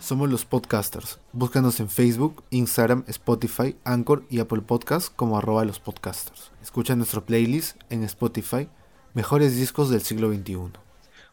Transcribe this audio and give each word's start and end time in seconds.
Somos 0.00 0.30
los 0.30 0.44
podcasters. 0.44 1.18
Búscanos 1.32 1.80
en 1.80 1.88
Facebook, 1.90 2.44
Instagram, 2.50 3.04
Spotify, 3.08 3.76
Anchor 3.84 4.24
y 4.30 4.38
Apple 4.38 4.62
Podcasts 4.62 5.10
como 5.10 5.36
arroba 5.36 5.64
los 5.64 5.80
podcasters. 5.80 6.52
Escucha 6.62 6.94
nuestro 6.94 7.24
playlist 7.26 7.76
en 7.90 8.04
Spotify, 8.04 8.68
Mejores 9.14 9.56
Discos 9.56 9.90
del 9.90 10.02
Siglo 10.02 10.32
XXI. 10.32 10.70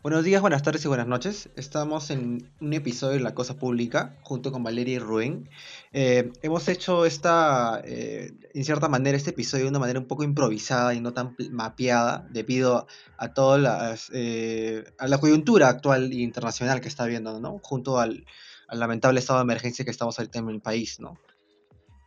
Buenos 0.01 0.23
días, 0.23 0.41
buenas 0.41 0.61
tardes 0.61 0.83
y 0.83 0.87
buenas 0.87 1.07
noches. 1.07 1.49
Estamos 1.55 2.09
en 2.09 2.51
un 2.59 2.73
episodio 2.73 3.13
de 3.13 3.21
La 3.21 3.33
Cosa 3.33 3.55
Pública 3.57 4.17
junto 4.23 4.51
con 4.51 4.63
Valeria 4.63 4.95
y 4.95 4.99
Rubén. 4.99 5.49
Eh, 5.93 6.31
hemos 6.41 6.67
hecho 6.67 7.05
esta, 7.05 7.81
eh, 7.83 8.33
en 8.53 8.65
cierta 8.65 8.89
manera, 8.89 9.15
este 9.15 9.29
episodio 9.29 9.65
de 9.65 9.69
una 9.69 9.79
manera 9.79 9.99
un 9.99 10.07
poco 10.07 10.23
improvisada 10.23 10.93
y 10.93 11.01
no 11.01 11.13
tan 11.13 11.35
mapeada 11.51 12.27
debido 12.31 12.87
a 13.17 13.33
toda 13.33 13.57
las, 13.57 14.11
eh, 14.13 14.83
a 14.97 15.07
la 15.07 15.19
coyuntura 15.19 15.69
actual 15.69 16.11
e 16.11 16.15
internacional 16.15 16.81
que 16.81 16.87
está 16.87 17.03
habiendo, 17.03 17.39
¿no? 17.39 17.59
Junto 17.63 17.99
al, 17.99 18.25
al 18.67 18.79
lamentable 18.79 19.19
estado 19.19 19.39
de 19.39 19.43
emergencia 19.43 19.85
que 19.85 19.91
estamos 19.91 20.17
ahorita 20.17 20.39
en 20.39 20.49
el 20.49 20.61
país, 20.61 20.99
¿no? 20.99 21.19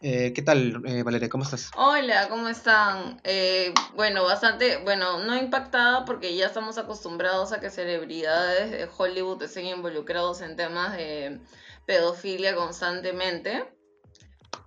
Eh, 0.00 0.32
¿Qué 0.32 0.42
tal, 0.42 0.80
eh, 0.86 1.02
Valeria? 1.02 1.28
¿Cómo 1.28 1.42
estás? 1.42 1.72
Hola, 1.76 2.28
¿cómo 2.28 2.48
están? 2.48 3.20
Eh, 3.24 3.74
bueno, 3.96 4.22
bastante, 4.24 4.76
bueno, 4.78 5.18
no 5.24 5.36
impactada 5.36 6.04
porque 6.04 6.36
ya 6.36 6.46
estamos 6.46 6.78
acostumbrados 6.78 7.52
a 7.52 7.58
que 7.58 7.68
celebridades 7.68 8.70
de 8.70 8.88
Hollywood 8.96 9.42
estén 9.42 9.66
involucrados 9.66 10.40
en 10.40 10.54
temas 10.54 10.96
de 10.96 11.40
pedofilia 11.84 12.54
constantemente, 12.54 13.64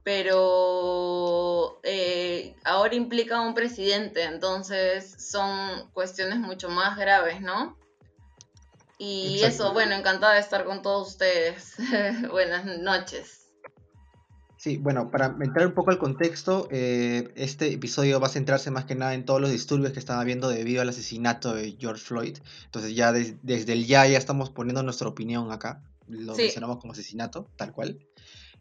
pero 0.04 1.80
ahora 2.66 2.96
implica 2.96 3.38
a 3.38 3.42
un 3.42 3.54
presidente, 3.54 4.24
entonces 4.24 5.16
son 5.32 5.90
cuestiones 5.94 6.40
mucho 6.40 6.68
más 6.68 6.98
graves, 6.98 7.40
¿no? 7.40 7.78
Y 9.04 9.42
eso, 9.42 9.74
bueno, 9.74 9.96
encantada 9.96 10.36
de 10.36 10.42
estar 10.42 10.64
con 10.64 10.84
todos 10.84 11.08
ustedes. 11.08 11.74
Buenas 12.30 12.66
noches. 12.82 13.48
Sí, 14.58 14.78
bueno, 14.78 15.10
para 15.10 15.36
entrar 15.42 15.66
un 15.66 15.74
poco 15.74 15.90
al 15.90 15.98
contexto, 15.98 16.68
eh, 16.70 17.34
este 17.36 17.74
episodio 17.74 18.20
va 18.20 18.28
a 18.28 18.30
centrarse 18.30 18.70
más 18.70 18.86
que 18.86 18.94
nada 18.94 19.16
en 19.16 19.26
todos 19.26 19.42
los 19.42 19.50
disturbios 19.50 19.92
que 19.92 19.98
están 19.98 20.20
habiendo 20.20 20.50
debido 20.50 20.84
al 20.84 20.90
asesinato 20.90 21.56
de 21.56 21.76
George 21.80 22.04
Floyd. 22.04 22.38
Entonces 22.66 22.94
ya 22.94 23.12
desde 23.12 23.74
el 23.74 23.88
ya 23.88 24.06
ya 24.06 24.20
estamos 24.20 24.52
poniendo 24.52 24.84
nuestra 24.84 25.08
opinión 25.08 25.52
acá. 25.52 25.82
Lo 26.08 26.36
mencionamos 26.36 26.78
como 26.78 26.94
asesinato, 26.94 27.50
tal 27.56 27.74
cual. 27.74 28.06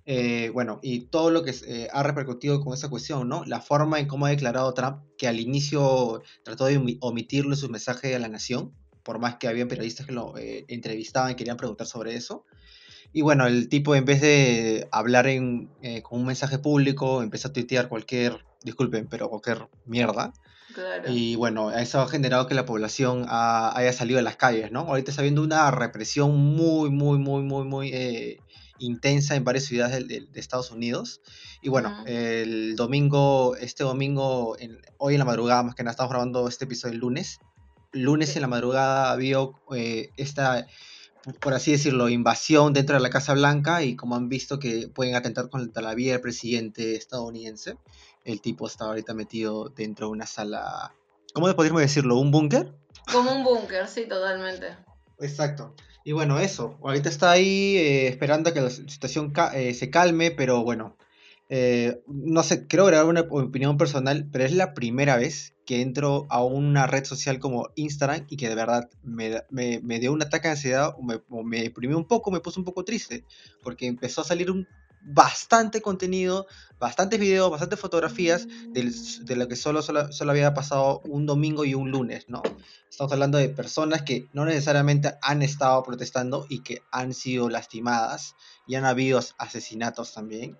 Eh, 0.06 0.48
bueno, 0.54 0.80
y 0.82 1.00
todo 1.00 1.30
lo 1.30 1.44
que 1.44 1.54
eh, 1.66 1.88
ha 1.92 2.02
repercutido 2.02 2.62
con 2.62 2.72
esa 2.72 2.88
cuestión, 2.88 3.28
¿no? 3.28 3.44
La 3.44 3.60
forma 3.60 4.00
en 4.00 4.08
cómo 4.08 4.24
ha 4.24 4.30
declarado 4.30 4.72
Trump, 4.72 5.02
que 5.18 5.28
al 5.28 5.38
inicio 5.38 6.22
trató 6.44 6.64
de 6.64 6.98
omitirlo 7.02 7.52
en 7.52 7.58
su 7.58 7.68
mensaje 7.68 8.16
a 8.16 8.18
la 8.18 8.28
nación, 8.28 8.72
por 9.02 9.18
más 9.18 9.36
que 9.36 9.48
había 9.48 9.66
periodistas 9.66 10.06
que 10.06 10.12
lo 10.12 10.34
entrevistaban 10.36 11.32
y 11.32 11.34
querían 11.34 11.56
preguntar 11.56 11.86
sobre 11.86 12.14
eso. 12.14 12.44
Y 13.12 13.22
bueno, 13.22 13.46
el 13.46 13.68
tipo 13.68 13.94
en 13.96 14.04
vez 14.04 14.20
de 14.20 14.88
hablar 14.92 15.26
en, 15.26 15.70
eh, 15.82 16.02
con 16.02 16.20
un 16.20 16.26
mensaje 16.26 16.58
público, 16.58 17.22
empezó 17.22 17.48
a 17.48 17.52
tuitear 17.52 17.88
cualquier, 17.88 18.44
disculpen, 18.62 19.08
pero 19.08 19.28
cualquier 19.28 19.68
mierda. 19.84 20.32
Y 21.08 21.34
bueno, 21.34 21.72
eso 21.72 22.00
ha 22.00 22.06
generado 22.06 22.46
que 22.46 22.54
la 22.54 22.64
población 22.64 23.26
haya 23.28 23.92
salido 23.92 24.20
a 24.20 24.22
las 24.22 24.36
calles, 24.36 24.70
¿no? 24.70 24.80
Ahorita 24.80 25.10
está 25.10 25.22
habiendo 25.22 25.42
una 25.42 25.68
represión 25.72 26.36
muy, 26.36 26.90
muy, 26.90 27.18
muy, 27.18 27.42
muy, 27.42 27.64
muy 27.64 27.90
eh, 27.92 28.38
intensa 28.78 29.34
en 29.34 29.42
varias 29.42 29.64
ciudades 29.64 30.06
de, 30.06 30.28
Estados 30.34 30.70
Unidos. 30.70 31.22
Y 31.60 31.70
bueno, 31.70 32.04
el 32.06 32.76
domingo, 32.76 33.56
este 33.56 33.82
domingo, 33.82 34.56
hoy 34.98 35.14
en 35.14 35.18
la 35.18 35.24
madrugada, 35.24 35.64
más 35.64 35.74
que 35.74 35.82
nada, 35.82 35.90
estamos 35.90 36.10
grabando 36.10 36.46
este 36.46 36.66
episodio 36.66 36.94
el 36.94 37.00
lunes. 37.00 37.40
Lunes 37.92 38.36
en 38.36 38.42
la 38.42 38.48
madrugada 38.48 39.10
había 39.10 39.38
eh, 39.74 40.10
esta 40.16 40.66
por 41.40 41.54
así 41.54 41.72
decirlo, 41.72 42.08
invasión 42.08 42.72
dentro 42.72 42.96
de 42.96 43.02
la 43.02 43.10
Casa 43.10 43.34
Blanca 43.34 43.82
y 43.82 43.94
como 43.94 44.16
han 44.16 44.28
visto 44.28 44.58
que 44.58 44.88
pueden 44.88 45.14
atentar 45.14 45.50
contra 45.50 45.82
la 45.82 45.94
vida 45.94 46.12
del 46.12 46.20
presidente 46.20 46.96
estadounidense, 46.96 47.76
el 48.24 48.40
tipo 48.40 48.66
está 48.66 48.86
ahorita 48.86 49.14
metido 49.14 49.68
dentro 49.68 50.06
de 50.06 50.12
una 50.12 50.26
sala, 50.26 50.94
¿cómo 51.34 51.54
podríamos 51.54 51.82
decirlo? 51.82 52.16
¿Un 52.16 52.30
búnker? 52.30 52.72
Como 53.12 53.32
un 53.32 53.44
búnker, 53.44 53.86
sí, 53.88 54.06
totalmente. 54.08 54.76
Exacto. 55.18 55.74
Y 56.04 56.12
bueno, 56.12 56.38
eso, 56.40 56.78
ahorita 56.82 57.08
está 57.08 57.30
ahí 57.30 57.76
eh, 57.76 58.08
esperando 58.08 58.50
a 58.50 58.54
que 58.54 58.62
la 58.62 58.70
situación 58.70 59.32
eh, 59.54 59.74
se 59.74 59.90
calme, 59.90 60.30
pero 60.30 60.64
bueno, 60.64 60.96
eh, 61.50 62.02
no 62.06 62.42
sé, 62.42 62.66
quiero 62.66 62.86
grabar 62.86 63.06
una 63.06 63.22
opinión 63.22 63.76
personal, 63.76 64.26
pero 64.32 64.44
es 64.44 64.52
la 64.52 64.72
primera 64.72 65.16
vez 65.16 65.54
que 65.70 65.82
entro 65.82 66.26
a 66.30 66.42
una 66.42 66.88
red 66.88 67.04
social 67.04 67.38
como 67.38 67.68
Instagram 67.76 68.26
y 68.28 68.36
que 68.36 68.48
de 68.48 68.56
verdad 68.56 68.90
me, 69.04 69.40
me, 69.52 70.00
dio 70.00 70.12
un 70.12 70.20
ataque 70.20 70.48
de 70.48 70.54
ansiedad 70.54 70.96
o 70.98 71.02
me, 71.04 71.22
me, 71.44 71.62
deprimió 71.62 71.96
un 71.96 72.08
poco, 72.08 72.32
me 72.32 72.40
puso 72.40 72.58
un 72.58 72.64
poco 72.64 72.84
triste, 72.84 73.24
porque 73.62 73.86
empezó 73.86 74.22
a 74.22 74.24
salir 74.24 74.50
un 74.50 74.66
bastante 75.00 75.80
contenido, 75.80 76.48
bastantes 76.80 77.20
videos, 77.20 77.52
bastantes 77.52 77.78
fotografías 77.78 78.48
de 78.72 79.36
lo 79.36 79.46
que 79.46 79.54
solo, 79.54 79.80
solo, 79.82 80.10
solo, 80.10 80.32
había 80.32 80.54
pasado 80.54 81.02
un 81.04 81.24
domingo 81.24 81.64
y 81.64 81.74
un 81.74 81.92
lunes, 81.92 82.24
¿no? 82.28 82.42
Estamos 82.90 83.12
hablando 83.12 83.38
de 83.38 83.48
personas 83.48 84.02
que 84.02 84.26
no 84.32 84.44
necesariamente 84.44 85.14
han 85.22 85.40
estado 85.42 85.80
protestando 85.84 86.46
y 86.48 86.64
que 86.64 86.82
han 86.90 87.14
sido 87.14 87.48
lastimadas 87.48 88.34
y 88.66 88.74
han 88.74 88.86
habido 88.86 89.20
asesinatos 89.38 90.14
también. 90.14 90.58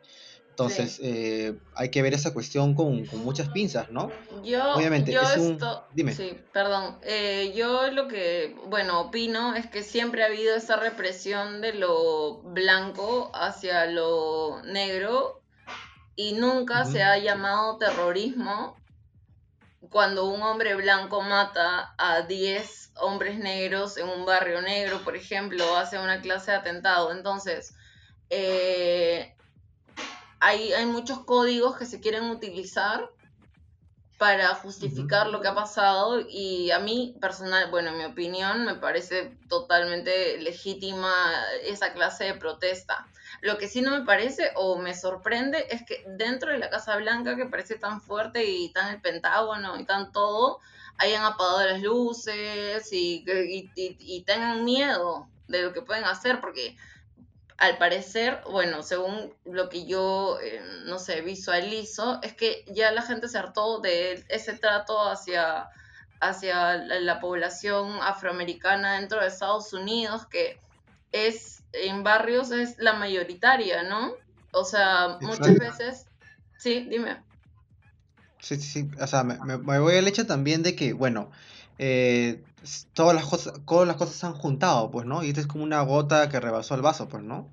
Entonces, 0.50 1.00
eh, 1.02 1.58
hay 1.74 1.88
que 1.88 2.02
ver 2.02 2.12
esa 2.12 2.34
cuestión 2.34 2.74
con, 2.74 3.06
muchas 3.24 3.48
pinzas, 3.48 3.90
¿no? 3.90 4.10
Yo, 4.44 4.74
Obviamente, 4.74 5.12
es 5.12 5.36
un... 5.38 5.58
Dime. 5.94 6.14
Sí, 6.14 6.38
perdón. 6.52 6.98
Eh, 7.02 7.52
yo 7.56 7.90
lo 7.90 8.08
que, 8.08 8.54
bueno, 8.66 9.00
opino 9.00 9.54
es 9.54 9.66
que 9.66 9.82
siempre 9.82 10.22
ha 10.22 10.26
habido 10.26 10.54
esa 10.54 10.76
represión 10.76 11.62
de 11.62 11.72
lo 11.72 12.42
blanco 12.42 13.30
hacia 13.34 13.86
lo 13.86 14.62
negro 14.64 15.40
y 16.14 16.34
nunca 16.34 16.84
se 16.84 17.02
ha 17.02 17.16
llamado 17.16 17.78
terrorismo 17.78 18.76
cuando 19.90 20.28
un 20.28 20.42
hombre 20.42 20.74
blanco 20.74 21.22
mata 21.22 21.94
a 21.96 22.22
10 22.22 22.92
hombres 22.96 23.38
negros 23.38 23.96
en 23.96 24.08
un 24.08 24.26
barrio 24.26 24.60
negro, 24.60 25.02
por 25.02 25.16
ejemplo, 25.16 25.76
hace 25.76 25.98
una 25.98 26.20
clase 26.20 26.50
de 26.50 26.58
atentado. 26.58 27.12
Entonces, 27.12 27.74
eh, 28.28 29.34
hay, 30.40 30.72
hay 30.72 30.86
muchos 30.86 31.24
códigos 31.24 31.76
que 31.76 31.86
se 31.86 32.00
quieren 32.00 32.24
utilizar 32.24 33.10
para 34.18 34.54
justificar 34.54 35.28
lo 35.28 35.40
que 35.40 35.48
ha 35.48 35.54
pasado 35.54 36.20
y 36.20 36.70
a 36.72 36.78
mí 36.78 37.16
personal, 37.22 37.70
bueno, 37.70 37.88
en 37.88 37.98
mi 37.98 38.04
opinión, 38.04 38.66
me 38.66 38.74
parece 38.74 39.38
totalmente 39.48 40.38
legítima 40.42 41.10
esa 41.62 41.94
clase 41.94 42.24
de 42.24 42.34
protesta. 42.34 43.06
Lo 43.40 43.56
que 43.56 43.66
sí 43.66 43.80
no 43.80 43.92
me 43.92 44.04
parece 44.04 44.50
o 44.56 44.76
me 44.76 44.94
sorprende 44.94 45.66
es 45.70 45.86
que 45.86 46.04
dentro 46.06 46.52
de 46.52 46.58
la 46.58 46.68
Casa 46.68 46.96
Blanca, 46.96 47.34
que 47.34 47.46
parece 47.46 47.76
tan 47.76 48.02
fuerte 48.02 48.44
y 48.44 48.70
tan 48.74 48.92
el 48.92 49.00
Pentágono 49.00 49.78
y 49.78 49.86
tan 49.86 50.12
todo, 50.12 50.58
hayan 50.98 51.24
apagado 51.24 51.64
las 51.64 51.80
luces 51.80 52.92
y, 52.92 53.24
y, 53.26 53.70
y 53.74 54.22
tengan 54.24 54.66
miedo 54.66 55.28
de 55.48 55.62
lo 55.62 55.72
que 55.72 55.80
pueden 55.80 56.04
hacer, 56.04 56.42
porque 56.42 56.76
al 57.60 57.76
parecer, 57.76 58.40
bueno, 58.50 58.82
según 58.82 59.34
lo 59.44 59.68
que 59.68 59.84
yo, 59.84 60.38
eh, 60.42 60.62
no 60.86 60.98
sé, 60.98 61.20
visualizo, 61.20 62.18
es 62.22 62.32
que 62.34 62.64
ya 62.68 62.90
la 62.90 63.02
gente 63.02 63.28
se 63.28 63.36
hartó 63.36 63.80
de 63.80 64.24
ese 64.30 64.54
trato 64.54 64.98
hacia, 64.98 65.68
hacia 66.20 66.76
la, 66.78 67.20
población 67.20 67.98
afroamericana 68.00 68.94
dentro 68.94 69.20
de 69.20 69.26
Estados 69.26 69.74
Unidos, 69.74 70.26
que 70.26 70.58
es 71.12 71.62
en 71.74 72.02
barrios 72.02 72.50
es 72.50 72.78
la 72.78 72.94
mayoritaria, 72.94 73.82
¿no? 73.82 74.14
O 74.52 74.64
sea, 74.64 75.18
muchas 75.20 75.58
veces... 75.58 76.06
Sí, 76.56 76.86
dime. 76.88 77.22
Sí, 78.38 78.56
sí, 78.56 78.62
sí. 78.62 78.90
O 78.98 79.06
sea, 79.06 79.22
me, 79.22 79.36
me 79.58 79.78
voy 79.78 79.96
al 79.98 80.08
hecho 80.08 80.26
también 80.26 80.62
de 80.62 80.74
que, 80.74 80.94
bueno, 80.94 81.30
eh, 81.82 82.42
todas 82.92 83.14
las 83.14 83.24
cosas, 83.24 83.54
todas 83.66 83.86
las 83.86 83.96
cosas 83.96 84.16
se 84.16 84.26
han 84.26 84.34
juntado, 84.34 84.90
pues, 84.90 85.06
¿no? 85.06 85.22
Y 85.24 85.28
esto 85.28 85.40
es 85.40 85.46
como 85.46 85.64
una 85.64 85.82
gota 85.82 86.28
que 86.28 86.40
rebasó 86.40 86.74
el 86.74 86.82
vaso, 86.82 87.08
pues, 87.08 87.22
¿no? 87.22 87.52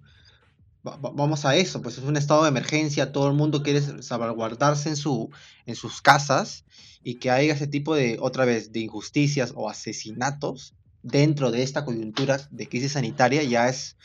vamos 0.95 1.43
a 1.43 1.55
eso, 1.55 1.81
pues 1.81 1.97
es 1.97 2.03
un 2.05 2.15
estado 2.15 2.43
de 2.43 2.49
emergencia, 2.49 3.11
todo 3.11 3.27
el 3.27 3.33
mundo 3.33 3.61
quiere 3.61 3.81
salvaguardarse 4.01 4.87
en, 4.87 4.95
su, 4.95 5.29
en 5.65 5.75
sus 5.75 6.01
casas 6.01 6.63
y 7.03 7.15
que 7.15 7.29
haya 7.29 7.53
ese 7.53 7.67
tipo 7.67 7.95
de, 7.95 8.17
otra 8.21 8.45
vez, 8.45 8.71
de 8.71 8.81
injusticias 8.81 9.51
o 9.55 9.69
asesinatos 9.69 10.75
dentro 11.03 11.51
de 11.51 11.63
esta 11.63 11.83
coyuntura 11.83 12.39
de 12.51 12.69
crisis 12.69 12.93
sanitaria 12.93 13.43
ya 13.43 13.67
es, 13.67 13.97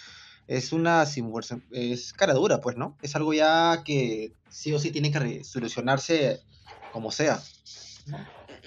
es 0.49 0.73
una 0.73 1.05
es 1.71 2.13
cara 2.13 2.35
dura, 2.35 2.61
pues, 2.61 2.77
¿no? 2.77 2.97
Es 3.03 3.15
algo 3.15 3.33
ya 3.33 3.83
que 3.85 4.33
sí 4.51 4.73
o 4.73 4.79
sí 4.79 4.91
tiene 4.91 5.13
que 5.13 5.45
solucionarse 5.45 6.41
como 6.93 7.11
sea 7.13 7.41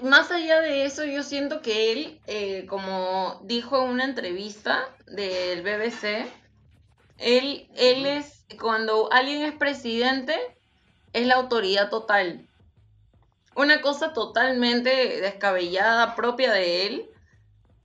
más 0.03 0.31
allá 0.31 0.59
de 0.59 0.85
eso, 0.85 1.05
yo 1.05 1.23
siento 1.23 1.61
que 1.61 1.91
él, 1.91 2.21
eh, 2.27 2.65
como 2.67 3.39
dijo 3.43 3.81
en 3.83 3.91
una 3.91 4.03
entrevista 4.03 4.83
del 5.07 5.61
BBC, 5.61 6.25
él, 7.17 7.69
él 7.75 8.05
es, 8.05 8.45
cuando 8.59 9.11
alguien 9.11 9.43
es 9.43 9.53
presidente, 9.53 10.35
es 11.13 11.25
la 11.25 11.35
autoridad 11.35 11.89
total. 11.89 12.45
Una 13.55 13.81
cosa 13.81 14.11
totalmente 14.11 15.21
descabellada, 15.21 16.15
propia 16.15 16.51
de 16.51 16.87
él, 16.87 17.09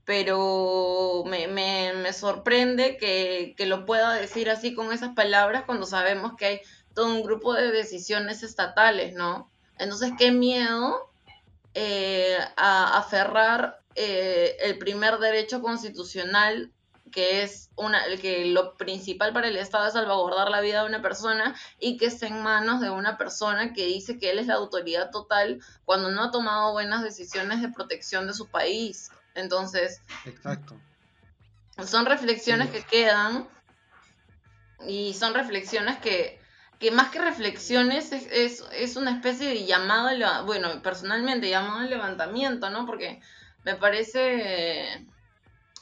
pero 0.04 1.22
me, 1.26 1.46
me, 1.46 2.12
sorprende 2.12 2.96
que, 2.96 3.54
que, 3.56 3.66
lo 3.66 3.86
pueda 3.86 4.14
decir 4.14 4.50
así 4.50 4.74
con 4.74 4.92
esas 4.92 5.14
palabras 5.14 5.62
cuando 5.64 5.86
sabemos 5.86 6.32
que 6.36 6.46
hay 6.46 6.60
todo 6.92 7.06
un 7.06 7.22
grupo 7.22 7.54
de 7.54 7.70
decisiones 7.70 8.42
estatales, 8.42 9.14
¿no? 9.14 9.48
Entonces, 9.78 10.10
qué 10.18 10.32
miedo 10.32 11.09
eh, 11.74 12.38
a 12.56 12.98
aferrar 12.98 13.80
eh, 13.94 14.56
el 14.62 14.78
primer 14.78 15.18
derecho 15.18 15.60
constitucional 15.60 16.72
que 17.10 17.42
es 17.42 17.70
una, 17.76 18.02
que 18.20 18.46
lo 18.46 18.76
principal 18.76 19.32
para 19.32 19.48
el 19.48 19.56
Estado 19.56 19.86
es 19.86 19.92
salvaguardar 19.92 20.48
la 20.50 20.60
vida 20.60 20.82
de 20.82 20.88
una 20.88 21.02
persona 21.02 21.54
y 21.78 21.96
que 21.96 22.06
esté 22.06 22.26
en 22.26 22.42
manos 22.42 22.80
de 22.80 22.90
una 22.90 23.18
persona 23.18 23.72
que 23.72 23.86
dice 23.86 24.18
que 24.18 24.30
él 24.30 24.38
es 24.38 24.46
la 24.46 24.54
autoridad 24.54 25.10
total 25.10 25.60
cuando 25.84 26.10
no 26.10 26.24
ha 26.24 26.30
tomado 26.30 26.72
buenas 26.72 27.02
decisiones 27.02 27.60
de 27.62 27.68
protección 27.68 28.26
de 28.26 28.34
su 28.34 28.46
país. 28.46 29.10
Entonces, 29.34 30.00
Exacto. 30.24 30.76
son 31.84 32.06
reflexiones 32.06 32.70
que 32.70 32.82
quedan 32.82 33.48
y 34.86 35.14
son 35.14 35.34
reflexiones 35.34 35.98
que, 35.98 36.39
que 36.80 36.90
más 36.90 37.10
que 37.10 37.20
reflexiones 37.20 38.10
es, 38.10 38.64
es, 38.72 38.96
una 38.96 39.12
especie 39.12 39.48
de 39.48 39.64
llamado, 39.66 40.08
bueno, 40.46 40.82
personalmente 40.82 41.48
llamado 41.48 41.80
al 41.80 41.90
levantamiento, 41.90 42.70
¿no? 42.70 42.86
Porque 42.86 43.20
me 43.64 43.76
parece 43.76 45.06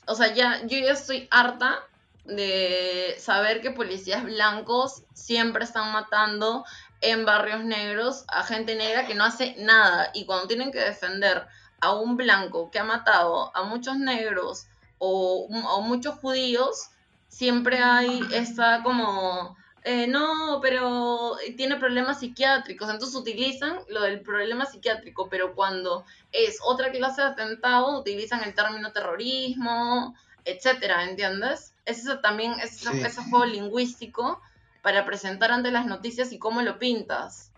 o 0.09 0.15
sea, 0.15 0.33
ya, 0.35 0.63
yo 0.67 0.79
ya 0.79 0.93
estoy 0.93 1.29
harta 1.31 1.81
de 2.25 3.15
saber 3.19 3.61
que 3.61 3.71
policías 3.71 4.25
blancos 4.25 5.03
siempre 5.13 5.65
están 5.65 5.93
matando 5.93 6.65
en 7.03 7.27
barrios 7.27 7.63
negros 7.63 8.25
a 8.29 8.43
gente 8.43 8.75
negra 8.75 9.07
que 9.07 9.15
no 9.15 9.25
hace 9.25 9.55
nada 9.59 10.11
y 10.15 10.25
cuando 10.25 10.49
tienen 10.49 10.73
que 10.73 10.81
defender 10.81 11.47
a 11.81 11.93
un 11.93 12.17
blanco 12.17 12.71
que 12.71 12.79
ha 12.79 12.85
matado 12.85 13.55
a 13.55 13.63
muchos 13.65 13.99
negros 13.99 14.67
o, 14.99 15.47
o 15.47 15.81
muchos 15.83 16.17
judíos, 16.17 16.89
siempre 17.29 17.79
hay 17.79 18.21
esta 18.33 18.83
como 18.83 19.57
eh, 19.91 20.07
no, 20.07 20.59
pero 20.61 21.39
tiene 21.57 21.77
problemas 21.77 22.21
psiquiátricos. 22.21 22.91
Entonces 22.91 23.17
utilizan 23.17 23.79
lo 23.89 24.03
del 24.03 24.21
problema 24.21 24.67
psiquiátrico, 24.67 25.31
pero 25.31 25.55
cuando 25.55 26.05
es 26.31 26.59
otra 26.63 26.93
clase 26.93 27.23
de 27.23 27.29
atentado, 27.29 27.99
utilizan 27.99 28.45
el 28.45 28.53
término 28.53 28.93
terrorismo, 28.93 30.15
etcétera, 30.45 31.09
¿entiendes? 31.09 31.73
Es 31.87 32.01
eso 32.01 32.19
también, 32.19 32.53
es 32.63 32.85
ese, 32.85 33.23
juego 33.31 33.47
lingüístico 33.47 34.43
para 34.83 35.07
presentar 35.07 35.53
ante 35.53 35.71
las 35.71 35.87
noticias 35.87 36.33
y 36.33 36.39
cómo 36.39 36.61
lo 36.61 36.79
pintas. 36.79 37.51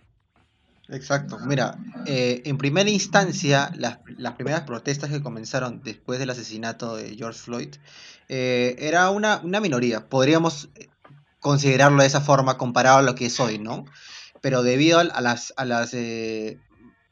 Exacto. 0.89 1.37
Mira, 1.41 1.79
eh, 2.07 2.43
en 2.45 2.59
primera 2.59 2.91
instancia, 2.91 3.73
las, 3.77 3.99
primeras 4.37 4.61
protestas 4.61 5.11
que 5.11 5.21
comenzaron 5.21 5.83
después 5.83 6.21
del 6.21 6.31
asesinato 6.31 6.95
de 6.95 7.17
George 7.17 7.41
Floyd 7.41 7.75
eh, 8.29 8.77
era 8.79 9.11
una, 9.11 9.41
una, 9.43 9.59
minoría. 9.59 10.09
Podríamos 10.09 10.69
considerarlo 11.41 12.03
de 12.03 12.07
esa 12.07 12.21
forma 12.21 12.59
comparado 12.59 12.99
a 12.99 13.03
lo 13.03 13.15
que 13.15 13.27
es 13.27 13.41
hoy, 13.41 13.59
¿no? 13.59 13.85
Pero 14.41 14.63
debido 14.63 14.99
a, 14.99 15.05
las, 15.21 15.53
a 15.57 15.65
las 15.65 15.93
eh, 15.93 16.59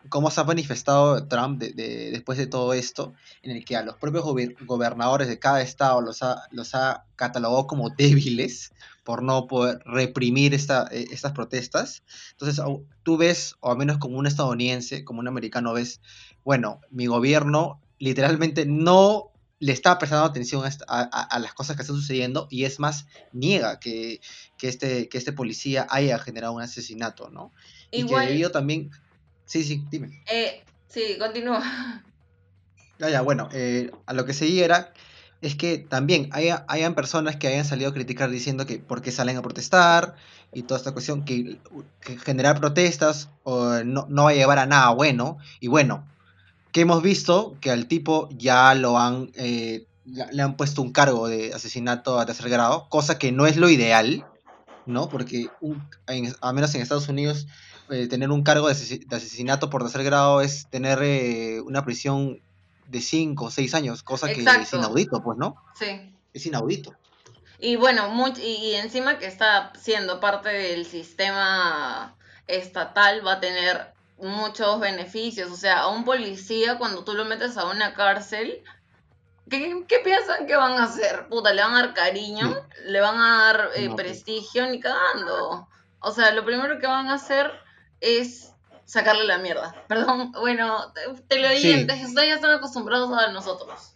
cómo 0.09 0.31
se 0.31 0.41
ha 0.41 0.45
manifestado 0.45 1.27
Trump 1.27 1.61
de, 1.61 2.11
después 2.11 2.39
de 2.39 2.47
todo 2.47 2.73
esto, 2.73 3.15
en 3.43 3.51
el 3.53 3.65
que 3.65 3.77
a 3.77 3.83
los 3.83 3.97
propios 3.97 4.25
gobernadores 4.67 5.29
de 5.29 5.39
cada 5.39 5.61
estado 5.61 6.01
los 6.01 6.23
ha, 6.23 6.45
los 6.51 6.75
ha 6.75 7.05
catalogado 7.17 7.67
como 7.67 7.91
débiles 7.91 8.73
por 9.05 9.23
no 9.23 9.47
poder 9.47 9.81
reprimir 9.85 10.55
esta, 10.55 10.87
eh, 10.91 11.07
estas 11.11 11.33
protestas. 11.33 12.03
Entonces, 12.33 12.63
tú 13.03 13.17
ves, 13.17 13.57
o 13.61 13.71
al 13.71 13.79
menos 13.79 13.99
como 13.99 14.19
un 14.19 14.27
estadounidense, 14.27 15.05
como 15.05 15.21
un 15.21 15.29
americano, 15.29 15.73
ves, 15.73 16.01
bueno, 16.45 16.81
mi 16.91 17.07
gobierno 17.07 17.81
literalmente 17.99 18.67
no 18.67 19.31
le 19.61 19.73
está 19.73 19.99
prestando 19.99 20.25
atención 20.25 20.63
a, 20.87 21.39
las 21.41 21.53
cosas 21.53 21.77
que 21.77 21.83
están 21.83 21.97
sucediendo 21.97 22.47
y 22.51 22.65
es 22.65 22.79
más, 22.79 23.07
niega 23.33 23.81
que, 23.81 24.21
este, 24.63 25.09
que 25.09 25.19
este 25.19 25.33
policía 25.33 25.87
haya 25.91 26.19
generado 26.19 26.53
un 26.53 26.63
asesinato, 26.63 27.29
¿no? 27.31 27.53
Y 27.91 28.07
que 28.07 28.17
debido 28.17 28.51
también... 28.51 28.91
Sí, 29.47 29.65
sí, 29.65 29.85
dime. 29.91 30.23
Eh, 30.31 30.63
sí, 30.89 31.17
continúa. 31.19 31.63
Ya, 32.99 33.09
ya, 33.11 33.21
bueno, 33.23 33.49
eh, 33.53 33.91
a 34.07 34.13
lo 34.13 34.27
que 34.27 34.35
seguía 34.35 34.65
era 34.65 34.93
es 35.41 35.55
que 35.55 35.79
también 35.79 36.29
haya, 36.33 36.65
hayan 36.69 36.95
personas 36.95 37.37
que 37.37 37.49
hayan 37.49 37.65
salido 37.65 37.91
a 37.91 37.95
criticar 37.95 38.29
diciendo 38.29 38.67
que 38.67 38.79
por 38.79 39.03
qué 39.03 39.13
salen 39.13 39.37
a 39.37 39.43
protestar 39.43 40.17
y 40.53 40.63
toda 40.63 40.79
esta 40.79 40.93
cuestión, 40.93 41.25
que, 41.25 41.59
generar 42.25 42.59
protestas 42.59 43.29
o 43.45 43.85
no, 43.85 44.07
no 44.09 44.25
va 44.25 44.31
a 44.31 44.35
llevar 44.35 44.59
a 44.59 44.67
nada 44.67 44.91
bueno. 44.91 45.39
Y 45.61 45.69
bueno, 45.69 46.07
que 46.73 46.83
hemos 46.83 47.03
visto 47.03 47.57
que 47.61 47.71
al 47.71 47.87
tipo 47.87 48.29
ya 48.31 48.75
lo 48.75 48.99
han, 48.99 49.31
eh, 49.35 49.87
le 50.05 50.43
han 50.43 50.57
puesto 50.57 50.83
un 50.83 50.93
cargo 50.93 51.29
de 51.29 51.53
asesinato 51.55 52.19
a 52.19 52.27
tercer 52.27 52.49
grado, 52.51 52.89
cosa 52.89 53.19
que 53.19 53.33
no 53.33 53.47
es 53.47 53.57
lo 53.57 53.69
ideal, 53.69 54.27
¿no? 54.87 55.09
Porque 55.09 55.49
un, 55.61 55.89
al 56.41 56.55
menos 56.55 56.75
en 56.75 56.83
Estados 56.83 57.09
Unidos 57.09 57.47
eh, 57.91 58.07
tener 58.07 58.31
un 58.31 58.43
cargo 58.43 58.69
de, 58.69 58.73
asesinato 58.73 59.71
por 59.71 59.83
tercer 59.83 60.05
grado 60.05 60.41
es 60.41 60.67
tener 60.69 60.99
eh, 61.03 61.61
una 61.63 61.85
prisión 61.85 62.41
de 62.87 63.01
5 63.01 63.45
o 63.45 63.51
6 63.51 63.75
años, 63.75 64.03
cosa 64.03 64.27
que 64.29 64.43
es 64.43 64.73
inaudito, 64.73 65.23
pues, 65.23 65.39
¿no? 65.39 65.57
Sí. 65.79 66.15
Es 66.33 66.47
inaudito. 66.47 66.95
Y 67.59 67.77
bueno, 67.77 68.09
y 68.41 68.75
encima 68.75 69.19
que 69.19 69.27
está 69.27 69.73
siendo 69.79 70.21
parte 70.21 70.49
del 70.49 70.87
sistema 70.87 72.15
estatal 72.47 73.27
va 73.27 73.35
a 73.35 73.41
tener 73.41 73.93
muchos 74.21 74.81
beneficios. 74.81 75.51
O 75.51 75.57
sea, 75.57 75.81
a 75.81 75.89
un 75.89 76.05
policía 76.05 76.79
cuando 76.79 77.05
tú 77.05 77.15
lo 77.15 77.25
metes 77.25 77.57
a 77.57 77.67
una 77.67 77.95
cárcel, 77.95 78.63
¿qué, 79.49 80.01
piensan 80.05 80.47
que 80.47 80.57
van 80.57 80.73
a 80.73 80.85
hacer? 80.85 81.29
Puta, 81.29 81.53
le 81.53 81.63
van 81.63 81.75
a 81.75 81.83
dar 81.83 81.95
cariño, 81.95 82.57
le 82.87 83.01
van 83.01 83.17
a 83.21 83.45
dar 83.45 83.71
eh, 83.77 83.91
prestigio, 83.95 84.69
ni 84.69 84.81
cagando. 84.81 85.69
O 86.01 86.13
sea, 86.13 86.33
lo 86.33 86.45
primero 86.45 86.79
que 86.79 86.87
van 86.87 87.09
a 87.09 87.15
hacer 87.15 87.51
es 88.01 88.53
sacarle 88.85 89.25
la 89.25 89.39
mierda. 89.39 89.75
Perdón, 89.89 90.33
bueno, 90.33 90.93
televidentes, 91.29 91.99
sí. 91.99 92.07
ustedes 92.07 92.29
ya 92.29 92.35
están 92.35 92.53
acostumbrados 92.53 93.11
a 93.19 93.33
nosotros. 93.33 93.95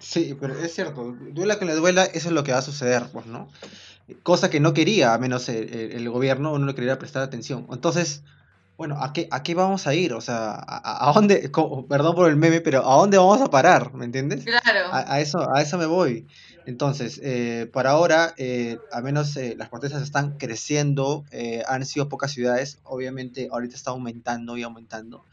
Sí, 0.00 0.36
pero 0.40 0.56
es 0.56 0.72
cierto, 0.74 1.16
duela 1.32 1.58
que 1.58 1.64
le 1.64 1.74
duela, 1.74 2.04
eso 2.04 2.28
es 2.28 2.34
lo 2.34 2.44
que 2.44 2.52
va 2.52 2.58
a 2.58 2.62
suceder, 2.62 3.10
pues, 3.12 3.26
¿no? 3.26 3.48
Cosa 4.22 4.48
que 4.48 4.60
no 4.60 4.72
quería, 4.72 5.12
a 5.12 5.18
menos 5.18 5.48
el, 5.48 5.72
el 5.74 6.08
gobierno 6.08 6.56
no 6.56 6.66
le 6.66 6.74
quería 6.74 6.98
prestar 6.98 7.22
atención. 7.22 7.66
Entonces, 7.70 8.22
bueno, 8.78 9.02
¿a 9.02 9.12
qué, 9.12 9.26
¿a 9.32 9.42
qué 9.42 9.56
vamos 9.56 9.88
a 9.88 9.94
ir? 9.96 10.12
O 10.12 10.20
sea, 10.20 10.54
¿a, 10.56 11.12
dónde, 11.12 11.50
perdón 11.88 12.14
por 12.14 12.30
el 12.30 12.36
meme, 12.36 12.60
pero 12.60 12.88
¿a 12.88 12.94
dónde 12.94 13.18
vamos 13.18 13.40
a 13.40 13.50
parar? 13.50 13.92
¿Me 13.92 14.04
entiendes? 14.04 14.44
Claro. 14.44 14.90
A, 14.92 15.20
eso, 15.20 15.52
a 15.52 15.60
eso 15.60 15.76
me 15.78 15.86
voy. 15.86 16.28
Entonces, 16.64 17.20
eh, 17.24 17.68
por 17.72 17.88
ahora, 17.88 18.34
eh, 18.36 18.78
al 18.92 19.02
menos 19.02 19.36
eh, 19.36 19.56
las 19.58 19.68
protestas 19.68 20.02
están 20.04 20.38
creciendo, 20.38 21.24
eh, 21.32 21.64
han 21.66 21.84
sido 21.84 22.08
pocas 22.08 22.30
ciudades, 22.30 22.78
obviamente 22.84 23.48
ahorita 23.50 23.74
está 23.74 23.90
aumentando 23.90 24.56
y 24.56 24.62
aumentando. 24.62 25.24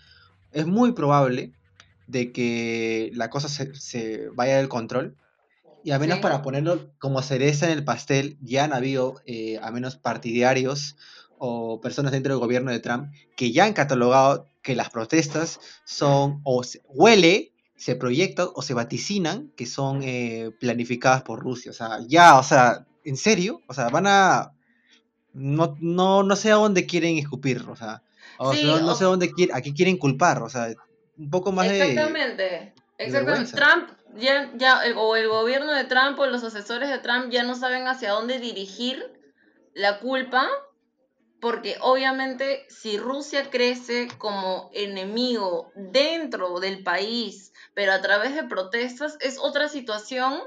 Es 0.52 0.66
muy 0.66 0.94
probable 0.94 1.52
de 2.08 2.32
que 2.32 3.12
la 3.14 3.30
cosa 3.30 3.48
se, 3.48 3.76
se 3.76 4.28
vaya 4.30 4.58
del 4.58 4.70
control. 4.70 5.16
Y 5.84 5.92
al 5.92 6.00
menos 6.00 6.18
para 6.18 6.42
ponerlo 6.42 6.90
como 6.98 7.22
cereza 7.22 7.68
en 7.68 7.74
el 7.74 7.86
pastel, 7.86 8.40
ya 8.42 8.64
han 8.64 8.74
habido, 8.74 9.22
al 9.62 9.72
menos 9.72 9.98
partidarios 9.98 10.96
o 11.38 11.80
personas 11.82 12.12
dentro 12.12 12.34
del 12.34 12.40
gobierno 12.40 12.72
de 12.72 12.80
Trump 12.80 13.12
que 13.36 13.52
ya 13.52 13.66
han 13.66 13.74
catalogado 13.74 14.48
que 14.62 14.76
las 14.76 14.90
protestas 14.90 15.60
son 15.84 16.42
o 16.44 16.64
se, 16.64 16.82
huele, 16.88 17.54
se 17.76 17.96
proyectan 17.96 18.48
o 18.54 18.62
se 18.62 18.74
vaticinan 18.74 19.52
que 19.56 19.66
son 19.66 20.02
eh, 20.04 20.52
planificadas 20.60 21.22
por 21.22 21.40
Rusia. 21.40 21.72
O 21.72 21.74
sea, 21.74 22.00
ya, 22.08 22.40
o 22.40 22.44
sea, 22.44 22.86
en 23.04 23.18
serio, 23.18 23.62
o 23.68 23.74
sea, 23.74 23.90
van 23.90 24.08
a... 24.08 24.52
No, 25.34 25.76
no, 25.82 26.24
no 26.24 26.36
sé 26.36 26.52
a 26.52 26.56
dónde 26.56 26.86
quieren 26.86 27.18
escupir, 27.18 27.62
o 27.68 27.76
sea, 27.76 28.02
no, 28.40 28.96
sé 28.96 29.04
a 29.04 29.08
dónde 29.08 29.32
quieren, 29.32 29.56
a 29.56 29.62
qué 29.62 29.74
quieren 29.74 29.98
culpar, 29.98 30.42
o 30.42 30.50
sea, 30.50 30.70
un 31.18 31.30
poco 31.30 31.52
más 31.52 31.68
de... 31.68 31.92
Exactamente, 31.92 32.74
exactamente. 32.98 33.52
Trump 33.52 33.90
ya, 34.16 34.52
ya 34.56 34.82
o 34.96 35.16
el 35.16 35.28
gobierno 35.28 35.74
de 35.74 35.84
Trump 35.84 36.18
o 36.20 36.26
los 36.28 36.44
asesores 36.44 36.90
de 36.90 37.00
Trump 37.00 37.30
ya 37.32 37.44
no 37.44 37.56
saben 37.56 37.88
hacia 37.88 38.12
dónde 38.12 38.40
dirigir 38.40 39.12
la 39.74 40.00
culpa 40.00 40.48
porque 41.40 41.78
obviamente 41.82 42.66
si 42.70 42.98
Rusia 42.98 43.50
crece 43.50 44.08
como 44.18 44.70
enemigo 44.74 45.72
dentro 45.76 46.60
del 46.60 46.84
país, 46.84 47.54
pero 47.74 47.94
a 47.94 48.02
través 48.02 48.36
de 48.36 48.44
protestas, 48.44 49.18
es 49.20 49.38
otra 49.40 49.68
situación 49.68 50.42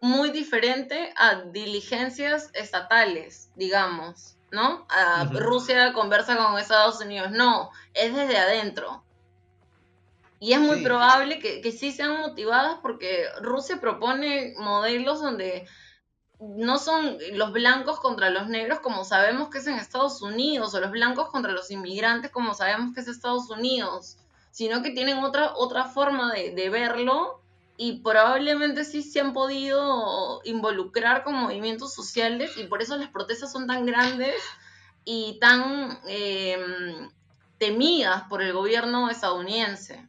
muy 0.00 0.30
diferente 0.30 1.12
a 1.16 1.42
diligencias 1.42 2.50
estatales, 2.54 3.50
digamos, 3.56 4.36
¿no? 4.50 4.86
Rusia 5.32 5.92
conversa 5.92 6.36
con 6.36 6.58
Estados 6.58 7.00
Unidos, 7.00 7.30
no, 7.30 7.70
es 7.94 8.14
desde 8.14 8.38
adentro. 8.38 9.04
Y 10.42 10.54
es 10.54 10.60
muy 10.60 10.82
probable 10.82 11.38
que, 11.38 11.60
que 11.60 11.70
sí 11.70 11.92
sean 11.92 12.18
motivadas 12.20 12.78
porque 12.80 13.26
Rusia 13.42 13.78
propone 13.78 14.54
modelos 14.56 15.20
donde 15.20 15.68
no 16.40 16.78
son 16.78 17.18
los 17.32 17.52
blancos 17.52 18.00
contra 18.00 18.30
los 18.30 18.48
negros 18.48 18.80
como 18.80 19.04
sabemos 19.04 19.50
que 19.50 19.58
es 19.58 19.66
en 19.66 19.74
Estados 19.74 20.22
Unidos, 20.22 20.74
o 20.74 20.80
los 20.80 20.90
blancos 20.90 21.28
contra 21.28 21.52
los 21.52 21.70
inmigrantes 21.70 22.30
como 22.30 22.54
sabemos 22.54 22.94
que 22.94 23.00
es 23.00 23.08
Estados 23.08 23.50
Unidos, 23.50 24.16
sino 24.50 24.82
que 24.82 24.90
tienen 24.90 25.18
otra, 25.18 25.54
otra 25.54 25.84
forma 25.84 26.32
de, 26.32 26.70
verlo 26.70 27.40
y 27.76 28.00
probablemente 28.00 28.84
sí 28.84 29.02
se 29.02 29.20
han 29.20 29.32
podido 29.32 30.40
involucrar 30.44 31.24
con 31.24 31.34
movimientos 31.34 31.94
sociales 31.94 32.56
y 32.56 32.64
por 32.64 32.82
eso 32.82 32.96
las 32.96 33.10
protestas 33.10 33.52
son 33.52 33.66
tan 33.66 33.86
grandes 33.86 34.34
y 35.04 35.38
tan 35.40 35.98
em, 36.06 37.10
temidas 37.58 38.24
por 38.28 38.42
el 38.42 38.52
gobierno 38.52 39.08
estadounidense. 39.10 40.06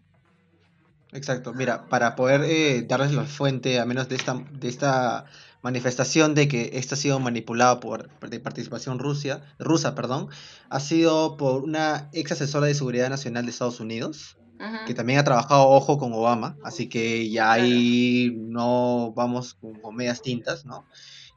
Exacto, 1.14 1.54
mira, 1.54 1.90
para 1.90 2.16
poder 2.16 2.42
eh, 2.46 2.84
darles 2.88 3.12
la 3.12 3.26
fuente, 3.26 3.80
a 3.80 3.86
menos 3.86 4.08
de 4.08 4.16
esta, 4.16 4.42
de 4.54 4.70
esta 4.70 5.26
manifestación 5.62 6.36
de 6.36 6.48
que 6.48 6.72
esto 6.74 6.96
ha 6.96 6.98
sido 6.98 7.20
manipulado 7.20 7.82
por 7.82 8.10
de 8.30 8.40
participación 8.40 8.98
Rusia, 8.98 9.42
rusa, 9.60 9.94
perdón, 9.94 10.30
ha 10.70 10.80
sido 10.80 11.36
por 11.36 11.64
una 11.64 12.10
ex 12.14 12.32
asesora 12.32 12.68
de 12.68 12.76
seguridad 12.76 13.10
nacional 13.10 13.46
de 13.46 13.52
Estados 13.52 13.82
Unidos, 13.82 14.38
que 14.86 14.94
también 14.94 15.20
ha 15.20 15.24
trabajado 15.24 15.68
ojo 15.68 15.98
con 15.98 16.14
Obama, 16.14 16.58
así 16.64 16.88
que 16.88 17.30
ya 17.30 17.52
ahí 17.52 18.32
no 18.38 19.12
vamos 19.14 19.56
con, 19.56 19.96
medias 19.96 20.22
tintas, 20.22 20.66
¿no? 20.66 20.86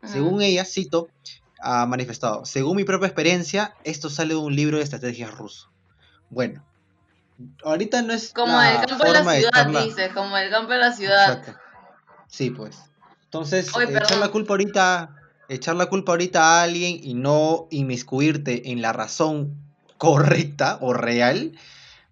Según 0.04 0.42
ella, 0.42 0.64
cito, 0.64 1.08
ha 1.60 1.86
manifestado, 1.86 2.44
según 2.44 2.76
mi 2.76 2.84
propia 2.84 3.06
experiencia, 3.06 3.74
esto 3.84 4.08
sale 4.08 4.34
de 4.34 4.40
un 4.40 4.54
libro 4.54 4.76
de 4.76 4.84
estrategias 4.84 5.34
ruso. 5.34 5.70
Bueno, 6.28 6.64
ahorita 7.64 8.02
no 8.02 8.12
es 8.12 8.32
como 8.32 8.60
el 8.60 8.86
campo 8.86 9.04
de 9.04 9.12
la 9.12 9.34
ciudad, 9.34 9.84
dice, 9.84 10.10
como 10.14 10.36
el 10.36 10.50
campo 10.50 10.72
de 10.72 10.78
la 10.78 10.92
ciudad. 10.92 11.42
Sí, 12.28 12.50
pues. 12.50 12.78
Entonces, 13.24 13.68
echar 13.76 14.18
la 14.18 14.28
culpa 14.28 14.52
ahorita, 14.52 15.16
echar 15.48 15.76
la 15.76 15.86
culpa 15.86 16.12
ahorita 16.12 16.40
a 16.40 16.62
alguien 16.62 16.98
y 17.02 17.14
no 17.14 17.66
inmiscuirte 17.70 18.70
en 18.70 18.80
la 18.80 18.92
razón 18.92 19.56
correcta 19.98 20.78
o 20.80 20.92
real, 20.92 21.52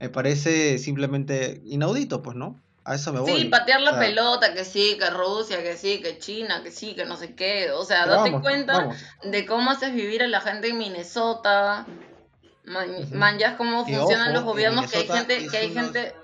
me 0.01 0.09
parece 0.09 0.79
simplemente 0.79 1.63
inaudito, 1.65 2.23
pues, 2.23 2.37
¿no? 2.37 2.61
A 2.85 2.97
eso 2.97 3.13
me 3.13 3.21
voy. 3.21 3.43
Sí, 3.43 3.45
patear 3.45 3.81
la 3.81 3.97
pelota, 3.97 4.55
que 4.55 4.65
sí, 4.65 4.97
que 4.99 5.09
Rusia, 5.11 5.63
que 5.63 5.77
sí, 5.77 6.01
que 6.03 6.19
China, 6.19 6.63
que 6.65 6.73
sí, 6.73 6.95
que 6.97 7.05
no 7.05 7.17
sé 7.17 7.37
qué. 7.37 7.71
O 7.71 7.85
sea, 7.85 8.07
date 8.07 8.33
cuenta 8.41 8.89
de 9.23 9.47
cómo 9.47 9.71
haces 9.71 9.95
vivir 9.95 10.23
a 10.25 10.27
la 10.27 10.41
gente 10.41 10.71
en 10.71 10.79
Minnesota. 10.79 11.87
Man, 12.65 13.39
ya 13.39 13.57
cómo 13.57 13.85
funcionan 13.85 14.33
los 14.33 14.45
gobiernos, 14.45 14.91
que 14.91 14.99
hay 14.99 15.09
gente, 15.09 15.49
que 15.49 15.57
hay 15.57 15.73
gente 15.73 16.15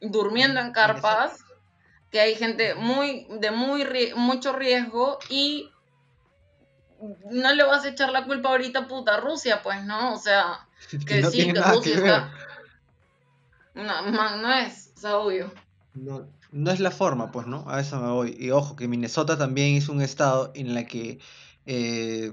durmiendo 0.00 0.60
en 0.60 0.72
carpas 0.72 1.38
que 2.10 2.20
hay 2.20 2.34
gente 2.34 2.74
muy 2.74 3.26
de 3.40 3.50
muy 3.50 3.86
mucho 4.16 4.52
riesgo 4.52 5.18
y 5.28 5.70
no 7.30 7.54
le 7.54 7.64
vas 7.64 7.84
a 7.84 7.88
echar 7.88 8.10
la 8.10 8.26
culpa 8.26 8.50
ahorita 8.50 8.86
puta 8.88 9.14
a 9.14 9.20
Rusia, 9.20 9.62
pues, 9.62 9.84
¿no? 9.84 10.14
O 10.14 10.18
sea, 10.18 10.68
que, 11.06 11.24
sí, 11.24 11.52
que 11.52 11.62
Rusia 11.62 11.96
está... 11.96 12.32
No, 13.74 14.36
no 14.36 14.52
es, 14.52 14.88
es 14.96 15.04
obvio. 15.04 15.52
No, 15.94 16.28
no 16.50 16.70
es 16.70 16.80
la 16.80 16.90
forma, 16.90 17.30
pues, 17.30 17.46
¿no? 17.46 17.64
A 17.68 17.80
eso 17.80 17.98
me 18.00 18.10
voy. 18.10 18.36
Y 18.38 18.50
ojo, 18.50 18.76
que 18.76 18.88
Minnesota 18.88 19.38
también 19.38 19.76
es 19.76 19.88
un 19.88 20.02
estado 20.02 20.50
en 20.54 20.76
el 20.76 20.86
que 20.86 21.20
eh, 21.64 22.32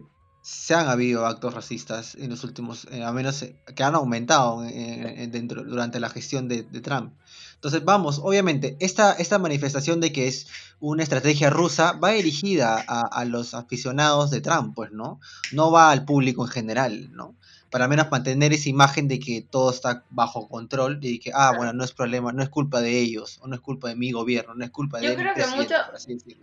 se 0.50 0.76
han 0.76 0.88
habido 0.88 1.26
actos 1.26 1.54
racistas 1.54 2.16
en 2.16 2.30
los 2.30 2.46
últimos, 2.46 2.88
eh, 2.92 3.04
a 3.04 3.12
menos 3.12 3.42
eh, 3.42 3.58
que 3.76 3.84
han 3.84 3.96
aumentado 3.96 4.62
dentro, 4.62 5.66
durante 5.66 6.00
la 6.00 6.08
gestión 6.08 6.48
de, 6.48 6.64
de 6.64 6.80
Trump. 6.80 7.12
Entonces, 7.56 7.84
vamos, 7.84 8.22
obviamente, 8.24 8.78
esta, 8.80 9.12
esta 9.12 9.40
manifestación 9.40 10.00
de 10.00 10.14
que 10.14 10.28
es 10.28 10.48
una 10.80 11.04
estrategia 11.04 11.50
rusa 11.50 11.94
va 11.94 12.12
dirigida 12.12 12.78
a, 12.78 13.26
los 13.26 13.54
aficionados 13.56 14.32
de 14.32 14.40
Trump, 14.40 14.74
pues, 14.74 14.94
¿no? 14.94 15.20
No 15.52 15.70
va 15.70 15.92
al 15.92 16.06
público 16.06 16.46
en 16.46 16.52
general, 16.52 17.10
¿no? 17.12 17.36
Para 17.70 17.90
menos 17.90 18.10
mantener 18.10 18.54
esa 18.54 18.70
imagen 18.70 19.10
de 19.10 19.20
que 19.20 19.42
todo 19.42 19.70
está 19.72 20.06
bajo 20.12 20.48
control 20.48 21.00
y 21.02 21.20
que, 21.20 21.32
ah, 21.34 21.52
bueno, 21.58 21.74
no 21.74 21.84
es 21.84 21.92
problema, 21.92 22.32
no 22.32 22.42
es 22.42 22.48
culpa 22.48 22.80
de 22.80 22.98
ellos, 23.00 23.40
o 23.42 23.48
no 23.48 23.56
es 23.56 23.62
culpa 23.62 23.90
de 23.90 23.96
mi 23.96 24.12
gobierno, 24.14 24.56
no 24.56 24.64
es 24.64 24.72
culpa 24.72 25.00
de 25.00 25.08
yo 25.08 25.16
creo 25.16 25.34
que 25.34 25.42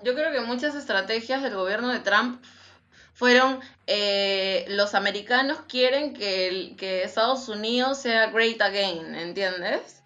Yo 0.04 0.14
creo 0.14 0.30
que 0.30 0.40
muchas 0.42 0.74
estrategias 0.74 1.42
del 1.42 1.54
gobierno 1.54 1.88
de 1.88 2.00
Trump 2.00 2.42
fueron 3.14 3.60
eh, 3.86 4.66
los 4.68 4.94
americanos 4.94 5.60
quieren 5.66 6.12
que, 6.12 6.74
que 6.76 7.04
Estados 7.04 7.48
Unidos 7.48 7.98
sea 7.98 8.26
great 8.26 8.60
again, 8.60 9.14
¿entiendes? 9.14 10.04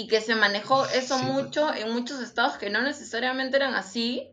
y 0.00 0.06
que 0.06 0.22
se 0.22 0.34
manejó 0.34 0.86
eso 0.86 1.18
pues. 1.18 1.30
mucho 1.30 1.74
en 1.74 1.92
muchos 1.92 2.20
estados 2.20 2.56
que 2.56 2.70
no 2.70 2.80
necesariamente 2.80 3.58
eran 3.58 3.74
así, 3.74 4.30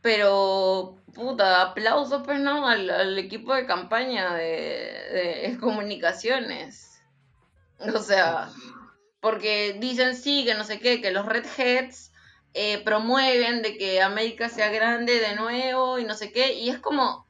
pero 0.00 0.96
puta, 1.14 1.60
aplauso 1.60 2.22
pues 2.22 2.40
no 2.40 2.66
al, 2.66 3.18
equipo 3.18 3.54
de 3.54 3.66
campaña 3.66 4.34
de, 4.34 5.58
comunicaciones. 5.60 7.02
O 7.94 7.98
sea, 7.98 8.48
porque 9.20 9.76
dicen 9.78 10.16
sí, 10.16 10.44
que 10.46 10.54
no 10.54 10.64
sé 10.64 10.80
qué, 10.80 11.02
que 11.02 11.10
los 11.10 11.26
redheads 11.26 12.11
eh, 12.54 12.82
promueven 12.84 13.62
de 13.62 13.78
que 13.78 14.02
América 14.02 14.48
sea 14.48 14.68
grande 14.68 15.18
de 15.20 15.36
nuevo 15.36 15.98
y 15.98 16.04
no 16.04 16.14
sé 16.14 16.32
qué, 16.32 16.54
y 16.54 16.68
es 16.68 16.78
como, 16.78 17.26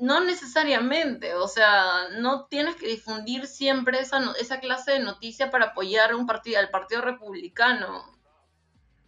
no 0.00 0.20
necesariamente, 0.20 1.34
o 1.34 1.48
sea, 1.48 2.08
no 2.18 2.46
tienes 2.46 2.76
que 2.76 2.88
difundir 2.88 3.46
siempre 3.46 4.00
esa, 4.00 4.20
esa 4.38 4.60
clase 4.60 4.92
de 4.92 5.00
noticia 5.00 5.50
para 5.50 5.66
apoyar 5.66 6.14
un 6.14 6.26
partido, 6.26 6.58
al 6.58 6.70
Partido 6.70 7.02
Republicano. 7.02 8.04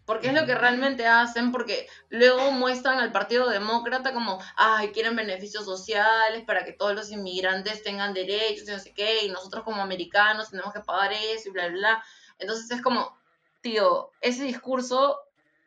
Porque 0.06 0.28
es 0.28 0.34
lo 0.34 0.46
que 0.46 0.54
realmente 0.54 1.06
hacen, 1.06 1.52
porque 1.52 1.86
luego 2.08 2.50
muestran 2.50 2.98
al 2.98 3.12
Partido 3.12 3.50
Demócrata 3.50 4.14
como, 4.14 4.38
ay, 4.56 4.88
quieren 4.92 5.14
beneficios 5.16 5.66
sociales 5.66 6.44
para 6.46 6.64
que 6.64 6.72
todos 6.72 6.94
los 6.94 7.10
inmigrantes 7.10 7.82
tengan 7.82 8.14
derechos 8.14 8.66
y 8.66 8.70
no 8.70 8.78
sé 8.78 8.94
qué, 8.94 9.26
y 9.26 9.28
nosotros 9.28 9.64
como 9.64 9.82
americanos 9.82 10.48
tenemos 10.48 10.72
que 10.72 10.80
pagar 10.80 11.12
eso 11.12 11.48
y 11.48 11.52
bla, 11.52 11.68
bla, 11.68 11.76
bla. 11.76 12.04
Entonces 12.38 12.70
es 12.70 12.80
como, 12.80 13.18
tío, 13.60 14.10
ese 14.20 14.44
discurso 14.44 15.18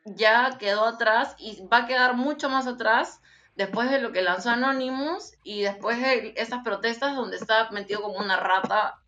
ya 0.04 0.56
quedó 0.58 0.84
atrás 0.84 1.34
y 1.38 1.64
va 1.66 1.78
a 1.78 1.86
quedar 1.86 2.16
mucho 2.16 2.48
más 2.48 2.66
atrás 2.66 3.20
después 3.56 3.90
de 3.90 4.00
lo 4.00 4.12
que 4.12 4.22
lanzó 4.22 4.50
Anonymous 4.50 5.34
y 5.44 5.62
después 5.62 6.00
de 6.00 6.34
esas 6.36 6.62
protestas 6.64 7.14
donde 7.14 7.36
está 7.36 7.70
metido 7.70 8.02
como 8.02 8.18
una 8.18 8.36
rata 8.36 9.00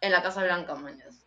en 0.00 0.12
la 0.12 0.22
Casa 0.22 0.42
Blanca, 0.42 0.74
mañas. 0.74 1.24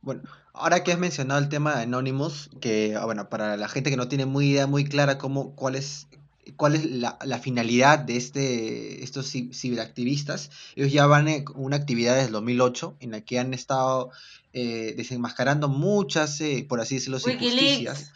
Bueno, 0.00 0.22
ahora 0.52 0.84
que 0.84 0.92
has 0.92 0.98
mencionado 0.98 1.40
el 1.40 1.48
tema 1.48 1.76
de 1.76 1.82
Anonymous, 1.82 2.50
que 2.60 2.96
ah, 2.96 3.04
bueno, 3.04 3.28
para 3.28 3.56
la 3.56 3.68
gente 3.68 3.90
que 3.90 3.96
no 3.96 4.08
tiene 4.08 4.26
muy 4.26 4.50
idea 4.50 4.66
muy 4.66 4.84
clara 4.84 5.18
cómo, 5.18 5.54
cuál 5.56 5.74
es 5.74 6.08
cuál 6.56 6.74
es 6.74 6.84
la, 6.90 7.38
finalidad 7.42 7.98
de 7.98 8.16
este, 8.16 9.02
estos 9.02 9.30
ciberactivistas. 9.30 10.50
Ellos 10.76 10.92
ya 10.92 11.06
van 11.06 11.28
en 11.28 11.44
una 11.54 11.76
actividad 11.76 12.14
desde 12.14 12.26
el 12.26 12.32
2008 12.32 12.96
en 13.00 13.10
la 13.12 13.20
que 13.22 13.38
han 13.38 13.54
estado 13.54 14.10
eh, 14.52 14.94
desenmascarando 14.96 15.68
muchas, 15.68 16.40
eh, 16.40 16.66
por 16.68 16.80
así 16.80 16.96
decirlo, 16.96 17.18
injusticias. 17.18 18.12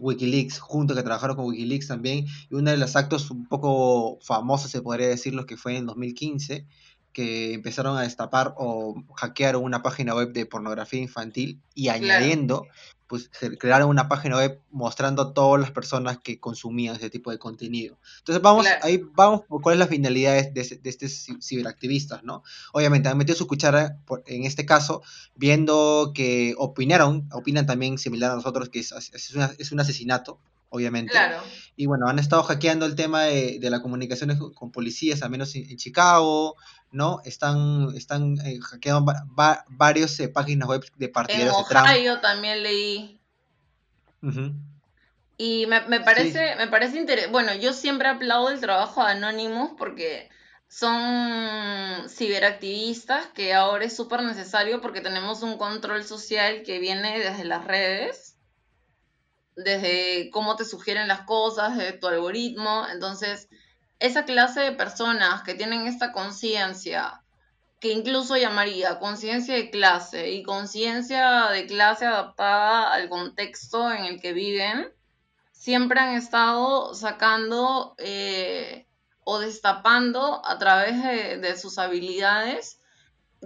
Wikileaks, 0.00 0.58
junto 0.58 0.94
que 0.94 1.02
trabajaron 1.02 1.36
con 1.36 1.46
Wikileaks 1.46 1.88
también, 1.88 2.26
y 2.50 2.54
uno 2.54 2.70
de 2.70 2.76
los 2.76 2.94
actos 2.94 3.30
un 3.30 3.46
poco 3.46 4.18
famosos, 4.20 4.70
se 4.70 4.82
podría 4.82 5.08
decirlo, 5.08 5.46
que 5.46 5.56
fue 5.56 5.76
en 5.76 5.86
2015, 5.86 6.66
que 7.12 7.54
empezaron 7.54 7.96
a 7.96 8.02
destapar 8.02 8.54
o 8.58 9.02
hackearon 9.16 9.64
una 9.64 9.82
página 9.82 10.14
web 10.14 10.32
de 10.32 10.46
pornografía 10.46 11.00
infantil 11.00 11.60
y 11.74 11.88
añadiendo 11.88 12.66
pues 13.08 13.30
crearon 13.58 13.88
una 13.88 14.06
página 14.06 14.36
web 14.36 14.60
mostrando 14.70 15.22
a 15.22 15.34
todas 15.34 15.60
las 15.60 15.70
personas 15.70 16.18
que 16.18 16.38
consumían 16.38 16.94
ese 16.94 17.08
tipo 17.08 17.30
de 17.30 17.38
contenido. 17.38 17.98
Entonces 18.18 18.42
vamos, 18.42 18.66
ahí 18.82 19.02
vamos 19.14 19.42
por 19.48 19.62
cuál 19.62 19.74
es 19.74 19.78
la 19.78 19.86
finalidad 19.86 20.34
de, 20.34 20.80
de, 20.82 20.90
estos 20.90 21.26
ciberactivistas, 21.42 22.22
¿no? 22.22 22.42
Obviamente 22.72 23.08
han 23.08 23.16
metido 23.16 23.36
su 23.36 23.46
cuchara 23.46 23.98
en 24.26 24.44
este 24.44 24.66
caso, 24.66 25.02
viendo 25.34 26.12
que 26.14 26.54
opinaron, 26.58 27.28
opinan 27.32 27.64
también 27.64 27.96
similar 27.96 28.30
a 28.32 28.36
nosotros, 28.36 28.68
que 28.68 28.80
es, 28.80 28.92
es, 28.92 29.72
un 29.72 29.80
asesinato, 29.80 30.38
obviamente. 30.68 31.12
Claro. 31.12 31.38
Y 31.76 31.86
bueno, 31.86 32.08
han 32.08 32.18
estado 32.18 32.42
hackeando 32.42 32.84
el 32.84 32.94
tema 32.94 33.22
de, 33.22 33.58
de 33.58 33.70
las 33.70 33.80
comunicaciones 33.80 34.38
con 34.54 34.70
policías, 34.70 35.22
al 35.22 35.30
menos 35.30 35.54
en, 35.54 35.76
Chicago, 35.78 36.56
¿no? 36.90 37.20
Están, 37.24 37.88
están 37.94 38.38
eh, 38.44 38.58
hackeando 38.60 39.12
varias 39.68 40.18
eh, 40.20 40.28
páginas 40.28 40.68
web 40.68 40.84
de 40.96 41.08
partidos 41.08 41.56
de 41.56 41.64
Trump. 41.68 41.88
yo 42.04 42.20
también 42.20 42.62
leí. 42.62 43.20
Y 45.36 45.66
me, 45.66 45.82
me 45.82 46.00
parece, 46.00 46.56
me 46.56 46.66
parece 46.68 46.98
interesante. 46.98 47.32
Bueno, 47.32 47.54
yo 47.54 47.72
siempre 47.72 48.08
aplaudo 48.08 48.50
el 48.50 48.60
trabajo 48.60 49.04
de 49.04 49.12
Anonymous 49.12 49.72
porque 49.78 50.28
son 50.66 52.08
ciberactivistas 52.08 53.26
que 53.28 53.54
ahora 53.54 53.84
es 53.84 53.96
súper 53.96 54.22
necesario 54.22 54.80
porque 54.80 55.00
tenemos 55.00 55.42
un 55.42 55.56
control 55.56 56.04
social 56.04 56.62
que 56.64 56.78
viene 56.78 57.18
desde 57.18 57.44
las 57.44 57.64
redes 57.64 58.28
desde 59.58 60.30
cómo 60.30 60.56
te 60.56 60.64
sugieren 60.64 61.08
las 61.08 61.22
cosas, 61.22 61.76
de 61.76 61.92
tu 61.92 62.06
algoritmo. 62.06 62.86
Entonces, 62.92 63.48
esa 64.00 64.24
clase 64.24 64.60
de 64.60 64.72
personas 64.72 65.42
que 65.42 65.54
tienen 65.54 65.86
esta 65.86 66.12
conciencia, 66.12 67.22
que 67.80 67.92
incluso 67.92 68.36
llamaría 68.36 68.98
conciencia 68.98 69.54
de 69.54 69.70
clase 69.70 70.30
y 70.30 70.42
conciencia 70.42 71.48
de 71.50 71.66
clase 71.66 72.06
adaptada 72.06 72.92
al 72.92 73.08
contexto 73.08 73.92
en 73.92 74.04
el 74.04 74.20
que 74.20 74.32
viven, 74.32 74.92
siempre 75.52 76.00
han 76.00 76.14
estado 76.14 76.94
sacando 76.94 77.94
eh, 77.98 78.86
o 79.24 79.38
destapando 79.38 80.42
a 80.46 80.58
través 80.58 81.02
de, 81.02 81.38
de 81.38 81.56
sus 81.56 81.78
habilidades 81.78 82.78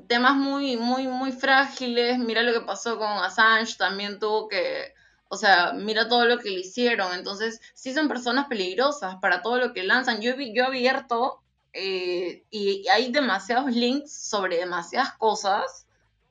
temas 0.09 0.35
muy, 0.35 0.77
muy, 0.77 1.07
muy 1.07 1.33
frágiles. 1.33 2.19
Mira 2.19 2.43
lo 2.43 2.53
que 2.53 2.67
pasó 2.67 2.99
con 2.99 3.09
Assange, 3.09 3.77
también 3.77 4.19
tuvo 4.19 4.49
que 4.49 4.95
O 5.33 5.37
sea, 5.39 5.73
mira 5.73 6.09
todo 6.09 6.27
lo 6.27 6.39
que 6.39 6.51
le 6.51 6.61
hicieron. 6.61 7.15
Entonces, 7.15 7.59
sí 7.73 7.95
son 7.95 8.07
personas 8.07 8.49
peligrosas 8.49 9.17
para 9.17 9.41
todo 9.41 9.57
lo 9.57 9.73
que 9.73 9.83
lanzan. 9.83 10.21
Yo, 10.21 10.33
yo 10.37 10.65
he 10.65 10.67
abierto 10.67 11.41
eh, 11.73 12.45
y 12.51 12.87
hay 12.89 13.11
demasiados 13.11 13.73
links 13.73 14.13
sobre 14.13 14.59
demasiadas 14.59 15.15
cosas. 15.15 15.87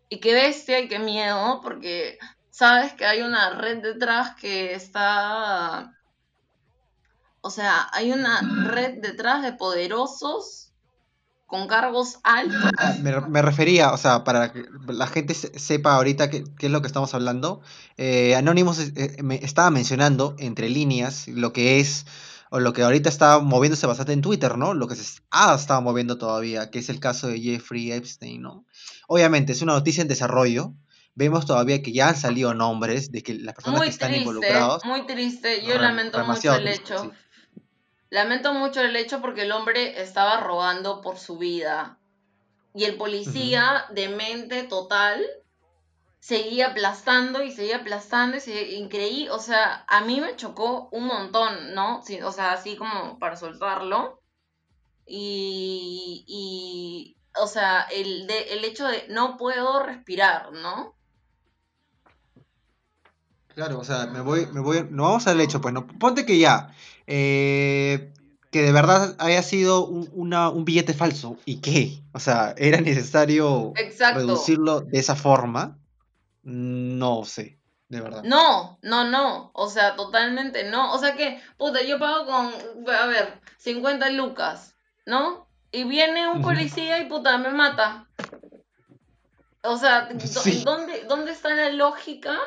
Y 0.08 0.20
qué 0.20 0.36
bestia 0.36 0.80
y 0.82 0.88
qué 0.88 1.00
miedo, 1.00 1.62
porque 1.64 2.20
sabes 2.52 2.94
que 2.94 3.08
hay 3.08 3.24
una 3.24 3.50
red 3.50 3.82
detrás 3.82 4.36
que 4.36 4.76
está... 4.76 5.98
O 7.42 7.50
sea, 7.50 7.90
hay 7.94 8.12
una 8.12 8.40
red 8.68 9.00
detrás 9.02 9.42
de 9.42 9.54
poderosos 9.54 10.71
con 11.52 11.68
cargos 11.68 12.20
altos. 12.24 12.72
Ah, 12.78 12.96
me, 13.02 13.42
refería, 13.42 13.92
o 13.92 13.98
sea, 13.98 14.24
para 14.24 14.54
que 14.54 14.64
la 14.88 15.06
gente 15.06 15.34
sepa 15.34 15.96
ahorita 15.96 16.30
qué, 16.30 16.46
es 16.58 16.72
lo 16.72 16.82
que 16.82 16.88
estamos 16.88 17.14
hablando, 17.14 17.62
eh, 17.98 18.36
Anonymous 18.36 18.80
eh, 18.80 19.18
me 19.22 19.36
estaba 19.36 19.70
mencionando 19.70 20.34
entre 20.40 20.70
líneas 20.70 21.28
lo 21.28 21.52
que 21.52 21.82
es, 21.82 22.06
o 22.52 22.62
lo 22.62 22.72
que 22.72 22.84
ahorita 22.84 23.10
está 23.10 23.40
moviéndose 23.40 23.86
bastante 23.86 24.14
en 24.14 24.22
Twitter, 24.22 24.58
¿no? 24.58 24.74
Lo 24.74 24.88
que 24.88 24.96
se 24.96 25.20
ha 25.30 25.54
estado 25.54 25.82
moviendo 25.82 26.18
todavía, 26.18 26.72
que 26.72 26.80
es 26.80 26.88
el 26.88 27.02
caso 27.02 27.28
de 27.28 27.42
Jeffrey 27.42 27.92
Epstein, 27.92 28.42
¿no? 28.42 28.66
Obviamente 29.10 29.52
es 29.52 29.62
una 29.62 29.74
noticia 29.74 30.02
en 30.02 30.08
desarrollo, 30.08 30.74
vemos 31.16 31.46
todavía 31.46 31.82
que 31.82 31.92
ya 31.92 32.08
han 32.08 32.16
salido 32.16 32.54
nombres 32.54 33.12
de 33.12 33.24
que 33.24 33.34
las 33.34 33.56
personas 33.56 33.82
que 33.82 33.90
están 33.90 34.16
involucradas. 34.16 34.86
Muy 34.86 35.06
triste, 35.06 35.66
yo 35.66 35.78
lamento 35.78 36.26
mucho 36.26 36.56
el 36.56 36.70
hecho. 36.70 37.12
Lamento 38.12 38.54
mucho 38.54 38.82
el 38.82 38.96
hecho 38.98 39.22
porque 39.22 39.44
el 39.44 39.54
hombre 39.54 40.02
estaba 40.02 40.42
robando 40.42 41.00
por 41.00 41.18
su 41.18 41.38
vida. 41.38 41.98
Y 42.76 42.84
el 42.84 42.98
policía, 42.98 43.86
de 43.92 44.10
mente 44.10 44.64
total, 44.64 45.26
seguía 46.20 46.68
aplastando 46.68 47.42
y 47.42 47.52
seguía 47.52 47.78
aplastando 47.78 48.36
y 48.36 48.42
seguía... 48.42 48.78
increí, 48.78 49.30
o 49.30 49.40
sea, 49.40 49.86
a 49.88 50.02
mí 50.02 50.20
me 50.20 50.36
chocó 50.36 50.90
un 50.92 51.06
montón, 51.06 51.74
¿no? 51.74 52.02
Sí, 52.04 52.22
o 52.22 52.34
sea, 52.34 52.52
así 52.52 52.76
como 52.76 53.18
para 53.18 53.38
soltarlo. 53.38 54.22
Y, 55.06 56.26
y 56.28 57.18
o 57.40 57.48
sea, 57.48 57.84
el, 57.84 58.28
de, 58.28 58.54
el 58.54 58.66
hecho 58.66 58.88
de 58.88 59.06
no 59.08 59.38
puedo 59.38 59.84
respirar, 59.84 60.52
¿no? 60.52 60.96
Claro, 63.56 63.80
o 63.80 63.84
sea, 63.86 64.06
me 64.06 64.20
voy, 64.20 64.48
me 64.48 64.60
voy, 64.60 64.86
no 64.90 65.04
vamos 65.04 65.28
al 65.28 65.40
hecho, 65.40 65.62
pues 65.62 65.74
no, 65.74 65.88
ponte 65.88 66.26
que 66.26 66.38
ya, 66.38 66.74
eh, 67.08 68.14
que 68.52 68.62
de 68.62 68.72
verdad 68.72 69.16
haya 69.20 69.42
sido 69.42 69.86
un, 69.86 70.66
billete 70.66 70.94
falso. 70.94 71.38
¿Y 71.46 71.62
qué? 71.62 72.02
O 72.12 72.20
sea, 72.20 72.54
¿era 72.58 72.82
necesario 72.82 73.74
reducirlo 74.14 74.82
de 74.82 75.00
esa 75.00 75.16
forma? 75.16 75.80
No 76.44 77.24
sé, 77.24 77.60
de 77.88 78.02
verdad. 78.02 78.24
No, 78.24 78.78
no, 78.82 79.10
no. 79.10 79.52
O 79.54 79.70
sea, 79.70 79.96
totalmente 79.96 80.70
no. 80.70 80.94
O 80.94 80.98
sea 80.98 81.16
que, 81.16 81.42
puta, 81.58 81.82
yo 81.82 81.98
pago 81.98 82.26
con, 82.26 82.94
a 82.94 83.06
ver, 83.06 83.40
50 83.58 84.10
lucas, 84.12 84.76
¿no? 85.06 85.48
Y 85.72 85.86
viene 85.86 86.28
un 86.28 86.42
policía 86.42 87.00
y 87.00 87.06
puta, 87.08 87.38
me 87.38 87.52
mata. 87.52 88.10
O 89.64 89.78
sea, 89.78 90.10
¿dónde, 90.66 91.06
¿dónde 91.08 91.32
está 91.32 91.54
la 91.54 91.70
lógica 91.70 92.38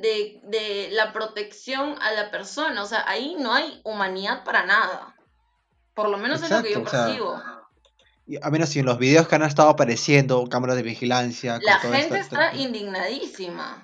de, 0.00 0.88
la 0.92 1.12
protección 1.12 1.96
a 2.00 2.12
la 2.12 2.30
persona. 2.30 2.82
O 2.82 2.86
sea, 2.86 3.08
ahí 3.08 3.36
no 3.38 3.52
hay 3.52 3.80
humanidad 3.84 4.44
para 4.44 4.64
nada. 4.64 5.14
Por 5.94 6.08
lo 6.08 6.18
menos 6.18 6.42
es 6.42 6.50
lo 6.50 6.62
que 6.62 6.72
yo 6.72 6.84
percibo. 6.84 7.40
a 8.42 8.50
menos 8.50 8.68
si 8.68 8.80
en 8.80 8.86
los 8.86 8.98
videos 8.98 9.28
que 9.28 9.34
han 9.34 9.42
estado 9.42 9.70
apareciendo, 9.70 10.46
cámaras 10.48 10.76
de 10.76 10.82
vigilancia. 10.82 11.58
La 11.62 11.78
gente 11.78 12.18
está 12.18 12.54
indignadísima. 12.54 13.82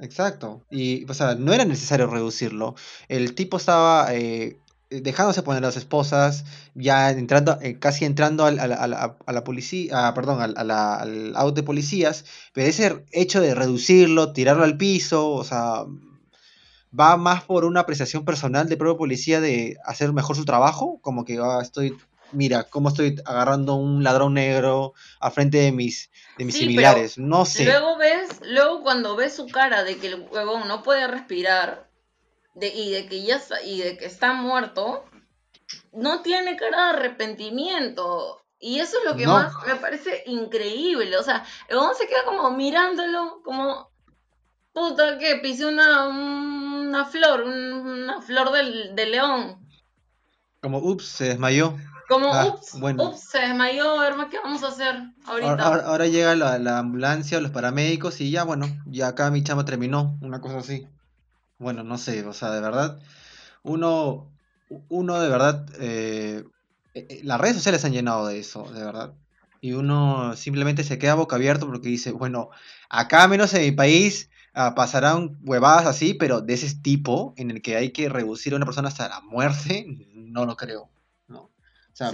Exacto. 0.00 0.64
Y, 0.70 1.10
o 1.10 1.14
sea, 1.14 1.34
no 1.34 1.52
era 1.52 1.64
necesario 1.64 2.06
reducirlo. 2.06 2.74
El 3.08 3.34
tipo 3.34 3.56
estaba 3.56 4.14
eh, 4.14 4.58
dejándose 4.90 5.42
poner 5.42 5.62
las 5.62 5.76
esposas, 5.76 6.44
ya 6.74 7.10
entrando, 7.10 7.58
eh, 7.60 7.78
casi 7.78 8.04
entrando 8.04 8.44
a, 8.46 8.50
la, 8.50 9.44
policía, 9.44 10.12
perdón, 10.14 10.40
al, 10.56 11.36
auto 11.36 11.52
de 11.54 11.62
policías, 11.62 12.24
pero 12.52 12.66
ese 12.66 13.04
hecho 13.12 13.40
de 13.40 13.54
reducirlo, 13.54 14.32
tirarlo 14.32 14.64
al 14.64 14.76
piso, 14.76 15.30
o 15.30 15.44
sea, 15.44 15.84
va 16.98 17.16
más 17.16 17.44
por 17.44 17.64
una 17.64 17.80
apreciación 17.80 18.24
personal 18.24 18.68
de 18.68 18.76
propio 18.76 18.96
policía 18.96 19.40
de 19.40 19.76
hacer 19.84 20.12
mejor 20.12 20.36
su 20.36 20.44
trabajo, 20.44 20.98
como 21.02 21.24
que 21.24 21.38
ah, 21.38 21.60
estoy, 21.60 21.94
mira, 22.32 22.64
cómo 22.64 22.88
estoy 22.88 23.20
agarrando 23.26 23.74
un 23.74 24.02
ladrón 24.02 24.34
negro 24.34 24.94
a 25.20 25.30
frente 25.30 25.58
de 25.58 25.72
mis, 25.72 26.10
de 26.38 26.46
mis 26.46 26.56
similares, 26.56 27.18
no 27.18 27.44
sé. 27.44 27.64
Luego 27.64 27.98
ves, 27.98 28.40
luego 28.42 28.82
cuando 28.82 29.16
ves 29.16 29.34
su 29.34 29.48
cara 29.48 29.84
de 29.84 29.98
que 29.98 30.06
el 30.06 30.26
huevón 30.30 30.66
no 30.66 30.82
puede 30.82 31.06
respirar, 31.06 31.87
y 32.66 32.92
de 32.92 33.06
que 33.06 33.22
ya 33.22 33.36
está, 33.36 33.62
y 33.62 33.80
de 33.80 33.96
que 33.96 34.06
está 34.06 34.32
muerto, 34.32 35.04
no 35.92 36.22
tiene 36.22 36.56
cara 36.56 36.84
de 36.84 36.98
arrepentimiento. 36.98 38.42
Y 38.60 38.80
eso 38.80 38.98
es 38.98 39.04
lo 39.04 39.16
que 39.16 39.26
más 39.26 39.52
me 39.66 39.76
parece 39.76 40.24
increíble. 40.26 41.16
O 41.16 41.22
sea, 41.22 41.44
el 41.68 41.76
hombre 41.76 41.96
se 41.96 42.08
queda 42.08 42.24
como 42.24 42.50
mirándolo, 42.50 43.40
como, 43.44 43.90
puta, 44.72 45.18
que 45.18 45.36
pisé 45.36 45.66
una, 45.66 46.08
una 46.08 47.04
flor, 47.04 47.42
una 47.42 48.20
flor 48.20 48.50
del, 48.50 48.96
de 48.96 49.06
león. 49.06 49.68
Como, 50.60 50.78
ups, 50.78 51.06
se 51.06 51.24
desmayó. 51.26 51.76
Como, 52.08 52.32
ah, 52.32 52.46
ups, 52.46 52.74
ups, 52.74 53.20
se 53.20 53.38
desmayó, 53.38 54.02
hermano, 54.02 54.30
¿qué 54.30 54.38
vamos 54.42 54.62
a 54.64 54.68
hacer 54.68 54.96
ahorita? 55.26 55.84
Ahora, 55.84 56.06
llega 56.06 56.34
la, 56.34 56.58
la, 56.58 56.78
ambulancia, 56.78 57.38
los 57.40 57.50
paramédicos 57.50 58.20
y 58.22 58.30
ya, 58.30 58.44
bueno, 58.44 58.66
ya 58.86 59.08
acá 59.08 59.30
mi 59.30 59.44
chama 59.44 59.66
terminó, 59.66 60.16
una 60.22 60.40
cosa 60.40 60.58
así. 60.58 60.88
Bueno, 61.58 61.82
no 61.82 61.98
sé, 61.98 62.24
o 62.24 62.32
sea, 62.32 62.50
de 62.50 62.60
verdad, 62.60 63.00
uno, 63.62 64.30
uno 64.88 65.20
de 65.20 65.28
verdad, 65.28 65.66
eh, 65.80 66.44
eh, 66.94 67.06
eh, 67.10 67.20
las 67.24 67.40
redes 67.40 67.56
sociales 67.56 67.84
han 67.84 67.92
llenado 67.92 68.26
de 68.28 68.38
eso, 68.38 68.70
de 68.72 68.84
verdad. 68.84 69.14
Y 69.60 69.72
uno 69.72 70.36
simplemente 70.36 70.84
se 70.84 70.98
queda 70.98 71.14
boca 71.14 71.34
abierto 71.34 71.66
porque 71.66 71.88
dice, 71.88 72.12
bueno, 72.12 72.50
acá 72.88 73.26
menos 73.26 73.52
en 73.54 73.62
mi 73.62 73.72
país 73.72 74.30
ah, 74.54 74.76
pasarán 74.76 75.36
huevadas 75.42 75.86
así, 75.86 76.14
pero 76.14 76.40
de 76.40 76.54
ese 76.54 76.76
tipo, 76.76 77.34
en 77.36 77.50
el 77.50 77.60
que 77.60 77.76
hay 77.76 77.90
que 77.90 78.08
reducir 78.08 78.52
a 78.52 78.56
una 78.56 78.66
persona 78.66 78.88
hasta 78.88 79.08
la 79.08 79.20
muerte, 79.20 79.84
no 80.14 80.46
lo 80.46 80.56
creo. 80.56 80.88
¿no? 81.26 81.40
O 81.40 81.52
sea, 81.92 82.12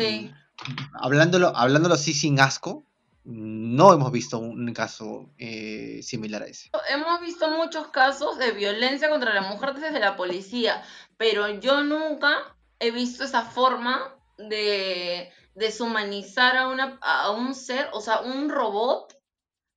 hablándolo, 0.95 1.55
hablándolo 1.55 1.97
así 1.97 2.15
sin 2.15 2.41
asco, 2.41 2.87
no 3.25 3.93
hemos 3.93 4.13
visto 4.13 4.39
un 4.39 4.73
caso 4.75 5.31
eh, 5.39 6.01
similar 6.03 6.43
a 6.43 6.47
ese. 6.47 6.71
Hemos 6.91 7.21
visto 7.21 7.49
muchos 7.51 7.89
casos 7.89 8.39
de 8.39 8.53
violencia 8.53 9.09
contra 9.09 9.33
la 9.33 9.43
mujer 9.43 9.75
desde 9.75 9.99
la 9.99 10.17
policía, 10.17 10.83
pero 11.17 11.49
yo 11.49 11.83
nunca 11.83 12.57
he 12.79 12.91
visto 12.91 13.25
esa 13.25 13.43
forma 13.43 14.15
de 14.37 15.33
deshumanizar 15.55 16.57
a, 16.57 16.69
una, 16.69 16.99
a 17.01 17.31
un 17.31 17.55
ser, 17.55 17.89
o 17.93 18.01
sea, 18.01 18.21
un 18.21 18.51
robot 18.51 19.17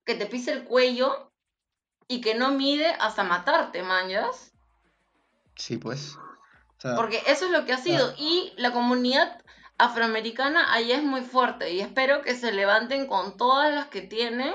que 0.03 0.15
te 0.15 0.25
pise 0.25 0.51
el 0.51 0.65
cuello 0.65 1.31
y 2.07 2.21
que 2.21 2.35
no 2.35 2.51
mide 2.51 2.87
hasta 2.99 3.23
matarte, 3.23 3.83
manjas. 3.83 4.53
Sí, 5.55 5.77
pues. 5.77 6.17
Porque 6.95 7.21
eso 7.27 7.45
es 7.45 7.51
lo 7.51 7.65
que 7.65 7.73
ha 7.73 7.77
sido. 7.77 8.13
Y 8.17 8.53
la 8.57 8.71
comunidad 8.71 9.41
afroamericana 9.77 10.73
ahí 10.73 10.91
es 10.91 11.03
muy 11.03 11.21
fuerte 11.21 11.71
y 11.71 11.81
espero 11.81 12.21
que 12.21 12.35
se 12.35 12.51
levanten 12.51 13.07
con 13.07 13.37
todas 13.37 13.73
las 13.73 13.87
que 13.87 14.01
tienen 14.01 14.53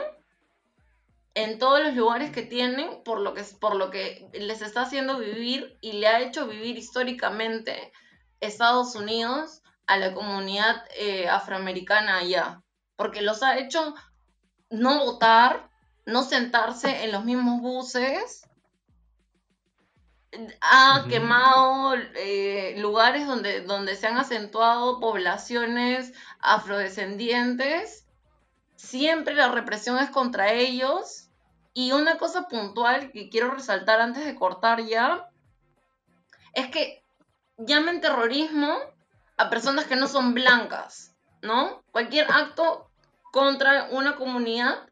en 1.34 1.58
todos 1.58 1.82
los 1.82 1.94
lugares 1.94 2.30
que 2.30 2.42
tienen 2.42 3.02
por 3.04 3.20
lo 3.20 3.32
que 3.34 3.42
por 3.60 3.76
lo 3.76 3.90
que 3.90 4.28
les 4.34 4.62
está 4.62 4.82
haciendo 4.82 5.18
vivir 5.18 5.78
y 5.80 5.92
le 5.92 6.08
ha 6.08 6.20
hecho 6.20 6.46
vivir 6.46 6.76
históricamente 6.76 7.92
Estados 8.40 8.94
Unidos 8.96 9.62
a 9.86 9.96
la 9.96 10.12
comunidad 10.14 10.84
eh, 10.96 11.28
afroamericana 11.28 12.18
allá. 12.18 12.62
Porque 12.96 13.22
los 13.22 13.42
ha 13.42 13.58
hecho 13.58 13.94
no 14.70 15.04
votar 15.04 15.70
no 16.04 16.22
sentarse 16.22 17.04
en 17.04 17.12
los 17.12 17.24
mismos 17.24 17.60
buses 17.60 18.42
ha 20.60 21.04
quemado 21.08 21.94
eh, 22.14 22.74
lugares 22.78 23.26
donde, 23.26 23.60
donde 23.62 23.96
se 23.96 24.06
han 24.06 24.16
acentuado 24.16 25.00
poblaciones 25.00 26.12
afrodescendientes. 26.40 28.06
Siempre 28.76 29.34
la 29.34 29.48
represión 29.48 29.98
es 29.98 30.10
contra 30.10 30.52
ellos. 30.52 31.28
Y 31.74 31.92
una 31.92 32.18
cosa 32.18 32.48
puntual 32.48 33.10
que 33.12 33.30
quiero 33.30 33.50
resaltar 33.50 34.00
antes 34.00 34.24
de 34.24 34.34
cortar 34.34 34.84
ya, 34.84 35.30
es 36.52 36.68
que 36.68 37.02
llamen 37.56 38.00
terrorismo 38.00 38.76
a 39.38 39.48
personas 39.48 39.86
que 39.86 39.96
no 39.96 40.06
son 40.06 40.34
blancas, 40.34 41.14
¿no? 41.40 41.82
Cualquier 41.90 42.30
acto 42.30 42.90
contra 43.32 43.88
una 43.90 44.16
comunidad 44.16 44.86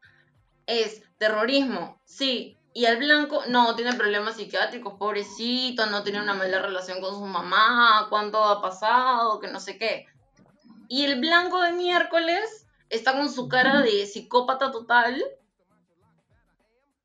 es 0.65 1.03
terrorismo, 1.19 1.99
sí, 2.05 2.57
y 2.73 2.85
el 2.85 2.97
blanco, 2.97 3.43
no, 3.47 3.75
tiene 3.75 3.93
problemas 3.93 4.37
psiquiátricos, 4.37 4.93
pobrecito, 4.97 5.85
no 5.87 6.03
tiene 6.03 6.21
una 6.21 6.33
mala 6.33 6.61
relación 6.61 7.01
con 7.01 7.13
su 7.13 7.25
mamá, 7.25 8.07
cuánto 8.09 8.43
ha 8.43 8.61
pasado, 8.61 9.39
que 9.39 9.47
no 9.47 9.59
sé 9.59 9.77
qué. 9.77 10.05
Y 10.87 11.03
el 11.05 11.19
blanco 11.19 11.61
de 11.61 11.73
miércoles 11.73 12.67
está 12.89 13.13
con 13.13 13.29
su 13.29 13.49
cara 13.49 13.81
de 13.81 14.05
psicópata 14.05 14.71
total, 14.71 15.21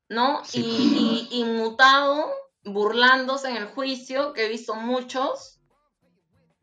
¿no? 0.09 0.41
Y, 0.53 1.27
y, 1.31 1.43
mutado, 1.43 2.31
burlándose 2.63 3.49
en 3.49 3.57
el 3.57 3.67
juicio, 3.67 4.33
que 4.33 4.45
he 4.45 4.49
visto 4.49 4.75
muchos. 4.75 5.59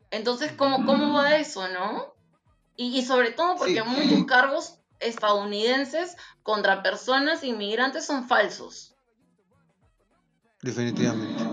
Entonces, 0.09 0.51
¿cómo, 0.53 0.85
cómo 0.85 1.13
va 1.13 1.35
eso, 1.35 1.67
no? 1.67 2.15
Y, 2.75 3.03
sobre 3.03 3.31
todo 3.31 3.55
porque 3.55 3.83
muchos 3.83 4.25
cargos 4.25 4.79
estadounidenses 4.99 6.17
contra 6.43 6.83
personas 6.83 7.43
inmigrantes 7.43 8.05
son 8.05 8.27
falsos. 8.27 8.94
Definitivamente. 10.65 11.43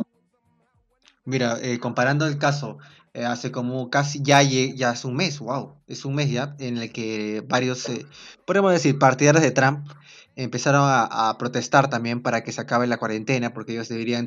Mira, 1.26 1.58
eh, 1.60 1.78
comparando 1.78 2.26
el 2.26 2.38
caso, 2.38 2.78
eh, 3.12 3.26
hace 3.26 3.52
como 3.52 3.90
casi, 3.90 4.22
ya, 4.22 4.40
ya 4.40 4.92
es 4.92 5.04
un 5.04 5.14
mes, 5.16 5.38
wow, 5.38 5.74
es 5.86 6.06
un 6.06 6.14
mes 6.14 6.30
ya, 6.30 6.56
en 6.58 6.78
el 6.78 6.90
que 6.92 7.44
varios, 7.46 7.90
eh, 7.90 8.06
podemos 8.46 8.72
decir, 8.72 8.98
partidarios 8.98 9.42
de 9.42 9.50
Trump 9.50 9.86
empezaron 10.34 10.84
a, 10.86 11.36
protestar 11.38 11.90
también 11.90 12.22
para 12.22 12.42
que 12.42 12.52
se 12.52 12.62
acabe 12.62 12.86
la 12.86 12.96
cuarentena, 12.96 13.52
porque 13.52 13.72
ellos 13.72 13.90
deberían 13.90 14.26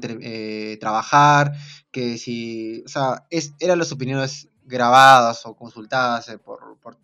trabajar, 0.79 1.53
que 1.89 2.19
si, 2.19 2.83
o 2.85 2.87
sea, 2.87 3.25
es, 3.31 3.55
eran 3.59 3.79
las 3.79 3.91
opiniones 3.91 4.49
grabadas 4.65 5.47
o 5.47 5.55
consultadas 5.55 6.29
por, 6.45 6.77
por 6.77 6.95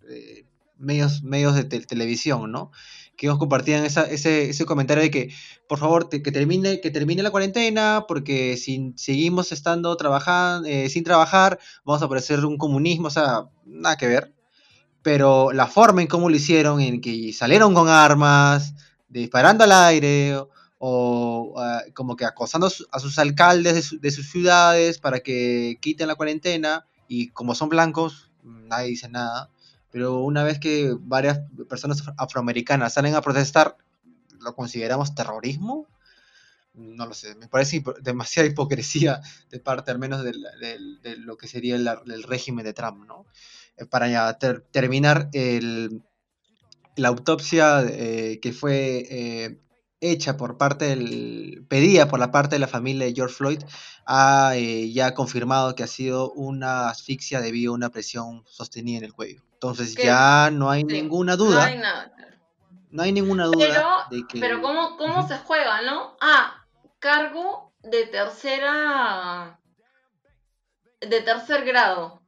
medios, 0.77 1.23
medios 1.23 1.55
de 1.55 1.63
televisión, 1.63 2.51
¿no? 2.51 2.71
Que 3.21 3.27
ellos 3.27 3.38
compartían 3.38 3.86
ese, 3.86 4.65
comentario 4.65 5.03
de 5.03 5.12
que, 5.12 5.31
por 5.67 5.77
favor, 5.77 6.10
que, 6.10 6.19
termine, 6.31 6.81
que 6.81 6.89
termine 6.89 7.21
la 7.21 7.29
cuarentena, 7.29 8.05
porque 8.07 8.57
si 8.57 8.93
seguimos 8.95 9.51
estando 9.51 9.95
trabajando, 9.95 10.67
eh, 10.67 10.89
sin 10.89 11.03
trabajar, 11.03 11.60
vamos 11.86 12.01
a 12.01 12.10
parecer 12.10 12.43
un 12.43 12.57
comunismo, 12.57 13.10
o 13.10 13.12
sea, 13.12 13.43
nada 13.63 13.95
que 13.95 14.07
ver. 14.07 14.34
Pero 15.03 15.51
la 15.51 15.67
forma 15.67 16.01
en 16.01 16.07
cómo 16.07 16.31
lo 16.31 16.36
hicieron, 16.36 16.81
en 16.81 16.99
que 16.99 17.31
salieron 17.31 17.75
con 17.75 17.89
armas, 17.89 18.73
disparando 19.07 19.65
al 19.65 19.71
aire, 19.71 20.41
o 20.79 21.53
ah, 21.60 21.84
como 21.93 22.15
que 22.15 22.25
acosando 22.25 22.71
a, 22.91 22.99
sus 22.99 23.19
alcaldes 23.19 24.01
de, 24.01 24.10
sus 24.10 24.31
ciudades 24.31 24.97
para 24.97 25.19
que 25.19 25.77
quiten 25.79 26.07
la 26.07 26.15
cuarentena, 26.15 26.88
y 27.07 27.27
como 27.27 27.53
son 27.53 27.69
blancos, 27.69 28.31
nadie 28.41 28.89
dice 28.89 29.10
nada 29.10 29.51
pero 29.91 30.19
una 30.19 30.43
vez 30.43 30.60
que 30.60 30.95
varias 30.99 31.41
personas 31.69 32.04
afroamericanas 32.17 32.93
salen 32.93 33.15
a 33.15 33.21
protestar, 33.21 33.77
¿lo 34.39 34.56
consideramos 34.56 35.13
terrorismo? 35.13 35.88
No 36.73 37.06
lo 37.06 37.13
sé, 37.13 37.36
me 37.36 37.49
parece 37.49 37.84
demasiada 38.01 38.47
hipocresía 38.47 39.21
de 39.49 39.60
parte 39.60 39.91
al 39.91 39.99
menos 39.99 40.23
de, 40.23 40.34
lo 41.17 41.36
que 41.36 41.47
sería 41.47 41.75
el, 41.75 42.23
régimen 42.23 42.63
de 42.63 42.73
Trump, 42.73 43.06
¿no? 43.06 43.25
Eh, 43.75 43.86
para 43.86 44.08
ya 44.08 44.38
terminar, 44.71 45.30
el, 45.34 46.01
la 46.95 47.10
autopsia 47.10 47.84
eh, 47.86 48.39
que 48.41 48.54
fue 48.54 49.06
eh, 49.10 49.60
hecha 49.99 50.38
por 50.38 50.58
parte 50.58 50.86
del, 50.86 51.65
pedida 51.67 52.08
por 52.08 52.19
la 52.19 52.32
parte 52.32 52.56
de 52.56 52.60
la 52.60 52.67
familia 52.69 53.06
de 53.06 53.13
George 53.13 53.36
Floyd, 53.36 53.63
ha 54.06 54.54
ya 54.56 55.13
confirmado 55.13 55.75
que 55.75 55.84
ha 55.84 55.88
sido 55.88 56.32
una 56.32 56.89
asfixia 56.89 57.41
debido 57.41 57.73
a 57.73 57.75
una 57.75 57.89
presión 57.89 58.43
sostenida 58.47 58.99
en 58.99 59.04
el 59.04 59.13
cuello. 59.13 59.43
Entonces 59.62 59.95
ya 59.95 60.50
no 60.52 60.71
hay 60.71 60.84
ninguna 60.84 61.36
duda. 61.36 61.58
No 61.58 61.62
hay 61.62 61.78
nada. 61.78 62.12
No 62.89 63.04
hay 63.04 63.12
ninguna 63.12 63.45
duda 63.45 63.58
pero, 63.60 63.89
de 64.10 64.28
que. 64.28 64.39
Pero 64.39 64.60
¿cómo, 64.60 64.97
cómo 64.97 65.28
se 65.28 65.38
juega, 65.38 65.84
no? 65.84 66.17
Ah, 66.19 66.65
cargo 66.97 67.71
de 67.84 68.08
tercera. 68.08 69.60
de 71.00 71.21
tercer 71.21 71.63
grado. 71.63 72.24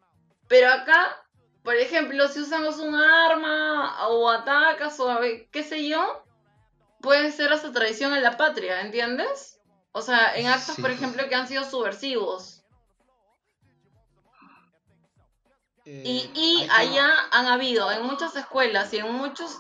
Pero 0.48 0.70
acá, 0.70 1.26
por 1.64 1.76
ejemplo, 1.76 2.28
si 2.28 2.40
usamos 2.40 2.78
un 2.78 2.94
arma 2.94 4.08
o 4.10 4.30
atacas 4.30 5.00
o 5.00 5.20
qué 5.52 5.64
sé 5.64 5.90
yo, 5.90 6.24
puede 7.02 7.32
ser 7.32 7.52
hasta 7.52 7.72
traición 7.72 8.14
en 8.14 8.22
la 8.22 8.38
patria, 8.38 8.82
¿entiendes? 8.82 9.60
O 9.92 10.04
sea, 10.04 10.36
en 10.36 10.46
actos, 10.46 10.76
por 10.80 10.92
ejemplo, 10.92 11.28
que 11.28 11.34
han 11.34 11.48
sido 11.48 11.64
subversivos. 11.64 12.63
Y, 15.86 16.64
eh, 16.64 16.68
allá 16.72 17.10
han 17.32 17.48
habido 17.48 17.92
en 17.92 18.04
muchas 18.04 18.36
escuelas 18.36 18.94
y 18.94 18.98
en 18.98 19.12
muchos... 19.12 19.60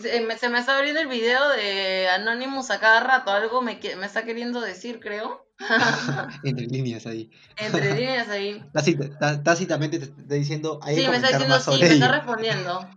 Se 0.00 0.20
me, 0.20 0.32
está 0.32 0.76
abriendo 0.76 1.00
el 1.00 1.08
video 1.08 1.50
de 1.50 2.08
Anonymous 2.08 2.70
a 2.70 2.80
cada 2.80 3.00
rato, 3.00 3.30
algo 3.30 3.60
me, 3.60 3.78
me 3.98 4.06
está 4.06 4.24
queriendo 4.24 4.62
decir, 4.62 5.00
creo. 5.00 5.46
Entre 6.44 6.66
líneas 6.66 7.06
ahí. 7.06 7.30
Entre 7.56 7.94
líneas 7.94 8.28
ahí. 8.28 8.64
Tácitamente 9.44 9.98
te 9.98 10.04
está 10.06 10.34
diciendo. 10.34 10.80
sí, 10.86 11.06
me 11.08 11.16
está 11.16 11.28
diciendo 11.28 11.60
sí, 11.60 11.78
me 11.78 11.88
está 11.88 12.08
respondiendo. 12.08 12.88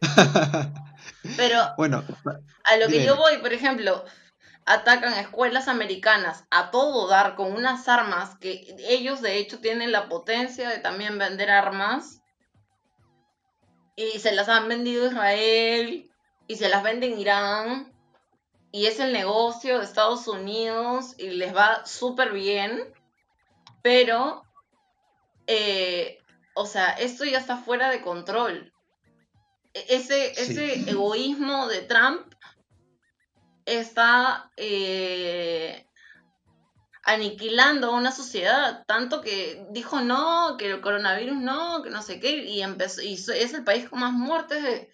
Pero 1.36 1.74
bueno, 1.76 2.04
a 2.64 2.76
lo 2.76 2.88
que 2.88 3.04
yo 3.04 3.16
voy, 3.16 3.38
por 3.38 3.52
ejemplo, 3.52 4.04
atacan 4.66 5.14
escuelas 5.14 5.68
americanas 5.68 6.44
a 6.50 6.70
todo 6.70 7.06
dar 7.06 7.36
con 7.36 7.52
unas 7.52 7.88
armas 7.88 8.36
que 8.38 8.76
ellos 8.88 9.22
de 9.22 9.38
hecho 9.38 9.60
tienen 9.60 9.92
la 9.92 10.08
potencia 10.08 10.68
de 10.68 10.78
también 10.78 11.18
vender 11.18 11.50
armas. 11.50 12.20
Y 13.94 14.18
se 14.18 14.32
las 14.32 14.48
han 14.48 14.68
vendido 14.68 15.06
Israel 15.06 16.10
y 16.48 16.56
se 16.56 16.68
las 16.68 16.82
venden 16.82 17.18
Irán 17.18 17.96
y 18.72 18.86
es 18.86 19.00
el 19.00 19.12
negocio 19.12 19.78
de 19.78 19.84
Estados 19.84 20.28
Unidos 20.28 21.14
y 21.16 21.30
les 21.30 21.56
va 21.56 21.86
súper 21.86 22.32
bien, 22.32 22.92
pero, 23.80 24.44
eh, 25.46 26.18
o 26.54 26.66
sea, 26.66 26.90
esto 26.90 27.24
ya 27.24 27.38
está 27.38 27.56
fuera 27.56 27.88
de 27.88 28.02
control. 28.02 28.74
E-, 29.72 29.86
ese, 29.88 30.32
ese 30.32 30.90
egoísmo 30.90 31.68
de 31.68 31.82
Trump 31.82 32.25
está 33.66 34.50
eh, 34.56 35.86
aniquilando 37.02 37.92
una 37.92 38.12
sociedad, 38.12 38.84
tanto 38.86 39.20
que 39.20 39.66
dijo 39.70 40.00
no, 40.00 40.56
que 40.56 40.70
el 40.70 40.80
coronavirus 40.80 41.36
no, 41.36 41.82
que 41.82 41.90
no 41.90 42.02
sé 42.02 42.18
qué, 42.20 42.44
y 42.44 42.62
empezó, 42.62 43.02
y 43.02 43.14
es 43.14 43.54
el 43.54 43.64
país 43.64 43.88
con 43.88 44.00
más 44.00 44.12
muertes 44.12 44.88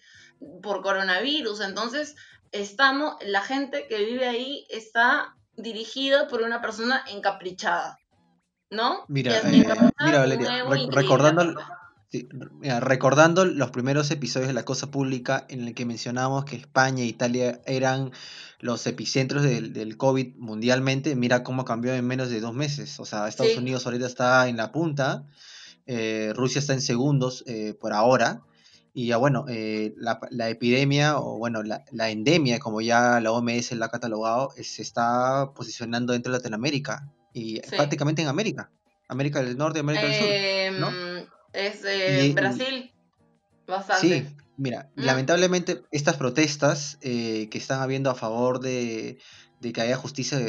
por 0.61 0.81
coronavirus, 0.81 1.61
entonces 1.61 2.15
estamos, 2.51 3.15
la 3.25 3.41
gente 3.41 3.87
que 3.87 4.03
vive 4.03 4.27
ahí 4.27 4.65
está 4.69 5.35
dirigida 5.55 6.27
por 6.27 6.41
una 6.41 6.61
persona 6.61 7.03
encaprichada, 7.07 7.97
¿no? 8.69 9.05
Mira, 9.07 9.37
eh, 9.37 9.41
mira 9.99 10.19
Valeria, 10.19 10.65
recordando, 10.91 11.55
recordando 12.81 13.45
los 13.45 13.71
primeros 13.71 14.11
episodios 14.11 14.47
de 14.47 14.53
La 14.53 14.65
Cosa 14.65 14.91
Pública 14.91 15.45
en 15.49 15.67
el 15.67 15.73
que 15.73 15.85
mencionamos 15.85 16.45
que 16.45 16.55
España 16.55 17.03
e 17.03 17.07
Italia 17.07 17.61
eran 17.65 18.11
los 18.59 18.85
epicentros 18.87 19.43
del, 19.43 19.97
COVID 19.97 20.35
mundialmente, 20.37 21.15
mira 21.15 21.43
cómo 21.43 21.65
cambió 21.65 21.93
en 21.93 22.05
menos 22.05 22.29
de 22.29 22.39
dos 22.39 22.53
meses. 22.53 22.99
O 22.99 23.05
sea, 23.05 23.27
Estados 23.27 23.57
Unidos 23.57 23.85
ahorita 23.85 24.05
está 24.05 24.47
en 24.47 24.57
la 24.57 24.71
punta, 24.71 25.25
eh, 25.85 26.31
Rusia 26.35 26.59
está 26.59 26.73
en 26.73 26.81
segundos 26.81 27.43
eh, 27.47 27.73
por 27.79 27.93
ahora. 27.93 28.41
Y 28.93 29.07
ya 29.07 29.17
bueno, 29.17 29.45
eh, 29.49 29.95
la, 29.97 30.49
epidemia, 30.49 31.17
o 31.17 31.39
bueno, 31.39 31.63
la, 31.63 32.09
endemia, 32.09 32.59
como 32.59 32.79
ya 32.79 33.19
la 33.19 33.31
OMS 33.31 33.71
la 33.71 33.87
ha 33.87 33.89
catalogado, 33.89 34.51
se 34.61 34.83
está 34.83 35.51
posicionando 35.55 36.13
dentro 36.13 36.31
de 36.31 36.37
Latinoamérica 36.37 37.09
y 37.33 37.59
prácticamente 37.61 38.21
en 38.21 38.27
América. 38.27 38.71
América 39.07 39.41
del 39.43 39.57
Norte 39.57 39.79
y 39.79 39.81
América 39.81 40.05
del 40.05 40.15
Sur. 40.15 40.79
¿no? 40.79 41.12
Es 41.53 42.33
Brasil, 42.33 42.91
bastante. 43.65 44.07
Sí, 44.07 44.35
Mira, 44.55 44.91
lamentablemente 44.95 45.83
estas 45.89 46.15
protestas 46.17 46.99
eh, 47.01 47.49
que 47.49 47.57
están 47.57 47.81
habiendo 47.81 48.11
a 48.11 48.15
favor 48.15 48.59
de, 48.59 49.17
que 49.73 49.81
haya 49.81 49.97
justicia 49.97 50.39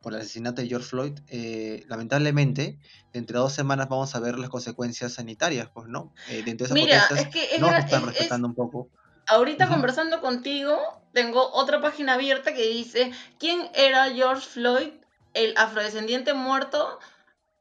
por 0.00 0.12
el 0.12 0.20
asesinato 0.20 0.60
de 0.60 0.68
George 0.68 0.88
Floyd, 0.88 1.18
eh, 1.28 1.84
lamentablemente, 1.86 2.78
dentro 3.12 3.38
de 3.38 3.42
dos 3.44 3.52
semanas 3.52 3.88
vamos 3.88 4.14
a 4.16 4.20
ver 4.20 4.38
las 4.38 4.50
consecuencias 4.50 5.14
sanitarias, 5.14 5.68
pues, 5.72 5.86
¿no? 5.86 6.12
Eh, 6.28 6.42
dentro 6.44 6.66
de 6.66 6.74
esas 6.74 6.74
Mira, 6.74 7.06
protestas 7.06 7.34
es 7.34 7.50
que 7.50 7.58
no 7.60 7.70
están 7.70 8.06
respetando 8.06 8.48
un 8.48 8.54
poco. 8.54 8.88
Ahorita 9.28 9.68
conversando 9.68 10.20
contigo, 10.20 10.76
tengo 11.12 11.48
otra 11.52 11.80
página 11.80 12.14
abierta 12.14 12.54
que 12.54 12.66
dice, 12.66 13.12
¿quién 13.38 13.70
era 13.72 14.10
George 14.10 14.48
Floyd, 14.48 14.90
el 15.32 15.54
afrodescendiente 15.56 16.34
muerto 16.34 16.98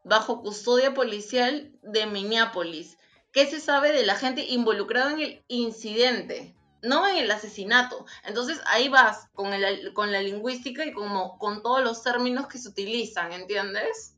bajo 0.03 0.41
custodia 0.41 0.93
policial 0.93 1.71
de 1.83 2.05
Minneapolis? 2.05 2.97
qué 3.31 3.49
se 3.49 3.59
sabe 3.59 3.91
de 3.91 4.05
la 4.05 4.15
gente 4.15 4.45
involucrada 4.45 5.11
en 5.11 5.21
el 5.21 5.43
incidente, 5.47 6.55
no 6.81 7.07
en 7.07 7.17
el 7.17 7.31
asesinato. 7.31 8.05
Entonces 8.25 8.61
ahí 8.65 8.89
vas 8.89 9.29
con, 9.33 9.53
el, 9.53 9.93
con 9.93 10.11
la 10.11 10.21
lingüística 10.21 10.85
y 10.85 10.93
como 10.93 11.37
con 11.37 11.61
todos 11.61 11.83
los 11.83 12.03
términos 12.03 12.47
que 12.47 12.57
se 12.57 12.69
utilizan, 12.69 13.31
¿entiendes? 13.31 14.15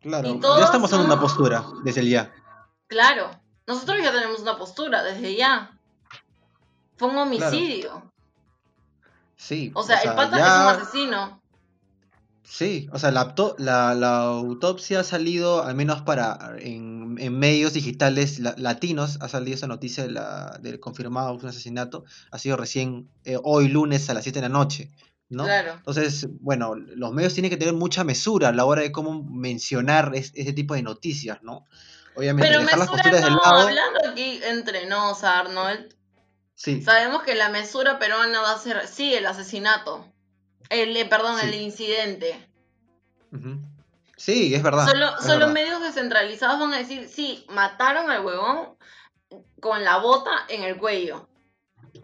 Claro, 0.00 0.38
ya 0.58 0.64
estamos 0.64 0.92
en 0.92 1.00
una 1.00 1.18
postura 1.18 1.64
desde 1.82 2.00
el 2.00 2.10
ya. 2.10 2.32
Claro, 2.88 3.30
nosotros 3.66 3.98
ya 4.02 4.12
tenemos 4.12 4.40
una 4.40 4.58
postura 4.58 5.02
desde 5.02 5.34
ya. 5.34 5.78
Fue 6.96 7.08
un 7.08 7.16
homicidio. 7.16 8.10
Sí. 9.36 9.72
O 9.74 9.82
sea, 9.82 10.00
el 10.00 10.14
pata 10.14 10.36
es 10.36 10.42
un 10.42 10.82
asesino. 10.82 11.40
Sí, 12.44 12.88
o 12.92 12.98
sea, 12.98 13.10
la, 13.10 13.34
la, 13.58 14.16
autopsia 14.22 15.00
ha 15.00 15.04
salido, 15.04 15.62
al 15.62 15.74
menos 15.74 16.02
para 16.02 16.56
en, 16.58 17.14
medios 17.14 17.72
digitales 17.72 18.38
latinos, 18.38 19.18
ha 19.20 19.28
salido 19.28 19.54
esa 19.56 19.66
noticia 19.66 20.04
de 20.04 20.10
la, 20.10 20.58
del 20.60 20.78
confirmado 20.78 21.34
un 21.34 21.46
asesinato, 21.46 22.04
ha 22.30 22.38
sido 22.38 22.56
recién 22.56 23.08
eh, 23.24 23.38
hoy 23.42 23.68
lunes 23.68 24.08
a 24.10 24.14
las 24.14 24.24
7 24.24 24.40
de 24.40 24.42
la 24.42 24.50
noche. 24.50 24.92
¿no? 25.30 25.48
Entonces, 25.48 26.28
bueno, 26.40 26.74
los 26.74 27.12
medios 27.12 27.34
tienen 27.34 27.50
que 27.50 27.56
tener 27.56 27.74
mucha 27.74 28.04
mesura 28.04 28.48
a 28.48 28.52
la 28.52 28.66
hora 28.66 28.82
de 28.82 28.92
cómo 28.92 29.24
mencionar 29.24 30.12
ese 30.14 30.52
tipo 30.52 30.74
de 30.74 30.82
noticias, 30.82 31.42
¿no? 31.42 31.64
Obviamente, 32.14 32.48
Pero 32.48 32.60
dejar 32.60 32.78
las 32.78 32.88
posturas 32.88 33.20
no, 33.20 33.26
del 33.26 33.36
lado. 33.36 33.68
Hablando 33.68 34.00
aquí 34.10 34.40
entre 34.44 34.86
nos, 34.86 35.24
Arnold. 35.24 35.94
Sí. 36.54 36.82
Sabemos 36.82 37.22
que 37.22 37.34
la 37.34 37.48
mesura 37.48 37.98
peruana 37.98 38.40
va 38.40 38.52
a 38.52 38.58
ser, 38.58 38.86
sí, 38.86 39.14
el 39.14 39.26
asesinato. 39.26 40.13
El, 40.70 40.96
eh, 40.96 41.04
perdón, 41.06 41.38
el 41.40 41.54
incidente. 41.54 42.48
Sí, 44.16 44.54
es 44.54 44.62
verdad. 44.62 44.86
Solo, 45.20 45.48
medios 45.48 45.82
descentralizados 45.82 46.60
van 46.60 46.72
a 46.72 46.78
decir, 46.78 47.08
sí, 47.08 47.44
mataron 47.48 48.10
al 48.10 48.24
huevón 48.24 48.76
con 49.60 49.84
la 49.84 49.98
bota 49.98 50.30
en 50.48 50.62
el 50.62 50.76
cuello. 50.76 51.28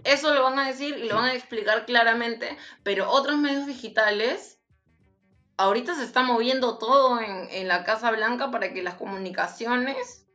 Eso 0.05 0.35
lo 0.35 0.43
van 0.43 0.59
a 0.59 0.67
decir 0.67 0.97
y 0.97 1.09
lo 1.09 1.17
van 1.17 1.27
a 1.27 1.35
explicar 1.35 1.85
claramente, 1.85 2.57
pero 2.83 3.11
otros 3.11 3.37
medios 3.39 3.67
digitales, 3.67 4.59
ahorita 5.57 5.95
se 5.95 6.05
está 6.05 6.23
moviendo 6.23 6.79
todo 6.79 7.21
en, 7.21 7.69
la 7.69 7.85
Casa 7.85 8.11
Blanca 8.11 8.51
para 8.51 8.73
que 8.73 8.83
las 8.83 8.95
comunicaciones 8.95 10.27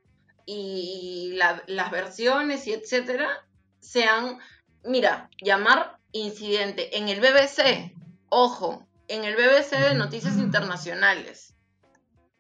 y 0.46 1.34
las 1.36 1.92
versiones 1.92 2.68
y 2.68 2.74
etcétera 2.74 3.46
sean, 3.80 4.40
mira, 4.84 5.30
llamar 5.42 5.98
incidente 6.12 6.98
en 6.98 7.10
el 7.10 7.20
BBC, 7.20 7.92
ojo, 8.30 8.88
en 9.08 9.24
el 9.24 9.36
BBC 9.36 9.78
de 9.78 9.96
Noticias 9.96 10.38
Internacionales. 10.38 11.56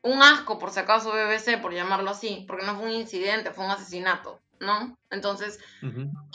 Un 0.01 0.21
asco, 0.21 0.59
por 0.59 0.71
si 0.71 0.79
acaso, 0.79 1.11
BBC, 1.11 1.61
por 1.61 1.73
llamarlo 1.73 2.11
así, 2.11 2.45
porque 2.47 2.65
no 2.65 2.75
fue 2.75 2.85
un 2.85 2.91
incidente, 2.91 3.51
fue 3.51 3.65
un 3.65 3.71
asesinato. 3.71 4.39
¿no? 4.59 4.97
Entonces, 5.09 5.59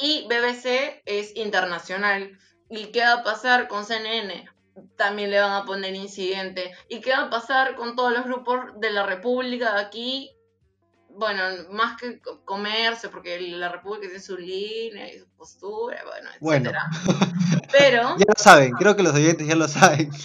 y 0.00 0.26
BBC 0.28 1.02
es 1.04 1.36
internacional. 1.36 2.38
¿Y 2.68 2.86
qué 2.86 3.00
va 3.00 3.14
a 3.14 3.22
pasar 3.24 3.68
con 3.68 3.84
CNN? 3.84 4.48
También 4.96 5.30
le 5.30 5.40
van 5.40 5.52
a 5.52 5.64
poner 5.64 5.94
incidente. 5.94 6.72
¿Y 6.88 7.00
qué 7.00 7.10
va 7.10 7.24
a 7.24 7.30
pasar 7.30 7.74
con 7.74 7.96
todos 7.96 8.12
los 8.12 8.24
grupos 8.24 8.78
de 8.78 8.90
la 8.90 9.04
República 9.04 9.74
de 9.74 9.80
aquí? 9.80 10.30
Bueno, 11.16 11.42
más 11.72 12.00
que 12.00 12.20
comerse, 12.44 13.08
porque 13.08 13.40
la 13.40 13.68
República 13.68 14.06
tiene 14.06 14.22
su 14.22 14.36
línea 14.36 15.12
y 15.12 15.18
su 15.18 15.28
postura, 15.30 16.02
bueno, 16.04 16.30
etcétera. 16.40 16.88
Pero. 17.72 18.02
ya 18.18 18.24
lo 18.26 18.34
saben, 18.36 18.72
creo 18.72 18.96
que 18.96 19.02
los 19.02 19.14
oyentes 19.14 19.46
ya 19.46 19.56
lo 19.56 19.68
saben. 19.68 20.10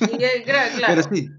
Pero 0.88 1.04
sí. 1.12 1.30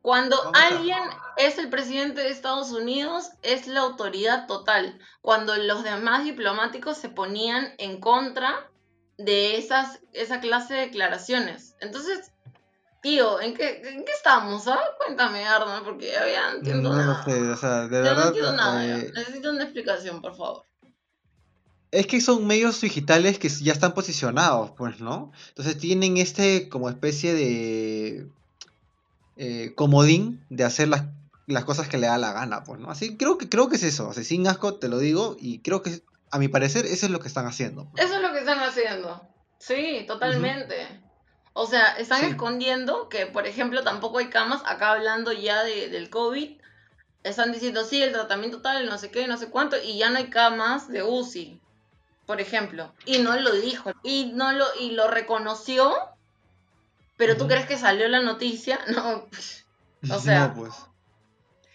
Cuando 0.00 0.36
alguien 0.54 1.02
es 1.36 1.58
el 1.58 1.68
presidente 1.68 2.22
de 2.22 2.30
Estados 2.30 2.70
Unidos, 2.70 3.30
es 3.42 3.66
la 3.66 3.80
autoridad 3.80 4.46
total. 4.46 4.98
Cuando 5.20 5.54
los 5.56 5.82
demás 5.82 6.24
diplomáticos 6.24 6.96
se 6.96 7.10
ponían 7.10 7.74
en 7.78 8.00
contra 8.00 8.70
de 9.18 9.58
esas, 9.58 10.00
esa 10.12 10.40
clase 10.40 10.74
de 10.74 10.80
declaraciones. 10.80 11.74
Entonces, 11.80 12.32
tío, 13.00 13.40
¿en 13.40 13.54
qué, 13.54 13.82
en 13.84 14.04
qué 14.04 14.12
estamos? 14.12 14.66
Ah? 14.68 14.80
Cuéntame, 14.98 15.46
Arnold, 15.46 15.84
porque 15.84 16.10
ya 16.10 16.50
no 16.50 16.58
entiendo 16.58 16.90
no, 16.90 16.96
nada. 16.96 17.24
Sé, 17.24 17.40
o 17.40 17.56
sea, 17.56 17.88
de 17.88 18.00
verdad, 18.00 18.16
no 18.16 18.26
entiendo 18.28 18.52
nada. 18.52 18.98
Eh, 18.98 19.12
Necesito 19.14 19.50
una 19.50 19.64
explicación, 19.64 20.20
por 20.20 20.36
favor. 20.36 20.64
Es 21.90 22.06
que 22.06 22.20
son 22.20 22.46
medios 22.46 22.80
digitales 22.80 23.38
que 23.38 23.48
ya 23.48 23.72
están 23.72 23.94
posicionados, 23.94 24.72
pues, 24.76 25.00
¿no? 25.00 25.32
Entonces 25.48 25.78
tienen 25.78 26.18
este 26.18 26.68
como 26.68 26.90
especie 26.90 27.32
de 27.32 28.28
eh, 29.36 29.72
comodín 29.74 30.44
de 30.50 30.64
hacer 30.64 30.88
las, 30.88 31.04
las, 31.46 31.64
cosas 31.64 31.88
que 31.88 31.96
le 31.96 32.06
da 32.06 32.18
la 32.18 32.32
gana, 32.32 32.64
pues, 32.64 32.78
¿no? 32.78 32.90
Así 32.90 33.16
creo 33.16 33.38
que, 33.38 33.48
creo 33.48 33.70
que 33.70 33.76
es 33.76 33.84
eso, 33.84 34.10
así, 34.10 34.22
sin 34.24 34.46
asco 34.46 34.74
te 34.74 34.88
lo 34.88 34.98
digo, 34.98 35.36
y 35.40 35.60
creo 35.60 35.80
que, 35.82 36.02
a 36.30 36.38
mi 36.38 36.48
parecer, 36.48 36.84
eso 36.84 37.06
es 37.06 37.12
lo 37.12 37.20
que 37.20 37.28
están 37.28 37.46
haciendo. 37.46 37.88
Pues. 37.90 38.04
Eso 38.04 38.16
es 38.16 38.22
lo 38.22 38.32
que 38.32 38.40
están 38.40 38.58
haciendo, 38.58 39.22
sí, 39.58 40.04
totalmente. 40.06 41.07
O 41.52 41.66
sea, 41.66 41.96
están 41.98 42.24
escondiendo 42.24 43.08
que, 43.08 43.26
por 43.26 43.46
ejemplo, 43.46 43.82
tampoco 43.82 44.18
hay 44.18 44.28
camas, 44.28 44.62
acá 44.64 44.92
hablando 44.92 45.32
ya 45.32 45.64
de, 45.64 45.88
del 45.88 46.10
COVID, 46.10 46.60
están 47.24 47.52
diciendo, 47.52 47.84
sí, 47.84 48.02
el 48.02 48.12
tratamiento 48.12 48.62
tal, 48.62 48.86
no 48.86 48.96
sé 48.98 49.10
qué, 49.10 49.26
no 49.26 49.36
sé 49.36 49.50
cuánto, 49.50 49.76
y 49.82 49.98
ya 49.98 50.10
no 50.10 50.18
hay 50.18 50.30
camas 50.30 50.88
de 50.88 51.02
UCI, 51.02 51.60
por 52.26 52.40
ejemplo. 52.40 52.92
Y 53.04 53.18
no 53.18 53.36
lo 53.36 53.52
dijo, 53.52 53.92
y, 54.02 54.32
no 54.34 54.52
lo, 54.52 54.66
y 54.80 54.92
lo 54.92 55.08
reconoció 55.08 55.94
pero 57.18 57.36
tú 57.36 57.48
crees 57.48 57.66
que 57.66 57.76
salió 57.76 58.08
la 58.08 58.20
noticia, 58.20 58.78
no, 58.94 59.26
o 60.14 60.18
sea. 60.20 60.54
pues. 60.54 60.72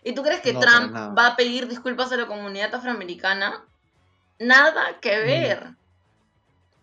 ¿Y 0.06 0.16
tú 0.16 0.24
crees 0.24 0.42
que 0.42 0.54
Trump 0.54 0.94
va 0.96 1.28
a 1.28 1.36
pedir 1.36 1.68
disculpas 1.68 2.12
a 2.12 2.18
la 2.18 2.26
comunidad 2.28 2.74
afroamericana? 2.74 3.64
Nada 4.40 5.00
que 5.00 5.18
ver. 5.20 5.76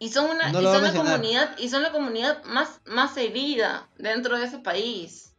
Y 0.00 0.08
son 0.08 0.30
una, 0.30 0.48
y 0.48 0.52
son 0.52 0.82
la 0.82 0.94
comunidad, 0.94 1.58
y 1.58 1.68
son 1.68 1.82
la 1.82 1.92
comunidad 1.92 2.42
más, 2.44 2.80
más 2.86 3.16
herida 3.18 3.88
dentro 3.98 4.38
de 4.38 4.46
ese 4.46 4.58
país. 4.58 5.34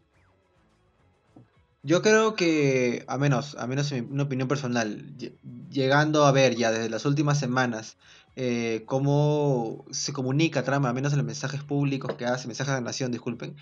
Yo 1.84 2.04
creo 2.04 2.36
que, 2.36 3.04
a 3.08 3.18
menos, 3.18 3.56
a 3.56 3.66
menos 3.66 3.92
en 3.92 4.14
una 4.14 4.24
opinión 4.24 4.48
personal, 4.48 5.04
llegando 5.72 6.26
a 6.26 6.32
ver 6.32 6.56
ya 6.56 6.72
desde 6.72 6.90
las 6.90 7.06
últimas 7.06 7.40
semanas 7.40 7.98
eh, 8.36 8.84
cómo 8.86 9.84
se 9.90 10.14
comunica 10.14 10.64
Trump, 10.64 10.86
al 10.86 10.94
menos 10.94 11.12
en 11.14 11.18
los 11.18 11.26
mensajes 11.26 11.64
públicos 11.64 12.14
que 12.14 12.26
hace, 12.26 12.48
mensajes 12.48 12.76
de 12.76 12.82
nación, 12.82 13.12
disculpen. 13.12 13.56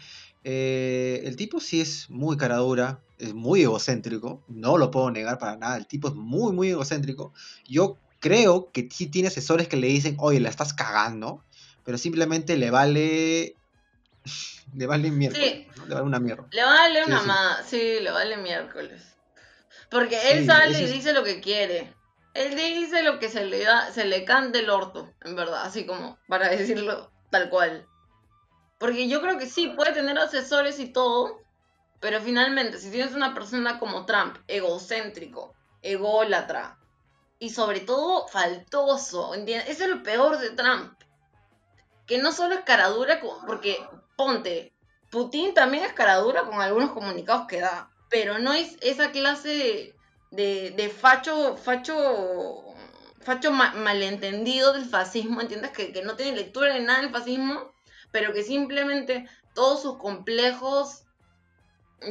Eh, 0.44 1.22
el 1.24 1.38
tipo 1.38 1.62
sí 1.62 1.80
es 1.80 2.10
muy 2.10 2.36
caradura, 2.36 3.00
es 3.18 3.34
muy 3.34 3.62
egocéntrico, 3.62 4.44
no 4.50 4.78
lo 4.78 4.92
puedo 4.92 5.12
negar 5.12 5.38
para 5.38 5.56
nada, 5.56 5.78
el 5.78 5.88
tipo 5.88 6.10
es 6.10 6.14
muy, 6.14 6.52
muy 6.52 6.70
egocéntrico. 6.70 7.34
Yo 7.70 7.98
creo 8.20 8.72
que 8.72 8.90
sí 8.92 9.08
tiene 9.08 9.30
asesores 9.30 9.68
que 9.68 9.78
le 9.78 9.88
dicen, 9.88 10.18
oye, 10.20 10.40
la 10.40 10.50
estás 10.50 10.74
cagando, 10.74 11.44
pero 11.84 11.98
simplemente 11.98 12.58
le 12.58 12.70
vale... 12.72 13.56
le 14.76 14.86
vale 14.86 15.12
miércoles, 15.12 15.68
le 15.88 15.96
vale 15.96 16.06
una 16.06 16.20
mierda. 16.20 16.46
Le 16.52 16.64
vale 16.64 17.06
una 17.06 17.22
más, 17.24 17.66
sí, 17.66 18.00
le 18.02 18.12
vale 18.12 18.38
miércoles. 18.38 19.16
Porque 19.90 20.32
él 20.32 20.46
sale 20.46 20.82
y 20.82 20.86
dice 20.86 21.14
lo 21.14 21.24
que 21.24 21.40
quiere. 21.40 21.94
Él 22.36 22.56
dice 22.56 23.02
lo 23.02 23.20
que 23.20 23.30
se 23.30 23.46
le 23.46 23.64
da, 23.64 23.92
se 23.92 24.06
le 24.06 24.24
cante 24.24 24.60
el 24.60 24.70
orto, 24.70 25.12
en 25.22 25.36
verdad, 25.36 25.64
así 25.64 25.86
como 25.86 26.18
para 26.28 26.50
decirlo 26.50 27.12
tal 27.32 27.50
cual. 27.50 27.88
Porque 28.78 29.10
yo 29.10 29.22
creo 29.22 29.38
que 29.38 29.48
sí, 29.48 29.74
puede 29.76 29.94
tener 29.94 30.18
asesores 30.18 30.80
y 30.80 30.88
todo, 30.88 31.42
pero 32.00 32.22
finalmente, 32.22 32.78
si 32.78 32.92
tienes 32.92 33.14
una 33.14 33.34
persona 33.34 33.80
como 33.80 34.06
Trump, 34.06 34.38
egocéntrico, 34.48 35.54
ególatra, 35.82 36.79
y 37.40 37.50
sobre 37.50 37.80
todo 37.80 38.28
faltoso, 38.28 39.34
¿entiendes? 39.34 39.70
Eso 39.70 39.84
es 39.86 39.90
lo 39.90 40.04
peor 40.04 40.38
de 40.38 40.52
Trump. 40.52 40.94
Que 42.06 42.18
no 42.18 42.32
solo 42.32 42.56
es 42.56 42.62
caradura, 42.62 43.22
porque 43.48 43.78
ponte, 44.16 44.74
Putin 45.10 45.54
también 45.54 45.86
es 45.86 45.94
caradura 45.94 46.44
con 46.44 46.62
algunos 46.62 46.92
comunicados 46.92 47.48
que 47.48 47.62
da, 47.62 47.92
pero 48.10 48.40
no 48.40 48.54
es 48.54 48.78
esa 48.82 49.12
clase 49.12 49.50
de 49.50 49.96
de, 50.32 50.94
facho, 50.96 51.58
facho, 51.58 52.64
facho 53.22 53.52
malentendido 53.52 54.74
del 54.74 54.86
fascismo, 54.86 55.42
¿entiendes? 55.42 55.72
Que, 55.72 55.92
que 55.92 56.04
no 56.04 56.16
tiene 56.16 56.38
lectura 56.38 56.74
de 56.74 56.82
nada 56.82 57.02
del 57.02 57.12
fascismo, 57.12 57.74
pero 58.12 58.34
que 58.34 58.44
simplemente 58.44 59.28
todos 59.54 59.82
sus 59.82 59.98
complejos, 59.98 61.04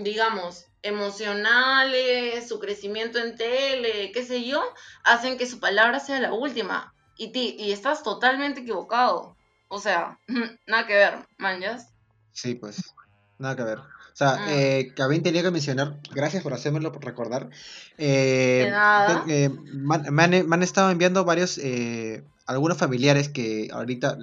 digamos, 0.02 0.66
emocionales, 0.82 2.48
su 2.48 2.58
crecimiento 2.58 3.18
en 3.18 3.36
tele, 3.36 4.12
qué 4.12 4.24
sé 4.24 4.44
yo, 4.44 4.62
hacen 5.04 5.38
que 5.38 5.46
su 5.46 5.60
palabra 5.60 6.00
sea 6.00 6.20
la 6.20 6.32
última. 6.32 6.94
Y, 7.16 7.32
y 7.36 7.72
estás 7.72 8.02
totalmente 8.02 8.60
equivocado. 8.60 9.36
O 9.68 9.80
sea, 9.80 10.18
nada 10.66 10.86
que 10.86 10.94
ver, 10.94 11.26
manjas. 11.36 11.92
Sí, 12.32 12.54
pues, 12.54 12.94
nada 13.38 13.56
que 13.56 13.62
ver. 13.62 13.78
O 13.78 14.16
sea, 14.18 14.34
mm. 14.36 14.48
eh, 14.48 15.20
tenía 15.22 15.42
que 15.42 15.52
mencionar, 15.52 16.00
gracias 16.10 16.42
por 16.42 16.52
hacérmelo 16.52 16.90
por 16.90 17.04
recordar. 17.04 17.50
Eh, 17.98 18.68
eh 19.28 19.48
me, 19.48 20.24
han, 20.24 20.62
estado 20.64 20.90
enviando 20.90 21.24
varios, 21.24 21.56
eh, 21.58 22.24
algunos 22.48 22.78
familiares 22.78 23.28
que 23.28 23.68
ahorita, 23.70 24.16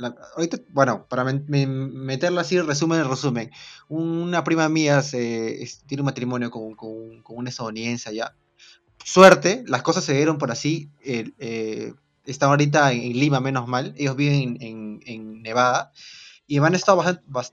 bueno, 0.70 1.06
para 1.08 1.24
meterlo 1.24 2.40
así, 2.42 2.60
resumen, 2.60 3.08
resumen. 3.08 3.52
Una 3.88 4.44
prima 4.44 4.68
mía 4.68 5.04
se, 5.04 5.64
tiene 5.86 6.02
un 6.02 6.06
matrimonio 6.06 6.50
con, 6.50 6.74
con, 6.74 7.22
una 7.28 7.52
estadounidense 7.52 8.10
allá. 8.10 8.36
Suerte, 9.04 9.64
las 9.68 9.84
cosas 9.84 10.06
se 10.06 10.16
dieron 10.16 10.40
por 10.40 10.50
así. 10.50 10.90
Eh, 11.04 11.94
están 12.26 12.50
ahorita 12.50 12.94
en, 12.94 13.14
Lima, 13.14 13.40
menos 13.40 13.68
mal. 13.68 13.94
Ellos 13.96 14.16
viven 14.16 14.58
en, 14.60 15.02
en 15.06 15.44
Nevada. 15.44 15.92
Y 16.48 16.60
me 16.60 16.66
han 16.66 16.74
estado 16.74 17.04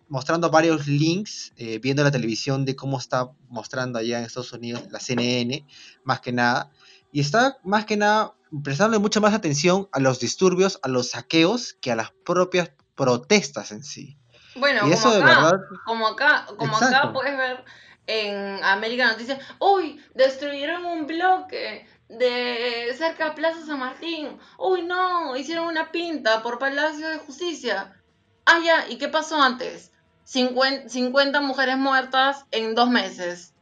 mostrando 0.09 0.51
varios 0.51 0.87
links, 0.87 1.53
eh, 1.59 1.81
viendo 1.81 2.03
la 2.03 2.11
televisión 2.11 2.65
de 2.65 2.77
cómo 2.77 2.97
está 2.97 3.31
mostrando 3.51 3.99
allá 3.99 4.19
en 4.19 4.25
Estados 4.25 4.55
Unidos 4.55 4.85
la 4.91 5.01
CNN, 5.01 5.67
más 6.03 6.21
que 6.21 6.33
nada. 6.33 6.71
Y 7.13 7.21
está 7.21 7.59
más 7.63 7.85
que 7.85 7.99
nada 7.99 8.35
prestando 8.63 8.99
mucha 9.01 9.21
más 9.21 9.35
atención 9.35 9.89
a 9.93 10.01
los 10.01 10.21
disturbios, 10.21 10.79
a 10.83 10.89
los 10.89 11.11
saqueos, 11.11 11.75
que 11.75 11.93
a 11.93 11.97
las 11.97 12.11
propias 12.25 12.71
protestas 12.95 13.73
en 13.73 13.83
sí. 13.83 14.19
Bueno, 14.57 14.83
como, 14.83 14.93
eso 14.93 15.09
acá, 15.09 15.17
de 15.17 15.25
verdad... 15.25 15.61
como 15.87 16.07
acá, 16.09 16.47
como 16.59 16.77
acá 16.77 17.13
puedes 17.13 17.37
ver 17.37 17.65
en 18.07 18.63
América 18.65 19.07
Noticias, 19.07 19.39
uy, 19.59 20.03
destruyeron 20.15 20.85
un 20.85 21.07
bloque 21.07 21.87
de 22.09 22.95
cerca 22.99 23.31
de 23.31 23.33
Plaza 23.33 23.65
San 23.65 23.79
Martín, 23.79 24.39
uy 24.59 24.83
no, 24.83 25.35
hicieron 25.37 25.67
una 25.67 25.91
pinta 25.91 26.43
por 26.43 26.59
Palacio 26.59 27.09
de 27.09 27.19
Justicia 27.19 27.95
Ah, 28.45 28.61
ya, 28.65 28.89
¿y 28.89 28.99
qué 28.99 29.09
pasó 29.09 29.41
antes? 29.41 29.93
50, 30.25 31.41
mujeres 31.41 31.79
muertas 31.79 32.45
en 32.51 32.75
dos 32.75 32.89
meses. 32.91 33.55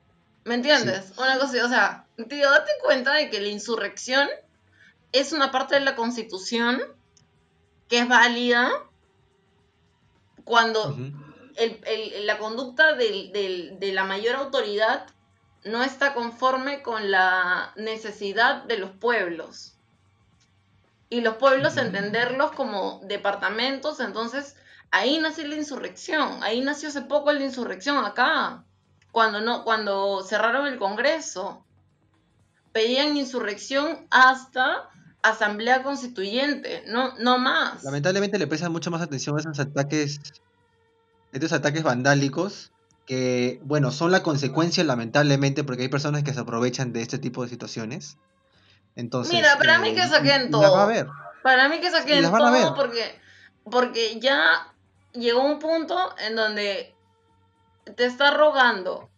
¿Me 0.45 0.55
entiendes? 0.55 1.13
Una 1.19 1.39
cosa, 1.39 1.65
o 1.65 1.69
sea, 1.69 2.07
tío, 2.29 2.51
date 2.51 2.71
cuenta 2.83 3.13
de 3.13 3.29
que 3.31 3.41
la 3.41 3.49
insurrección 3.49 4.29
es 5.13 5.33
una 5.33 5.51
parte 5.51 5.77
de 5.77 5.81
la 5.81 5.97
constitución 5.97 6.81
que 7.89 8.01
es 8.01 8.09
válida 8.09 8.71
cuando 10.45 10.97
la 12.25 12.39
conducta 12.39 12.95
de 12.95 13.91
la 13.93 14.05
mayor 14.05 14.37
autoridad 14.37 15.07
no 15.65 15.83
está 15.83 16.15
conforme 16.15 16.83
con 16.83 17.11
la 17.11 17.73
necesidad 17.77 18.65
de 18.65 18.79
los 18.79 18.91
pueblos. 18.91 19.77
Y 21.09 21.23
los 21.23 21.37
pueblos 21.37 21.77
entenderlos 21.77 22.53
como 22.53 23.01
departamentos, 23.05 24.01
entonces 24.01 24.57
ahí 24.91 25.19
nació 25.19 25.47
la 25.49 25.57
insurrección, 25.57 26.43
ahí 26.43 26.61
nació 26.61 26.89
hace 26.89 27.03
poco 27.03 27.33
la 27.33 27.43
insurrección 27.43 28.05
acá, 28.05 28.65
cuando, 29.11 29.41
no, 29.41 29.65
cuando 29.65 30.23
cerraron 30.23 30.67
el 30.67 30.79
Congreso. 30.79 31.65
Pedían 32.73 33.17
insurrección 33.17 34.07
hasta 34.11 34.90
asamblea 35.23 35.83
constituyente, 35.83 36.85
no, 36.87 37.15
no 37.19 37.39
más. 37.39 37.83
Lamentablemente 37.85 38.39
le 38.39 38.47
prestan 38.47 38.73
mucho 38.73 38.91
más 38.91 39.03
atención 39.03 39.37
a 39.37 39.41
esos 39.41 39.59
ataques, 39.59 40.21
estos 41.33 41.53
ataques 41.53 41.83
vandálicos, 41.83 42.73
que, 43.07 43.61
bueno, 43.65 43.91
son 43.91 44.13
la 44.13 44.23
consecuencia, 44.23 44.85
lamentablemente, 44.85 45.65
porque 45.65 45.83
hay 45.83 45.89
personas 45.89 46.23
que 46.23 46.33
se 46.33 46.41
aprovechan 46.41 46.93
de 46.93 47.03
este 47.03 47.19
tipo 47.19 47.43
de 47.43 47.49
situaciones. 47.49 48.17
Entonces, 48.97 49.35
Mira, 49.35 49.57
para 49.59 49.79
mí 49.79 49.95
que 49.95 50.03
eh, 50.03 50.09
saquen 50.09 50.51
todo. 50.51 50.77
a 50.77 50.87
ver. 50.87 51.09
Para 51.43 51.69
mí 51.69 51.81
que 51.81 51.91
saquen 51.91 52.23
todo 52.23 52.75
porque, 52.75 53.19
porque 53.65 54.21
ya 54.21 54.73
llegó 55.13 55.43
un 55.43 55.59
punto 55.59 56.15
en 56.19 56.37
donde 56.37 56.95
te 57.97 58.05
está 58.05 58.33
rogando 58.33 59.09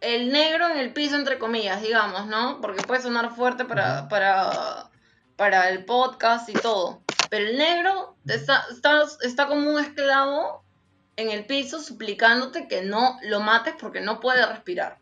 el 0.00 0.30
negro 0.32 0.68
en 0.68 0.78
el 0.78 0.92
piso, 0.92 1.16
entre 1.16 1.38
comillas, 1.38 1.82
digamos, 1.82 2.26
¿no? 2.26 2.60
Porque 2.60 2.82
puede 2.82 3.02
sonar 3.02 3.34
fuerte 3.34 3.64
para, 3.64 4.08
para, 4.08 4.90
para 5.36 5.68
el 5.68 5.84
podcast 5.84 6.48
y 6.48 6.54
todo. 6.54 7.02
Pero 7.30 7.46
el 7.46 7.58
negro 7.58 8.16
está, 8.26 8.64
está, 8.70 9.04
está 9.22 9.46
como 9.46 9.70
un 9.70 9.80
esclavo 9.80 10.64
en 11.16 11.30
el 11.30 11.46
piso 11.46 11.80
suplicándote 11.80 12.68
que 12.68 12.82
no 12.82 13.18
lo 13.22 13.40
mates 13.40 13.74
porque 13.78 14.00
no 14.00 14.20
puede 14.20 14.44
respirar. 14.46 14.98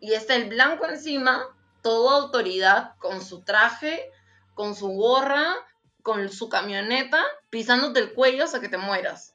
Y 0.00 0.14
está 0.14 0.34
el 0.34 0.48
blanco 0.48 0.86
encima, 0.86 1.42
toda 1.82 2.16
autoridad, 2.22 2.96
con 2.98 3.22
su 3.22 3.42
traje, 3.42 4.10
con 4.54 4.74
su 4.74 4.88
gorra, 4.88 5.54
con 6.02 6.30
su 6.30 6.48
camioneta, 6.48 7.22
pisándote 7.50 8.00
el 8.00 8.14
cuello 8.14 8.44
hasta 8.44 8.60
que 8.60 8.68
te 8.68 8.78
mueras. 8.78 9.34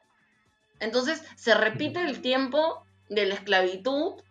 Entonces 0.80 1.24
se 1.36 1.54
repite 1.54 2.02
el 2.04 2.22
tiempo 2.22 2.86
de 3.10 3.26
la 3.26 3.36
esclavitud 3.36 4.22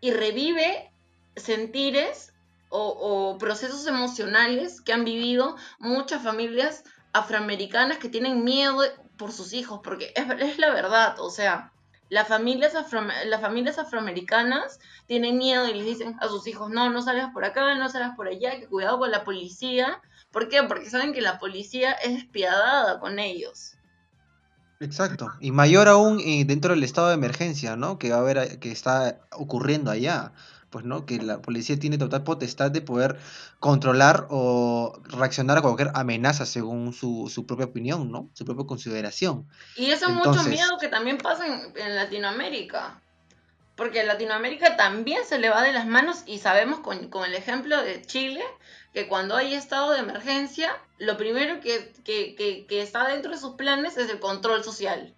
y 0.00 0.10
revive 0.12 0.90
sentires 1.36 2.33
o, 2.76 3.38
procesos 3.38 3.86
emocionales 3.86 4.80
que 4.80 4.92
han 4.92 5.04
vivido 5.04 5.56
muchas 5.78 6.22
familias 6.22 6.84
afroamericanas 7.12 7.98
que 7.98 8.08
tienen 8.08 8.42
miedo 8.42 8.82
por 9.16 9.32
sus 9.32 9.52
hijos, 9.52 9.80
porque 9.84 10.12
es, 10.16 10.58
la 10.58 10.70
verdad, 10.70 11.20
o 11.20 11.30
sea, 11.30 11.72
las 12.08 12.26
familias, 12.26 12.72
las 13.26 13.40
familias 13.40 13.78
afroamericanas 13.78 14.80
tienen 15.06 15.38
miedo 15.38 15.68
y 15.68 15.74
les 15.74 15.86
dicen 15.86 16.16
a 16.20 16.28
sus 16.28 16.46
hijos, 16.46 16.70
no, 16.70 16.90
no 16.90 17.00
salgas 17.02 17.32
por 17.32 17.44
acá, 17.44 17.74
no 17.76 17.88
salgas 17.88 18.16
por 18.16 18.26
allá, 18.26 18.58
que 18.58 18.66
cuidado 18.66 18.98
con 18.98 19.10
la 19.10 19.24
policía. 19.24 20.00
¿Por 20.32 20.48
qué? 20.48 20.62
Porque 20.64 20.90
saben 20.90 21.12
que 21.12 21.20
la 21.20 21.38
policía 21.38 21.92
es 21.92 22.14
despiadada 22.14 22.98
con 22.98 23.18
ellos. 23.18 23.76
Exacto. 24.80 25.30
Y 25.40 25.52
mayor 25.52 25.88
aún 25.88 26.20
eh, 26.20 26.44
dentro 26.44 26.74
del 26.74 26.82
estado 26.82 27.08
de 27.08 27.14
emergencia, 27.14 27.76
¿no? 27.76 27.98
Que 27.98 28.10
va 28.10 28.16
a 28.16 28.20
haber, 28.20 28.58
que 28.58 28.72
está 28.72 29.20
ocurriendo 29.30 29.90
allá. 29.90 30.32
Pues, 30.74 30.84
¿no? 30.84 31.06
Que 31.06 31.22
la 31.22 31.40
policía 31.40 31.78
tiene 31.78 31.98
total 31.98 32.24
potestad 32.24 32.68
de 32.68 32.80
poder 32.80 33.16
controlar 33.60 34.26
o 34.28 35.00
reaccionar 35.04 35.56
a 35.56 35.62
cualquier 35.62 35.92
amenaza 35.94 36.46
según 36.46 36.92
su, 36.92 37.30
su 37.32 37.46
propia 37.46 37.66
opinión, 37.66 38.10
¿no? 38.10 38.28
Su 38.32 38.44
propia 38.44 38.66
consideración. 38.66 39.48
Y 39.76 39.92
eso 39.92 40.08
es 40.08 40.14
mucho 40.14 40.42
miedo 40.42 40.76
que 40.80 40.88
también 40.88 41.18
pasa 41.18 41.46
en, 41.46 41.94
Latinoamérica. 41.94 43.00
Porque 43.76 44.00
en 44.00 44.08
Latinoamérica 44.08 44.76
también 44.76 45.20
se 45.24 45.38
le 45.38 45.48
va 45.48 45.62
de 45.62 45.72
las 45.72 45.86
manos 45.86 46.24
y 46.26 46.38
sabemos 46.38 46.80
con, 46.80 47.08
con 47.08 47.24
el 47.24 47.34
ejemplo 47.34 47.80
de 47.80 48.02
Chile 48.02 48.42
que 48.92 49.06
cuando 49.06 49.36
hay 49.36 49.54
estado 49.54 49.92
de 49.92 50.00
emergencia, 50.00 50.76
lo 50.98 51.16
primero 51.16 51.60
que, 51.60 52.66
está 52.68 53.06
dentro 53.06 53.30
de 53.30 53.38
sus 53.38 53.54
planes 53.54 53.96
es 53.96 54.10
el 54.10 54.18
control 54.18 54.64
social. 54.64 55.14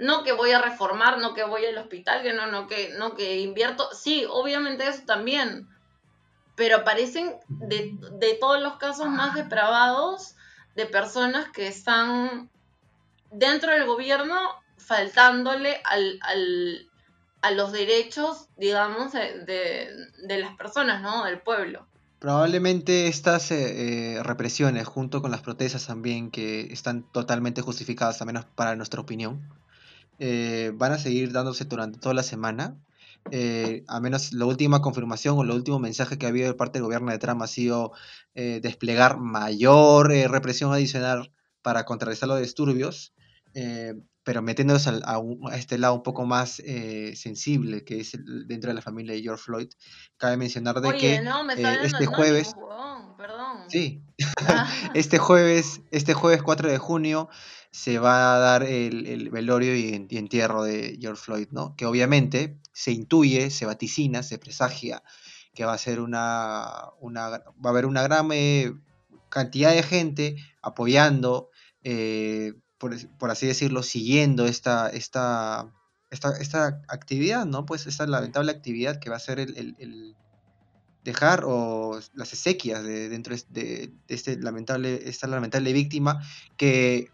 No 0.00 0.24
que 0.24 0.32
voy 0.32 0.50
a 0.52 0.60
reformar, 0.60 1.18
no 1.18 1.34
que 1.34 1.44
voy 1.44 1.64
al 1.66 1.78
hospital, 1.78 2.22
que 2.22 2.32
no, 2.32 2.46
no 2.46 2.66
que, 2.66 2.94
no 2.98 3.14
que 3.14 3.40
invierto. 3.40 3.88
Sí, 3.92 4.24
obviamente 4.28 4.88
eso 4.88 5.02
también. 5.06 5.68
Pero 6.56 6.78
aparecen 6.78 7.36
de, 7.48 8.38
todos 8.40 8.60
los 8.60 8.76
casos 8.76 9.08
más 9.08 9.34
depravados 9.34 10.34
de 10.74 10.86
personas 10.86 11.50
que 11.50 11.68
están 11.68 12.50
dentro 13.30 13.72
del 13.72 13.86
gobierno 13.86 14.36
faltándole 14.78 15.80
a 15.84 17.50
los 17.50 17.72
derechos, 17.72 18.48
digamos, 18.56 19.12
de, 19.12 19.44
de, 20.26 20.38
las 20.38 20.56
personas, 20.56 21.02
¿no? 21.02 21.24
Del 21.24 21.40
pueblo. 21.40 21.86
Probablemente 22.20 23.06
estas 23.08 23.50
eh, 23.50 24.16
eh, 24.16 24.22
represiones, 24.22 24.86
junto 24.86 25.22
con 25.22 25.30
las 25.30 25.40
protestas 25.40 25.86
también, 25.86 26.30
que 26.30 26.70
están 26.72 27.02
totalmente 27.02 27.62
justificadas, 27.62 28.20
al 28.20 28.26
menos 28.26 28.44
para 28.44 28.76
nuestra 28.76 29.00
opinión, 29.00 29.40
eh, 30.20 30.72
van 30.74 30.92
a 30.92 30.98
seguir 30.98 31.32
dándose 31.32 31.64
durante 31.64 31.98
toda 31.98 32.14
la 32.14 32.22
semana. 32.22 32.78
a 33.88 34.00
menos 34.00 34.32
la 34.32 34.46
última 34.46 34.80
confirmación 34.80 35.36
o 35.38 35.42
el 35.42 35.50
último 35.50 35.78
mensaje 35.78 36.16
que 36.16 36.26
ha 36.26 36.30
habido 36.30 36.48
de 36.48 36.54
parte 36.54 36.78
del 36.78 36.84
gobierno 36.84 37.10
de 37.10 37.18
Trump 37.18 37.42
ha 37.42 37.46
sido 37.46 37.92
desplegar 38.34 39.18
mayor 39.18 40.08
represión 40.08 40.72
adicional 40.72 41.32
para 41.62 41.84
contrarrestar 41.84 42.28
los 42.28 42.40
disturbios 42.40 43.12
pero 44.22 44.42
metiéndonos 44.42 44.86
a, 44.86 45.20
este 45.54 45.78
lado 45.78 45.94
un 45.94 46.02
poco 46.02 46.26
más 46.26 46.60
eh, 46.60 47.14
sensible, 47.16 47.84
que 47.84 48.00
es 48.00 48.12
dentro 48.46 48.68
de 48.68 48.74
la 48.74 48.82
familia 48.82 49.14
de 49.14 49.22
George 49.22 49.42
Floyd, 49.42 49.68
cabe 50.18 50.36
mencionar 50.36 50.80
de 50.80 50.92
que 50.96 51.14
eh, 51.14 51.78
este 51.82 52.06
jueves... 52.06 52.54
perdón. 53.16 53.64
Sí, 53.68 54.02
ah. 54.46 54.70
este 54.94 55.18
jueves, 55.18 55.80
este 55.90 56.14
jueves 56.14 56.42
4 56.42 56.70
de 56.70 56.78
junio 56.78 57.28
se 57.70 57.98
va 57.98 58.34
a 58.34 58.38
dar 58.38 58.62
el, 58.64 59.30
velorio 59.30 59.76
y, 59.76 59.94
entierro 59.94 60.64
de 60.64 60.98
George 61.00 61.22
Floyd, 61.22 61.48
¿no? 61.50 61.76
Que 61.76 61.86
obviamente 61.86 62.58
se 62.72 62.92
intuye, 62.92 63.50
se 63.50 63.66
vaticina, 63.66 64.22
se 64.22 64.38
presagia 64.38 65.02
que 65.54 65.64
va 65.64 65.72
a 65.74 65.78
ser 65.78 66.00
una, 66.00 66.90
una 67.00 67.28
va 67.28 67.42
a 67.64 67.68
haber 67.68 67.86
una 67.86 68.02
gran 68.02 68.28
eh, 68.32 68.72
cantidad 69.28 69.72
de 69.72 69.82
gente 69.82 70.36
apoyando 70.62 71.50
por, 72.80 73.30
así 73.30 73.46
decirlo, 73.46 73.82
siguiendo 73.82 74.46
esta, 74.46 74.88
esta, 74.88 75.70
esta, 76.10 76.36
esta, 76.38 76.80
actividad, 76.88 77.44
¿no? 77.44 77.66
Pues 77.66 77.86
esta 77.86 78.06
lamentable 78.06 78.50
actividad 78.50 78.98
que 78.98 79.10
va 79.10 79.16
a 79.16 79.20
ser 79.20 79.38
el, 79.38 80.16
dejar 81.04 81.44
o 81.44 82.00
las 82.14 82.32
exequias 82.32 82.82
de, 82.82 83.10
dentro 83.10 83.36
de, 83.50 83.92
este 84.08 84.38
lamentable, 84.38 85.08
esta 85.08 85.26
lamentable 85.26 85.74
víctima 85.74 86.22
que, 86.56 87.10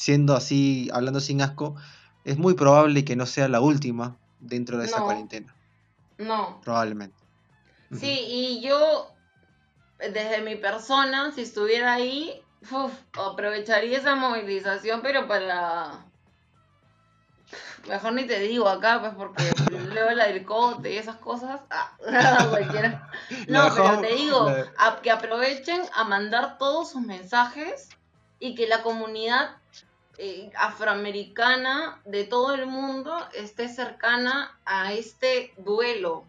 siendo 0.00 0.34
así, 0.34 0.88
hablando 0.94 1.20
sin 1.20 1.42
asco, 1.42 1.76
es 2.24 2.38
muy 2.38 2.54
probable 2.54 3.04
que 3.04 3.16
no 3.16 3.26
sea 3.26 3.48
la 3.48 3.60
última 3.60 4.16
dentro 4.40 4.78
de 4.78 4.86
esa 4.86 5.02
cuarentena. 5.02 5.54
No. 6.16 6.58
Probablemente. 6.62 7.22
Sí, 7.94 8.18
y 8.26 8.62
yo, 8.62 9.12
desde 9.98 10.40
mi 10.40 10.56
persona, 10.56 11.32
si 11.32 11.42
estuviera 11.42 11.92
ahí, 11.92 12.42
Uf, 12.70 12.92
aprovecharía 13.18 13.98
esa 13.98 14.14
movilización, 14.14 15.02
pero 15.02 15.28
para... 15.28 16.06
Mejor 17.86 18.14
ni 18.14 18.26
te 18.26 18.38
digo 18.38 18.68
acá, 18.68 19.00
pues 19.00 19.12
porque 19.14 19.42
leo 19.92 20.10
la 20.12 20.28
del 20.28 20.44
cote 20.46 20.94
y 20.94 20.96
esas 20.96 21.16
cosas. 21.16 21.60
Ah, 21.68 22.46
cualquiera. 22.48 23.10
No, 23.48 23.68
pero 23.74 24.00
te 24.00 24.14
digo, 24.14 24.48
que 25.02 25.10
aprovechen 25.10 25.82
a 25.94 26.04
mandar 26.04 26.56
todos 26.56 26.90
sus 26.90 27.02
mensajes 27.02 27.90
y 28.38 28.54
que 28.54 28.66
la 28.66 28.82
comunidad 28.82 29.59
eh, 30.22 30.50
afroamericana 30.54 31.98
de 32.04 32.24
todo 32.24 32.52
el 32.52 32.66
mundo 32.66 33.16
esté 33.32 33.70
cercana 33.70 34.54
a 34.66 34.92
este 34.92 35.54
duelo 35.56 36.24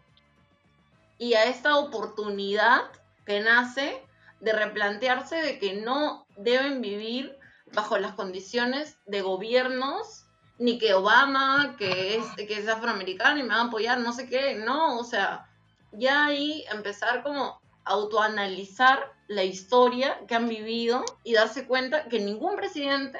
y 1.18 1.34
a 1.34 1.44
esta 1.44 1.76
oportunidad 1.76 2.84
que 3.26 3.42
nace 3.42 4.02
de 4.40 4.54
replantearse 4.54 5.36
de 5.36 5.60
que 5.60 5.74
no 5.74 6.26
deben 6.38 6.80
vivir 6.80 7.38
bajo 7.74 7.98
las 7.98 8.14
condiciones 8.14 8.98
de 9.08 9.24
gobiernos, 9.24 10.24
ni 10.58 10.80
que 10.80 10.94
Obama, 10.94 11.76
que 11.78 12.16
es, 12.16 12.26
que 12.48 12.60
es 12.60 12.70
afroamericano 12.70 13.42
y 13.42 13.44
me 13.44 13.50
va 13.50 13.62
a 13.62 13.66
apoyar, 13.66 14.00
no 14.00 14.14
sé 14.14 14.30
qué, 14.30 14.56
no, 14.56 15.00
o 15.00 15.04
sea, 15.04 15.50
ya 15.92 16.28
ahí 16.28 16.64
empezar 16.72 17.24
como 17.24 17.60
autoanalizar 17.84 19.12
la 19.28 19.44
historia 19.44 20.18
que 20.30 20.36
han 20.36 20.48
vivido 20.48 21.04
y 21.26 21.34
darse 21.34 21.68
cuenta 21.68 22.06
que 22.06 22.20
ningún 22.20 22.56
presidente 22.56 23.20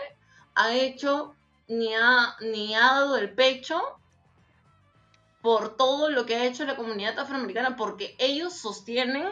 ha 0.56 0.74
hecho 0.74 1.36
ni 1.68 1.94
ha, 1.94 2.36
ni 2.42 2.76
ha 2.76 2.80
dado 2.80 3.18
el 3.18 3.34
pecho 3.34 3.82
por 5.42 5.76
todo 5.76 6.10
lo 6.10 6.26
que 6.26 6.36
ha 6.36 6.46
hecho 6.46 6.66
la 6.66 6.76
comunidad 6.76 7.18
afroamericana, 7.18 7.76
porque 7.76 8.16
ellos 8.20 8.54
sostienen 8.54 9.28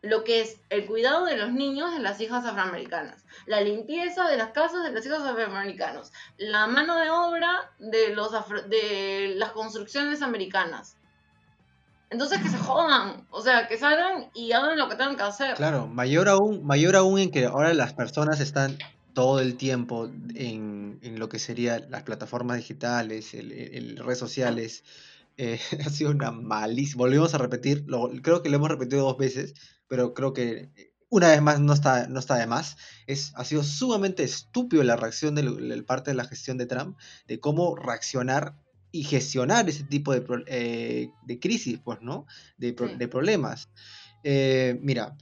lo 0.00 0.24
que 0.24 0.40
es 0.40 0.60
el 0.68 0.86
cuidado 0.86 1.26
de 1.26 1.36
los 1.36 1.52
niños 1.52 1.92
de 1.92 2.00
las 2.00 2.20
hijas 2.20 2.44
afroamericanas, 2.44 3.24
la 3.46 3.60
limpieza 3.60 4.26
de 4.28 4.36
las 4.36 4.48
casas 4.48 4.82
de 4.82 4.90
los 4.90 5.06
hijos 5.06 5.20
afroamericanos, 5.20 6.12
la 6.38 6.66
mano 6.66 6.96
de 6.96 7.10
obra 7.10 7.70
de, 7.78 8.14
los 8.14 8.32
de 8.68 9.34
las 9.36 9.52
construcciones 9.52 10.22
americanas. 10.22 10.96
Entonces 12.10 12.42
que 12.42 12.48
se 12.48 12.58
jodan, 12.58 13.26
o 13.30 13.40
sea, 13.40 13.68
que 13.68 13.78
salgan 13.78 14.28
y 14.34 14.52
hagan 14.52 14.76
lo 14.76 14.88
que 14.88 14.96
tengan 14.96 15.16
que 15.16 15.22
hacer. 15.22 15.54
Claro, 15.54 15.86
mayor 15.86 16.28
aún, 16.28 16.66
mayor 16.66 16.96
aún 16.96 17.18
en 17.18 17.30
que 17.30 17.46
ahora 17.46 17.72
las 17.72 17.94
personas 17.94 18.40
están 18.40 18.76
todo 19.14 19.40
el 19.40 19.56
tiempo 19.56 20.10
en, 20.34 21.00
lo 21.16 21.28
que 21.28 21.38
serían 21.38 21.90
las 21.90 22.02
plataformas 22.02 22.58
digitales, 22.58 23.34
el, 23.34 23.96
redes 23.98 24.18
sociales. 24.18 24.84
Eh, 25.36 25.58
ha 25.86 25.90
sido 25.90 26.10
una 26.10 26.30
malísima. 26.30 27.00
Volvemos 27.00 27.34
a 27.34 27.38
repetir, 27.38 27.86
creo 28.22 28.42
que 28.42 28.48
lo 28.48 28.56
hemos 28.56 28.70
repetido 28.70 29.04
dos 29.04 29.18
veces, 29.18 29.54
pero 29.88 30.14
creo 30.14 30.32
que 30.32 30.70
una 31.08 31.28
vez 31.28 31.42
más 31.42 31.60
no 31.60 31.74
está, 31.74 32.06
no 32.08 32.18
está 32.18 32.36
de 32.36 32.46
más. 32.46 32.76
Es, 33.06 33.32
ha 33.36 33.44
sido 33.44 33.62
sumamente 33.62 34.24
estúpido 34.24 34.82
la 34.82 34.96
reacción 34.96 35.34
de, 35.34 35.82
parte 35.82 36.10
de 36.10 36.16
la 36.16 36.24
gestión 36.24 36.56
de 36.56 36.66
Trump, 36.66 36.98
de 37.26 37.38
cómo 37.38 37.76
reaccionar 37.76 38.56
y 38.92 39.04
gestionar 39.04 39.68
ese 39.68 39.84
tipo 39.84 40.14
de, 40.14 40.24
eh, 40.46 41.10
de 41.26 41.38
crisis, 41.38 41.78
pues, 41.84 42.00
¿no? 42.00 42.26
De, 42.56 42.72
de 42.72 43.08
problemas. 43.08 43.68
Eh, 44.24 44.78
mira, 44.80 45.16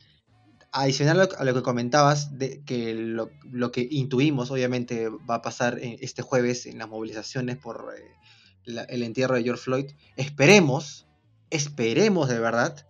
adicional 0.72 1.28
a 1.36 1.44
lo 1.44 1.54
que 1.54 1.62
comentabas, 1.62 2.38
de 2.38 2.62
que 2.64 2.94
lo, 2.94 3.72
que 3.72 3.88
intuimos 3.90 4.50
obviamente 4.50 5.08
va 5.08 5.36
a 5.36 5.42
pasar 5.42 5.78
este 5.80 6.22
jueves 6.22 6.66
en 6.66 6.78
las 6.78 6.88
movilizaciones 6.88 7.56
por 7.56 7.94
eh, 7.96 8.84
el 8.88 9.02
entierro 9.02 9.34
de 9.34 9.42
George 9.42 9.62
Floyd, 9.62 9.86
esperemos, 10.16 11.06
esperemos 11.50 12.28
de 12.28 12.38
verdad 12.38 12.86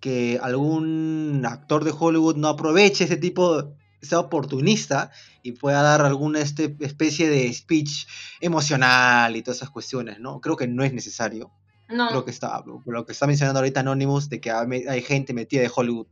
que 0.00 0.38
algún 0.42 1.44
actor 1.46 1.82
de 1.82 1.94
Hollywood 1.98 2.36
no 2.36 2.48
aproveche 2.48 3.04
ese 3.04 3.16
tipo, 3.16 3.74
sea 4.02 4.20
oportunista 4.20 5.10
y 5.42 5.52
pueda 5.52 5.80
dar 5.80 6.02
alguna 6.02 6.40
este, 6.40 6.76
especie 6.80 7.30
de 7.30 7.50
speech 7.52 8.06
emocional 8.40 9.34
y 9.34 9.42
todas 9.42 9.56
esas 9.56 9.70
cuestiones, 9.70 10.20
¿no? 10.20 10.40
Creo 10.40 10.56
que 10.56 10.68
no 10.68 10.84
es 10.84 10.92
necesario. 10.92 11.50
No. 11.88 12.08
Creo 12.08 12.24
que 12.24 12.30
está, 12.30 12.62
lo 12.84 13.06
que 13.06 13.12
está 13.12 13.26
mencionando 13.26 13.60
ahorita 13.60 13.80
Anonymous, 13.80 14.28
de 14.28 14.40
que 14.40 14.50
hay 14.50 15.02
gente 15.02 15.32
metida 15.32 15.62
de 15.62 15.70
Hollywood 15.74 16.06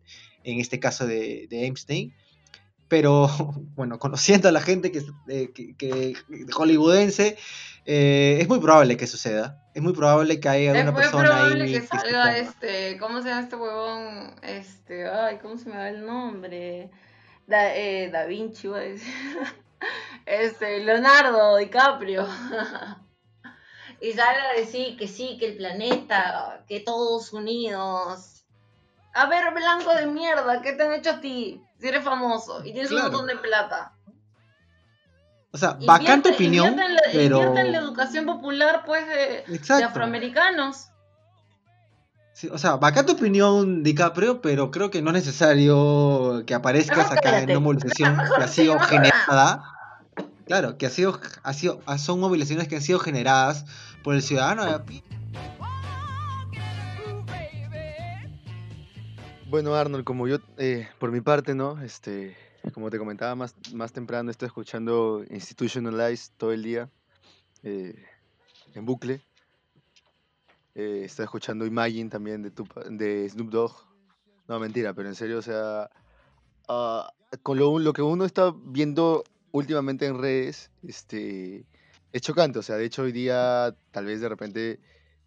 en 0.45 0.61
este 0.61 0.81
caso 0.81 1.07
de, 1.07 1.47
de 1.49 1.65
Einstein. 1.65 2.15
Pero 2.89 3.27
bueno, 3.75 3.99
conociendo 3.99 4.49
a 4.49 4.53
la 4.53 4.61
gente 4.61 4.93
que, 4.93 5.03
eh, 5.29 5.53
que, 5.53 6.15
hollywoodense, 6.53 7.39
eh, 7.87 8.39
es 8.41 8.49
muy 8.49 8.61
probable 8.61 8.97
que 8.97 9.07
suceda. 9.07 9.63
Es 9.75 9.83
muy 9.83 9.95
probable 9.95 10.41
que 10.41 10.49
haya 10.49 10.73
alguna 10.73 10.95
persona 10.95 11.25
probable 11.25 11.65
ahí. 11.65 11.73
que 11.73 11.87
salga 11.87 12.37
este, 12.37 12.99
¿cómo 12.99 13.23
se 13.23 13.31
llama 13.31 13.41
este 13.41 13.57
huevón? 13.57 14.35
Este, 14.43 15.09
ay, 15.09 15.39
¿cómo 15.39 15.57
se 15.57 15.71
me 15.71 15.77
da 15.77 15.89
el 15.89 16.05
nombre? 16.05 16.91
Da, 17.47 17.75
eh, 17.75 18.11
da 18.11 18.27
Vinci, 18.27 18.69
voy 18.69 18.79
a 18.79 18.83
decir. 18.83 19.13
Este, 20.27 20.79
Leonardo 20.79 21.57
DiCaprio. 21.57 22.29
y 24.01 24.13
salga 24.13 24.51
a 24.51 24.61
decir 24.61 24.97
que 24.97 25.09
sí, 25.09 25.37
que 25.41 25.47
el 25.47 25.57
planeta, 25.57 26.65
que 26.69 26.79
todos 26.79 27.33
unidos 27.33 28.32
a 29.15 29.27
ver, 29.27 29.53
blanco 29.55 29.95
de 29.95 30.07
mierda, 30.07 30.63
¿qué 30.63 30.73
te 30.73 30.83
han 30.83 30.93
hecho 30.93 31.11
a 31.11 31.21
ti? 31.21 31.63
Si 31.79 31.89
eres 31.89 32.05
famoso 32.05 32.65
y 32.65 32.73
tienes 32.73 32.91
un 32.91 33.03
montón 33.03 33.27
de 33.27 33.37
plata. 33.37 33.93
O 35.53 35.59
sea, 35.59 35.77
bacán 35.85 36.23
tu 36.23 36.31
opinión, 36.31 36.77
pero... 37.13 37.37
Invierte 37.37 37.61
en 37.61 37.73
la 37.73 37.79
educación 37.79 38.25
popular, 38.25 38.85
pues, 38.87 39.05
de, 39.07 39.85
afroamericanos. 39.85 40.87
o 42.51 42.57
sea, 42.57 42.77
bacán 42.77 43.05
tu 43.05 43.13
opinión, 43.13 43.83
DiCaprio, 43.83 44.41
pero 44.41 44.71
creo 44.71 44.91
que 44.91 45.03
no 45.03 45.11
es 45.11 45.15
necesario 45.15 46.45
que 46.47 46.55
aparezcas 46.55 47.13
acá 47.13 47.39
en 47.41 47.51
una 47.51 47.61
movilización 47.61 48.17
que 48.37 48.43
ha 48.43 48.49
sido 48.49 48.79
generada. 48.79 49.63
Claro, 50.47 50.79
que 50.79 50.87
ha 50.87 50.91
sido, 50.91 51.21
ha 51.43 51.53
sido, 51.53 51.83
son 51.99 52.21
movilizaciones 52.21 52.67
que 52.67 52.77
han 52.77 52.83
sido 52.83 52.99
generadas 52.99 53.67
por 54.03 54.15
el 54.15 54.23
ciudadano 54.23 54.65
de 54.65 55.03
Bueno, 59.53 59.75
Arnold, 59.75 60.05
como 60.05 60.27
yo, 60.27 60.39
eh, 60.57 60.89
por 60.99 61.13
mi 61.13 61.21
parte, 61.21 61.55
¿no? 61.55 61.79
Este, 61.83 62.35
como 62.73 62.89
te 62.89 62.97
comentaba 62.97 63.35
más, 63.35 63.55
más 63.75 63.93
temprano, 63.93 64.31
estoy 64.31 64.47
escuchando 64.47 65.23
Institutionalized 65.29 66.33
todo 66.39 66.53
el 66.53 66.63
día, 66.63 66.89
eh, 67.63 68.03
en 68.73 68.87
bucle. 68.87 69.21
Eh, 70.75 71.03
estoy 71.05 71.25
escuchando 71.25 71.67
Imagine 71.67 72.09
también 72.09 72.43
de, 72.43 72.51
de 72.93 73.29
Snoop 73.29 73.51
Dogg. 73.51 73.73
No, 74.49 74.59
mentira, 74.59 74.95
pero 74.95 75.11
en 75.11 75.15
serio, 75.15 75.37
o 75.37 75.43
sea, 75.43 75.91
ah, 76.71 77.13
con 77.43 77.59
lo, 77.59 77.79
lo, 77.79 77.93
que 77.93 78.01
uno 78.01 78.25
está 78.25 78.55
viendo 78.57 79.23
últimamente 79.51 80.07
en 80.07 80.19
redes, 80.19 80.71
este, 80.83 81.67
es 82.11 82.23
chocante. 82.23 82.59
O 82.59 82.63
sea, 82.63 82.77
de 82.77 82.87
hecho, 82.87 83.03
hoy 83.03 83.13
día, 83.13 83.77
tal 83.91 84.07
vez 84.07 84.23
de 84.23 84.31
repente 84.31 84.81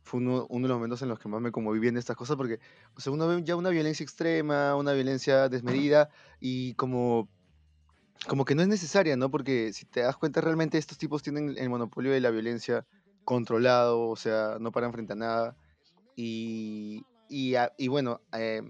fue 0.05 0.19
uno, 0.19 0.47
de 0.47 0.67
los 0.67 0.77
momentos 0.77 1.01
en 1.01 1.09
los 1.09 1.19
que 1.19 1.27
más 1.27 1.41
me 1.41 1.51
conmoví 1.51 1.79
viendo 1.79 1.99
estas 1.99 2.15
cosas 2.15 2.37
porque 2.37 2.59
o 2.95 3.01
sea, 3.01 3.11
uno 3.11 3.27
ve 3.27 3.43
ya 3.43 3.55
una 3.55 3.71
violencia 3.71 4.03
extrema, 4.03 4.75
una 4.75 4.93
violencia 4.93 5.49
desmedida 5.49 6.09
y 6.39 6.75
como, 6.75 7.27
como 8.27 8.45
que 8.45 8.53
no 8.53 8.61
es 8.61 8.67
necesaria, 8.67 9.17
¿no? 9.17 9.31
Porque 9.31 9.73
si 9.73 9.85
te 9.85 10.01
das 10.01 10.15
cuenta 10.15 10.41
realmente 10.41 10.77
estos 10.77 10.99
tipos 10.99 11.23
tienen 11.23 11.55
el 11.57 11.69
monopolio 11.69 12.11
de 12.11 12.21
la 12.21 12.29
violencia 12.29 12.85
controlado, 13.23 14.07
o 14.07 14.15
sea, 14.15 14.57
no 14.59 14.71
paran 14.71 14.93
frente 14.93 15.13
a 15.13 15.15
nada. 15.15 15.57
Y, 16.15 17.03
y, 17.27 17.55
y 17.77 17.87
bueno, 17.87 18.21
eh, 18.31 18.61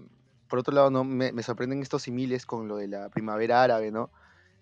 por 0.48 0.58
otro 0.58 0.74
lado, 0.74 0.90
¿no? 0.90 1.04
Me, 1.04 1.32
me, 1.32 1.42
sorprenden 1.42 1.82
estos 1.82 2.02
similes 2.02 2.46
con 2.46 2.66
lo 2.66 2.76
de 2.78 2.88
la 2.88 3.10
primavera 3.10 3.62
árabe, 3.62 3.90
¿no? 3.90 4.10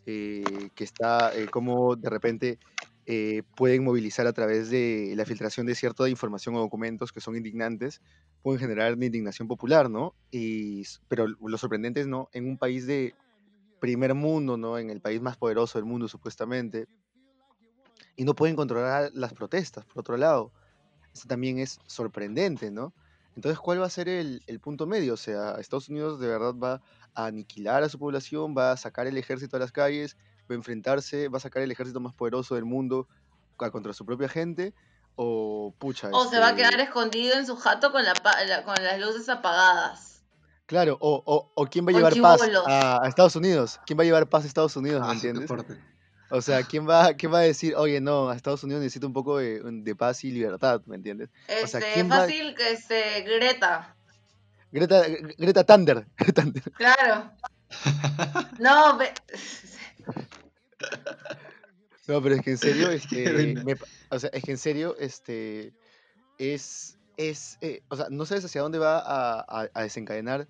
Eh, 0.07 0.71
que 0.75 0.83
está 0.83 1.35
eh, 1.35 1.49
como 1.49 1.95
de 1.95 2.11
repente 2.11 2.59
eh, 3.07 3.43
pueden 3.55 3.85
movilizar 3.85 4.27
a 4.27 4.33
través 4.33 4.71
de 4.71 5.13
la 5.15 5.27
filtración 5.27 5.67
de 5.67 5.75
cierta 5.75 6.09
información 6.09 6.55
o 6.55 6.61
documentos 6.61 7.13
que 7.13 7.21
son 7.21 7.37
indignantes, 7.37 8.01
pueden 8.43 8.59
generar 8.59 8.93
indignación 8.95 9.47
popular, 9.47 9.91
¿no? 9.91 10.15
Y, 10.31 10.85
pero 11.09 11.27
lo 11.27 11.59
sorprendente 11.59 12.01
es, 12.01 12.07
¿no? 12.07 12.31
En 12.33 12.47
un 12.47 12.57
país 12.57 12.87
de 12.87 13.15
primer 13.79 14.15
mundo, 14.15 14.57
¿no? 14.57 14.79
En 14.79 14.89
el 14.89 15.03
país 15.03 15.21
más 15.21 15.37
poderoso 15.37 15.79
del 15.79 15.85
mundo, 15.85 16.09
supuestamente, 16.09 16.87
y 18.17 18.25
no 18.25 18.35
pueden 18.35 18.57
controlar 18.57 19.11
las 19.13 19.35
protestas, 19.35 19.85
por 19.85 20.01
otro 20.01 20.17
lado. 20.17 20.51
Eso 21.13 21.29
también 21.29 21.59
es 21.59 21.79
sorprendente, 21.87 22.71
¿no? 22.71 22.95
Entonces, 23.37 23.59
¿cuál 23.59 23.83
va 23.83 23.87
a 23.87 23.91
ser 23.91 24.09
el, 24.09 24.43
el, 24.47 24.61
punto 24.61 24.87
medio? 24.87 25.15
O 25.15 25.19
sea, 25.19 25.57
Estados 25.61 25.91
Unidos 25.91 26.21
de 26.21 26.29
verdad 26.29 26.55
va 26.55 26.81
a 27.15 27.27
aniquilar 27.27 27.83
a 27.83 27.89
su 27.89 27.99
población, 27.99 28.55
va 28.57 28.73
a 28.73 28.77
sacar 28.77 29.07
el 29.07 29.19
ejército 29.19 29.57
a 29.57 29.61
las 29.61 29.73
calles, 29.73 30.17
va 30.51 30.55
a 30.55 30.55
enfrentarse, 30.55 31.29
va 31.29 31.39
a 31.39 31.41
sacar 31.41 31.63
el 31.63 31.71
ejército 31.71 32.01
más 32.01 32.15
poderoso 32.15 32.55
del 32.55 32.65
mundo 32.65 33.09
contra 33.57 33.93
su 33.93 34.05
propia 34.05 34.29
gente, 34.29 34.75
o 35.17 35.75
pucha. 35.79 36.11
O 36.13 36.29
se 36.29 36.39
va 36.39 36.49
a 36.49 36.55
quedar 36.55 36.73
este 36.73 36.85
escondido 36.85 37.35
en 37.35 37.47
su 37.47 37.57
jato 37.57 37.93
con, 37.93 38.03
la, 38.05 38.15
con 38.65 38.75
las 38.83 39.01
luces 39.01 39.29
apagadas. 39.29 40.23
Claro, 40.67 40.97
o, 41.01 41.23
o, 41.25 41.53
o 41.55 41.67
quién 41.67 41.87
va 41.87 41.91
a 41.91 41.95
llevar 41.95 42.21
paz 42.21 42.41
a, 42.67 43.07
Estados 43.07 43.37
Unidos. 43.37 43.81
¿Quién 43.87 43.99
va 43.99 44.03
a 44.03 44.07
llevar 44.07 44.29
paz 44.29 44.45
a 44.45 44.47
Estados 44.47 44.77
Unidos? 44.77 45.03
¿Me 45.03 45.09
ah, 45.09 45.13
entiendes? 45.13 45.51
O 46.31 46.41
sea, 46.41 46.63
¿quién 46.63 46.89
va, 46.89 47.15
¿quién 47.15 47.33
va 47.33 47.41
a 47.41 47.43
decir, 47.43 47.75
oye, 47.77 48.01
no, 48.01 48.31
a 48.31 48.35
Estados 48.35 48.65
Unidos 48.65 48.83
necesita 48.83 49.07
un 49.07 49.13
poco 49.13 49.39
de, 49.39 49.61
de 49.63 49.95
paz 49.95 50.25
y 50.25 50.31
libertad, 50.31 50.81
¿me 50.87 50.97
entiendes? 50.97 51.29
Este, 51.47 51.65
o 51.65 51.67
sea, 51.67 52.07
fácil 52.07 52.55
que 52.55 52.73
este, 52.73 53.21
Greta. 53.23 53.95
Greta, 54.73 55.03
Greta 55.39 55.65
Thunder. 55.65 56.07
Claro. 56.77 57.31
no, 58.59 58.99
no, 62.09 62.23
pero 62.23 62.35
es 62.35 62.43
que 62.43 62.51
en 62.53 62.59
serio, 62.59 62.91
este, 62.91 63.77
o 64.11 64.19
sea, 64.19 64.31
es 64.33 64.43
que 64.43 64.53
en 64.53 64.59
serio, 64.59 64.97
este, 64.99 65.73
es, 66.39 66.99
es, 67.17 67.59
eh, 67.61 67.83
o 67.89 67.97
sea, 67.97 68.09
no 68.11 68.27
sabes 68.27 68.45
hacia 68.45 68.63
dónde 68.63 68.79
va 68.79 68.99
a, 68.99 69.69
a, 69.73 69.83
desencadenar 69.83 70.49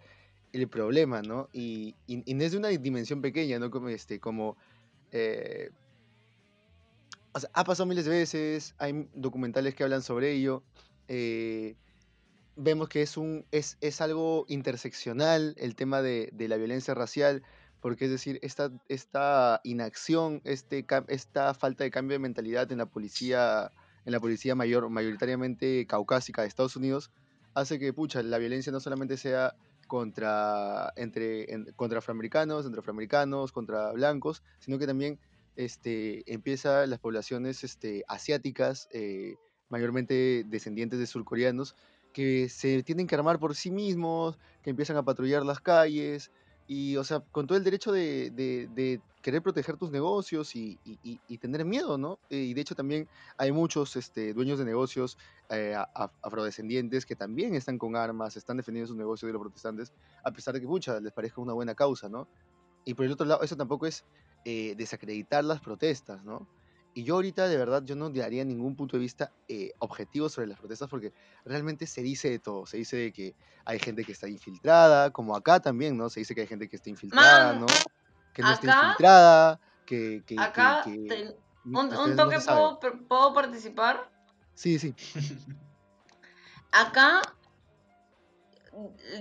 el 0.52 0.68
problema, 0.68 1.22
¿no? 1.22 1.48
Y, 1.52 1.94
y, 2.06 2.34
no 2.34 2.44
es 2.44 2.52
de 2.52 2.58
una 2.58 2.68
dimensión 2.68 3.20
pequeña, 3.20 3.58
¿no? 3.58 3.70
Como, 3.70 3.88
este, 3.88 4.20
como, 4.20 4.56
eh, 5.10 5.70
o 7.32 7.40
sea, 7.40 7.50
ha 7.52 7.64
pasado 7.64 7.86
miles 7.86 8.04
de 8.04 8.12
veces, 8.12 8.74
hay 8.78 9.08
documentales 9.14 9.74
que 9.74 9.82
hablan 9.82 10.02
sobre 10.02 10.32
ello, 10.32 10.62
eh, 11.08 11.74
vemos 12.56 12.88
que 12.88 13.02
es, 13.02 13.16
un, 13.16 13.44
es, 13.50 13.76
es 13.80 14.00
algo 14.00 14.46
interseccional 14.48 15.54
el 15.58 15.74
tema 15.74 16.02
de, 16.02 16.30
de 16.32 16.48
la 16.48 16.56
violencia 16.56 16.94
racial, 16.94 17.42
porque 17.84 18.06
es 18.06 18.10
decir, 18.10 18.38
esta, 18.40 18.70
esta 18.88 19.60
inacción, 19.62 20.40
este, 20.44 20.86
esta 21.08 21.52
falta 21.52 21.84
de 21.84 21.90
cambio 21.90 22.14
de 22.14 22.18
mentalidad 22.18 22.72
en 22.72 22.78
la 22.78 22.86
policía, 22.86 23.72
en 24.06 24.12
la 24.12 24.20
policía 24.20 24.54
mayor, 24.54 24.88
mayoritariamente 24.88 25.86
caucásica 25.86 26.40
de 26.40 26.48
Estados 26.48 26.76
Unidos, 26.76 27.10
hace 27.52 27.78
que, 27.78 27.92
pucha, 27.92 28.22
la 28.22 28.38
violencia 28.38 28.72
no 28.72 28.80
solamente 28.80 29.18
sea 29.18 29.54
contra, 29.86 30.94
entre, 30.96 31.46
contra 31.76 31.98
afroamericanos, 31.98 32.64
entre 32.64 32.80
afroamericanos, 32.80 33.52
contra 33.52 33.92
blancos, 33.92 34.42
sino 34.60 34.78
que 34.78 34.86
también 34.86 35.18
este, 35.54 36.24
empieza 36.32 36.86
las 36.86 37.00
poblaciones 37.00 37.64
este, 37.64 38.02
asiáticas, 38.08 38.88
eh, 38.92 39.34
mayormente 39.68 40.46
descendientes 40.46 40.98
de 40.98 41.06
surcoreanos, 41.06 41.76
que 42.14 42.48
se 42.48 42.82
tienen 42.82 43.06
que 43.06 43.14
armar 43.14 43.38
por 43.38 43.54
sí 43.54 43.70
mismos, 43.70 44.38
que 44.62 44.70
empiezan 44.70 44.96
a 44.96 45.02
patrullar 45.02 45.44
las 45.44 45.60
calles, 45.60 46.30
y, 46.66 46.96
o 46.96 47.04
sea, 47.04 47.20
con 47.20 47.46
todo 47.46 47.58
el 47.58 47.64
derecho 47.64 47.92
de, 47.92 49.00
querer 49.22 49.42
proteger 49.42 49.76
tus 49.76 49.90
negocios 49.90 50.54
y, 50.54 50.78
y, 50.84 51.38
tener 51.38 51.64
miedo, 51.64 51.96
¿no? 51.98 52.18
Y 52.28 52.54
de 52.54 52.60
hecho 52.60 52.74
también 52.74 53.08
hay 53.36 53.52
muchos 53.52 53.96
este, 53.96 54.34
dueños 54.34 54.58
de 54.58 54.64
negocios 54.64 55.18
eh, 55.50 55.74
afrodescendientes 56.22 57.06
que 57.06 57.16
también 57.16 57.54
están 57.54 57.78
con 57.78 57.96
armas, 57.96 58.36
están 58.36 58.56
defendiendo 58.56 58.88
sus 58.88 58.96
negocios 58.96 59.28
de 59.28 59.32
los 59.32 59.42
protestantes, 59.42 59.92
a 60.22 60.30
pesar 60.30 60.54
de 60.54 60.60
que, 60.60 60.66
mucha 60.66 61.00
les 61.00 61.12
parezca 61.12 61.40
una 61.40 61.52
buena 61.52 61.74
causa, 61.74 62.08
¿no? 62.08 62.28
Y 62.84 62.94
por 62.94 63.06
el 63.06 63.12
otro 63.12 63.26
lado, 63.26 63.42
eso 63.42 63.56
tampoco 63.56 63.86
es 63.86 64.04
eh, 64.44 64.74
desacreditar 64.76 65.42
las 65.44 65.60
protestas, 65.60 66.22
¿no? 66.24 66.46
Y 66.94 67.02
yo 67.02 67.16
ahorita 67.16 67.48
de 67.48 67.56
verdad 67.56 67.82
yo 67.84 67.96
no 67.96 68.08
daría 68.08 68.44
ningún 68.44 68.76
punto 68.76 68.96
de 68.96 69.00
vista 69.00 69.32
eh, 69.48 69.72
objetivo 69.80 70.28
sobre 70.28 70.46
las 70.46 70.58
protestas 70.58 70.88
porque 70.88 71.12
realmente 71.44 71.88
se 71.88 72.02
dice 72.02 72.30
de 72.30 72.38
todo. 72.38 72.66
Se 72.66 72.76
dice 72.76 72.96
de 72.96 73.12
que 73.12 73.34
hay 73.64 73.80
gente 73.80 74.04
que 74.04 74.12
está 74.12 74.28
infiltrada, 74.28 75.10
como 75.10 75.34
acá 75.34 75.58
también, 75.60 75.96
¿no? 75.96 76.08
Se 76.08 76.20
dice 76.20 76.34
que 76.34 76.42
hay 76.42 76.46
gente 76.46 76.68
que 76.68 76.76
está 76.76 76.90
infiltrada, 76.90 77.54
¿no? 77.54 77.66
Que 78.32 78.42
no 78.42 78.52
está 78.52 78.80
infiltrada, 78.80 79.60
que... 79.84 80.22
que 80.24 80.36
acá, 80.38 80.84
un, 81.64 82.16
toque, 82.16 82.38
¿puedo, 82.40 82.78
¿puedo 83.08 83.34
participar? 83.34 84.10
Sí, 84.54 84.78
sí. 84.78 84.94
acá 86.70 87.22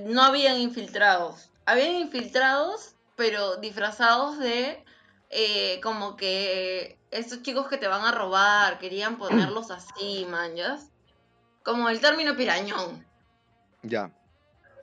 no 0.06 0.22
habían 0.22 0.60
infiltrados. 0.60 1.50
Habían 1.66 1.96
infiltrados, 1.96 2.96
pero 3.16 3.58
disfrazados 3.58 4.38
de 4.40 4.84
eh, 5.30 5.80
como 5.82 6.16
que 6.16 7.00
estos 7.14 7.42
chicos 7.42 7.68
que 7.68 7.78
te 7.78 7.88
van 7.88 8.04
a 8.06 8.12
robar, 8.12 8.80
querían 8.80 9.18
ponerlos 9.18 9.72
así, 9.72 10.26
man, 10.30 10.52
Como 11.64 11.90
el 11.90 12.00
término 12.00 12.36
pirañón. 12.36 13.06
Ya. 13.84 14.12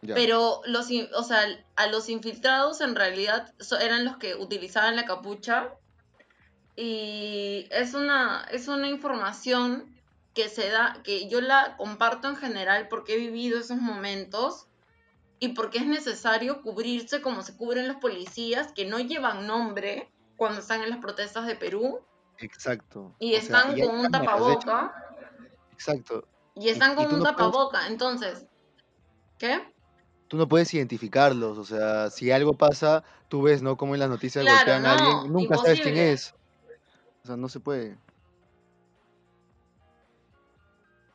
Pero 0.03 0.63
los, 0.65 0.89
o 1.15 1.23
sea, 1.23 1.45
a 1.77 1.87
los 1.89 2.09
infiltrados 2.09 2.81
en 2.81 2.95
realidad 2.95 3.53
eran 3.81 4.05
los 4.05 4.17
que 4.17 4.35
utilizaban 4.35 4.97
la 4.97 5.05
capucha. 5.05 5.75
Y 6.77 7.67
es 7.71 7.95
una, 7.95 8.47
es 8.51 8.69
una 8.69 8.89
información 8.89 9.95
que 10.35 10.49
se 10.49 10.71
da, 10.71 11.01
que 11.05 11.29
yo 11.29 11.41
la 11.41 11.77
comparto 11.77 12.29
en 12.29 12.37
general 12.37 12.89
porque 12.89 13.15
he 13.15 13.19
vivido 13.19 13.59
esos 13.59 13.79
momentos 13.79 14.67
y 15.41 15.49
porque 15.49 15.79
es 15.79 15.87
necesario 15.87 16.63
cubrirse 16.63 17.21
como 17.21 17.43
se 17.43 17.57
cubren 17.57 17.89
los 17.89 17.97
policías 17.97 18.73
que 18.73 18.87
no 18.87 18.99
llevan 19.01 19.47
nombre 19.47 20.09
cuando 20.37 20.61
están 20.61 20.83
en 20.83 20.91
las 20.91 21.01
protestas 21.01 21.47
de 21.47 21.57
Perú 21.57 22.01
Exacto. 22.41 23.15
Y 23.19 23.35
están 23.35 23.79
con 23.79 24.01
un 24.01 24.11
tapaboca. 24.11 24.95
Exacto. 25.73 26.27
Y 26.55 26.69
están 26.69 26.95
con 26.95 27.15
un 27.15 27.23
tapaboca, 27.23 27.87
entonces. 27.87 28.47
¿Qué? 29.39 29.73
Tú 30.29 30.37
no 30.37 30.49
puedes 30.49 30.73
identificarlos, 30.75 31.59
o 31.59 31.65
sea, 31.65 32.09
si 32.11 32.31
algo 32.31 32.53
pasa, 32.53 33.03
tú 33.29 33.43
ves, 33.43 33.63
¿no? 33.63 33.77
Como 33.77 33.95
en 33.95 34.01
las 34.01 34.09
noticias 34.09 34.45
golpean 34.45 34.87
a 34.87 34.93
alguien, 34.93 35.33
nunca 35.33 35.57
sabes 35.57 35.81
quién 35.81 35.97
es. 35.97 36.35
O 37.25 37.27
sea, 37.27 37.37
no 37.37 37.49
se 37.49 37.61
puede. 37.61 37.99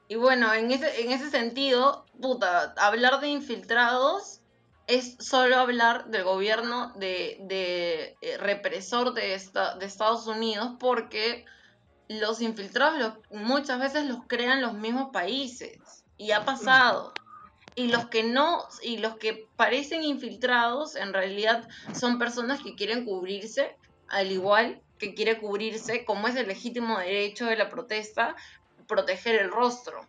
Y 0.07 0.15
bueno, 0.15 0.53
en 0.53 0.71
ese, 0.71 1.01
en 1.01 1.11
ese 1.11 1.29
sentido, 1.29 2.05
puta, 2.21 2.73
hablar 2.77 3.21
de 3.21 3.29
infiltrados 3.29 4.41
es 4.87 5.15
solo 5.19 5.57
hablar 5.57 6.07
del 6.07 6.23
gobierno 6.23 6.93
de, 6.95 8.15
eh, 8.21 8.37
represor 8.37 9.13
de, 9.13 9.33
esta, 9.33 9.75
de 9.75 9.85
Estados 9.85 10.27
Unidos 10.27 10.73
porque 10.79 11.45
los 12.07 12.41
infiltrados 12.41 13.13
muchas 13.31 13.79
veces 13.79 14.05
los 14.05 14.19
crean 14.27 14.61
los 14.61 14.73
mismos 14.73 15.09
países 15.11 16.03
y 16.17 16.31
ha 16.31 16.45
pasado. 16.45 17.13
Y 17.77 17.87
los 17.87 18.07
que 18.07 18.23
no, 18.23 18.63
y 18.81 18.97
los 18.99 19.17
que 19.17 19.47
parecen 19.57 20.03
infiltrados 20.03 20.95
en 20.95 21.13
realidad 21.13 21.67
son 21.93 22.19
personas 22.19 22.61
que 22.61 22.75
quieren 22.75 23.03
cubrirse, 23.03 23.75
al 24.07 24.31
igual 24.31 24.81
que 24.97 25.13
quiere 25.13 25.39
cubrirse, 25.39 26.05
como 26.05 26.27
es 26.27 26.35
el 26.37 26.47
legítimo 26.47 26.99
derecho 26.99 27.47
de 27.47 27.57
la 27.57 27.69
protesta, 27.69 28.35
proteger 28.87 29.41
el 29.41 29.51
rostro. 29.51 30.07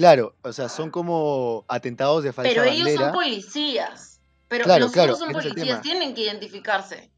Claro, 0.00 0.34
o 0.40 0.50
sea, 0.54 0.70
son 0.70 0.90
como 0.90 1.66
atentados 1.68 2.24
de 2.24 2.32
falsa 2.32 2.48
Pero 2.48 2.64
ellos 2.64 2.90
son 2.94 3.12
policías. 3.12 4.18
Pero 4.48 4.64
los 4.78 4.96
otros 4.96 5.18
son 5.18 5.30
policías, 5.30 5.82
tienen 5.82 6.14
que 6.14 6.22
identificarse. 6.22 7.10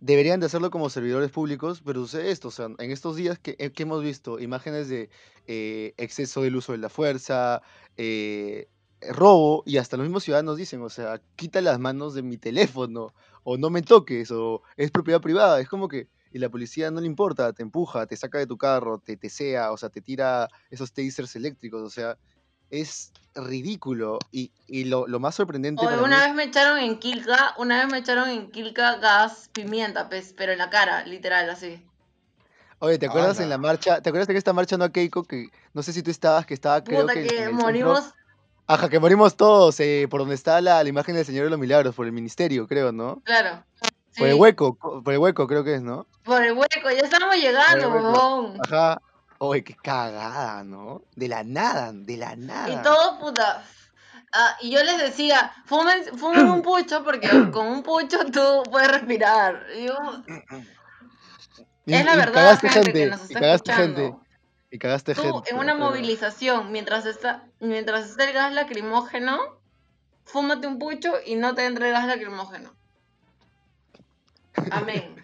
Deberían 0.00 0.40
de 0.40 0.46
hacerlo 0.46 0.72
como 0.72 0.90
servidores 0.90 1.30
públicos, 1.30 1.80
pero 1.84 2.00
sucede 2.00 2.32
esto, 2.32 2.48
o 2.48 2.50
sea, 2.50 2.66
en 2.76 2.90
estos 2.90 3.14
días 3.14 3.38
que, 3.38 3.54
eh, 3.60 3.70
hemos 3.76 4.02
visto 4.02 4.40
imágenes 4.40 4.88
de 4.88 5.10
eh, 5.46 5.94
exceso 5.96 6.42
del 6.42 6.56
uso 6.56 6.72
de 6.72 6.78
la 6.78 6.88
fuerza, 6.88 7.62
eh, 7.96 8.68
robo, 9.08 9.62
y 9.64 9.76
hasta 9.76 9.96
los 9.96 10.06
mismos 10.06 10.24
ciudadanos 10.24 10.56
dicen, 10.56 10.82
o 10.82 10.88
sea, 10.88 11.20
quita 11.36 11.60
las 11.60 11.78
manos 11.78 12.14
de 12.14 12.22
mi 12.22 12.36
teléfono, 12.36 13.14
o 13.44 13.56
no 13.56 13.70
me 13.70 13.82
toques, 13.82 14.32
o 14.32 14.62
es 14.76 14.90
propiedad 14.90 15.20
privada, 15.20 15.60
es 15.60 15.68
como 15.68 15.86
que 15.86 16.08
y 16.32 16.38
la 16.38 16.48
policía 16.48 16.90
no 16.90 17.00
le 17.00 17.06
importa, 17.06 17.52
te 17.52 17.62
empuja, 17.62 18.06
te 18.06 18.16
saca 18.16 18.38
de 18.38 18.46
tu 18.46 18.56
carro, 18.56 18.98
te 18.98 19.16
tesea, 19.16 19.72
o 19.72 19.76
sea, 19.76 19.88
te 19.88 20.00
tira 20.00 20.48
esos 20.70 20.92
tasers 20.92 21.36
eléctricos, 21.36 21.82
o 21.82 21.90
sea, 21.90 22.16
es 22.70 23.12
ridículo. 23.34 24.18
Y, 24.30 24.50
lo, 24.84 25.06
más 25.20 25.34
sorprendente. 25.34 25.84
una 25.86 26.26
vez 26.26 26.34
me 26.34 26.44
echaron 26.44 26.78
en 26.78 26.98
Kilka, 26.98 27.54
una 27.58 27.78
vez 27.78 27.92
me 27.92 27.98
echaron 27.98 28.28
en 28.28 28.50
Kilka 28.50 28.96
gas 28.96 29.50
pimienta, 29.52 30.08
pues, 30.08 30.34
pero 30.36 30.52
en 30.52 30.58
la 30.58 30.70
cara, 30.70 31.04
literal, 31.04 31.48
así. 31.50 31.82
Oye, 32.80 32.98
¿te 32.98 33.06
acuerdas 33.06 33.40
en 33.40 33.48
la 33.48 33.58
marcha? 33.58 34.00
¿Te 34.00 34.10
acuerdas 34.10 34.28
de 34.28 34.34
que 34.34 34.38
esta 34.38 34.52
marcha 34.52 34.76
no 34.76 34.84
a 34.84 34.92
Keiko? 34.92 35.24
Que 35.24 35.48
no 35.74 35.82
sé 35.82 35.92
si 35.92 36.02
tú 36.02 36.12
estabas, 36.12 36.46
que 36.46 36.54
estaba, 36.54 36.84
creo 36.84 37.06
que. 37.06 37.26
que 37.26 37.48
morimos. 37.48 38.14
Ajá, 38.70 38.90
que 38.90 39.00
morimos 39.00 39.34
todos, 39.34 39.80
eh, 39.80 40.06
por 40.10 40.20
donde 40.20 40.34
está 40.34 40.60
la, 40.60 40.82
la, 40.82 40.88
imagen 40.88 41.14
del 41.14 41.24
Señor 41.24 41.44
de 41.44 41.50
los 41.50 41.58
Milagros, 41.58 41.94
por 41.94 42.04
el 42.04 42.12
ministerio, 42.12 42.68
creo, 42.68 42.92
¿no? 42.92 43.22
Claro. 43.24 43.64
Por 44.18 44.28
el 44.28 44.34
hueco, 44.34 44.74
por 44.76 45.12
el 45.12 45.18
hueco 45.18 45.46
creo 45.46 45.64
que 45.64 45.74
es, 45.74 45.82
¿no? 45.82 46.06
Por 46.24 46.42
el 46.42 46.52
hueco, 46.52 46.90
ya 46.90 47.02
estamos 47.02 47.36
llegando, 47.36 47.90
bobón. 47.90 48.58
Ajá. 48.66 49.00
Oye, 49.38 49.62
qué 49.62 49.76
cagada, 49.76 50.64
¿no? 50.64 51.02
De 51.14 51.28
la 51.28 51.44
nada, 51.44 51.92
de 51.92 52.16
la 52.16 52.34
nada. 52.34 52.68
Y 52.68 52.82
todo, 52.82 53.18
puta. 53.20 53.64
Ah, 54.32 54.56
y 54.60 54.70
yo 54.70 54.82
les 54.82 54.98
decía, 54.98 55.52
fumen, 55.64 56.04
un 56.20 56.62
pucho 56.62 57.04
porque 57.04 57.28
con 57.50 57.66
un 57.68 57.82
pucho 57.82 58.18
tú 58.32 58.62
puedes 58.70 58.90
respirar. 58.90 59.64
Y 61.86 61.94
es 61.94 62.04
la 62.04 62.16
verdad, 62.16 62.58
gente, 62.58 62.92
que 62.92 63.06
nos 63.06 63.22
está 63.22 63.32
y 63.32 63.40
cagaste 63.40 63.72
gente. 63.72 64.14
Y 64.70 64.78
cagaste 64.78 65.14
tú, 65.14 65.22
gente. 65.22 65.50
en 65.50 65.58
una 65.58 65.74
movilización, 65.74 66.70
mientras 66.72 67.06
está, 67.06 67.46
mientras 67.60 68.10
está 68.10 68.24
el 68.24 68.34
gas 68.34 68.52
lacrimógeno, 68.52 69.38
fúmate 70.24 70.66
un 70.66 70.78
pucho 70.78 71.14
y 71.24 71.36
no 71.36 71.54
te 71.54 71.64
entre 71.64 71.90
gas 71.90 72.06
lacrimógeno. 72.06 72.77
Amén. 74.70 75.16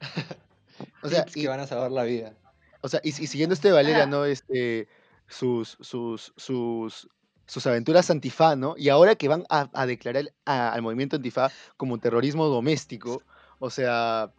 o 1.02 1.08
sea, 1.08 1.24
y, 1.34 1.42
que 1.42 1.48
van 1.48 1.60
a 1.60 1.66
salvar 1.66 1.90
la 1.90 2.04
vida. 2.04 2.34
O 2.80 2.88
sea, 2.88 3.00
y, 3.02 3.12
siguiendo 3.12 3.54
este 3.54 3.70
Valeria, 3.70 4.06
¿no? 4.06 4.24
Este, 4.24 4.88
sus, 5.28 5.78
sus, 5.80 6.32
sus, 6.36 7.08
sus 7.46 7.66
aventuras 7.66 8.10
antifa, 8.10 8.56
¿no? 8.56 8.74
Y 8.76 8.88
ahora 8.88 9.14
que 9.14 9.28
van 9.28 9.44
a, 9.48 9.86
declarar 9.86 10.32
al 10.44 10.82
movimiento 10.82 11.16
antifa 11.16 11.50
como 11.76 11.98
terrorismo 11.98 12.46
doméstico, 12.46 13.22
o 13.58 13.70
sea, 13.70 14.32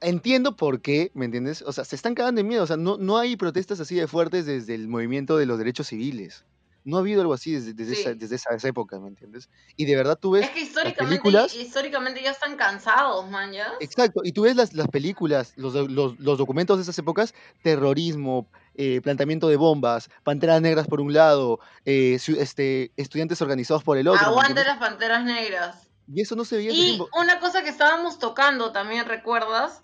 entiendo 0.00 0.56
por 0.56 0.82
qué, 0.82 1.10
¿me 1.14 1.24
entiendes? 1.24 1.62
O 1.62 1.72
sea, 1.72 1.84
se 1.84 1.96
están 1.96 2.14
cagando 2.14 2.40
de 2.40 2.48
miedo, 2.48 2.64
o 2.64 2.66
sea, 2.66 2.76
no, 2.76 2.98
no 2.98 3.18
hay 3.18 3.36
protestas 3.36 3.80
así 3.80 3.94
de 3.94 4.06
fuertes 4.06 4.46
desde 4.46 4.74
el 4.74 4.88
movimiento 4.88 5.36
de 5.38 5.46
los 5.46 5.58
derechos 5.58 5.88
civiles. 5.88 6.44
No 6.84 6.96
ha 6.96 7.00
habido 7.00 7.20
algo 7.20 7.34
así 7.34 7.52
desde, 7.52 7.74
desde, 7.74 8.36
esa, 8.36 8.68
época, 8.68 8.98
¿me 8.98 9.08
entiendes? 9.08 9.48
Y 9.76 9.84
de 9.84 9.96
verdad 9.96 10.18
tú 10.20 10.32
ves. 10.32 10.44
Es 10.44 10.50
que 10.50 10.60
históricamente, 10.60 11.04
películas, 11.04 11.54
históricamente 11.54 12.22
ya 12.22 12.30
están 12.32 12.56
cansados, 12.56 13.28
man, 13.30 13.52
¿ya? 13.52 13.72
Exacto, 13.80 14.22
y 14.24 14.32
tú 14.32 14.42
ves 14.42 14.56
las, 14.56 14.72
las 14.72 14.88
películas, 14.88 15.52
los, 15.56 15.74
los, 15.74 16.18
los, 16.18 16.38
documentos 16.38 16.78
de 16.78 16.82
esas 16.82 16.98
épocas: 16.98 17.34
terrorismo, 17.62 18.48
eh, 18.74 19.00
planteamiento 19.00 19.48
de 19.48 19.56
bombas, 19.56 20.10
panteras 20.24 20.60
negras 20.60 20.86
por 20.88 21.00
un 21.00 21.12
lado, 21.12 21.60
eh, 21.84 22.18
este, 22.38 22.90
estudiantes 22.96 23.40
organizados 23.42 23.84
por 23.84 23.96
el 23.96 24.08
otro. 24.08 24.26
Aguante 24.26 24.64
las 24.64 24.78
panteras 24.78 25.24
negras. 25.24 25.88
Y 26.12 26.20
eso 26.20 26.34
no 26.34 26.44
se 26.44 26.56
veía. 26.56 26.72
Y 26.72 27.00
una 27.18 27.38
cosa 27.38 27.62
que 27.62 27.68
estábamos 27.68 28.18
tocando 28.18 28.72
también, 28.72 29.06
¿recuerdas? 29.06 29.82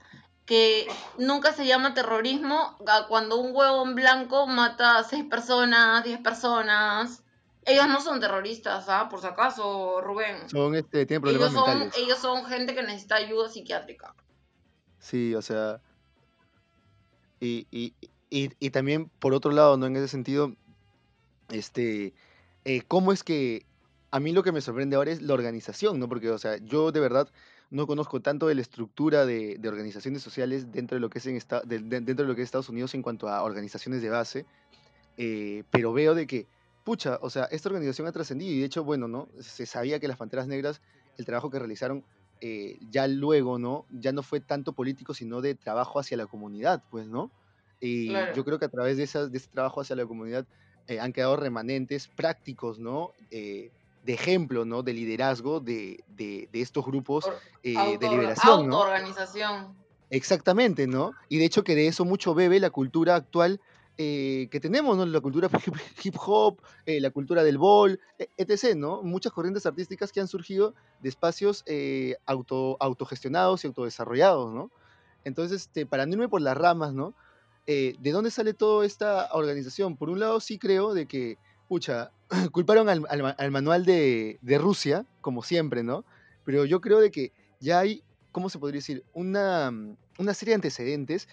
Que 0.48 0.88
nunca 1.18 1.52
se 1.52 1.66
llama 1.66 1.92
terrorismo 1.92 2.74
cuando 3.06 3.36
un 3.36 3.54
huevón 3.54 3.94
blanco 3.94 4.46
mata 4.46 4.96
a 4.96 5.04
seis 5.04 5.22
personas, 5.24 6.02
diez 6.04 6.18
personas. 6.20 7.22
Ellos 7.66 7.86
no 7.86 8.00
son 8.00 8.18
terroristas, 8.18 8.88
¿ah? 8.88 9.10
Por 9.10 9.20
si 9.20 9.26
acaso, 9.26 10.00
Rubén. 10.00 10.48
Son, 10.48 10.74
este, 10.74 11.04
tienen 11.04 11.20
problemas 11.20 11.50
ellos 11.50 11.62
son, 11.62 11.90
Ellos 11.98 12.18
son 12.18 12.46
gente 12.46 12.74
que 12.74 12.82
necesita 12.82 13.16
ayuda 13.16 13.50
psiquiátrica. 13.50 14.14
Sí, 14.98 15.34
o 15.34 15.42
sea... 15.42 15.82
Y, 17.40 17.66
y, 17.70 17.92
y, 18.30 18.50
y 18.58 18.70
también, 18.70 19.10
por 19.18 19.34
otro 19.34 19.50
lado, 19.50 19.76
¿no? 19.76 19.84
En 19.84 19.96
ese 19.96 20.08
sentido, 20.08 20.54
este... 21.50 22.14
Eh, 22.64 22.80
¿Cómo 22.88 23.12
es 23.12 23.22
que... 23.22 23.66
A 24.10 24.18
mí 24.18 24.32
lo 24.32 24.42
que 24.42 24.52
me 24.52 24.62
sorprende 24.62 24.96
ahora 24.96 25.10
es 25.10 25.20
la 25.20 25.34
organización, 25.34 26.00
¿no? 26.00 26.08
Porque, 26.08 26.30
o 26.30 26.38
sea, 26.38 26.56
yo 26.56 26.90
de 26.90 27.00
verdad 27.00 27.28
no 27.70 27.86
conozco 27.86 28.20
tanto 28.20 28.46
de 28.46 28.54
la 28.54 28.62
estructura 28.62 29.26
de, 29.26 29.60
organizaciones 29.66 30.22
sociales 30.22 30.72
dentro 30.72 30.96
de, 30.96 31.00
lo 31.00 31.10
que 31.10 31.18
es 31.18 31.26
en 31.26 31.38
dentro 31.66 32.24
de 32.24 32.24
lo 32.24 32.34
que 32.34 32.42
es 32.42 32.46
Estados 32.46 32.68
Unidos 32.68 32.94
en 32.94 33.02
cuanto 33.02 33.28
a 33.28 33.42
organizaciones 33.42 34.00
de 34.02 34.08
base, 34.08 34.46
eh, 35.16 35.64
pero 35.70 35.92
veo 35.92 36.14
de 36.14 36.26
que, 36.26 36.46
pucha, 36.84 37.18
o 37.20 37.28
sea, 37.28 37.44
esta 37.44 37.68
organización 37.68 38.06
ha 38.06 38.12
trascendido 38.12 38.52
y 38.52 38.60
de 38.60 38.64
hecho, 38.64 38.84
bueno, 38.84 39.08
¿no? 39.08 39.28
Se 39.40 39.66
sabía 39.66 40.00
que 40.00 40.08
las 40.08 40.16
Panteras 40.16 40.48
Negras, 40.48 40.80
el 41.18 41.26
trabajo 41.26 41.50
que 41.50 41.58
realizaron 41.58 42.04
eh, 42.40 42.78
ya 42.90 43.06
luego, 43.06 43.58
¿no? 43.58 43.84
Ya 43.90 44.12
no 44.12 44.22
fue 44.22 44.40
tanto 44.40 44.72
político, 44.72 45.12
sino 45.12 45.42
de 45.42 45.54
trabajo 45.54 45.98
hacia 45.98 46.16
la 46.16 46.26
comunidad, 46.26 46.82
pues, 46.90 47.06
¿no? 47.06 47.30
Y 47.80 48.12
yo 48.34 48.44
creo 48.44 48.58
que 48.58 48.64
a 48.64 48.70
través 48.70 48.96
de, 48.96 49.04
esas, 49.04 49.30
de 49.30 49.38
ese 49.38 49.48
trabajo 49.48 49.80
hacia 49.80 49.94
la 49.94 50.04
comunidad 50.04 50.46
eh, 50.88 50.98
han 50.98 51.12
quedado 51.12 51.36
remanentes 51.36 52.08
prácticos, 52.08 52.80
¿no? 52.80 53.12
De 54.04 54.14
ejemplo, 54.14 54.64
¿no? 54.64 54.82
De 54.82 54.92
liderazgo 54.92 55.60
de, 55.60 56.02
de, 56.08 56.48
estos 56.52 56.84
grupos 56.84 57.24
de 57.62 57.98
liberación, 58.00 58.68
¿no? 58.68 58.80
organización 58.80 59.76
Exactamente, 60.10 60.86
¿no? 60.86 61.12
Y 61.28 61.38
de 61.38 61.44
hecho 61.44 61.64
que 61.64 61.74
de 61.74 61.86
eso 61.86 62.04
mucho 62.04 62.34
bebe 62.34 62.60
la 62.60 62.70
cultura 62.70 63.14
actual 63.14 63.60
eh, 63.98 64.48
que 64.50 64.60
tenemos, 64.60 64.96
¿no? 64.96 65.04
La 65.04 65.20
cultura 65.20 65.50
hip 66.04 66.14
hop, 66.24 66.60
eh, 66.86 67.00
la 67.00 67.10
cultura 67.10 67.42
del 67.42 67.58
ball, 67.58 68.00
e, 68.18 68.28
etc., 68.36 68.74
¿no? 68.74 69.02
Muchas 69.02 69.32
corrientes 69.32 69.66
artísticas 69.66 70.12
que 70.12 70.20
han 70.20 70.28
surgido 70.28 70.74
de 71.00 71.08
espacios 71.08 71.62
eh, 71.66 72.16
auto, 72.24 72.76
autogestionados 72.80 73.64
y 73.64 73.66
autodesarrollados, 73.66 74.52
¿no? 74.52 74.70
Entonces, 75.24 75.62
este, 75.62 75.84
para 75.84 76.06
no 76.06 76.12
irme 76.12 76.28
por 76.28 76.40
las 76.40 76.56
ramas, 76.56 76.94
¿no? 76.94 77.14
¿De 77.66 78.12
dónde 78.12 78.30
sale 78.30 78.54
toda 78.54 78.86
esta 78.86 79.28
organización? 79.34 79.98
Por 79.98 80.08
un 80.08 80.20
lado, 80.20 80.40
sí 80.40 80.58
creo 80.58 80.94
de 80.94 81.04
que, 81.04 81.36
pucha, 81.68 82.10
culparon 82.52 82.88
al, 82.88 83.04
al, 83.08 83.50
manual 83.50 83.84
de, 83.84 84.38
de, 84.42 84.58
Rusia, 84.58 85.04
como 85.20 85.42
siempre, 85.42 85.82
¿no? 85.82 86.04
Pero 86.44 86.64
yo 86.64 86.80
creo 86.80 87.00
de 87.00 87.10
que 87.10 87.32
ya 87.60 87.80
hay, 87.80 88.02
¿cómo 88.32 88.50
se 88.50 88.58
podría 88.58 88.78
decir? 88.78 89.04
Una, 89.12 89.72
una 90.18 90.34
serie 90.34 90.52
de 90.52 90.56
antecedentes 90.56 91.28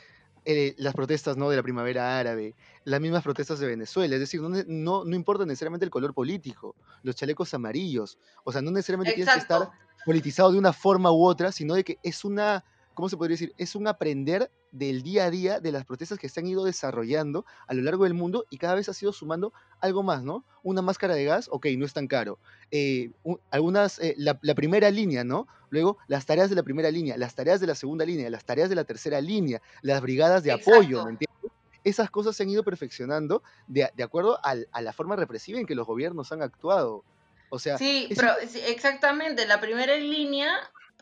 eh, 0.48 0.76
las 0.78 0.94
protestas 0.94 1.38
¿no? 1.38 1.50
de 1.50 1.56
la 1.56 1.64
primavera 1.64 2.20
árabe, 2.20 2.54
las 2.84 3.02
mismas 3.02 3.24
protestas 3.24 3.58
de 3.58 3.66
Venezuela, 3.66 4.14
es 4.14 4.22
decir, 4.22 4.42
no, 4.42 4.50
no, 4.68 5.04
no 5.04 5.16
importa 5.16 5.44
necesariamente 5.44 5.86
el 5.86 5.90
color 5.90 6.14
político, 6.14 6.76
los 7.02 7.16
chalecos 7.16 7.52
amarillos, 7.56 8.20
o 8.44 8.52
sea, 8.52 8.62
no 8.62 8.70
necesariamente 8.70 9.14
tienes 9.14 9.34
que 9.34 9.40
estar 9.40 9.72
politizado 10.06 10.52
de 10.52 10.60
una 10.60 10.72
forma 10.72 11.12
u 11.12 11.26
otra, 11.26 11.52
sino 11.52 11.74
de 11.74 11.84
que 11.84 11.98
es 12.04 12.24
una 12.24 12.64
¿cómo 12.96 13.10
se 13.10 13.18
podría 13.18 13.36
decir? 13.36 13.54
Es 13.58 13.76
un 13.76 13.88
aprender 13.88 14.50
del 14.78 15.04
día 15.04 15.26
a 15.26 15.32
día 15.32 15.60
de 15.60 15.72
las 15.72 15.86
protestas 15.86 16.20
que 16.20 16.28
se 16.28 16.40
han 16.42 16.48
ido 16.48 16.66
desarrollando 16.66 17.46
a 17.68 17.74
lo 17.74 17.82
largo 17.82 18.04
del 18.04 18.14
mundo 18.14 18.46
y 18.50 18.58
cada 18.58 18.76
vez 18.76 18.90
ha 18.90 18.94
sido 18.94 19.14
sumando 19.14 19.54
algo 19.80 20.04
más, 20.04 20.24
¿no? 20.24 20.44
Una 20.64 20.82
máscara 20.82 21.16
de 21.16 21.24
gas, 21.24 21.48
ok, 21.50 21.68
no 21.78 21.86
es 21.86 21.94
tan 21.94 22.08
caro. 22.08 22.40
Eh, 22.72 23.12
algunas, 23.52 24.00
eh, 24.00 24.16
la, 24.18 24.36
primera 24.36 24.92
línea, 24.92 25.24
¿no? 25.24 25.48
Luego, 25.70 25.98
las 26.08 26.26
tareas 26.26 26.50
de 26.50 26.56
la 26.56 26.64
primera 26.64 26.92
línea, 26.92 27.18
las 27.18 27.36
tareas 27.36 27.62
de 27.62 27.68
la 27.68 27.76
segunda 27.76 28.06
línea, 28.06 28.30
las 28.30 28.44
tareas 28.44 28.70
de 28.70 28.76
la 28.76 28.84
tercera 28.84 29.22
línea, 29.22 29.62
las 29.82 30.02
brigadas 30.02 30.44
de 30.44 30.52
apoyo, 30.52 31.06
¿me 31.06 31.12
entiendes? 31.12 31.52
Esas 31.84 32.10
cosas 32.10 32.36
se 32.36 32.44
han 32.44 32.50
ido 32.50 32.64
perfeccionando 32.64 33.44
de, 33.68 33.84
acuerdo 34.04 34.40
a 34.44 34.82
la 34.82 34.94
forma 34.94 35.16
represiva 35.16 35.60
en 35.60 35.66
que 35.66 35.76
los 35.76 35.88
gobiernos 35.88 36.32
han 36.32 36.42
actuado. 36.42 37.04
O 37.50 37.60
sea, 37.60 37.78
sí, 37.78 38.10
pero 38.16 38.34
exactamente, 38.68 39.46
la 39.46 39.62
primera 39.62 39.96
línea 39.96 40.52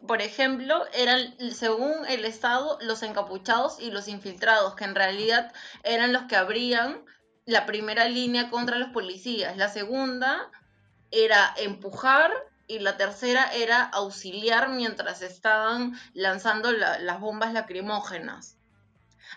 por 0.08 0.22
ejemplo, 0.22 0.86
eran, 0.94 1.34
según 1.54 1.94
el 2.10 2.26
Estado, 2.26 2.78
los 2.82 3.04
encapuchados 3.04 3.80
y 3.80 3.92
los 3.92 4.08
infiltrados, 4.08 4.76
que 4.76 4.84
en 4.84 4.96
realidad 4.96 5.54
eran 5.84 6.12
los 6.12 6.24
que 6.24 6.36
abrían 6.36 7.06
la 7.46 7.66
primera 7.66 8.08
línea 8.10 8.50
contra 8.50 8.78
los 8.78 8.90
policías. 8.90 9.56
La 9.58 9.70
segunda 9.70 10.50
era 11.12 11.54
empujar 11.58 12.32
y 12.68 12.80
la 12.80 12.98
tercera 12.98 13.54
era 13.54 13.84
auxiliar 13.84 14.70
mientras 14.70 15.22
estaban 15.22 15.98
lanzando 16.14 16.72
las 16.72 17.20
bombas 17.20 17.54
lacrimógenas. 17.54 18.58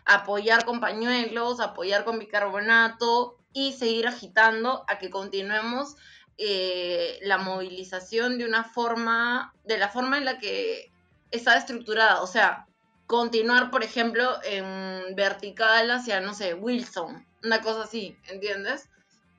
Apoyar 0.04 0.64
con 0.64 0.80
pañuelos, 0.80 1.60
apoyar 1.60 2.04
con 2.04 2.18
bicarbonato 2.18 3.38
y 3.52 3.72
seguir 3.72 4.06
agitando 4.06 4.84
a 4.88 4.98
que 4.98 5.10
continuemos 5.10 5.96
eh, 6.38 7.18
la 7.22 7.38
movilización 7.38 8.38
de 8.38 8.44
una 8.44 8.64
forma, 8.64 9.54
de 9.64 9.78
la 9.78 9.88
forma 9.88 10.18
en 10.18 10.24
la 10.24 10.38
que 10.38 10.92
está 11.30 11.56
estructurada. 11.56 12.22
O 12.22 12.26
sea, 12.26 12.66
continuar, 13.06 13.70
por 13.70 13.82
ejemplo, 13.82 14.38
en 14.44 15.14
vertical 15.14 15.90
hacia, 15.90 16.20
no 16.20 16.34
sé, 16.34 16.54
Wilson, 16.54 17.26
una 17.42 17.60
cosa 17.62 17.84
así, 17.84 18.16
¿entiendes? 18.28 18.88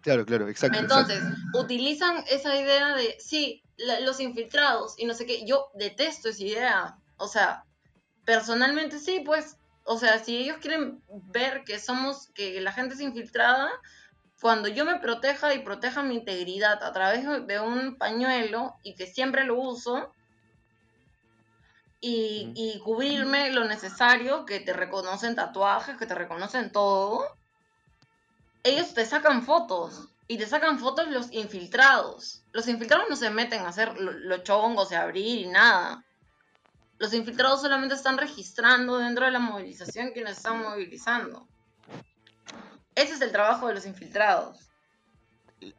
Claro, 0.01 0.25
claro, 0.25 0.47
exacto. 0.47 0.79
Entonces, 0.79 1.21
utilizan 1.53 2.23
esa 2.29 2.55
idea 2.55 2.95
de, 2.95 3.17
sí, 3.19 3.61
los 4.01 4.19
infiltrados 4.19 4.95
y 4.97 5.05
no 5.05 5.13
sé 5.13 5.25
qué. 5.25 5.45
Yo 5.45 5.67
detesto 5.75 6.29
esa 6.29 6.43
idea. 6.43 6.97
O 7.17 7.27
sea, 7.27 7.63
personalmente 8.25 8.99
sí, 8.99 9.21
pues, 9.25 9.57
o 9.83 9.97
sea, 9.97 10.23
si 10.23 10.37
ellos 10.37 10.57
quieren 10.61 11.01
ver 11.31 11.63
que 11.63 11.79
somos, 11.79 12.29
que 12.33 12.61
la 12.61 12.71
gente 12.71 12.95
es 12.95 13.01
infiltrada, 13.01 13.69
cuando 14.41 14.67
yo 14.67 14.85
me 14.85 14.99
proteja 14.99 15.53
y 15.53 15.59
proteja 15.59 16.03
mi 16.03 16.15
integridad 16.15 16.83
a 16.83 16.93
través 16.93 17.25
de 17.47 17.59
un 17.59 17.97
pañuelo 17.97 18.75
y 18.83 18.95
que 18.95 19.07
siempre 19.07 19.43
lo 19.43 19.55
uso, 19.59 20.13
y, 21.99 22.79
cubrirme 22.83 23.51
lo 23.51 23.65
necesario, 23.65 24.45
que 24.45 24.59
te 24.59 24.73
reconocen 24.73 25.35
tatuajes, 25.35 25.97
que 25.97 26.05
te 26.05 26.15
reconocen 26.15 26.71
todo, 26.71 27.25
ellos 28.63 28.93
te 28.93 29.05
sacan 29.05 29.43
fotos. 29.43 30.09
Y 30.29 30.37
te 30.37 30.45
sacan 30.45 30.77
fotos 30.77 31.07
los 31.07 31.31
infiltrados. 31.31 32.43
Los 32.51 32.67
infiltrados 32.67 33.09
no 33.09 33.15
se 33.15 33.29
meten 33.29 33.61
a 33.61 33.69
hacer 33.69 33.97
los 33.97 34.43
chongos 34.43 34.89
de 34.89 34.97
abrir 34.97 35.45
y 35.45 35.47
nada. 35.47 36.03
Los 36.97 37.13
infiltrados 37.13 37.61
solamente 37.61 37.95
están 37.95 38.17
registrando 38.17 38.97
dentro 38.97 39.23
de 39.23 39.31
la 39.31 39.39
movilización 39.39 40.11
quienes 40.11 40.37
están 40.37 40.61
movilizando. 40.61 41.47
Ese 42.97 43.13
es 43.13 43.21
el 43.21 43.31
trabajo 43.31 43.67
de 43.67 43.75
los 43.75 43.85
infiltrados. 43.85 44.71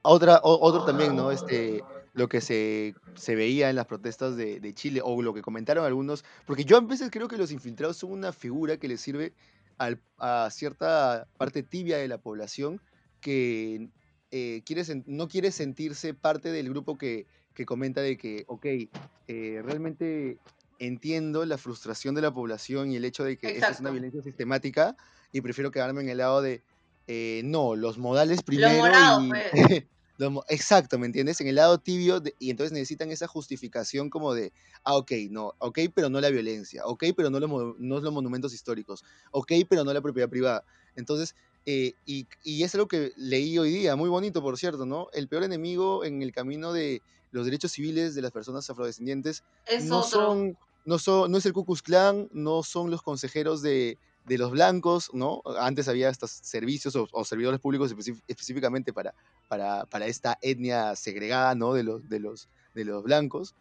Otra, 0.03 0.41
otro 0.43 0.85
también, 0.85 1.17
¿no? 1.17 1.33
Este, 1.33 1.83
lo 2.15 2.29
que 2.29 2.41
se, 2.41 2.95
veía 3.27 3.71
en 3.71 3.77
las 3.77 3.87
protestas 3.87 4.37
de, 4.37 4.73
Chile, 4.75 5.01
o 5.03 5.21
lo 5.21 5.35
que 5.35 5.43
comentaron 5.43 5.85
algunos, 5.85 6.25
porque 6.47 6.65
yo 6.65 6.77
a 6.77 6.81
veces 6.81 7.11
creo 7.11 7.27
que 7.27 7.37
los 7.37 7.51
infiltrados 7.51 7.97
son 7.97 8.13
una 8.13 8.33
figura 8.33 8.77
que 8.77 8.87
le 8.87 8.97
sirve 8.97 9.35
a 10.19 10.49
cierta 10.51 11.27
parte 11.37 11.63
tibia 11.65 11.99
de 11.99 12.09
la 12.09 12.19
población 12.19 12.81
que 13.21 13.89
eh, 14.31 14.63
quiere, 14.65 14.83
no 15.07 15.29
quiere 15.29 15.51
sentirse 15.51 16.15
parte 16.15 16.53
del 16.53 16.69
grupo 16.69 16.97
que, 16.99 17.27
comenta 17.67 18.01
de 18.01 18.17
que, 18.17 18.45
ok, 18.47 18.67
eh, 19.27 19.61
realmente 19.65 20.39
entiendo 20.79 21.45
la 21.45 21.59
frustración 21.59 22.15
de 22.15 22.23
la 22.23 22.33
población 22.33 22.93
y 22.93 22.97
el 22.97 23.05
hecho 23.05 23.25
de 23.25 23.37
que 23.37 23.57
esta 23.57 23.71
es 23.71 23.81
una 23.81 23.91
violencia 23.91 24.23
sistemática 24.23 24.97
y 25.33 25.41
prefiero 25.41 25.73
quedarme 25.73 26.03
en 26.03 26.09
el 26.09 26.19
lado 26.19 26.41
de 26.41 26.63
eh, 27.09 27.41
no, 27.43 27.75
los 27.75 27.97
modales 27.97 28.43
primero. 28.43 28.93
Pues. 29.29 29.85
exacto, 30.49 30.99
¿me 30.99 31.07
entiendes? 31.07 31.41
En 31.41 31.47
el 31.47 31.55
lado 31.55 31.79
tibio, 31.79 32.23
y 32.39 32.51
entonces 32.51 32.73
necesitan 32.73 33.11
esa 33.11 33.27
justificación 33.27 34.11
como 34.11 34.35
de, 34.35 34.53
ah, 34.85 34.97
ok, 34.97 35.13
no, 35.31 35.55
ok, 35.59 35.79
pero 35.95 36.11
no 36.11 36.21
la 36.21 36.29
violencia, 36.29 36.85
ok, 36.85 37.05
pero 37.17 37.31
no, 37.31 37.41
no 37.41 38.01
los 38.01 38.13
monumentos 38.13 38.53
históricos, 38.53 39.05
ok, 39.31 39.53
pero 39.71 39.85
no 39.85 39.93
la 39.95 40.03
propiedad 40.03 40.29
privada. 40.29 40.65
Entonces, 40.97 41.35
eh, 41.65 41.95
y, 42.05 42.27
y, 42.45 42.63
es 42.63 42.75
algo 42.75 42.89
que 42.89 43.13
leí 43.17 43.59
hoy 43.59 43.71
día, 43.71 43.97
muy 43.97 44.11
bonito, 44.11 44.43
por 44.43 44.59
cierto, 44.59 44.85
¿no? 44.85 45.09
El 45.15 45.29
peor 45.29 45.45
enemigo 45.45 46.05
en 46.05 46.21
el 46.21 46.33
camino 46.33 46.75
de 46.75 47.01
los 47.31 47.47
derechos 47.47 47.73
civiles 47.73 48.15
de 48.15 48.23
las 48.23 48.33
personas 48.33 48.69
afrodescendientes 48.69 49.45
no 49.85 50.03
son, 50.03 50.59
no 50.85 50.99
son, 50.99 51.31
no 51.31 51.39
es 51.39 51.47
el 51.47 51.55
Ku 51.55 51.65
Klux 51.65 51.83
Klan, 51.83 52.29
no 52.33 52.63
son 52.63 52.91
los 52.91 53.03
consejeros 53.03 53.63
de, 53.63 53.99
de 54.29 54.39
los 54.39 54.51
blancos, 54.51 55.11
¿no? 55.13 55.43
Antes 55.59 55.89
había 55.89 56.09
estos 56.09 56.31
servicios 56.31 56.95
o, 56.97 57.25
servidores 57.25 57.61
públicos 57.61 57.95
específicamente 58.27 58.93
para, 58.93 59.15
para, 59.49 60.07
esta 60.07 60.39
etnia 60.43 60.95
segregada, 60.97 61.55
¿no? 61.55 61.75
De 61.75 61.83
los, 61.83 62.09
de 62.09 62.21
los, 62.21 62.49
de 62.75 62.85
los 62.85 63.03
blancos. 63.03 63.55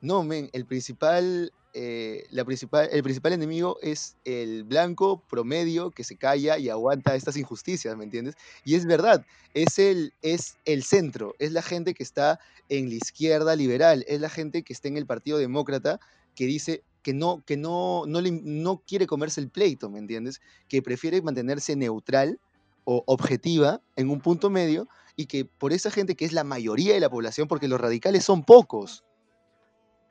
No, 0.00 0.22
men, 0.22 0.50
el 0.52 0.66
principal, 0.66 1.52
eh, 1.72 2.26
la 2.30 2.44
principal, 2.44 2.88
el 2.92 3.02
principal 3.02 3.32
enemigo 3.32 3.78
es 3.80 4.16
el 4.24 4.64
blanco 4.64 5.22
promedio 5.30 5.90
que 5.90 6.04
se 6.04 6.16
calla 6.16 6.58
y 6.58 6.68
aguanta 6.68 7.16
estas 7.16 7.36
injusticias, 7.38 7.96
¿me 7.96 8.04
entiendes? 8.04 8.34
Y 8.64 8.74
es 8.74 8.84
verdad, 8.84 9.24
es 9.54 9.78
el, 9.78 10.12
es 10.20 10.56
el 10.66 10.84
centro, 10.84 11.34
es 11.38 11.52
la 11.52 11.62
gente 11.62 11.94
que 11.94 12.02
está 12.02 12.38
en 12.68 12.90
la 12.90 12.96
izquierda 12.96 13.56
liberal, 13.56 14.04
es 14.06 14.20
la 14.20 14.28
gente 14.28 14.62
que 14.62 14.74
está 14.74 14.88
en 14.88 14.98
el 14.98 15.06
Partido 15.06 15.38
Demócrata 15.38 16.00
que 16.34 16.46
dice, 16.46 16.82
que 17.04 17.12
no, 17.12 17.44
que 17.44 17.56
no, 17.58 18.04
no, 18.08 18.20
no 18.22 18.82
quiere 18.84 19.06
comerse 19.06 19.40
el 19.40 19.50
pleito, 19.50 19.90
¿me 19.90 19.98
entiendes? 19.98 20.40
Que 20.68 20.82
prefiere 20.82 21.20
mantenerse 21.20 21.76
neutral 21.76 22.40
o 22.84 23.04
objetiva 23.06 23.82
en 23.94 24.10
un 24.10 24.20
punto 24.20 24.48
medio 24.48 24.88
y 25.14 25.26
que 25.26 25.44
por 25.44 25.74
esa 25.74 25.90
gente 25.90 26.16
que 26.16 26.24
es 26.24 26.32
la 26.32 26.44
mayoría 26.44 26.94
de 26.94 27.00
la 27.00 27.10
población, 27.10 27.46
porque 27.46 27.68
los 27.68 27.78
radicales 27.78 28.24
son 28.24 28.42
pocos, 28.42 29.04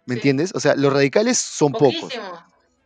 ¿me 0.05 0.15
entiendes? 0.15 0.53
O 0.53 0.59
sea, 0.59 0.75
los 0.75 0.93
radicales 0.93 1.39
son 1.39 1.71
pocos. 1.71 2.13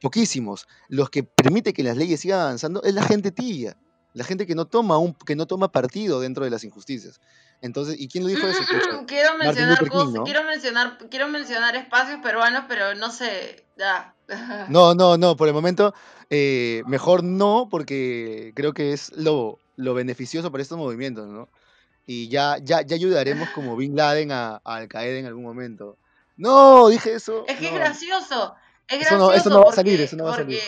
Poquísimos. 0.01 0.68
Los 0.88 1.10
que 1.10 1.24
permite 1.24 1.74
que 1.74 1.84
las 1.84 1.97
leyes 1.97 2.22
sigan 2.22 2.39
avanzando 2.39 2.82
es 2.84 2.93
la 2.93 3.03
gente 3.03 3.32
tibia, 3.32 3.78
la 4.14 4.24
gente 4.24 4.47
que 4.47 4.55
no 4.55 4.66
toma 4.66 4.97
un, 4.97 5.14
que 5.14 5.36
no 5.36 5.47
toma 5.47 5.72
partido 5.72 6.22
dentro 6.22 6.45
de 6.45 6.49
las 6.49 6.64
injusticias. 6.64 7.20
Entonces, 7.62 7.99
¿y 7.99 8.08
quién 8.08 8.24
lo 8.24 8.30
dijo 8.30 8.45
eso? 8.47 8.62
quiero 9.08 9.38
mencionar 9.38 9.89
cosas, 9.89 10.22
quiero 10.26 10.43
mencionar, 10.43 10.97
quiero 11.10 11.28
mencionar 11.28 11.76
espacios 11.76 12.20
peruanos, 12.22 12.66
pero 12.68 12.95
no 12.95 13.12
sé, 13.12 13.66
ya. 13.78 14.14
No, 14.70 14.93
no, 14.93 15.18
no, 15.18 15.38
por 15.38 15.47
el 15.47 15.53
momento 15.53 15.93
eh, 16.30 16.84
mejor 16.88 17.24
no, 17.24 17.68
porque 17.72 18.51
creo 18.55 18.74
que 18.74 18.93
es 18.93 19.12
lo, 19.14 19.60
lo 19.78 19.93
beneficioso 19.93 20.51
para 20.51 20.62
estos 20.62 20.78
movimientos, 20.78 21.28
¿no? 21.28 21.47
Y 22.05 22.30
ya, 22.30 22.58
ya, 22.62 22.82
ya 22.82 22.95
ayudaremos 22.95 23.49
como 23.49 23.76
Bin 23.78 23.95
Laden 23.95 24.32
a, 24.32 24.62
Al 24.64 24.88
Qaeda 24.88 25.20
en 25.20 25.26
algún 25.26 25.43
momento. 25.43 25.97
No, 26.36 26.89
dije 26.89 27.14
eso. 27.14 27.45
Es 27.47 27.58
que 27.58 27.68
es 27.68 27.74
gracioso. 27.74 28.55
Es 28.88 28.99
gracioso. 28.99 29.34
Eso 29.34 29.49
no, 29.49 29.64
va 29.64 29.72
a 29.72 29.74
salir, 29.74 29.99
eso 29.99 30.16
no 30.16 30.26
va 30.26 30.34
a 30.34 30.36
salir. 30.36 30.60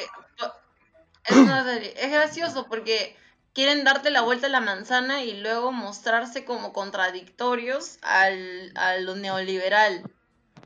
Es 1.95 2.11
gracioso 2.11 2.65
porque 2.67 3.15
quieren 3.53 3.83
darte 3.83 4.11
la 4.11 4.21
vuelta 4.21 4.47
a 4.47 4.49
la 4.49 4.61
manzana 4.61 5.23
y 5.23 5.39
luego 5.39 5.71
mostrarse 5.71 6.45
como 6.45 6.73
contradictorios 6.73 7.97
al, 8.01 8.71
a 8.75 8.97
lo 8.97 9.15
neoliberal. 9.15 10.03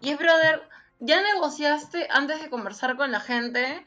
Y 0.02 0.12
es, 0.12 0.18
brother, 0.18 0.62
ya 1.00 1.22
negociaste 1.22 2.08
antes 2.12 2.42
de 2.42 2.50
conversar 2.50 2.98
con 2.98 3.12
la 3.12 3.20
gente 3.20 3.86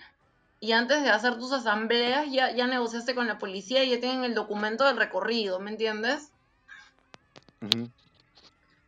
y 0.61 0.73
antes 0.73 1.03
de 1.03 1.11
hacer 1.11 1.39
tus 1.39 1.53
asambleas, 1.53 2.27
ya, 2.31 2.51
ya 2.53 2.67
negociaste 2.67 3.15
con 3.15 3.27
la 3.27 3.39
policía 3.39 3.85
y 3.85 3.91
ya 3.91 4.01
tienen 4.01 4.25
el 4.25 4.35
documento 4.35 4.85
del 4.85 4.97
recorrido, 4.97 5.61
¿me 5.61 5.71
entiendes? 5.71 6.31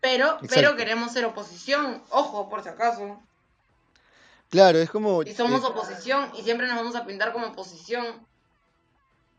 Pero, 0.00 0.38
pero 0.48 0.76
queremos 0.76 1.12
ser 1.12 1.24
oposición, 1.24 2.02
ojo, 2.10 2.48
por 2.48 2.62
si 2.62 2.68
acaso. 2.68 3.20
Claro, 4.50 4.78
es 4.78 4.90
como... 4.90 5.22
Y 5.22 5.34
somos 5.34 5.62
eh, 5.62 5.66
oposición 5.66 6.30
y 6.38 6.42
siempre 6.42 6.66
nos 6.66 6.76
vamos 6.76 6.96
a 6.96 7.04
pintar 7.04 7.32
como 7.32 7.48
oposición. 7.48 8.26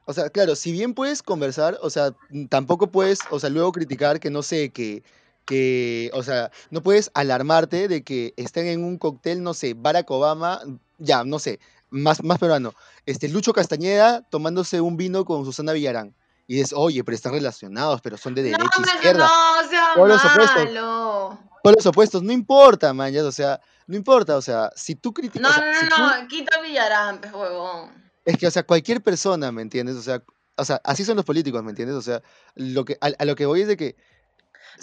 O 0.09 0.13
sea, 0.13 0.31
claro, 0.31 0.55
si 0.55 0.71
bien 0.71 0.95
puedes 0.95 1.21
conversar, 1.21 1.77
o 1.83 1.91
sea, 1.91 2.15
tampoco 2.49 2.87
puedes, 2.87 3.19
o 3.29 3.39
sea, 3.39 3.51
luego 3.51 3.71
criticar 3.71 4.19
que 4.19 4.31
no 4.31 4.41
sé, 4.41 4.71
que, 4.71 5.03
que, 5.45 6.09
o 6.15 6.23
sea, 6.23 6.49
no 6.71 6.81
puedes 6.81 7.11
alarmarte 7.13 7.87
de 7.87 8.03
que 8.03 8.33
estén 8.35 8.65
en 8.65 8.83
un 8.83 8.97
cóctel, 8.97 9.43
no 9.43 9.53
sé, 9.53 9.75
Barack 9.75 10.09
Obama, 10.09 10.61
ya, 10.97 11.23
no 11.23 11.37
sé, 11.37 11.59
más, 11.91 12.23
más 12.23 12.39
peruano, 12.39 12.73
este, 13.05 13.29
Lucho 13.29 13.53
Castañeda 13.53 14.23
tomándose 14.31 14.81
un 14.81 14.97
vino 14.97 15.25
con 15.25 15.45
Susana 15.45 15.73
Villarán. 15.73 16.15
Y 16.47 16.55
dices, 16.55 16.73
oye, 16.75 17.03
pero 17.03 17.13
están 17.13 17.33
relacionados, 17.33 18.01
pero 18.01 18.17
son 18.17 18.33
de 18.33 18.41
derecha 18.41 18.65
no, 18.79 18.85
izquierda. 18.87 19.27
No, 19.27 19.69
sea 19.69 19.91
por 19.95 20.07
los 20.07 20.25
opuestos. 20.25 21.37
Por 21.61 21.75
los 21.75 21.85
opuestos, 21.85 22.23
no 22.23 22.31
importa, 22.31 22.93
man, 22.95 23.15
o 23.15 23.31
sea, 23.31 23.61
no 23.85 23.95
importa, 23.95 24.37
o 24.37 24.41
sea, 24.41 24.71
si 24.75 24.95
tú 24.95 25.13
criticas. 25.13 25.55
No, 25.55 25.97
no, 25.97 26.21
no, 26.21 26.27
quita 26.27 26.59
Villarán, 26.61 27.21
huevón. 27.31 28.08
Es 28.25 28.37
que, 28.37 28.47
o 28.47 28.51
sea, 28.51 28.63
cualquier 28.63 29.01
persona, 29.01 29.51
¿me 29.51 29.61
entiendes? 29.61 29.95
O 29.95 30.01
sea, 30.01 30.23
o 30.55 30.65
sea, 30.65 30.81
así 30.83 31.05
son 31.05 31.15
los 31.15 31.25
políticos, 31.25 31.63
¿me 31.63 31.69
entiendes? 31.69 31.95
O 31.95 32.01
sea, 32.01 32.21
lo 32.55 32.85
que, 32.85 32.97
a, 33.01 33.25
lo 33.25 33.35
que 33.35 33.45
voy 33.45 33.61
es 33.61 33.67
de 33.67 33.77
que. 33.77 33.95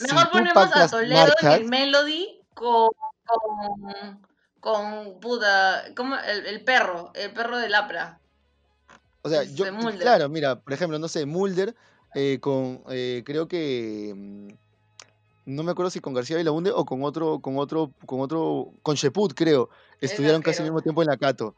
Mejor 0.00 0.30
ponemos 0.30 0.56
a 0.74 0.88
Toledo 0.88 1.32
en 1.42 1.48
el 1.48 1.64
Melody 1.66 2.40
con, 2.54 2.90
con, 4.60 5.20
puta, 5.20 5.84
¿cómo? 5.94 6.16
El, 6.16 6.46
el 6.46 6.64
perro, 6.64 7.12
el 7.14 7.32
perro 7.32 7.58
de 7.58 7.68
Lapra. 7.68 8.20
O 9.22 9.28
sea, 9.28 9.42
yo, 9.42 9.64
claro, 9.98 10.28
mira, 10.28 10.60
por 10.60 10.72
ejemplo, 10.72 10.98
no 10.98 11.08
sé, 11.08 11.26
Mulder 11.26 11.74
eh, 12.14 12.38
con, 12.40 12.82
eh, 12.88 13.22
creo 13.26 13.48
que, 13.48 14.14
mm, 14.16 14.48
no 15.46 15.62
me 15.62 15.72
acuerdo 15.72 15.90
si 15.90 16.00
con 16.00 16.14
García 16.14 16.36
Vilabunde 16.36 16.70
o 16.70 16.84
con 16.84 17.02
otro, 17.02 17.40
con 17.40 17.58
otro, 17.58 17.92
con 18.06 18.20
otro, 18.20 18.72
con 18.82 18.94
Sheput, 18.94 19.34
creo, 19.34 19.68
estudiaron 20.00 20.42
casi 20.42 20.58
al 20.60 20.66
mismo 20.66 20.80
tiempo 20.80 21.02
en 21.02 21.08
la 21.08 21.16
Cato. 21.16 21.56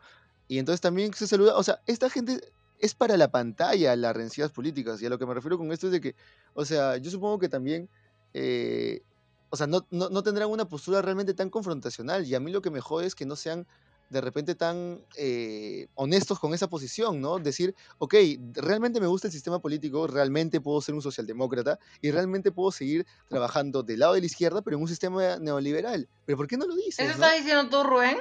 Y 0.49 0.59
entonces 0.59 0.81
también 0.81 1.13
se 1.13 1.27
saluda, 1.27 1.57
o 1.57 1.63
sea, 1.63 1.81
esta 1.87 2.09
gente 2.09 2.41
es 2.81 2.95
para 2.95 3.17
la 3.17 3.31
pantalla 3.31 3.95
las 3.97 4.17
rencillas 4.17 4.51
políticas. 4.51 5.01
Y 5.03 5.07
a 5.07 5.11
lo 5.11 5.19
que 5.19 5.27
me 5.27 5.35
refiero 5.35 5.59
con 5.59 5.71
esto 5.73 5.87
es 5.87 5.93
de 5.93 6.01
que, 6.01 6.15
o 6.55 6.65
sea, 6.65 6.97
yo 6.97 7.11
supongo 7.11 7.39
que 7.39 7.49
también, 7.49 7.89
eh, 8.35 9.03
o 9.51 9.57
sea, 9.57 9.67
no, 9.67 9.87
no, 9.91 10.09
no, 10.09 10.23
tendrán 10.23 10.49
una 10.49 10.69
postura 10.69 11.03
realmente 11.03 11.35
tan 11.35 11.51
confrontacional. 11.51 12.27
Y 12.27 12.35
a 12.35 12.41
mí 12.41 12.51
lo 12.51 12.63
que 12.63 12.71
me 12.71 12.81
jode 12.81 13.07
es 13.07 13.15
que 13.15 13.27
no 13.27 13.37
sean 13.37 13.67
de 14.11 14.23
repente 14.23 14.55
tan 14.55 15.05
eh, 15.17 15.89
honestos 15.95 16.39
con 16.39 16.55
esa 16.55 16.69
posición, 16.69 17.21
¿no? 17.21 17.39
Decir, 17.39 17.75
ok, 17.99 18.15
realmente 18.55 19.01
me 19.01 19.07
gusta 19.07 19.29
el 19.29 19.33
sistema 19.33 19.59
político, 19.59 20.07
realmente 20.07 20.63
puedo 20.63 20.81
ser 20.81 20.95
un 20.95 21.03
socialdemócrata 21.03 21.79
y 22.01 22.11
realmente 22.11 22.51
puedo 22.51 22.73
seguir 22.73 23.07
trabajando 23.29 23.83
del 23.83 24.01
lado 24.01 24.15
de 24.15 24.21
la 24.21 24.27
izquierda, 24.27 24.63
pero 24.63 24.77
en 24.77 24.83
un 24.83 24.89
sistema 24.89 25.37
neoliberal. 25.39 26.09
¿Pero 26.25 26.39
por 26.39 26.47
qué 26.47 26.57
no 26.57 26.67
lo 26.67 26.75
dices? 26.75 27.01
¿Eso 27.01 27.13
estás 27.13 27.37
diciendo 27.37 27.69
tú, 27.69 27.87
Rubén? 27.87 28.17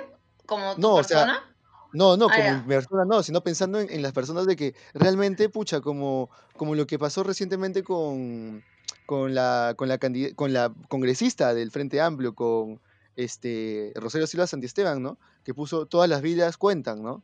¿Como 0.45 0.75
tu 0.75 0.95
persona? 0.95 1.56
No, 1.97 2.15
no, 2.15 2.27
ah, 2.29 2.35
como 2.35 2.67
persona 2.67 3.05
no, 3.05 3.23
sino 3.23 3.41
pensando 3.41 3.79
en, 3.79 4.01
las 4.01 4.13
personas 4.13 4.45
de 4.45 4.55
que 4.55 4.75
realmente, 4.93 5.49
pucha, 5.49 5.81
como, 5.81 6.29
como 6.55 6.75
lo 6.75 6.85
que 6.85 6.99
pasó 6.99 7.23
recientemente 7.23 7.83
con, 7.83 8.63
con, 9.07 9.33
la, 9.33 9.73
con, 9.75 9.89
la, 9.89 9.97
con 9.97 10.53
la 10.53 10.71
congresista 10.89 11.55
del 11.55 11.71
Frente 11.71 11.99
Amplio, 11.99 12.35
con 12.35 12.79
este, 13.15 13.91
Rosario 13.95 14.27
Silva 14.27 14.45
Santiesteban, 14.45 15.01
¿no? 15.01 15.17
Que 15.43 15.55
puso 15.55 15.87
todas 15.87 16.07
las 16.07 16.21
vidas 16.21 16.57
cuentan, 16.57 17.01
¿no? 17.01 17.23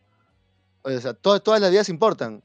O 0.82 0.90
sea, 1.00 1.14
todas 1.14 1.62
las 1.62 1.70
vidas 1.70 1.90
importan. 1.90 2.44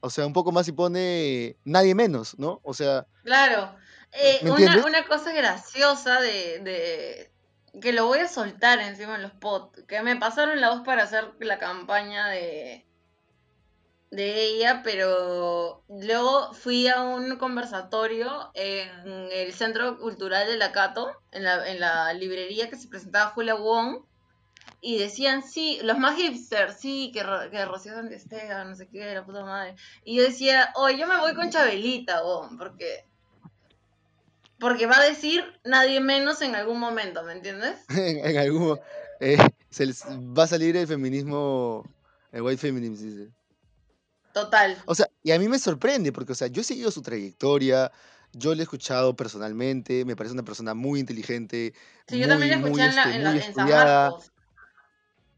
O 0.00 0.10
sea, 0.10 0.26
un 0.26 0.32
poco 0.32 0.50
más 0.50 0.66
y 0.66 0.72
pone 0.72 1.56
nadie 1.64 1.94
menos, 1.94 2.38
¿no? 2.38 2.60
O 2.64 2.74
sea. 2.74 3.06
Claro. 3.22 3.74
Eh, 4.12 4.40
una, 4.42 4.84
una, 4.84 5.06
cosa 5.06 5.32
graciosa 5.32 6.20
de, 6.20 6.58
de, 6.58 7.29
que 7.80 7.92
lo 7.92 8.06
voy 8.06 8.20
a 8.20 8.28
soltar 8.28 8.80
encima 8.80 9.16
de 9.16 9.22
los 9.22 9.32
pods, 9.32 9.84
que 9.86 10.02
me 10.02 10.16
pasaron 10.16 10.60
la 10.60 10.70
voz 10.70 10.82
para 10.82 11.04
hacer 11.04 11.32
la 11.40 11.58
campaña 11.58 12.28
de, 12.28 12.86
de 14.10 14.44
ella, 14.44 14.82
pero 14.82 15.84
luego 15.88 16.52
fui 16.52 16.88
a 16.88 17.02
un 17.02 17.36
conversatorio 17.36 18.50
en 18.54 19.28
el 19.32 19.52
Centro 19.52 19.98
Cultural 19.98 20.46
de 20.46 20.56
la 20.56 20.72
en 21.32 21.44
la, 21.44 21.68
en 21.68 21.80
la 21.80 22.12
librería 22.12 22.70
que 22.70 22.76
se 22.76 22.88
presentaba 22.88 23.30
Julia 23.30 23.54
Wong, 23.54 24.04
y 24.82 24.98
decían, 24.98 25.42
sí, 25.42 25.78
los 25.82 25.98
más 25.98 26.16
hipsters, 26.16 26.80
sí, 26.80 27.10
que, 27.12 27.20
que 27.50 27.64
Rocío 27.66 27.92
Santiago, 27.92 28.64
no 28.64 28.74
sé 28.74 28.88
qué, 28.88 29.14
la 29.14 29.24
puta 29.26 29.44
madre. 29.44 29.76
Y 30.04 30.16
yo 30.16 30.22
decía, 30.22 30.72
oye, 30.74 30.98
yo 30.98 31.06
me 31.06 31.18
voy 31.18 31.34
con 31.34 31.50
Chabelita, 31.50 32.22
Wong, 32.22 32.56
porque... 32.58 33.09
Porque 34.60 34.86
va 34.86 34.98
a 34.98 35.04
decir 35.04 35.42
nadie 35.64 36.00
menos 36.00 36.42
en 36.42 36.54
algún 36.54 36.78
momento, 36.78 37.24
¿me 37.24 37.32
entiendes? 37.32 37.78
en, 37.88 38.36
algún 38.36 38.78
eh, 39.18 39.38
se 39.70 39.86
va 40.06 40.44
a 40.44 40.46
salir 40.46 40.76
el 40.76 40.86
feminismo, 40.86 41.84
el 42.30 42.42
white 42.42 42.60
feminism, 42.60 43.02
dice. 43.02 43.30
Total. 44.32 44.76
O 44.86 44.94
sea, 44.94 45.08
y 45.22 45.32
a 45.32 45.38
mí 45.38 45.48
me 45.48 45.58
sorprende 45.58 46.12
porque, 46.12 46.32
o 46.32 46.34
sea, 46.34 46.46
yo 46.46 46.60
he 46.60 46.64
seguido 46.64 46.90
su 46.90 47.02
trayectoria, 47.02 47.90
yo 48.32 48.54
le 48.54 48.60
he 48.60 48.64
escuchado 48.64 49.16
personalmente, 49.16 50.04
me 50.04 50.14
parece 50.14 50.34
una 50.34 50.44
persona 50.44 50.74
muy 50.74 51.00
inteligente. 51.00 51.74
Sí, 52.06 52.18
yo 52.18 52.28
también 52.28 52.50
la 52.50 52.56
escuché 52.58 52.84
en, 52.84 53.24
la, 53.24 53.34
este, 53.34 53.48
en, 53.48 53.54
San 53.54 53.68
Marcos. 53.68 54.30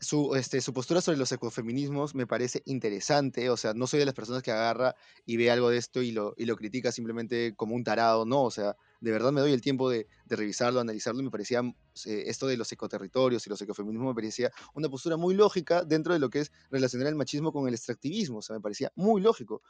Su, 0.02 0.34
este, 0.34 0.60
su 0.60 0.72
postura 0.72 1.00
sobre 1.00 1.16
los 1.16 1.30
ecofeminismos 1.30 2.16
me 2.16 2.26
parece 2.26 2.60
interesante, 2.66 3.48
o 3.50 3.56
sea, 3.56 3.72
no 3.72 3.86
soy 3.86 4.00
de 4.00 4.04
las 4.06 4.16
personas 4.16 4.42
que 4.42 4.50
agarra 4.50 4.96
y 5.24 5.36
ve 5.36 5.48
algo 5.48 5.70
de 5.70 5.78
esto 5.78 6.02
y 6.02 6.10
lo, 6.10 6.34
y 6.36 6.44
lo 6.44 6.56
critica 6.56 6.90
simplemente 6.90 7.54
como 7.54 7.76
un 7.76 7.84
tarado, 7.84 8.26
no, 8.26 8.42
o 8.42 8.50
sea, 8.50 8.76
de 9.00 9.12
verdad 9.12 9.30
me 9.30 9.40
doy 9.40 9.52
el 9.52 9.60
tiempo 9.60 9.88
de, 9.88 10.08
revisarlo, 10.26 10.80
analizarlo 10.80 11.20
y 11.20 11.24
me 11.24 11.30
parecía 11.30 11.60
eh, 11.60 12.24
esto 12.26 12.48
de 12.48 12.56
los 12.56 12.72
ecoterritorios 12.72 13.46
y 13.46 13.50
los 13.50 13.62
ecofeminismos 13.62 14.08
me 14.08 14.14
parecía 14.14 14.50
una 14.74 14.88
postura 14.88 15.16
muy 15.16 15.34
lógica 15.36 15.84
dentro 15.84 16.12
de 16.14 16.18
lo 16.18 16.30
que 16.30 16.40
es 16.40 16.50
relacionar 16.72 17.06
el 17.06 17.14
machismo 17.14 17.52
con 17.52 17.68
el 17.68 17.74
extractivismo, 17.74 18.38
o 18.38 18.42
sea, 18.42 18.56
me 18.56 18.60
parecía 18.60 18.90
muy 18.96 19.20
lógico. 19.20 19.62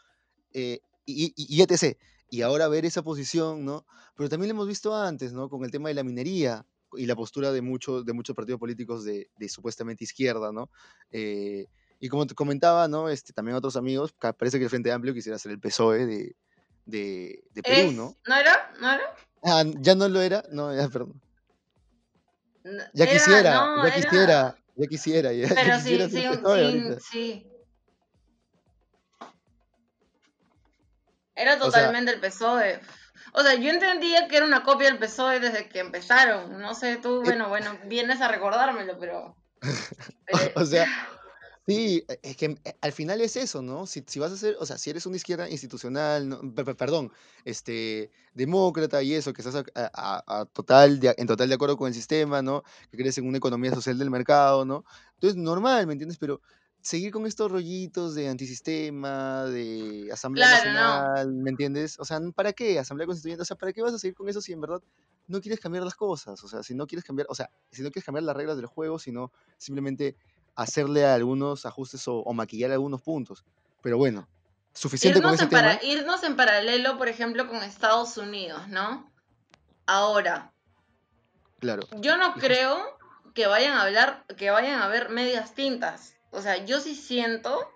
Eh, 0.54 0.80
y, 1.04 1.34
y, 1.36 1.56
y, 1.58 1.60
etc. 1.60 1.98
Y 2.30 2.40
ahora 2.40 2.68
ver 2.68 2.86
esa 2.86 3.02
posición, 3.02 3.66
¿no? 3.66 3.84
Pero 4.16 4.30
también 4.30 4.48
lo 4.48 4.54
hemos 4.54 4.68
visto 4.68 4.96
antes, 4.96 5.34
¿no? 5.34 5.50
Con 5.50 5.64
el 5.64 5.70
tema 5.70 5.90
de 5.90 5.94
la 5.94 6.04
minería 6.04 6.64
y 6.96 7.06
la 7.06 7.16
postura 7.16 7.52
de, 7.52 7.62
muchos 7.62 8.04
de 8.04 8.12
muchos 8.12 8.34
partidos 8.36 8.60
políticos 8.60 9.04
de, 9.04 9.28
supuestamente 9.48 10.04
izquierda, 10.04 10.52
¿no? 10.52 10.70
Eh, 11.10 11.66
y 12.00 12.08
como 12.08 12.26
te 12.26 12.34
comentaba, 12.34 12.88
¿no? 12.88 13.08
Este, 13.08 13.32
también 13.32 13.56
otros 13.56 13.76
amigos, 13.76 14.12
parece 14.12 14.58
que 14.58 14.64
el 14.64 14.70
Frente 14.70 14.90
Amplio 14.90 15.14
quisiera 15.14 15.38
ser 15.38 15.52
el 15.52 15.60
PSOE 15.60 16.06
de, 16.06 16.36
de, 16.84 17.44
de 17.52 17.62
Perú, 17.62 17.92
¿no? 17.92 18.16
¿No 18.26 18.34
era? 18.34 18.72
¿No 18.80 18.90
era? 18.90 19.14
Ah, 19.44 19.64
ya 19.80 19.94
no 19.94 20.08
lo 20.08 20.20
era, 20.20 20.44
no, 20.50 20.74
ya, 20.74 20.88
perdón. 20.88 21.20
Ya 22.94 23.06
quisiera, 23.06 23.82
ya 23.82 23.90
quisiera, 23.92 24.56
ya 24.76 24.86
quisiera. 24.86 25.32
Ya, 25.32 25.48
Pero 25.54 25.80
sí, 25.80 25.98
sí, 26.10 26.22
sí, 26.22 26.98
sí. 27.10 27.46
Era 31.34 31.58
totalmente 31.58 32.12
el 32.12 32.20
PSOE. 32.20 32.80
O 33.32 33.42
sea, 33.42 33.54
yo 33.54 33.70
entendía 33.70 34.28
que 34.28 34.36
era 34.36 34.46
una 34.46 34.62
copia 34.62 34.88
del 34.88 34.98
PSOE 34.98 35.40
desde 35.40 35.68
que 35.68 35.80
empezaron. 35.80 36.60
No 36.60 36.74
sé, 36.74 36.96
tú, 36.96 37.22
bueno, 37.22 37.48
bueno, 37.48 37.78
vienes 37.86 38.20
a 38.20 38.28
recordármelo, 38.28 38.98
pero... 38.98 39.36
o 40.54 40.64
sea, 40.64 40.86
Sí, 41.66 42.04
es 42.22 42.36
que 42.36 42.46
eh, 42.64 42.76
al 42.80 42.90
final 42.92 43.20
es 43.20 43.36
eso, 43.36 43.62
¿no? 43.62 43.86
Si, 43.86 44.02
si 44.06 44.18
vas 44.18 44.32
a 44.32 44.36
ser, 44.36 44.56
o 44.58 44.66
sea, 44.66 44.78
si 44.78 44.90
eres 44.90 45.06
una 45.06 45.16
izquierda 45.16 45.48
institucional, 45.48 46.40
perdón, 46.76 47.12
este, 47.44 48.10
demócrata 48.34 49.00
y 49.02 49.14
eso, 49.14 49.32
que 49.32 49.42
estás 49.42 49.64
a, 49.76 50.46
total 50.52 50.98
en 51.02 51.26
total 51.28 51.48
de 51.48 51.54
acuerdo 51.54 51.76
con 51.76 51.86
el 51.86 51.94
sistema, 51.94 52.42
¿no? 52.42 52.64
Que 52.90 52.96
crees 52.96 53.16
en 53.18 53.28
una 53.28 53.38
economía 53.38 53.72
social 53.72 53.96
del 53.96 54.10
mercado, 54.10 54.64
¿no? 54.64 54.84
Entonces, 55.14 55.36
normal, 55.36 55.86
¿me 55.86 55.92
entiendes? 55.92 56.18
Pero 56.18 56.40
seguir 56.82 57.12
con 57.12 57.26
estos 57.26 57.50
rollitos 57.50 58.14
de 58.16 58.28
antisistema, 58.28 59.44
de 59.44 60.10
Asamblea 60.12 60.50
Nacional, 60.50 61.32
¿me 61.32 61.50
entiendes? 61.50 61.98
O 62.00 62.04
sea, 62.04 62.20
¿para 62.34 62.52
qué 62.52 62.78
Asamblea 62.78 63.06
Constituyente? 63.06 63.42
O 63.42 63.44
sea, 63.44 63.56
¿para 63.56 63.72
qué 63.72 63.80
vas 63.80 63.94
a 63.94 63.98
seguir 63.98 64.16
con 64.16 64.28
eso 64.28 64.40
si 64.40 64.52
en 64.52 64.60
verdad 64.60 64.82
no 65.28 65.40
quieres 65.40 65.60
cambiar 65.60 65.84
las 65.84 65.94
cosas? 65.94 66.42
O 66.42 66.48
sea, 66.48 66.64
si 66.64 66.74
no 66.74 66.88
quieres 66.88 67.04
cambiar, 67.04 67.28
o 67.30 67.34
sea, 67.36 67.50
si 67.70 67.82
no 67.82 67.90
quieres 67.92 68.04
cambiar 68.04 68.24
las 68.24 68.36
reglas 68.36 68.56
del 68.56 68.66
juego, 68.66 68.98
sino 68.98 69.32
simplemente 69.58 70.16
hacerle 70.56 71.06
algunos 71.06 71.64
ajustes 71.64 72.02
o, 72.06 72.30
maquillar 72.34 72.72
algunos 72.72 73.00
puntos. 73.00 73.44
Pero 73.80 73.96
bueno, 73.96 74.28
suficiente 74.74 75.20
irnos 75.20 75.38
con 75.38 75.40
ese 75.40 75.46
tema. 75.46 75.78
irnos 75.84 76.24
en 76.24 76.34
paralelo, 76.34 76.98
por 76.98 77.08
ejemplo, 77.08 77.46
con 77.46 77.62
Estados 77.62 78.16
Unidos, 78.16 78.68
¿no? 78.68 79.08
Ahora. 79.86 80.52
Claro. 81.60 81.86
Yo 82.00 82.16
no 82.16 82.34
creo 82.34 82.98
que 83.34 83.46
vayan 83.46 83.74
a 83.74 83.82
hablar, 83.82 84.24
que 84.36 84.50
vayan 84.50 84.80
a 84.80 84.86
haber 84.86 85.10
medias 85.10 85.54
tintas 85.54 86.16
o 86.32 86.42
sea, 86.42 86.64
yo 86.64 86.80
sí 86.80 86.94
siento 86.94 87.70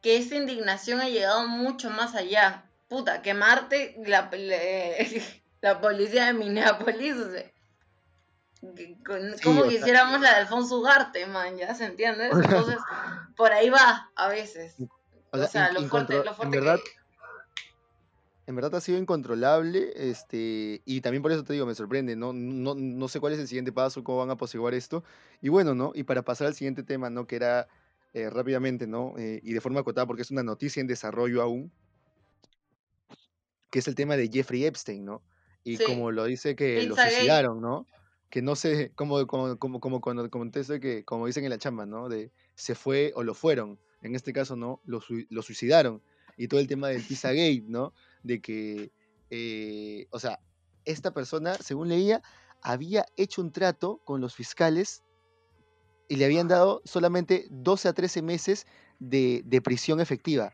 que 0.00 0.16
esa 0.16 0.36
indignación 0.36 1.00
ha 1.00 1.08
llegado 1.08 1.46
mucho 1.46 1.90
más 1.90 2.14
allá. 2.14 2.64
Puta, 2.88 3.20
quemarte 3.20 3.94
la, 4.06 4.30
la 5.60 5.80
policía 5.80 6.26
de 6.26 6.32
Minneapolis, 6.32 7.16
o 7.16 7.30
sea, 7.30 7.52
como 9.42 9.64
quisiéramos 9.64 10.20
la 10.20 10.30
de 10.30 10.36
Alfonso 10.36 10.78
Ugarte, 10.78 11.26
man, 11.26 11.56
¿ya 11.56 11.74
se 11.74 11.84
entiende? 11.84 12.26
Entonces, 12.32 12.78
por 13.36 13.52
ahí 13.52 13.70
va 13.70 14.10
a 14.14 14.28
veces. 14.28 14.76
O 15.32 15.46
sea, 15.46 15.72
lo, 15.72 15.82
fuerte, 15.88 16.22
lo 16.22 16.34
fuerte, 16.34 16.58
verdad, 16.58 16.78
En 18.52 18.56
verdad 18.56 18.74
ha 18.74 18.80
sido 18.82 18.98
incontrolable, 18.98 19.94
este, 19.96 20.82
y 20.84 21.00
también 21.00 21.22
por 21.22 21.32
eso 21.32 21.42
te 21.42 21.54
digo, 21.54 21.64
me 21.64 21.74
sorprende, 21.74 22.16
¿no? 22.16 22.34
No, 22.34 22.74
no 22.74 23.08
sé 23.08 23.18
cuál 23.18 23.32
es 23.32 23.38
el 23.38 23.48
siguiente 23.48 23.72
paso, 23.72 24.04
cómo 24.04 24.18
van 24.18 24.28
a 24.28 24.34
apaciguar 24.34 24.74
esto. 24.74 25.04
Y 25.40 25.48
bueno, 25.48 25.74
¿no? 25.74 25.92
Y 25.94 26.02
para 26.02 26.20
pasar 26.20 26.48
al 26.48 26.54
siguiente 26.54 26.82
tema, 26.82 27.08
¿no? 27.08 27.26
Que 27.26 27.36
era 27.36 27.66
eh, 28.12 28.28
rápidamente, 28.28 28.86
¿no? 28.86 29.14
Eh, 29.16 29.40
y 29.42 29.54
de 29.54 29.60
forma 29.62 29.80
acotada, 29.80 30.06
porque 30.06 30.20
es 30.20 30.30
una 30.30 30.42
noticia 30.42 30.82
en 30.82 30.86
desarrollo 30.86 31.40
aún, 31.40 31.72
que 33.70 33.78
es 33.78 33.88
el 33.88 33.94
tema 33.94 34.18
de 34.18 34.28
Jeffrey 34.30 34.66
Epstein, 34.66 35.02
¿no? 35.02 35.22
Y 35.64 35.78
como 35.78 36.10
lo 36.10 36.26
dice 36.26 36.54
que 36.54 36.82
lo 36.82 36.94
suicidaron, 36.94 37.62
¿no? 37.62 37.86
Que 38.28 38.42
no 38.42 38.54
sé, 38.54 38.92
como, 38.94 39.26
como, 39.26 39.56
como, 39.56 39.80
como 39.80 40.02
cuando 40.02 40.28
contesto 40.28 40.78
que, 40.78 41.06
como 41.06 41.26
dicen 41.26 41.44
en 41.44 41.50
la 41.50 41.58
chamba, 41.58 41.86
¿no? 41.86 42.10
De 42.10 42.32
se 42.54 42.74
fue 42.74 43.12
o 43.14 43.22
lo 43.22 43.32
fueron. 43.32 43.80
En 44.02 44.14
este 44.14 44.34
caso, 44.34 44.56
¿no? 44.56 44.82
Lo, 44.84 45.00
lo 45.30 45.40
suicidaron. 45.40 46.02
Y 46.36 46.48
todo 46.48 46.60
el 46.60 46.66
tema 46.66 46.88
del 46.88 47.02
Pizzagate, 47.02 47.64
¿no? 47.66 47.94
De 48.22 48.40
que, 48.40 48.92
eh, 49.30 50.06
o 50.10 50.18
sea, 50.18 50.40
esta 50.84 51.12
persona, 51.12 51.54
según 51.54 51.88
leía, 51.88 52.22
había 52.62 53.06
hecho 53.16 53.42
un 53.42 53.52
trato 53.52 54.00
con 54.04 54.20
los 54.20 54.34
fiscales 54.34 55.02
y 56.08 56.16
le 56.16 56.24
habían 56.24 56.48
dado 56.48 56.82
solamente 56.84 57.46
12 57.50 57.88
a 57.88 57.92
13 57.92 58.22
meses 58.22 58.66
de, 58.98 59.60
prisión 59.64 60.00
efectiva. 60.00 60.52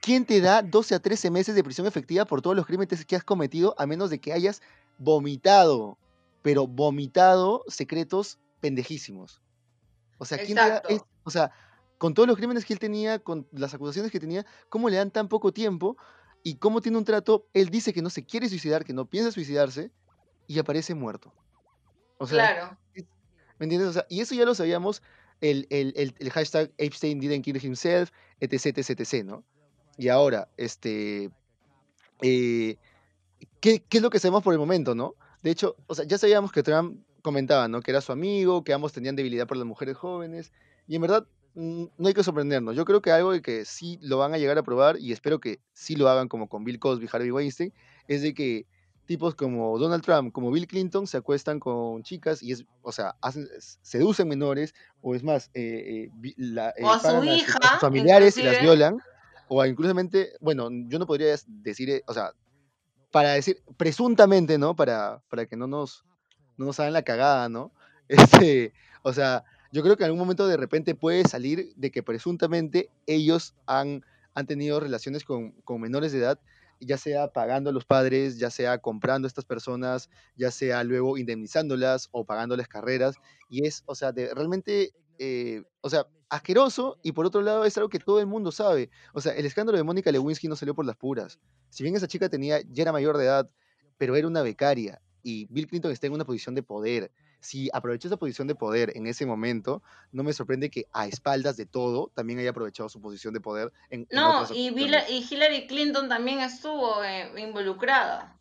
¿Quién 0.00 0.24
te 0.24 0.40
da 0.40 0.62
12 0.62 0.94
a 0.94 1.00
13 1.00 1.30
meses 1.30 1.54
de 1.54 1.64
prisión 1.64 1.86
efectiva 1.86 2.24
por 2.24 2.40
todos 2.40 2.56
los 2.56 2.66
crímenes 2.66 3.04
que 3.04 3.16
has 3.16 3.24
cometido 3.24 3.74
a 3.78 3.86
menos 3.86 4.08
de 4.08 4.18
que 4.18 4.32
hayas 4.32 4.62
vomitado, 4.98 5.98
pero 6.42 6.66
vomitado 6.66 7.64
secretos 7.68 8.38
pendejísimos? 8.60 9.42
O 10.18 10.24
sea, 10.24 10.38
¿quién 10.38 10.56
te 10.56 10.68
da, 10.68 10.82
o 11.24 11.30
sea, 11.30 11.50
con 11.98 12.14
todos 12.14 12.26
los 12.26 12.36
crímenes 12.36 12.64
que 12.64 12.72
él 12.72 12.78
tenía, 12.78 13.18
con 13.18 13.46
las 13.52 13.74
acusaciones 13.74 14.10
que 14.10 14.20
tenía, 14.20 14.46
¿cómo 14.70 14.88
le 14.88 14.96
dan 14.96 15.10
tan 15.10 15.28
poco 15.28 15.52
tiempo 15.52 15.98
y 16.42 16.56
cómo 16.56 16.80
tiene 16.80 16.98
un 16.98 17.04
trato, 17.04 17.46
él 17.52 17.68
dice 17.70 17.92
que 17.92 18.02
no 18.02 18.10
se 18.10 18.24
quiere 18.24 18.48
suicidar, 18.48 18.84
que 18.84 18.92
no 18.92 19.06
piensa 19.06 19.32
suicidarse, 19.32 19.90
y 20.46 20.58
aparece 20.58 20.94
muerto. 20.94 21.32
O 22.18 22.26
sea, 22.26 22.54
claro. 22.54 22.78
¿Me 23.58 23.64
entiendes? 23.64 23.90
O 23.90 23.92
sea, 23.92 24.06
y 24.08 24.20
eso 24.20 24.34
ya 24.34 24.44
lo 24.44 24.54
sabíamos, 24.54 25.02
el, 25.40 25.66
el, 25.70 26.14
el, 26.18 26.30
hashtag 26.30 26.70
Epstein 26.78 27.20
didn't 27.20 27.44
kill 27.44 27.62
himself, 27.62 28.10
etc, 28.40 28.78
etc, 28.78 29.00
etc, 29.00 29.24
¿no? 29.24 29.44
Y 29.96 30.08
ahora, 30.08 30.48
este, 30.56 31.30
eh, 32.22 32.76
¿qué, 33.60 33.80
¿qué, 33.80 33.98
es 33.98 34.02
lo 34.02 34.10
que 34.10 34.18
sabemos 34.18 34.42
por 34.42 34.52
el 34.52 34.58
momento, 34.58 34.94
no? 34.94 35.14
De 35.42 35.50
hecho, 35.50 35.76
o 35.86 35.94
sea, 35.94 36.04
ya 36.04 36.18
sabíamos 36.18 36.52
que 36.52 36.62
Trump 36.62 37.04
comentaba, 37.22 37.68
¿no? 37.68 37.80
Que 37.80 37.90
era 37.90 38.00
su 38.00 38.12
amigo, 38.12 38.64
que 38.64 38.72
ambos 38.72 38.92
tenían 38.92 39.16
debilidad 39.16 39.46
por 39.46 39.56
las 39.56 39.66
mujeres 39.66 39.96
jóvenes, 39.96 40.52
y 40.86 40.96
en 40.96 41.02
verdad 41.02 41.26
no 41.54 42.08
hay 42.08 42.14
que 42.14 42.22
sorprendernos. 42.22 42.76
Yo 42.76 42.84
creo 42.84 43.02
que 43.02 43.10
algo 43.10 43.32
de 43.32 43.42
que 43.42 43.64
sí 43.64 43.98
lo 44.02 44.18
van 44.18 44.34
a 44.34 44.38
llegar 44.38 44.58
a 44.58 44.62
probar 44.62 44.98
y 44.98 45.12
espero 45.12 45.40
que 45.40 45.60
sí 45.72 45.96
lo 45.96 46.08
hagan 46.08 46.28
como 46.28 46.48
con 46.48 46.64
Bill 46.64 46.78
Cosby, 46.78 47.08
Harvey 47.12 47.30
Weinstein, 47.30 47.72
es 48.08 48.22
de 48.22 48.34
que 48.34 48.66
tipos 49.06 49.34
como 49.34 49.76
Donald 49.78 50.04
Trump, 50.04 50.32
como 50.32 50.52
Bill 50.52 50.68
Clinton, 50.68 51.06
se 51.06 51.16
acuestan 51.16 51.58
con 51.58 52.02
chicas 52.04 52.42
y 52.42 52.52
es, 52.52 52.64
o 52.82 52.92
sea, 52.92 53.16
hacen, 53.20 53.48
seducen 53.58 54.28
menores 54.28 54.74
o 55.00 55.14
es 55.14 55.24
más, 55.24 55.50
eh, 55.54 56.08
eh, 56.22 56.34
la, 56.36 56.70
eh, 56.70 56.84
a 56.84 56.98
su 57.00 57.24
hija, 57.24 57.58
sus 57.60 57.80
familiares 57.80 58.36
y 58.36 58.42
las 58.42 58.60
violan 58.60 58.98
o 59.52 59.66
incluso, 59.66 59.92
bueno, 60.40 60.68
yo 60.86 61.00
no 61.00 61.08
podría 61.08 61.34
decir, 61.46 62.04
o 62.06 62.14
sea, 62.14 62.32
para 63.10 63.32
decir 63.32 63.60
presuntamente, 63.76 64.58
¿no? 64.58 64.76
Para, 64.76 65.24
para 65.28 65.44
que 65.46 65.56
no 65.56 65.66
nos, 65.66 66.04
no 66.56 66.66
nos 66.66 66.78
hagan 66.78 66.92
la 66.92 67.02
cagada, 67.02 67.48
¿no? 67.48 67.72
Este, 68.08 68.72
o 69.02 69.12
sea, 69.12 69.44
yo 69.72 69.82
creo 69.82 69.96
que 69.96 70.02
en 70.02 70.06
algún 70.06 70.18
momento 70.18 70.46
de 70.46 70.56
repente 70.56 70.94
puede 70.94 71.24
salir 71.24 71.72
de 71.76 71.90
que 71.90 72.02
presuntamente 72.02 72.90
ellos 73.06 73.54
han, 73.66 74.04
han 74.34 74.46
tenido 74.46 74.80
relaciones 74.80 75.24
con, 75.24 75.54
menores 75.78 76.12
de 76.12 76.18
edad, 76.18 76.40
ya 76.80 76.96
sea 76.96 77.28
pagando 77.28 77.70
a 77.70 77.72
los 77.72 77.84
padres, 77.84 78.38
ya 78.38 78.50
sea 78.50 78.78
comprando 78.78 79.26
a 79.26 79.28
estas 79.28 79.44
personas, 79.44 80.10
ya 80.36 80.50
sea 80.50 80.82
luego 80.82 81.18
indemnizándolas 81.18 82.08
o 82.12 82.24
pagándoles 82.24 82.68
carreras. 82.68 83.16
Y 83.48 83.66
es, 83.66 83.82
o 83.86 83.94
sea, 83.94 84.12
de, 84.12 84.34
realmente, 84.34 84.92
eh, 85.18 85.62
o 85.82 85.90
sea, 85.90 86.06
asqueroso 86.30 86.98
y 87.02 87.12
por 87.12 87.26
otro 87.26 87.42
lado 87.42 87.64
es 87.64 87.76
algo 87.76 87.90
que 87.90 87.98
todo 87.98 88.18
el 88.20 88.26
mundo 88.26 88.50
sabe. 88.50 88.90
O 89.12 89.20
sea, 89.20 89.34
el 89.34 89.44
escándalo 89.44 89.76
de 89.76 89.84
Mónica 89.84 90.10
Lewinsky 90.10 90.48
no 90.48 90.56
salió 90.56 90.74
por 90.74 90.86
las 90.86 90.96
puras. 90.96 91.38
Si 91.68 91.82
bien 91.82 91.94
esa 91.94 92.08
chica 92.08 92.28
tenía, 92.28 92.60
ya 92.70 92.82
era 92.82 92.92
mayor 92.92 93.18
de 93.18 93.24
edad, 93.24 93.50
pero 93.98 94.16
era 94.16 94.26
una 94.26 94.42
becaria 94.42 95.00
y 95.22 95.46
Bill 95.46 95.66
Clinton 95.66 95.92
está 95.92 96.06
en 96.06 96.14
una 96.14 96.24
posición 96.24 96.54
de 96.54 96.62
poder 96.62 97.12
si 97.40 97.68
aprovechó 97.72 98.08
esa 98.08 98.16
posición 98.16 98.46
de 98.48 98.54
poder 98.54 98.92
en 98.94 99.06
ese 99.06 99.26
momento, 99.26 99.82
no 100.12 100.22
me 100.22 100.32
sorprende 100.32 100.70
que 100.70 100.86
a 100.92 101.06
espaldas 101.06 101.56
de 101.56 101.66
todo 101.66 102.10
también 102.14 102.38
haya 102.38 102.50
aprovechado 102.50 102.88
su 102.88 103.00
posición 103.00 103.34
de 103.34 103.40
poder 103.40 103.72
en, 103.90 104.06
No, 104.10 104.46
y, 104.52 104.68
y, 104.68 105.26
Hillary 105.28 105.66
Clinton 105.66 106.08
también 106.08 106.40
estuvo 106.40 107.02
eh, 107.02 107.30
involucrada. 107.40 108.36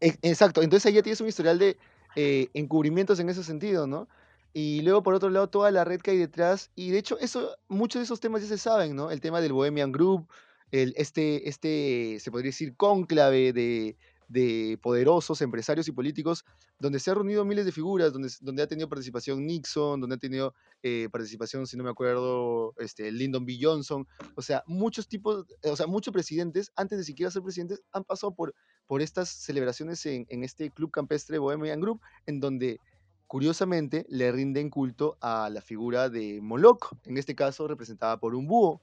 E, 0.00 0.16
exacto, 0.22 0.62
entonces 0.62 0.86
ahí 0.86 0.94
ya 0.94 1.02
tienes 1.02 1.20
un 1.20 1.28
historial 1.28 1.58
de 1.58 1.76
eh, 2.16 2.48
encubrimientos 2.54 3.20
en 3.20 3.28
ese 3.28 3.44
sentido, 3.44 3.86
¿no? 3.86 4.08
Y 4.52 4.82
luego, 4.82 5.02
por 5.02 5.14
otro 5.14 5.30
lado, 5.30 5.48
toda 5.48 5.72
la 5.72 5.82
red 5.82 6.00
que 6.00 6.12
hay 6.12 6.18
detrás. 6.18 6.70
Y 6.76 6.90
de 6.90 6.98
hecho, 6.98 7.18
eso, 7.18 7.56
muchos 7.66 7.98
de 7.98 8.04
esos 8.04 8.20
temas 8.20 8.40
ya 8.42 8.48
se 8.48 8.58
saben, 8.58 8.94
¿no? 8.94 9.10
El 9.10 9.20
tema 9.20 9.40
del 9.40 9.52
Bohemian 9.52 9.90
Group, 9.90 10.28
el, 10.70 10.94
este, 10.96 11.48
este, 11.48 12.18
se 12.20 12.30
podría 12.30 12.50
decir, 12.50 12.76
cónclave 12.76 13.52
de, 13.52 13.96
de 14.28 14.78
poderosos 14.82 15.40
empresarios 15.42 15.88
y 15.88 15.92
políticos, 15.92 16.44
donde 16.78 16.98
se 16.98 17.10
han 17.10 17.16
reunido 17.16 17.44
miles 17.44 17.64
de 17.64 17.72
figuras, 17.72 18.12
donde, 18.12 18.30
donde 18.40 18.62
ha 18.62 18.66
tenido 18.66 18.88
participación 18.88 19.46
Nixon, 19.46 20.00
donde 20.00 20.16
ha 20.16 20.18
tenido 20.18 20.54
eh, 20.82 21.08
participación, 21.10 21.66
si 21.66 21.76
no 21.76 21.84
me 21.84 21.90
acuerdo, 21.90 22.74
este, 22.78 23.10
Lyndon 23.12 23.44
B. 23.44 23.58
Johnson, 23.60 24.06
o 24.34 24.42
sea, 24.42 24.62
muchos 24.66 25.08
tipos, 25.08 25.46
eh, 25.62 25.70
o 25.70 25.76
sea, 25.76 25.86
muchos 25.86 26.12
presidentes, 26.12 26.72
antes 26.76 26.98
de 26.98 27.04
siquiera 27.04 27.30
ser 27.30 27.42
presidentes, 27.42 27.82
han 27.92 28.04
pasado 28.04 28.34
por, 28.34 28.54
por 28.86 29.02
estas 29.02 29.28
celebraciones 29.28 30.04
en, 30.06 30.26
en 30.28 30.44
este 30.44 30.70
club 30.70 30.90
campestre 30.90 31.38
Bohemian 31.38 31.80
Group, 31.80 32.00
en 32.26 32.40
donde 32.40 32.78
curiosamente 33.26 34.06
le 34.08 34.30
rinden 34.30 34.70
culto 34.70 35.16
a 35.20 35.50
la 35.50 35.60
figura 35.60 36.08
de 36.08 36.40
Moloch, 36.40 36.92
en 37.04 37.16
este 37.16 37.34
caso 37.34 37.66
representada 37.66 38.18
por 38.18 38.34
un 38.34 38.46
búho, 38.46 38.80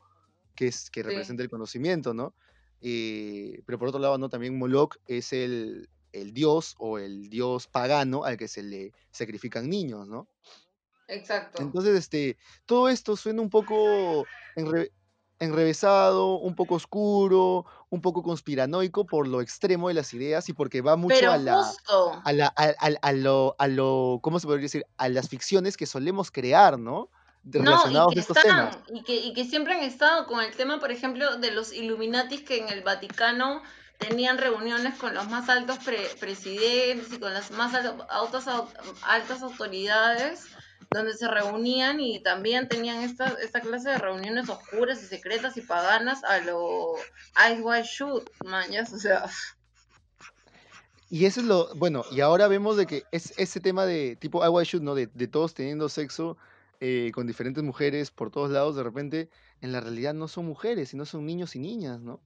que, 0.55 0.67
es, 0.67 0.89
que 0.89 1.03
representa 1.03 1.43
el 1.43 1.49
conocimiento, 1.49 2.13
¿no? 2.13 2.33
Eh, 2.81 3.61
pero 3.65 3.77
por 3.77 3.89
otro 3.89 3.99
lado, 3.99 4.17
¿no? 4.17 4.29
También 4.29 4.57
Moloch 4.57 4.97
es 5.05 5.33
el, 5.33 5.89
dios 6.11 6.75
o 6.79 6.97
el 6.97 7.29
dios 7.29 7.67
pagano 7.67 8.23
al 8.23 8.37
que 8.37 8.47
se 8.47 8.63
le 8.63 8.91
sacrifican 9.11 9.69
niños, 9.69 10.07
¿no? 10.07 10.27
Exacto. 11.07 11.61
Entonces, 11.61 11.95
este, 11.95 12.37
todo 12.65 12.89
esto 12.89 13.15
suena 13.15 13.41
un 13.41 13.49
poco 13.49 14.25
enrevesado, 15.39 16.37
un 16.37 16.55
poco 16.55 16.75
oscuro, 16.75 17.65
un 17.89 18.01
poco 18.01 18.23
conspiranoico 18.23 19.05
por 19.05 19.27
lo 19.27 19.41
extremo 19.41 19.89
de 19.89 19.95
las 19.95 20.13
ideas 20.13 20.47
y 20.49 20.53
porque 20.53 20.81
va 20.81 20.95
mucho 20.95 21.31
a 21.31 21.37
la, 21.37 21.71
a 22.23 22.31
la 22.31 22.47
a, 22.47 23.11
lo, 23.11 23.55
a 23.57 23.67
lo, 23.67 24.19
¿cómo 24.21 24.39
se 24.39 24.47
podría 24.47 24.63
decir? 24.63 24.85
A 24.97 25.09
las 25.09 25.29
ficciones 25.29 25.77
que 25.77 25.85
solemos 25.85 26.31
crear, 26.31 26.79
¿no? 26.79 27.09
Relacionados 27.43 28.15
estos 28.15 28.37
temas. 28.41 28.77
Y 28.93 29.03
que, 29.03 29.15
y 29.15 29.33
que 29.33 29.45
siempre 29.45 29.73
han 29.73 29.83
estado 29.83 30.27
con 30.27 30.41
el 30.41 30.55
tema, 30.55 30.79
por 30.79 30.91
ejemplo, 30.91 31.37
de 31.37 31.51
los 31.51 31.73
Illuminatis 31.73 32.41
que 32.41 32.59
en 32.59 32.69
el 32.69 32.81
Vaticano 32.83 33.61
tenían 33.97 34.37
reuniones 34.37 34.95
con 34.97 35.13
los 35.13 35.29
más 35.29 35.47
altos 35.49 35.77
presidentes 36.19 37.13
y 37.13 37.19
con 37.19 37.33
las 37.33 37.51
más 37.51 37.73
altas, 37.73 38.45
altas 39.03 39.41
autoridades 39.43 40.47
donde 40.89 41.13
se 41.13 41.27
reunían 41.27 42.01
y 42.01 42.21
también 42.21 42.67
tenían 42.67 43.01
esta, 43.01 43.27
esta 43.41 43.61
clase 43.61 43.91
de 43.91 43.97
reuniones 43.97 44.49
oscuras 44.49 45.01
y 45.01 45.05
secretas 45.05 45.55
y 45.55 45.61
paganas 45.61 46.23
a 46.25 46.39
lo 46.39 46.95
Ice 47.49 47.61
White 47.61 47.87
Shoot, 47.89 48.29
mañas, 48.43 48.91
o 48.91 48.99
sea. 48.99 49.29
Y 51.09 51.25
eso 51.25 51.39
es 51.39 51.45
lo, 51.45 51.73
bueno, 51.75 52.03
y 52.11 52.19
ahora 52.19 52.47
vemos 52.47 52.75
de 52.75 52.87
que 52.87 53.03
es 53.11 53.33
ese 53.37 53.61
tema 53.61 53.85
de 53.85 54.17
tipo 54.17 54.41
Ice 54.41 54.49
White 54.49 54.69
Shoot, 54.69 54.83
¿no? 54.83 54.95
De, 54.95 55.07
de 55.13 55.27
todos 55.27 55.53
teniendo 55.53 55.87
sexo 55.87 56.37
eh, 56.81 57.11
con 57.13 57.27
diferentes 57.27 57.63
mujeres 57.63 58.11
por 58.11 58.31
todos 58.31 58.51
lados, 58.51 58.75
de 58.75 58.83
repente 58.83 59.29
en 59.61 59.71
la 59.71 59.79
realidad 59.79 60.13
no 60.13 60.27
son 60.27 60.45
mujeres, 60.45 60.89
sino 60.89 61.05
son 61.05 61.25
niños 61.25 61.55
y 61.55 61.59
niñas, 61.59 62.01
¿no? 62.01 62.21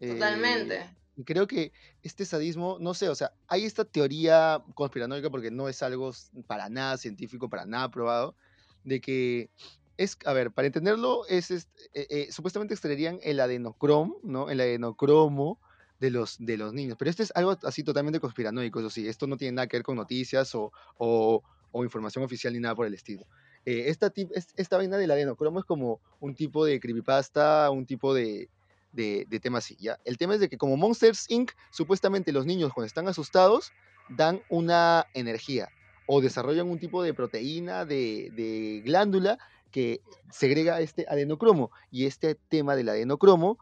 Totalmente. 0.00 0.76
Eh, 0.76 0.96
y 1.16 1.24
creo 1.24 1.46
que 1.46 1.72
este 2.02 2.24
sadismo, 2.24 2.78
no 2.80 2.94
sé, 2.94 3.10
o 3.10 3.14
sea, 3.14 3.32
hay 3.46 3.64
esta 3.64 3.84
teoría 3.84 4.62
conspiranoica 4.74 5.28
porque 5.28 5.50
no 5.50 5.68
es 5.68 5.82
algo 5.82 6.12
para 6.46 6.70
nada 6.70 6.96
científico, 6.96 7.50
para 7.50 7.66
nada 7.66 7.90
probado, 7.90 8.36
de 8.84 9.02
que 9.02 9.50
es, 9.98 10.16
a 10.24 10.32
ver, 10.32 10.50
para 10.50 10.66
entenderlo, 10.66 11.26
es, 11.26 11.50
eh, 11.50 11.66
eh, 11.92 12.28
supuestamente 12.32 12.72
extraerían 12.72 13.18
el 13.22 13.38
adenocromo, 13.38 14.18
¿no? 14.22 14.48
El 14.48 14.60
adenocromo 14.60 15.60
de 15.98 16.10
los, 16.10 16.38
de 16.38 16.56
los 16.56 16.72
niños. 16.72 16.96
Pero 16.98 17.10
este 17.10 17.22
es 17.22 17.32
algo 17.34 17.58
así 17.64 17.84
totalmente 17.84 18.18
conspiranoico, 18.18 18.80
eso 18.80 18.88
sí, 18.88 19.06
esto 19.06 19.26
no 19.26 19.36
tiene 19.36 19.56
nada 19.56 19.66
que 19.66 19.76
ver 19.76 19.84
con 19.84 19.96
noticias 19.96 20.54
o, 20.54 20.72
o, 20.96 21.42
información 21.84 22.24
oficial 22.24 22.54
ni 22.54 22.60
nada 22.60 22.74
por 22.74 22.86
el 22.86 22.94
estilo. 22.94 23.26
Eh, 23.66 23.84
esta, 23.88 24.12
esta 24.56 24.76
vaina 24.76 24.96
del 24.96 25.10
adenocromo 25.10 25.58
es 25.58 25.64
como 25.64 26.00
un 26.20 26.34
tipo 26.34 26.64
de 26.64 26.80
creepypasta, 26.80 27.70
un 27.70 27.86
tipo 27.86 28.14
de, 28.14 28.48
de, 28.92 29.26
tema 29.40 29.58
así, 29.58 29.76
¿ya? 29.78 29.98
El 30.04 30.16
tema 30.18 30.34
es 30.34 30.40
de 30.40 30.48
que 30.48 30.58
como 30.58 30.76
Monsters 30.76 31.26
Inc., 31.28 31.52
supuestamente 31.70 32.32
los 32.32 32.46
niños 32.46 32.72
cuando 32.72 32.86
están 32.86 33.08
asustados 33.08 33.72
dan 34.08 34.42
una 34.48 35.06
energía 35.14 35.68
o 36.06 36.20
desarrollan 36.20 36.68
un 36.68 36.78
tipo 36.78 37.02
de 37.02 37.14
proteína, 37.14 37.84
de, 37.84 38.30
de 38.34 38.82
glándula 38.84 39.38
que 39.70 40.00
segrega 40.32 40.80
este 40.80 41.06
adenocromo. 41.08 41.70
Y 41.90 42.06
este 42.06 42.34
tema 42.34 42.74
del 42.74 42.88
adenocromo 42.88 43.58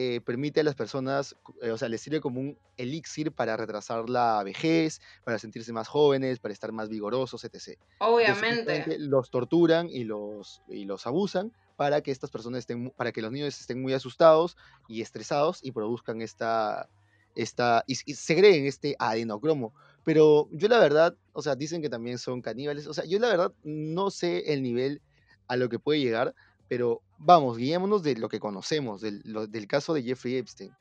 eh, 0.00 0.20
permite 0.20 0.60
a 0.60 0.62
las 0.62 0.76
personas, 0.76 1.34
eh, 1.60 1.72
o 1.72 1.76
sea, 1.76 1.88
les 1.88 2.00
sirve 2.00 2.20
como 2.20 2.38
un 2.38 2.56
elixir 2.76 3.32
para 3.32 3.56
retrasar 3.56 4.08
la 4.08 4.40
vejez, 4.44 5.00
para 5.24 5.40
sentirse 5.40 5.72
más 5.72 5.88
jóvenes, 5.88 6.38
para 6.38 6.52
estar 6.52 6.70
más 6.70 6.88
vigorosos, 6.88 7.42
etc. 7.42 7.76
Obviamente. 7.98 8.96
los 9.00 9.28
torturan 9.28 9.88
y 9.90 10.04
los, 10.04 10.62
y 10.68 10.84
los 10.84 11.08
abusan 11.08 11.50
para 11.74 12.00
que 12.00 12.12
estas 12.12 12.30
personas 12.30 12.60
estén, 12.60 12.90
para 12.90 13.10
que 13.10 13.20
los 13.20 13.32
niños 13.32 13.60
estén 13.60 13.82
muy 13.82 13.92
asustados 13.92 14.56
y 14.86 15.02
estresados 15.02 15.58
y 15.64 15.72
produzcan 15.72 16.22
esta, 16.22 16.88
esta 17.34 17.82
y, 17.88 17.98
y 18.06 18.14
segreguen 18.14 18.66
este 18.66 18.94
adenocromo. 19.00 19.74
Pero 20.04 20.48
yo 20.52 20.68
la 20.68 20.78
verdad, 20.78 21.16
o 21.32 21.42
sea, 21.42 21.56
dicen 21.56 21.82
que 21.82 21.90
también 21.90 22.18
son 22.18 22.40
caníbales, 22.40 22.86
o 22.86 22.94
sea, 22.94 23.04
yo 23.04 23.18
la 23.18 23.30
verdad 23.30 23.52
no 23.64 24.12
sé 24.12 24.52
el 24.52 24.62
nivel 24.62 25.02
a 25.48 25.56
lo 25.56 25.68
que 25.68 25.80
puede 25.80 25.98
llegar, 25.98 26.36
pero 26.68 27.02
vamos, 27.18 27.56
guiémonos 27.56 28.02
de 28.02 28.16
lo 28.16 28.28
que 28.28 28.40
conocemos, 28.40 29.00
del, 29.00 29.22
del 29.50 29.66
caso 29.66 29.94
de 29.94 30.02
Jeffrey 30.02 30.36
Epstein, 30.36 30.72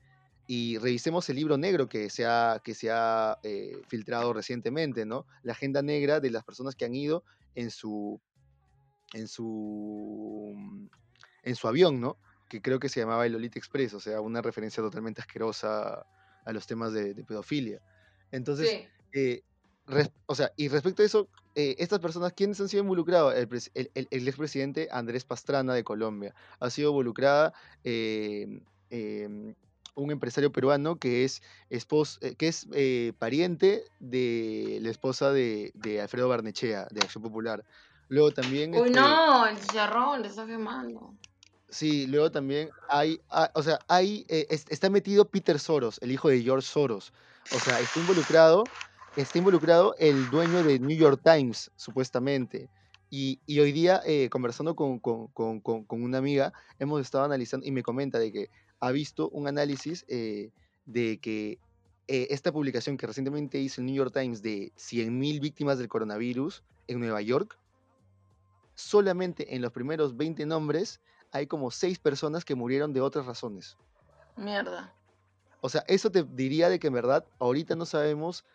y 0.47 0.77
revisemos 0.77 1.29
el 1.29 1.35
libro 1.35 1.57
negro 1.57 1.89
que 1.89 2.09
se 2.09 2.25
ha, 2.25 2.61
que 2.63 2.73
se 2.73 2.89
ha 2.89 3.37
eh, 3.43 3.81
filtrado 3.87 4.31
recientemente, 4.31 5.05
¿no? 5.05 5.25
La 5.43 5.51
agenda 5.51 5.81
negra 5.81 6.21
de 6.21 6.31
las 6.31 6.43
personas 6.45 6.75
que 6.75 6.85
han 6.85 6.95
ido 6.95 7.23
en 7.53 7.69
su, 7.69 8.19
en 9.13 9.27
su, 9.27 10.55
en 11.43 11.55
su 11.55 11.67
avión, 11.67 11.99
¿no? 11.99 12.17
Que 12.47 12.61
creo 12.61 12.79
que 12.79 12.87
se 12.87 13.01
llamaba 13.01 13.25
el 13.25 13.33
Lolita 13.33 13.59
Express, 13.59 13.93
o 13.93 13.99
sea, 13.99 14.21
una 14.21 14.41
referencia 14.41 14.81
totalmente 14.81 15.19
asquerosa 15.19 16.05
a 16.45 16.53
los 16.53 16.65
temas 16.65 16.93
de, 16.93 17.13
pedofilia. 17.25 17.81
Entonces, 18.31 18.87
eh, 19.13 19.43
o 20.25 20.35
sea, 20.35 20.53
y 20.55 20.69
respecto 20.69 21.03
a 21.03 21.05
eso, 21.05 21.29
eh, 21.59 21.75
estas 21.79 21.97
personas, 21.97 22.33
¿quiénes 22.33 22.61
han 22.61 22.69
sido 22.69 22.83
involucrados? 22.83 23.33
El, 23.33 23.89
el, 23.95 24.27
expresidente 24.27 24.89
Andrés 24.91 25.25
Pastrana 25.25 25.73
de 25.73 25.83
Colombia. 25.83 26.35
Ha 26.59 26.69
sido 26.69 26.91
involucrada 26.91 27.51
em, 27.83 28.61
em, 28.91 29.55
un 29.95 30.11
empresario 30.11 30.51
peruano 30.51 30.97
que 30.97 31.23
es, 31.25 31.41
espos, 31.71 32.19
eh, 32.21 32.35
que 32.35 32.49
es 32.49 32.67
eh, 32.73 33.13
pariente 33.17 33.83
de 33.99 34.77
la 34.83 34.91
esposa 34.91 35.31
de, 35.31 35.73
Alfredo 35.99 36.29
Barnechea, 36.29 36.87
de 36.91 37.01
Acción 37.01 37.23
Popular. 37.23 37.65
Luego 38.07 38.29
también... 38.29 38.75
Uy, 38.75 38.89
este 38.89 38.99
no, 38.99 39.47
el 39.47 39.59
chicharrón 39.59 40.21
le 40.21 40.27
está 40.27 40.45
quemando. 40.45 41.15
Sí, 41.69 42.05
luego 42.05 42.29
también 42.31 42.69
hay, 42.87 43.19
ah, 43.31 43.49
o 43.55 43.63
sea, 43.63 43.79
hay, 43.87 44.27
está 44.29 44.91
metido 44.91 45.25
Peter 45.25 45.57
Soros, 45.57 45.97
el 46.03 46.11
hijo 46.11 46.29
de 46.29 46.39
George 46.39 46.67
Soros. 46.67 47.13
O 47.51 47.57
sea, 47.59 47.79
está 47.79 47.99
involucrado 47.99 48.63
está 49.17 49.39
involucrado 49.39 49.95
el 49.97 50.29
dueño 50.29 50.63
de 50.63 50.79
New 50.79 50.95
York 50.95 51.21
Times, 51.23 51.71
supuestamente. 51.75 52.69
Y, 53.09 53.39
hoy 53.59 53.71
día, 53.71 54.01
eh, 54.05 54.29
conversando 54.29 54.75
con, 54.75 55.01
una 55.89 56.17
amiga, 56.17 56.53
hemos 56.77 57.01
estado 57.01 57.23
analizando 57.23 57.65
y 57.65 57.71
me 57.71 57.81
comenta 57.81 58.19
de 58.19 58.31
que 58.31 58.49
ha 58.79 58.91
visto 58.91 59.29
un 59.29 59.47
análisis 59.47 60.05
eh, 60.07 60.51
de 60.85 61.17
que 61.19 61.57
eh, 62.07 62.27
esta 62.29 62.51
publicación 62.51 62.95
que 62.95 63.07
recientemente 63.07 63.59
hizo 63.59 63.81
el 63.81 63.87
New 63.87 63.95
York 63.95 64.13
Times 64.13 64.41
de 64.43 64.71
100.000 64.77 65.41
víctimas 65.41 65.79
del 65.79 65.87
coronavirus 65.87 66.63
en 66.87 66.99
Nueva 66.99 67.21
York, 67.21 67.57
solamente 68.75 69.55
en 69.55 69.63
los 69.63 69.71
primeros 69.71 70.15
20 70.15 70.45
nombres 70.45 71.01
hay 71.31 71.47
como 71.47 71.71
6 71.71 71.97
personas 71.99 72.45
que 72.45 72.55
murieron 72.55 72.93
de 72.93 73.01
otras 73.01 73.25
razones. 73.25 73.77
Mierda. 74.35 74.93
O 75.61 75.69
sea, 75.69 75.83
eso 75.87 76.11
te 76.11 76.23
diría 76.23 76.69
de 76.69 76.77
que 76.77 76.87
en 76.87 76.93
verdad 76.93 77.25
ahorita 77.39 77.75
no 77.75 77.85
sabemos 77.85 78.45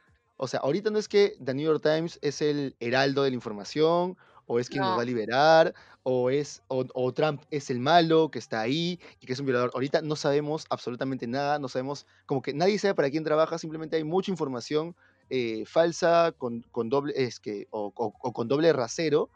o 0.43 0.49
sea, 0.49 0.59
ahorita 0.59 0.90
no 0.90 0.99
es 0.99 1.07
que 1.07 1.36
The 1.43 1.55
New 1.55 1.64
York 1.64 1.84
Times 1.84 2.18
es 2.20 2.43
el 2.43 2.74
heraldo 2.80 3.22
de 3.22 3.30
la 3.30 3.36
información, 3.36 4.16
o 4.47 4.59
es 4.59 4.68
quien 4.68 4.82
nos 4.82 4.99
va 4.99 5.03
a 5.03 5.05
liberar, 5.05 5.72
o, 6.03 6.30
es, 6.30 6.64
o, 6.66 7.12
Trump 7.12 7.43
es 7.53 7.70
el 7.70 7.78
malo 7.78 8.28
que 8.28 8.40
está 8.40 8.61
ahí 8.61 8.99
y 9.20 9.26
que 9.26 9.34
es 9.34 9.38
un 9.38 9.47
violador. 9.47 9.70
Ahorita 9.72 10.03
no 10.03 10.16
sabemos 10.16 10.66
absolutamente 10.68 11.28
nada, 11.28 11.61
no 11.61 11.68
sabemos, 11.68 12.09
como 12.26 12.43
que 12.43 12.55
nadie 12.55 12.76
sabe 12.80 12.97
para 12.97 13.09
quién 13.09 13.22
trabaja, 13.22 13.57
simplemente 13.57 13.95
hay 13.95 14.03
mucha 14.03 14.32
información 14.32 14.97
eh, 15.30 15.62
falsa 15.64 16.34
con, 16.36 16.64
doble, 16.88 17.12
es 17.16 17.38
que, 17.38 17.68
o, 17.70 17.93
con 17.93 18.49
doble 18.49 18.72
rasero 18.72 19.30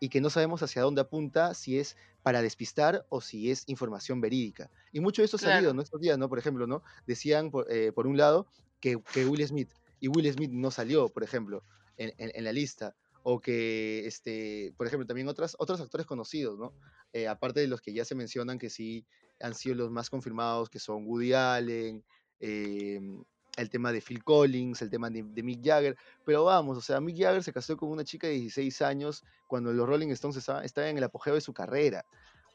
y 0.00 0.08
que 0.08 0.22
no 0.22 0.30
sabemos 0.30 0.62
hacia 0.62 0.80
dónde 0.80 1.02
apunta, 1.02 1.52
si 1.52 1.78
es 1.78 1.98
para 2.22 2.40
despistar 2.40 3.04
o 3.10 3.20
si 3.20 3.50
es 3.50 3.64
información 3.66 4.22
verídica. 4.22 4.70
Y 4.90 5.00
mucho 5.00 5.20
de 5.20 5.26
eso 5.26 5.36
ha 5.36 5.40
salido 5.40 5.72
en 5.72 5.80
estos 5.80 6.00
días, 6.00 6.16
¿no? 6.16 6.30
Por 6.30 6.38
ejemplo, 6.38 6.66
¿no? 6.66 6.82
Decían, 7.06 7.50
por, 7.50 7.70
eh, 7.70 7.92
por 7.92 8.06
un 8.06 8.16
lado, 8.16 8.46
que, 8.80 8.98
que 9.12 9.26
Will 9.26 9.46
Smith 9.46 9.68
y 10.06 10.08
Will 10.08 10.32
Smith 10.32 10.52
no 10.52 10.70
salió, 10.70 11.08
por 11.08 11.24
ejemplo, 11.24 11.64
en, 11.96 12.44
la 12.44 12.52
lista. 12.52 12.94
O 13.24 13.40
que, 13.40 14.06
este, 14.06 14.72
por 14.76 14.86
ejemplo, 14.86 15.04
también 15.04 15.26
otras, 15.26 15.56
otros 15.58 15.80
actores 15.80 16.06
conocidos, 16.06 16.56
¿no? 16.56 16.72
Eh, 17.12 17.26
aparte 17.26 17.58
de 17.58 17.66
los 17.66 17.80
que 17.80 17.92
ya 17.92 18.04
se 18.04 18.14
mencionan 18.14 18.56
que 18.56 18.70
sí 18.70 19.04
han 19.40 19.54
sido 19.54 19.74
los 19.74 19.90
más 19.90 20.08
confirmados, 20.08 20.70
que 20.70 20.78
son 20.78 21.06
Woody 21.06 21.32
Allen, 21.32 22.04
em, 22.38 23.24
el 23.56 23.68
tema 23.68 23.90
de 23.90 24.00
Phil 24.00 24.22
Collins, 24.22 24.80
el 24.80 24.90
tema 24.90 25.10
de, 25.10 25.24
Mick 25.24 25.64
Jagger, 25.64 25.96
pero 26.24 26.44
vamos, 26.44 26.78
o 26.78 26.80
sea, 26.80 27.00
Mick 27.00 27.18
Jagger 27.18 27.42
se 27.42 27.52
casó 27.52 27.76
con 27.76 27.90
una 27.90 28.04
chica 28.04 28.28
de 28.28 28.34
16 28.34 28.82
años 28.82 29.24
cuando 29.48 29.72
los 29.72 29.88
Rolling 29.88 30.10
Stones 30.10 30.36
estaban 30.36 30.90
en 30.90 30.98
el 30.98 31.04
apogeo 31.04 31.34
de 31.34 31.40
su 31.40 31.52
carrera. 31.52 32.04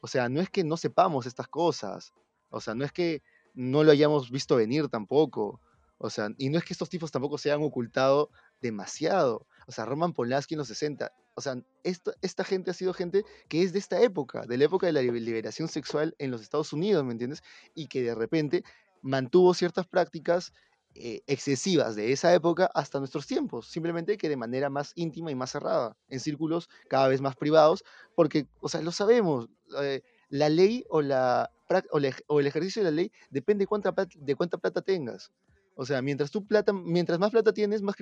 O 0.00 0.08
sea, 0.08 0.30
no 0.30 0.40
es 0.40 0.48
que 0.48 0.64
no 0.64 0.78
sepamos 0.78 1.26
estas 1.26 1.48
cosas, 1.48 2.14
o 2.48 2.62
sea, 2.62 2.74
no 2.74 2.86
es 2.86 2.92
que 2.92 3.22
no 3.52 3.84
lo 3.84 3.92
hayamos 3.92 4.30
visto 4.30 4.56
venir 4.56 4.88
tampoco. 4.88 5.60
O 6.02 6.10
sea, 6.10 6.30
y 6.36 6.50
no 6.50 6.58
es 6.58 6.64
que 6.64 6.74
estos 6.74 6.88
tipos 6.88 7.12
tampoco 7.12 7.38
se 7.38 7.50
hayan 7.50 7.62
ocultado 7.62 8.30
demasiado. 8.60 9.46
O 9.68 9.72
sea, 9.72 9.84
Roman 9.84 10.12
Polanski 10.12 10.54
en 10.54 10.58
los 10.58 10.66
60. 10.66 11.12
O 11.34 11.40
sea, 11.40 11.54
esta 11.84 12.44
gente 12.44 12.72
ha 12.72 12.74
sido 12.74 12.92
gente 12.92 13.24
que 13.48 13.62
es 13.62 13.72
de 13.72 13.78
esta 13.78 14.02
época, 14.02 14.44
de 14.44 14.58
la 14.58 14.64
época 14.64 14.88
de 14.88 14.92
la 14.92 15.00
liberación 15.00 15.68
sexual 15.68 16.16
en 16.18 16.32
los 16.32 16.42
Estados 16.42 16.72
Unidos, 16.72 17.04
¿me 17.04 17.12
entiendes? 17.12 17.44
Y 17.76 17.86
que 17.86 18.02
de 18.02 18.16
repente 18.16 18.64
mantuvo 19.00 19.54
ciertas 19.54 19.86
prácticas 19.86 20.52
eh, 20.96 21.22
excesivas 21.28 21.94
de 21.94 22.12
esa 22.12 22.34
época 22.34 22.68
hasta 22.74 22.98
nuestros 22.98 23.28
tiempos, 23.28 23.68
simplemente 23.68 24.18
que 24.18 24.28
de 24.28 24.36
manera 24.36 24.70
más 24.70 24.92
íntima 24.96 25.30
y 25.30 25.36
más 25.36 25.52
cerrada, 25.52 25.96
en 26.08 26.18
círculos 26.18 26.68
cada 26.88 27.06
vez 27.06 27.20
más 27.20 27.36
privados, 27.36 27.84
porque, 28.16 28.46
o 28.60 28.68
sea, 28.68 28.82
lo 28.82 28.90
sabemos, 28.90 29.48
eh, 29.80 30.02
la 30.28 30.48
ley 30.48 30.84
o, 30.90 31.00
la, 31.00 31.50
o, 32.26 32.40
el 32.40 32.46
ejercicio 32.46 32.82
de 32.82 32.90
la 32.90 32.96
ley 32.96 33.12
depende 33.30 33.66
cuánta, 33.66 33.94
de 34.16 34.34
cuánta 34.34 34.58
plata 34.58 34.82
tengas. 34.82 35.30
O 35.74 35.86
sea, 35.86 36.02
mientras 36.02 36.30
tú 36.30 36.46
plata, 36.46 36.72
mientras 36.72 37.18
más 37.18 37.30
plata 37.30 37.52
tienes, 37.52 37.82
más 37.82 37.96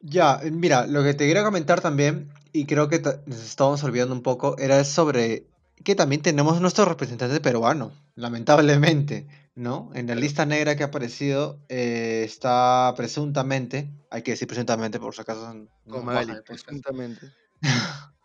Ya, 0.00 0.40
eh, 0.42 0.50
mira, 0.50 0.86
lo 0.86 1.02
que 1.02 1.14
te 1.14 1.26
quería 1.26 1.44
comentar 1.44 1.80
también, 1.80 2.30
y 2.52 2.66
creo 2.66 2.88
que 2.88 3.00
nos 3.26 3.42
estábamos 3.42 3.82
olvidando 3.84 4.14
un 4.14 4.22
poco, 4.22 4.56
era 4.58 4.82
sobre 4.84 5.46
que 5.84 5.94
también 5.94 6.22
tenemos 6.22 6.60
nuestro 6.60 6.84
representante 6.84 7.40
peruano, 7.40 7.92
lamentablemente, 8.14 9.26
¿no? 9.54 9.90
En 9.94 10.06
la 10.06 10.14
lista 10.14 10.46
negra 10.46 10.74
que 10.76 10.82
ha 10.82 10.86
aparecido 10.86 11.60
eh, 11.68 12.22
está 12.24 12.92
presuntamente, 12.96 13.90
hay 14.10 14.22
que 14.22 14.32
decir 14.32 14.48
presuntamente 14.48 14.98
por 14.98 15.14
si 15.14 15.20
acaso. 15.20 15.54
No 15.84 16.04
presuntamente. 16.44 17.32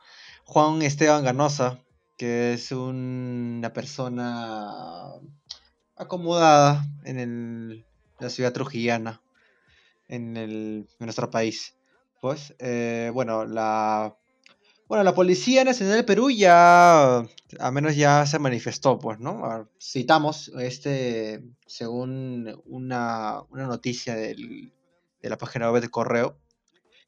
Juan 0.45 0.81
Esteban 0.81 1.23
Ganosa, 1.23 1.79
que 2.17 2.53
es 2.53 2.71
una 2.71 3.73
persona 3.73 5.13
acomodada 5.95 6.85
en 7.03 7.19
el 7.19 7.85
la 8.21 8.29
ciudad 8.29 8.53
trujillana 8.53 9.21
en, 10.07 10.37
el, 10.37 10.87
en 10.99 11.05
nuestro 11.05 11.29
país. 11.29 11.75
Pues, 12.21 12.55
eh, 12.59 13.11
bueno, 13.13 13.45
la 13.45 14.15
bueno, 14.91 15.05
la 15.05 15.15
Policía 15.15 15.63
Nacional 15.63 15.95
del 15.95 16.03
Perú 16.03 16.29
ya, 16.31 17.19
al 17.59 17.71
menos 17.71 17.95
ya 17.95 18.25
se 18.25 18.39
manifestó, 18.39 18.99
pues, 18.99 19.19
¿no? 19.19 19.45
Ah, 19.45 19.65
citamos, 19.81 20.51
este, 20.59 21.41
según 21.65 22.61
una, 22.65 23.41
una 23.51 23.67
noticia 23.67 24.15
del, 24.15 24.73
de 25.21 25.29
la 25.29 25.37
página 25.37 25.71
web 25.71 25.81
de 25.81 25.87
correo, 25.87 26.37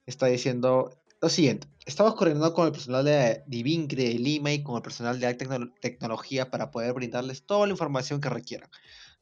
está 0.05 0.27
diciendo, 0.27 0.97
lo 1.21 1.27
siguiente, 1.27 1.67
estamos 1.85 2.15
coordinando 2.15 2.53
con 2.53 2.67
el 2.67 2.71
personal 2.71 3.03
de 3.03 3.43
Divincre 3.47 4.03
de 4.03 4.13
Lima 4.13 4.53
y 4.53 4.63
con 4.63 4.77
el 4.77 4.81
personal 4.81 5.19
de 5.19 5.27
alta 5.27 5.45
tecnología 5.81 6.49
para 6.49 6.71
poder 6.71 6.93
brindarles 6.93 7.45
toda 7.45 7.67
la 7.67 7.73
información 7.73 8.21
que 8.21 8.29
requieran. 8.29 8.69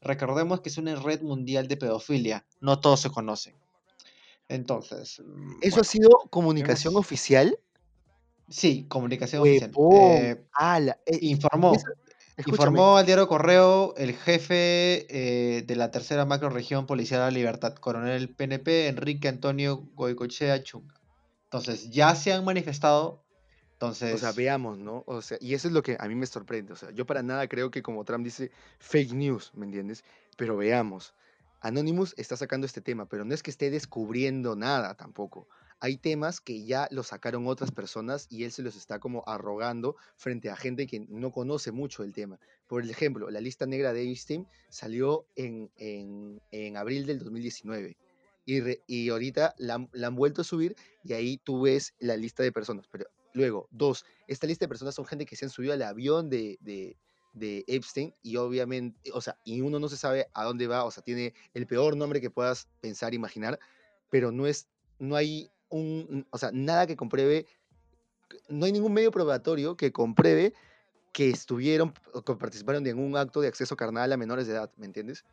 Recordemos 0.01 0.61
que 0.61 0.69
es 0.69 0.77
una 0.77 0.95
red 0.95 1.21
mundial 1.21 1.67
de 1.67 1.77
pedofilia, 1.77 2.45
no 2.59 2.79
todos 2.79 3.01
se 3.01 3.11
conocen. 3.11 3.55
Entonces. 4.47 5.21
Mm, 5.25 5.59
¿Eso 5.61 5.81
ha 5.81 5.83
sido 5.83 6.09
comunicación 6.29 6.95
oficial? 6.95 7.57
Sí, 8.49 8.85
comunicación 8.89 9.43
oficial. 9.43 9.71
Eh, 9.93 10.43
eh, 11.05 11.19
informó. 11.21 11.73
Informó 12.45 12.97
al 12.97 13.05
diario 13.05 13.27
Correo 13.27 13.93
el 13.97 14.13
jefe 14.15 15.05
eh, 15.09 15.61
de 15.61 15.75
la 15.75 15.91
tercera 15.91 16.25
macroregión 16.25 16.87
policial 16.87 17.19
de 17.19 17.25
la 17.25 17.31
libertad, 17.31 17.75
coronel 17.75 18.29
PNP 18.29 18.87
Enrique 18.87 19.27
Antonio 19.27 19.87
Goicochea 19.93 20.63
Chunga. 20.63 20.95
Entonces, 21.43 21.91
ya 21.91 22.15
se 22.15 22.33
han 22.33 22.43
manifestado. 22.43 23.23
Entonces... 23.81 24.13
O 24.13 24.17
sea, 24.19 24.31
veamos, 24.31 24.77
¿no? 24.77 25.03
O 25.07 25.23
sea, 25.23 25.39
y 25.41 25.55
eso 25.55 25.67
es 25.67 25.73
lo 25.73 25.81
que 25.81 25.97
a 25.99 26.07
mí 26.07 26.13
me 26.13 26.27
sorprende. 26.27 26.71
O 26.71 26.75
sea, 26.75 26.91
yo 26.91 27.07
para 27.07 27.23
nada 27.23 27.47
creo 27.47 27.71
que 27.71 27.81
como 27.81 28.05
Trump 28.05 28.23
dice 28.23 28.51
fake 28.77 29.13
news, 29.13 29.51
¿me 29.55 29.65
entiendes? 29.65 30.03
Pero 30.37 30.55
veamos. 30.55 31.15
Anonymous 31.61 32.13
está 32.17 32.37
sacando 32.37 32.65
este 32.65 32.81
tema, 32.81 33.07
pero 33.07 33.25
no 33.25 33.33
es 33.33 33.41
que 33.41 33.49
esté 33.49 33.71
descubriendo 33.71 34.55
nada 34.55 34.93
tampoco. 34.95 35.47
Hay 35.79 35.97
temas 35.97 36.41
que 36.41 36.63
ya 36.63 36.87
los 36.91 37.07
sacaron 37.07 37.47
otras 37.47 37.71
personas 37.71 38.27
y 38.29 38.43
él 38.43 38.51
se 38.51 38.61
los 38.61 38.75
está 38.75 38.99
como 38.99 39.23
arrogando 39.25 39.95
frente 40.15 40.51
a 40.51 40.55
gente 40.55 40.85
que 40.85 40.99
no 41.09 41.31
conoce 41.31 41.71
mucho 41.71 42.03
el 42.03 42.13
tema. 42.13 42.39
Por 42.67 42.87
ejemplo, 42.87 43.31
la 43.31 43.41
lista 43.41 43.65
negra 43.65 43.93
de 43.93 44.03
Einstein 44.03 44.47
salió 44.69 45.25
en, 45.35 45.71
en 45.77 46.77
abril 46.77 47.07
del 47.07 47.17
2019 47.17 47.97
y, 48.45 49.09
ahorita 49.09 49.55
la, 49.57 49.75
han 49.75 50.15
vuelto 50.15 50.41
a 50.41 50.45
subir 50.45 50.75
y 51.03 51.13
ahí 51.13 51.37
tú 51.37 51.61
ves 51.61 51.93
la 51.99 52.17
lista 52.17 52.43
de 52.43 52.51
personas. 52.51 52.87
Pero 52.91 53.05
luego, 53.33 53.67
dos, 53.71 54.05
esta 54.27 54.47
lista 54.47 54.65
de 54.65 54.69
personas 54.69 54.95
son 54.95 55.05
gente 55.05 55.25
que 55.25 55.35
se 55.35 55.45
han 55.45 55.51
subido 55.51 55.73
al 55.73 55.81
avión 55.81 56.29
de, 56.29 56.57
de, 56.61 57.63
Epstein 57.67 58.13
y 58.21 58.35
obviamente, 58.37 59.11
o 59.13 59.21
sea, 59.21 59.37
y 59.45 59.61
uno 59.61 59.79
no 59.79 59.87
se 59.87 59.97
sabe 59.97 60.27
a 60.33 60.43
dónde 60.43 60.67
va, 60.67 60.83
o 60.83 60.91
sea, 60.91 61.03
tiene 61.03 61.33
el 61.53 61.65
peor 61.65 61.95
nombre 61.95 62.21
que 62.21 62.29
puedas 62.29 62.67
pensar, 62.81 63.13
imaginar, 63.13 63.59
pero 64.09 64.31
no 64.31 64.47
es, 64.47 64.67
no 64.99 65.15
hay 65.15 65.49
un, 65.69 66.27
o 66.29 66.37
sea, 66.37 66.51
nada 66.51 66.87
que 66.87 66.97
compruebe, 66.97 67.45
no 68.49 68.65
hay 68.65 68.71
ningún 68.71 68.93
medio 68.93 69.11
probatorio 69.11 69.77
que 69.77 69.91
compruebe 69.91 70.53
que 71.13 71.29
estuvieron 71.29 71.93
o 72.13 72.21
que 72.21 72.35
participaron 72.35 72.85
en 72.87 72.99
un 72.99 73.17
acto 73.17 73.41
de 73.41 73.47
acceso 73.47 73.75
carnal 73.75 74.11
a 74.11 74.17
menores 74.17 74.47
de 74.47 74.53
edad, 74.53 74.71
¿me 74.77 74.85
entiendes? 74.85 75.25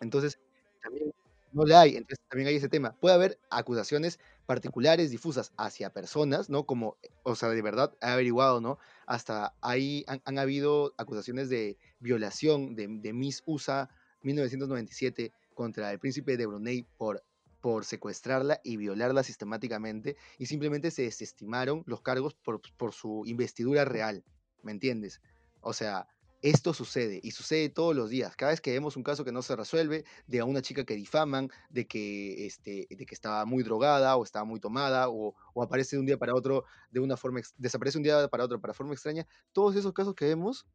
Entonces, 0.00 0.38
también 0.82 1.12
no 1.58 1.64
le 1.64 1.74
hay, 1.74 1.96
entonces 1.96 2.24
también 2.28 2.48
hay 2.48 2.56
ese 2.56 2.68
tema. 2.68 2.96
Puede 3.00 3.16
haber 3.16 3.40
acusaciones 3.50 4.18
particulares 4.46 5.10
difusas 5.10 5.52
hacia 5.56 5.92
personas, 5.92 6.48
¿no? 6.48 6.64
Como, 6.64 6.96
o 7.24 7.34
sea, 7.34 7.48
de 7.50 7.60
verdad 7.60 7.92
he 8.00 8.06
averiguado, 8.06 8.60
¿no? 8.60 8.78
Hasta 9.06 9.54
ahí 9.60 10.04
han, 10.06 10.38
habido 10.38 10.94
acusaciones 10.96 11.48
de 11.48 11.76
violación 11.98 12.76
de, 12.76 12.86
de, 12.88 13.12
Miss 13.12 13.42
USA 13.44 13.90
1997 14.22 15.32
contra 15.54 15.92
el 15.92 15.98
príncipe 15.98 16.36
de 16.36 16.46
Brunei 16.46 16.86
por, 16.96 17.24
por 17.60 17.84
secuestrarla 17.84 18.60
y 18.62 18.76
violarla 18.76 19.24
sistemáticamente 19.24 20.16
y 20.38 20.46
simplemente 20.46 20.92
se 20.92 21.02
desestimaron 21.02 21.82
los 21.86 22.02
cargos 22.02 22.34
por, 22.34 22.60
por 22.76 22.92
su 22.92 23.24
investidura 23.26 23.84
real, 23.84 24.24
¿me 24.62 24.70
entiendes? 24.70 25.20
O 25.60 25.72
sea, 25.72 26.06
esto 26.42 26.72
sucede 26.72 27.20
y 27.22 27.32
sucede 27.32 27.68
todos 27.68 27.94
los 27.94 28.10
días. 28.10 28.36
Cada 28.36 28.52
vez 28.52 28.60
que 28.60 28.72
vemos 28.72 28.96
un 28.96 29.02
caso 29.02 29.24
que 29.24 29.32
no 29.32 29.42
se 29.42 29.56
resuelve, 29.56 30.04
de 30.26 30.40
a 30.40 30.44
una 30.44 30.62
chica 30.62 30.84
que 30.84 30.94
difaman, 30.94 31.50
de 31.70 31.86
que, 31.86 32.46
este, 32.46 32.86
de 32.90 33.06
que 33.06 33.14
estaba 33.14 33.44
muy 33.44 33.62
drogada 33.62 34.16
o 34.16 34.24
estaba 34.24 34.44
muy 34.44 34.60
tomada 34.60 35.08
o, 35.08 35.34
aparece 35.60 35.96
de 35.96 36.00
un 36.00 36.06
día 36.06 36.18
para 36.18 36.34
otro 36.34 36.64
de 36.90 37.00
una 37.00 37.16
forma, 37.16 37.40
desaparece 37.56 37.98
un 37.98 38.04
día 38.04 38.28
para 38.28 38.44
otro 38.44 38.60
para 38.60 38.74
forma 38.74 38.92
extraña, 38.92 39.26
todos 39.52 39.74
esos 39.74 39.92
casos 39.92 40.14
que 40.14 40.26
vemos 40.26 40.66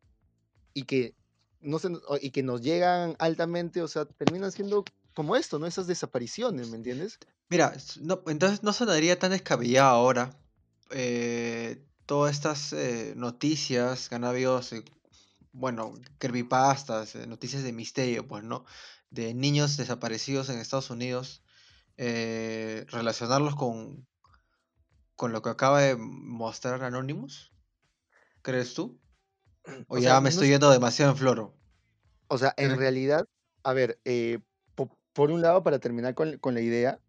y 0.74 0.84
que, 0.84 1.16
no 1.62 1.80
se, 1.80 1.90
y 2.22 2.32
que 2.32 2.44
nos 2.44 2.62
llegan 2.62 3.16
altamente, 3.20 3.82
o 3.82 3.88
sea, 3.88 4.06
terminan 4.06 4.52
siendo 4.52 4.84
como 5.14 5.36
esto, 5.36 5.60
¿no? 5.60 5.68
Esas 5.68 5.88
desapariciones, 5.88 6.70
¿me 6.70 6.78
entiendes? 6.78 7.20
Mira, 7.50 7.74
entonces 8.28 8.64
no 8.64 8.74
sonaría 8.74 9.20
tan 9.20 9.32
descabellado 9.32 9.90
ahora 9.90 10.36
eh, 10.90 11.84
todas 12.06 12.36
estas 12.36 12.74
eh, 12.74 13.14
noticias 13.16 14.10
que 14.10 14.16
han 14.16 14.24
habido 14.24 14.60
bueno, 15.54 15.94
creepypastas, 16.18 17.16
eh, 17.16 17.28
noticias 17.28 17.64
de 17.64 17.72
misterio, 17.72 18.28
pues, 18.28 18.44
¿no? 18.44 18.66
De 19.10 19.34
niños 19.34 19.78
desaparecidos 19.78 20.50
en 20.50 20.60
Estados 20.60 20.90
Unidos, 20.90 21.44
eh, 21.98 22.86
relacionarlos 22.90 23.56
con, 23.56 24.06
con 25.16 25.32
lo 25.32 25.42
que 25.42 25.50
acaba 25.50 25.82
de 25.82 25.96
mostrar 25.96 26.84
Anonymous, 26.84 27.54
¿crees 28.42 28.74
tú? 28.74 29.00
O, 29.88 29.98
ya 29.98 30.20
me 30.20 30.28
estoy 30.28 30.50
yendo 30.50 30.70
demasiado 30.70 31.12
en 31.14 31.18
floro. 31.18 31.56
O 32.28 32.38
sea, 32.38 32.54
en 32.58 32.76
realidad, 32.76 33.26
a 33.64 33.72
ver, 33.72 34.02
eh, 34.04 34.40
por 35.14 35.32
un 35.32 35.42
lado, 35.42 35.64
para 35.64 35.80
terminar 35.80 36.16
con, 36.16 36.54
la 36.54 36.60
idea, 36.60 37.00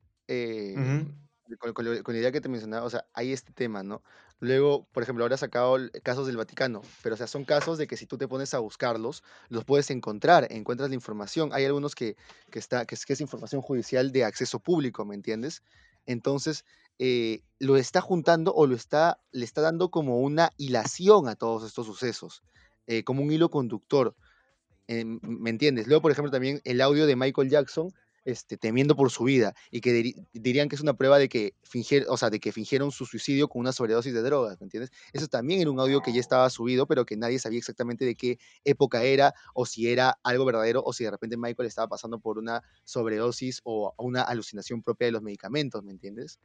con, 1.59 1.85
la 1.85 2.19
idea 2.19 2.33
que 2.33 2.41
te 2.41 2.49
mencionaba, 2.49 2.87
o 2.87 2.91
sea, 2.91 3.07
hay 3.13 3.33
este 3.33 3.53
tema, 3.53 3.83
¿no? 3.83 4.03
Luego, 4.41 4.87
por 4.93 5.03
ejemplo, 5.03 5.25
ahora 5.25 5.37
ha 5.37 5.39
sacado 5.39 5.77
casos 6.03 6.27
del 6.27 6.37
Vaticano, 6.37 6.83
pero 7.03 7.15
o 7.15 7.19
sea, 7.19 7.27
son 7.27 7.45
casos 7.45 7.79
de 7.79 7.87
que 7.87 7.97
si 7.97 8.07
tú 8.07 8.19
te 8.19 8.29
pones 8.29 8.53
a 8.55 8.59
buscarlos, 8.59 9.23
los 9.49 9.65
puedes 9.65 9.91
encontrar, 9.91 10.49
encuentras 10.51 10.89
la 10.89 10.95
información. 10.95 11.51
Hay 11.53 11.65
algunos 11.65 11.95
que, 11.95 12.17
que 12.51 12.59
está, 12.59 12.85
que 12.85 12.95
es, 12.95 13.21
información 13.21 13.63
judicial 13.63 14.13
de 14.13 14.25
acceso 14.25 14.59
público, 14.59 15.05
¿me 15.05 15.15
entiendes? 15.15 15.63
Entonces, 16.07 16.65
eh, 16.99 17.43
lo 17.59 17.77
está 17.77 18.01
juntando 18.01 18.53
o 18.55 18.67
lo 18.67 18.75
está, 18.75 19.21
le 19.33 19.45
está 19.45 19.61
dando 19.61 19.91
como 19.91 20.21
una 20.21 20.51
hilación 20.57 21.29
a 21.29 21.37
todos 21.37 21.65
estos 21.65 21.87
sucesos, 21.87 22.43
eh, 22.87 23.05
como 23.05 23.23
un 23.23 23.33
hilo 23.33 23.51
conductor. 23.51 24.15
Eh, 24.89 25.05
¿Me 25.05 25.51
entiendes? 25.51 25.87
Luego, 25.87 26.03
por 26.03 26.13
ejemplo, 26.13 26.31
también 26.31 26.61
el 26.65 26.81
audio 26.81 27.07
de 27.07 27.17
Michael 27.17 27.49
Jackson 27.49 27.95
este, 28.25 28.57
temiendo 28.57 28.97
por 28.97 29.11
su 29.11 29.25
vida 29.25 29.55
y 29.71 29.81
que 29.81 30.15
dirían 30.33 30.69
que 30.69 30.77
es 30.77 30.81
una 30.81 30.95
prueba 30.95 31.19
de 31.19 31.29
que, 31.29 31.55
fingieron, 31.63 32.09
o 32.11 32.17
sea, 32.17 32.31
de 32.31 32.41
que 32.41 32.53
fingieron 32.53 32.91
su 32.91 33.07
suicidio 33.07 33.49
con 33.49 33.61
una 33.61 33.73
sobredosis 33.73 34.15
de 34.15 34.23
drogas, 34.23 34.61
¿me 34.61 34.65
entiendes? 34.65 34.91
Eso 35.13 35.29
también 35.29 35.61
era 35.61 35.71
un 35.71 35.81
audio 35.81 36.01
que 36.01 36.13
ya 36.13 36.21
estaba 36.21 36.49
subido, 36.51 36.87
pero 36.87 37.05
que 37.05 37.17
nadie 37.17 37.39
sabía 37.39 37.59
exactamente 37.59 38.05
de 38.05 38.15
qué 38.15 38.39
época 38.65 39.03
era 39.03 39.35
o 39.55 39.67
si 39.67 39.89
era 39.89 40.19
algo 40.23 40.45
verdadero 40.45 40.83
o 40.85 40.93
si 40.93 41.05
de 41.05 41.11
repente 41.11 41.37
Michael 41.37 41.69
estaba 41.69 41.89
pasando 41.89 42.19
por 42.19 42.39
una 42.39 42.63
sobredosis 42.85 43.61
o 43.65 43.95
una 43.99 44.23
alucinación 44.23 44.83
propia 44.83 45.07
de 45.07 45.13
los 45.13 45.23
medicamentos, 45.23 45.83
¿me 45.83 45.93
entiendes? 45.93 46.39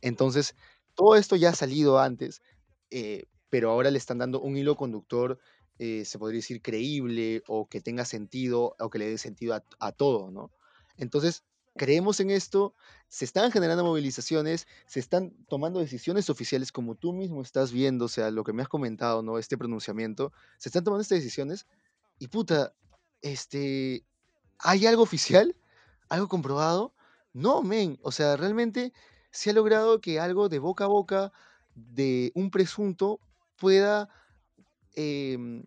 Entonces, 0.00 0.54
todo 0.94 1.16
esto 1.16 1.36
ya 1.36 1.50
ha 1.50 1.54
salido 1.54 1.98
antes, 1.98 2.42
eh, 2.90 3.24
pero 3.50 3.70
ahora 3.70 3.90
le 3.90 3.98
están 3.98 4.18
dando 4.18 4.40
un 4.40 4.56
hilo 4.56 4.76
conductor 4.76 5.38
eh, 5.78 6.04
se 6.04 6.18
podría 6.18 6.38
decir, 6.38 6.60
creíble 6.60 7.42
o 7.46 7.68
que 7.68 7.80
tenga 7.80 8.04
sentido 8.04 8.74
o 8.80 8.90
que 8.90 8.98
le 8.98 9.10
dé 9.10 9.18
sentido 9.18 9.54
a, 9.54 9.64
a 9.78 9.92
todo, 9.92 10.30
¿no? 10.32 10.50
Entonces, 10.98 11.44
creemos 11.76 12.20
en 12.20 12.30
esto, 12.30 12.74
se 13.08 13.24
están 13.24 13.50
generando 13.50 13.84
movilizaciones, 13.84 14.66
se 14.86 15.00
están 15.00 15.32
tomando 15.48 15.80
decisiones 15.80 16.28
oficiales, 16.28 16.72
como 16.72 16.94
tú 16.96 17.12
mismo 17.14 17.40
estás 17.40 17.72
viendo, 17.72 18.06
o 18.06 18.08
sea, 18.08 18.30
lo 18.30 18.44
que 18.44 18.52
me 18.52 18.62
has 18.62 18.68
comentado, 18.68 19.22
¿no? 19.22 19.38
Este 19.38 19.56
pronunciamiento, 19.56 20.32
se 20.58 20.68
están 20.68 20.84
tomando 20.84 21.02
estas 21.02 21.18
decisiones 21.18 21.66
y 22.18 22.28
puta, 22.28 22.74
este, 23.22 24.04
¿hay 24.58 24.86
algo 24.86 25.02
oficial? 25.02 25.56
¿Algo 26.08 26.28
comprobado? 26.28 26.94
No, 27.32 27.62
men, 27.62 27.98
o 28.02 28.12
sea, 28.12 28.36
realmente 28.36 28.92
se 29.30 29.50
ha 29.50 29.52
logrado 29.52 30.00
que 30.00 30.20
algo 30.20 30.48
de 30.48 30.58
boca 30.58 30.84
a 30.84 30.88
boca 30.88 31.32
de 31.74 32.32
un 32.34 32.50
presunto 32.50 33.20
pueda 33.56 34.08
em, 34.94 35.64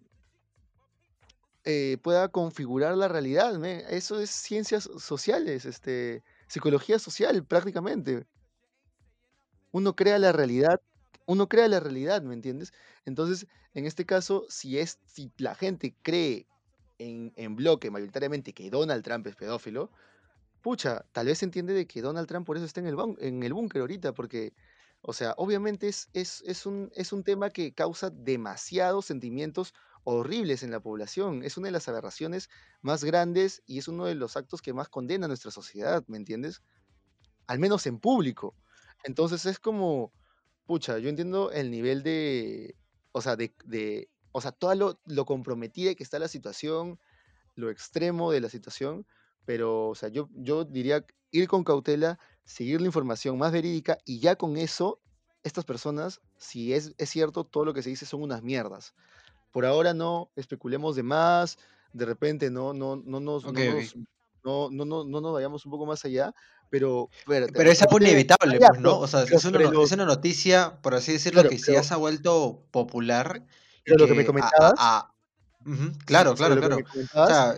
eh, 1.64 1.98
pueda 2.02 2.30
configurar 2.30 2.96
la 2.98 3.08
realidad. 3.08 3.64
Eso 3.66 4.20
es 4.20 4.30
ciencias 4.32 4.90
sociales, 4.98 5.66
este, 5.66 6.24
psicología 6.48 7.00
social 7.00 7.46
prácticamente. 7.46 8.26
Uno 9.72 9.96
crea 9.96 10.20
la 10.20 10.32
realidad, 10.32 10.82
uno 11.26 11.48
crea 11.48 11.68
la 11.68 11.80
realidad, 11.80 12.24
¿me 12.24 12.34
entiendes? 12.34 12.74
Entonces, 13.06 13.48
en 13.74 13.86
este 13.86 14.06
caso, 14.06 14.46
si, 14.50 14.80
es, 14.80 15.00
si 15.06 15.32
la 15.38 15.56
gente 15.56 15.96
cree 16.02 16.48
en, 16.98 17.32
en 17.36 17.56
bloque 17.56 17.92
mayoritariamente 17.92 18.54
que 18.54 18.70
Donald 18.70 19.04
Trump 19.04 19.28
es 19.28 19.36
pedófilo, 19.36 19.92
pucha, 20.62 21.06
tal 21.12 21.28
vez 21.28 21.44
entiende 21.44 21.74
de 21.74 21.88
que 21.88 22.02
Donald 22.02 22.28
Trump 22.28 22.46
por 22.46 22.58
eso 22.58 22.66
está 22.66 22.80
en 22.80 22.88
el, 22.88 22.98
en 23.20 23.44
el 23.44 23.54
búnker 23.54 23.82
ahorita, 23.82 24.14
porque, 24.14 24.54
o 25.02 25.14
sea, 25.14 25.34
obviamente 25.38 25.88
es, 25.88 26.10
es, 26.14 26.44
es, 26.46 26.66
un, 26.66 26.92
es 26.96 27.14
un 27.14 27.24
tema 27.24 27.50
que 27.50 27.74
causa 27.74 28.10
demasiados 28.10 29.06
sentimientos 29.06 29.74
horribles 30.04 30.64
en 30.64 30.72
la 30.72 30.80
población. 30.80 31.44
Es 31.44 31.58
una 31.58 31.68
de 31.68 31.72
las 31.74 31.88
aberraciones 31.88 32.50
más 32.82 33.04
grandes 33.04 33.64
y 33.66 33.80
es 33.80 33.88
uno 33.88 34.06
de 34.06 34.16
los 34.16 34.38
actos 34.38 34.62
que 34.62 34.74
más 34.74 34.90
condena 34.90 35.26
a 35.26 35.28
nuestra 35.28 35.52
sociedad, 35.52 36.04
¿me 36.08 36.18
entiendes? 36.18 36.62
Al 37.48 37.60
menos 37.60 37.86
en 37.88 38.00
público. 38.00 38.56
Entonces 39.04 39.46
es 39.46 39.60
como, 39.60 40.14
pucha, 40.66 40.98
yo 41.00 41.10
entiendo 41.10 41.52
el 41.52 41.72
nivel 41.72 42.04
de, 42.04 42.76
o 43.12 43.22
sea, 43.22 43.36
de, 43.36 43.56
de 43.66 44.10
o 44.32 44.42
sea, 44.42 44.52
todo 44.52 44.74
lo, 44.76 45.00
lo 45.06 45.26
comprometida 45.26 45.96
que 45.96 46.04
está 46.04 46.20
la 46.20 46.28
situación, 46.28 47.00
lo 47.56 47.70
extremo 47.70 48.32
de 48.32 48.42
la 48.42 48.50
situación, 48.50 49.06
pero, 49.46 49.90
o 49.90 49.96
sea, 49.96 50.10
yo, 50.10 50.30
yo 50.34 50.66
diría 50.66 51.06
ir 51.32 51.48
con 51.48 51.64
cautela, 51.64 52.20
seguir 52.44 52.82
la 52.82 52.88
información 52.88 53.38
más 53.38 53.52
verídica 53.52 53.98
y 54.06 54.20
ya 54.20 54.36
con 54.36 54.58
eso 54.58 55.02
estas 55.44 55.66
personas, 55.66 56.22
si 56.38 56.74
es, 56.74 56.94
es 56.98 57.10
cierto, 57.10 57.46
todo 57.46 57.66
lo 57.66 57.74
que 57.74 57.82
se 57.82 57.90
dice 57.90 58.06
son 58.06 58.22
unas 58.22 58.44
mierdas. 58.44 58.94
Por 59.52 59.66
ahora 59.66 59.94
no 59.94 60.32
especulemos 60.36 60.96
de 60.96 61.04
más, 61.04 61.58
de 61.94 62.06
repente 62.06 62.50
no, 62.50 62.74
no, 62.74 62.96
no 62.96 63.20
nos, 63.20 63.44
no, 63.46 64.70
no, 64.70 64.86
no, 64.86 65.04
no, 65.04 65.22
nos 65.22 65.34
vayamos 65.34 65.66
un 65.66 65.72
poco 65.72 65.86
más 65.86 66.04
allá, 66.06 66.34
pero... 66.70 67.10
pero 67.26 67.70
es 67.70 67.82
algo 67.82 67.98
inevitable, 68.00 68.60
pues, 68.60 68.80
¿no? 68.80 69.00
O 69.00 69.08
sea, 69.08 69.24
es 69.24 69.46
una, 69.46 69.60
es 69.60 69.92
una, 69.92 70.06
noticia, 70.06 70.80
por 70.82 70.96
así 70.96 71.14
decirlo, 71.14 71.48
que 71.48 71.60
si 71.60 71.74
ya 71.74 71.84
se 71.84 71.94
ha 71.94 71.98
vuelto 71.98 72.64
popular. 72.72 73.44
Pero 73.84 73.98
lo 73.98 74.08
que 74.08 74.14
me 74.14 74.26
comentabas... 74.26 74.74
Claro, 76.06 76.36
claro, 76.36 76.56
claro. 76.58 76.78
O 77.14 77.28
sea, 77.28 77.56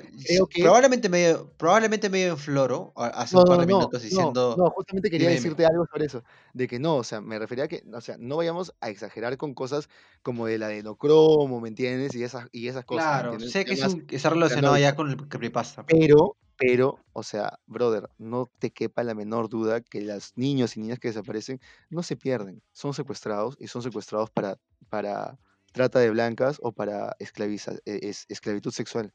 probablemente, 0.60 1.10
medio, 1.10 1.52
probablemente 1.58 2.10
medio 2.10 2.32
en 2.32 2.38
floro 2.38 2.94
hace 2.96 3.38
un 3.38 3.44
par 3.44 3.60
de 3.60 3.66
minutos 3.66 4.02
diciendo. 4.02 4.56
No, 4.58 4.70
justamente 4.72 5.10
quería 5.10 5.30
decirte 5.30 5.66
algo 5.66 5.86
sobre 5.92 6.06
eso. 6.06 6.24
De 6.54 6.68
que 6.68 6.80
no, 6.80 6.98
o 6.98 7.04
sea, 7.04 7.22
me 7.22 7.40
refería 7.40 7.66
a 7.66 7.68
que, 7.68 7.84
o 7.92 8.02
sea, 8.02 8.18
no 8.20 8.38
vayamos 8.38 8.74
a 8.82 8.90
exagerar 8.90 9.38
con 9.38 9.54
cosas 9.54 9.90
como 10.22 10.46
de 10.46 10.58
la 10.58 10.68
adenocromo, 10.68 11.60
¿me 11.60 11.70
entiendes? 11.70 12.14
Y 12.16 12.24
esas, 12.24 12.48
y 12.52 12.68
esas 12.68 12.86
cosas. 12.86 13.22
Claro, 13.22 13.40
sé 13.40 13.66
que 13.66 13.74
es 13.74 13.84
un, 13.84 14.06
está 14.10 14.30
relacionado 14.30 14.78
ya 14.78 14.96
con 14.96 15.10
el 15.10 15.18
creepypasta. 15.28 15.86
Pero, 15.86 16.38
pero, 16.58 17.00
o 17.14 17.24
sea, 17.24 17.60
brother, 17.66 18.10
no 18.18 18.50
te 18.60 18.72
quepa 18.72 19.04
la 19.04 19.16
menor 19.16 19.50
duda 19.50 19.82
que 19.82 20.02
los 20.02 20.34
niños 20.36 20.78
y 20.78 20.82
niñas 20.82 21.00
que 21.00 21.08
desaparecen 21.08 21.60
no 21.90 22.04
se 22.04 22.16
pierden, 22.16 22.62
son 22.72 22.94
secuestrados 22.94 23.56
y 23.60 23.68
son 23.68 23.82
secuestrados 23.82 24.30
para, 24.30 24.58
para 24.90 25.38
trata 25.74 26.00
de 26.00 26.10
blancas 26.10 26.60
o 26.62 26.72
para 26.72 27.16
esclaviza, 27.20 27.74
e, 27.86 28.14
esclavitud 28.30 28.72
sexual. 28.72 29.14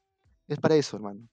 Es 0.49 0.59
para 0.59 0.75
eso, 0.75 0.97
hermano. 0.97 1.27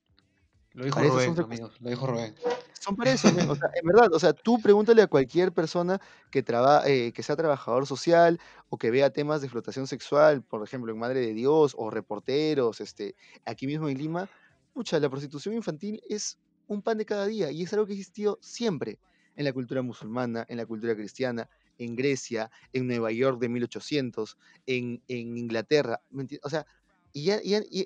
Lo 0.73 0.85
dijo 0.85 0.99
Rubén, 0.99 1.39
amigos, 1.39 1.77
lo 1.79 1.89
dijo 1.89 2.05
Rubén. 2.05 2.35
Son 2.79 2.95
para 2.97 3.11
eso, 3.11 3.29
o 3.29 3.55
sea, 3.55 3.69
en 3.73 3.87
verdad, 3.87 4.13
o 4.13 4.19
sea, 4.19 4.33
tú 4.33 4.61
pregúntale 4.61 5.01
a 5.01 5.07
cualquier 5.07 5.53
persona 5.53 6.01
que, 6.29 6.43
traba, 6.43 6.85
eh, 6.85 7.13
que 7.13 7.23
sea 7.23 7.37
trabajador 7.37 7.87
social 7.87 8.39
o 8.69 8.77
que 8.77 8.91
vea 8.91 9.09
temas 9.09 9.39
de 9.39 9.47
explotación 9.47 9.87
sexual, 9.87 10.43
por 10.43 10.61
ejemplo, 10.63 10.91
en 10.91 10.99
Madre 10.99 11.21
de 11.21 11.33
Dios 11.33 11.73
o 11.77 11.89
reporteros, 11.89 12.81
este, 12.81 13.15
aquí 13.45 13.67
mismo 13.67 13.87
en 13.87 13.97
Lima, 13.97 14.29
pucha, 14.73 14.99
la 14.99 15.09
prostitución 15.09 15.55
infantil 15.55 16.01
es 16.09 16.37
un 16.67 16.81
pan 16.81 16.97
de 16.97 17.05
cada 17.05 17.25
día 17.25 17.49
y 17.51 17.63
es 17.63 17.71
algo 17.73 17.85
que 17.85 17.93
existió 17.93 18.37
siempre 18.41 18.99
en 19.37 19.45
la 19.45 19.53
cultura 19.53 19.81
musulmana, 19.81 20.45
en 20.49 20.57
la 20.57 20.65
cultura 20.65 20.93
cristiana, 20.93 21.49
en 21.77 21.95
Grecia, 21.95 22.51
en 22.73 22.87
Nueva 22.87 23.11
York 23.11 23.39
de 23.39 23.49
1800, 23.49 24.37
en, 24.65 25.01
en 25.07 25.37
Inglaterra. 25.37 26.01
O 26.43 26.49
sea, 26.49 26.65
y, 27.13 27.31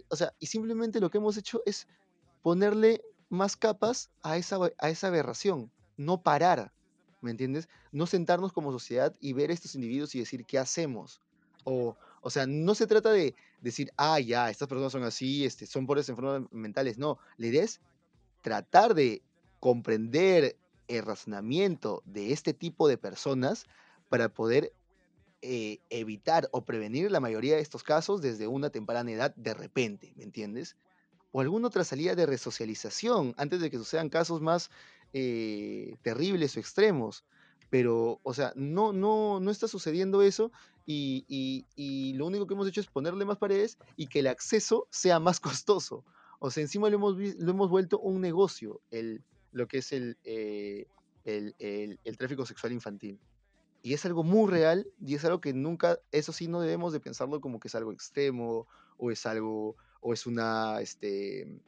o 0.09 0.15
sea, 0.15 0.33
y 0.39 0.47
simplemente 0.47 0.99
lo 0.99 1.09
que 1.09 1.19
hemos 1.19 1.37
hecho 1.37 1.61
es 1.65 1.87
ponerle 2.41 3.01
más 3.29 3.55
capas 3.55 4.09
a 4.23 4.37
esa, 4.37 4.57
a 4.79 4.89
esa 4.89 5.07
aberración, 5.07 5.71
no 5.97 6.21
parar, 6.21 6.73
¿me 7.21 7.31
entiendes? 7.31 7.69
No 7.91 8.07
sentarnos 8.07 8.51
como 8.53 8.71
sociedad 8.71 9.15
y 9.19 9.33
ver 9.33 9.51
a 9.51 9.53
estos 9.53 9.75
individuos 9.75 10.15
y 10.15 10.19
decir, 10.19 10.45
¿qué 10.45 10.57
hacemos? 10.57 11.21
O, 11.63 11.95
o 12.21 12.29
sea, 12.29 12.47
no 12.47 12.73
se 12.73 12.87
trata 12.87 13.11
de 13.11 13.35
decir, 13.61 13.91
ah, 13.97 14.19
ya, 14.19 14.49
estas 14.49 14.67
personas 14.67 14.91
son 14.91 15.03
así, 15.03 15.45
este, 15.45 15.65
son 15.65 15.85
por 15.85 15.97
enfermedades 15.97 16.47
mentales. 16.51 16.97
No, 16.97 17.19
la 17.37 17.47
idea 17.47 17.63
es 17.63 17.81
tratar 18.41 18.93
de 18.95 19.21
comprender 19.59 20.57
el 20.89 21.05
razonamiento 21.05 22.03
de 22.05 22.33
este 22.33 22.53
tipo 22.53 22.87
de 22.87 22.97
personas 22.97 23.65
para 24.09 24.29
poder 24.29 24.73
eh, 25.41 25.79
evitar 25.89 26.49
o 26.51 26.65
prevenir 26.65 27.09
la 27.11 27.21
mayoría 27.21 27.55
de 27.55 27.61
estos 27.61 27.83
casos 27.83 28.21
desde 28.21 28.47
una 28.47 28.71
temprana 28.71 29.09
edad 29.11 29.33
de 29.35 29.53
repente, 29.53 30.11
¿me 30.17 30.23
entiendes? 30.23 30.75
O 31.31 31.39
alguna 31.39 31.67
otra 31.67 31.85
salida 31.85 32.15
de 32.15 32.25
resocialización 32.25 33.33
antes 33.37 33.61
de 33.61 33.69
que 33.69 33.77
sucedan 33.77 34.09
casos 34.09 34.41
más 34.41 34.69
eh, 35.13 35.95
terribles 36.01 36.57
o 36.57 36.59
extremos. 36.59 37.23
Pero, 37.69 38.19
o 38.23 38.33
sea, 38.33 38.51
no, 38.55 38.91
no, 38.91 39.39
no 39.39 39.51
está 39.51 39.67
sucediendo 39.67 40.23
eso 40.23 40.51
y, 40.85 42.13
lo 42.17 42.25
único 42.25 42.47
que 42.47 42.55
hemos 42.55 42.67
hecho 42.67 42.81
es 42.81 42.87
ponerle 42.87 43.23
más 43.23 43.37
paredes 43.37 43.77
y 43.95 44.07
que 44.07 44.19
el 44.19 44.27
acceso 44.27 44.87
sea 44.89 45.19
más 45.19 45.39
costoso. 45.63 46.03
O 46.39 46.49
sea, 46.51 46.63
encima 46.63 46.89
lo 46.89 46.95
hemos, 46.95 47.15
lo 47.15 47.51
hemos 47.51 47.69
vuelto 47.69 47.99
un 47.99 48.21
negocio, 48.21 48.81
el, 48.89 49.23
lo 49.51 49.67
que 49.67 49.79
es 49.79 49.91
el, 49.91 50.17
eh, 50.23 50.87
el, 51.25 51.55
el, 51.59 52.17
tráfico 52.17 52.45
sexual 52.45 52.73
infantil. 52.73 53.19
Y 53.81 53.93
es 53.93 54.05
algo 54.05 54.23
muy 54.23 54.49
real 54.49 54.87
y 54.99 55.15
es 55.15 55.23
algo 55.25 55.39
que 55.39 55.53
nunca, 55.53 55.99
eso 56.11 56.33
sí, 56.33 56.47
no 56.47 56.59
debemos 56.61 56.91
de 56.91 56.99
pensarlo 56.99 57.39
como 57.39 57.59
que 57.59 57.69
es 57.69 57.75
algo 57.75 57.93
extremo 57.93 58.67
o 58.97 59.11
es 59.11 59.25
algo, 59.25 59.77
o 60.01 60.13
es 60.13 60.25
una, 60.25 60.81
este, 60.81 61.61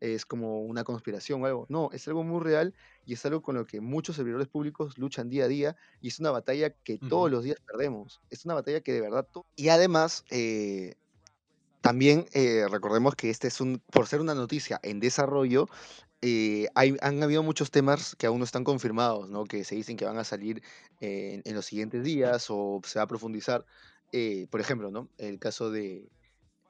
es 0.00 0.24
como 0.24 0.62
una 0.62 0.84
conspiración 0.84 1.42
o 1.42 1.46
algo. 1.46 1.66
No, 1.68 1.90
es 1.92 2.06
algo 2.08 2.22
muy 2.22 2.40
real 2.42 2.74
y 3.04 3.14
es 3.14 3.26
algo 3.26 3.42
con 3.42 3.56
lo 3.56 3.66
que 3.66 3.80
muchos 3.80 4.16
servidores 4.16 4.48
públicos 4.48 4.98
luchan 4.98 5.28
día 5.28 5.44
a 5.44 5.48
día 5.48 5.76
y 6.00 6.08
es 6.08 6.20
una 6.20 6.30
batalla 6.30 6.70
que 6.70 6.98
todos 6.98 7.30
los 7.30 7.44
días 7.44 7.58
perdemos. 7.66 8.20
Es 8.30 8.44
una 8.44 8.54
batalla 8.54 8.80
que 8.80 8.92
de 8.92 9.00
verdad... 9.00 9.26
Y 9.56 9.68
además, 9.70 10.24
eh, 10.30 10.94
también 11.80 12.26
eh, 12.32 12.66
recordemos 12.70 13.14
que 13.14 13.30
este 13.30 13.48
es 13.48 13.60
un, 13.60 13.82
por 13.90 14.06
ser 14.06 14.20
una 14.20 14.34
noticia 14.34 14.78
en 14.82 15.00
desarrollo, 15.00 15.68
eh, 16.20 16.66
han 16.74 17.22
habido 17.22 17.44
muchos 17.44 17.70
temas 17.70 18.16
que 18.16 18.26
aún 18.26 18.38
no 18.38 18.44
están 18.44 18.64
confirmados, 18.64 19.28
que 19.48 19.62
se 19.62 19.76
dicen 19.76 19.96
que 19.96 20.04
van 20.04 20.18
a 20.18 20.24
salir 20.24 20.62
en, 21.00 21.54
los 21.54 21.66
siguientes 21.66 22.02
días 22.02 22.46
o 22.50 22.80
se 22.84 22.98
va 22.98 23.04
a 23.04 23.08
profundizar. 23.08 23.64
Eh, 24.12 24.46
por 24.50 24.60
ejemplo, 24.60 24.90
¿no? 24.90 25.08
el 25.18 25.38
caso 25.38 25.70
de 25.70 26.08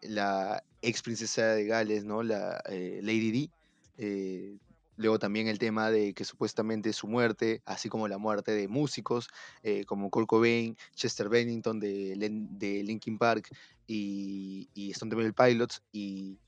la 0.02 0.62
ex 0.82 1.02
princesa 1.02 1.46
de 1.54 1.64
Gales, 1.64 2.04
¿no? 2.04 2.22
la 2.22 2.62
Lady 2.68 3.30
Di. 3.30 3.50
luego 4.96 5.18
también 5.18 5.48
el 5.48 5.58
tema 5.58 5.90
de 5.90 6.12
que 6.12 6.24
supuestamente 6.24 6.92
su 6.92 7.06
muerte, 7.06 7.62
así 7.64 7.88
como 7.88 8.06
la 8.06 8.18
muerte 8.18 8.52
de 8.52 8.68
músicos 8.68 9.28
como 9.86 10.10
Kurt 10.10 10.26
Cobain, 10.26 10.76
Chester 10.94 11.30
Bennington 11.30 11.80
de, 11.80 12.14
de 12.50 12.82
Linkin 12.82 13.16
Park 13.16 13.48
y, 13.86 14.68
y 14.74 14.90
Stone 14.90 15.10
Temple 15.10 15.32
Pilots 15.32 15.82
y 15.90 16.38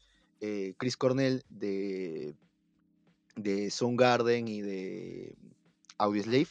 Chris 0.77 0.97
Cornell 0.97 1.43
de 1.49 2.35
de 3.37 3.71
Soundgarden 3.71 4.49
y 4.49 4.63
de 4.63 5.37
Audioslave, 5.99 6.49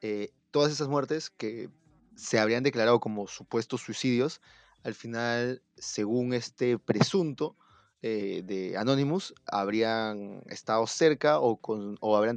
eh, 0.00 0.32
todas 0.50 0.72
esas 0.72 0.88
muertes 0.88 1.30
que 1.30 1.68
se 2.16 2.38
habrían 2.38 2.62
declarado 2.62 3.00
como 3.00 3.26
supuestos 3.26 3.82
suicidios, 3.82 4.40
al 4.84 4.94
final, 4.94 5.62
según 5.76 6.34
este 6.34 6.78
presunto 6.78 7.56
eh, 8.02 8.42
de 8.44 8.76
Anonymous, 8.76 9.34
habrían 9.46 10.42
estado 10.46 10.86
cerca 10.86 11.40
o, 11.40 11.56
con, 11.56 11.96
o 12.00 12.16
habrían, 12.16 12.36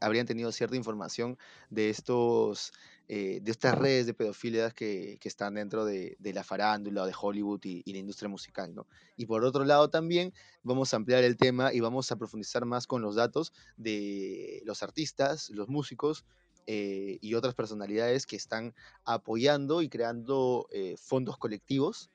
habrían 0.00 0.26
tenido 0.26 0.50
cierta 0.50 0.76
información 0.76 1.38
de 1.70 1.90
estos 1.90 2.72
eh, 3.08 3.38
de 3.40 3.52
estas 3.52 3.78
redes 3.78 4.04
de 4.06 4.14
pedofilia 4.14 4.72
que, 4.72 5.18
están 5.22 5.54
dentro 5.54 5.84
de, 5.84 6.16
la 6.20 6.42
farándula, 6.42 7.06
de 7.06 7.14
Hollywood 7.16 7.60
y, 7.64 7.92
la 7.92 7.98
industria 7.98 8.28
musical. 8.28 8.74
¿no? 8.74 8.86
Y 9.16 9.26
por 9.26 9.44
otro 9.44 9.64
lado 9.64 9.90
también 9.90 10.32
vamos 10.64 10.92
a 10.92 10.96
ampliar 10.96 11.22
el 11.22 11.36
tema 11.36 11.72
y 11.72 11.78
vamos 11.78 12.10
a 12.10 12.16
profundizar 12.16 12.64
más 12.64 12.88
con 12.88 13.02
los 13.02 13.14
datos 13.14 13.52
de 13.76 14.60
los 14.64 14.82
artistas, 14.82 15.50
los 15.50 15.68
músicos 15.68 16.24
eh, 16.66 17.18
y 17.20 17.34
otras 17.34 17.54
personalidades 17.54 18.26
que 18.26 18.34
están 18.34 18.74
apoyando 19.04 19.82
y 19.82 19.88
creando 19.88 20.66
eh, 20.72 20.96
fondos 20.98 21.38
colectivos 21.38 22.10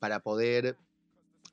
para 0.00 0.18
poder 0.18 0.76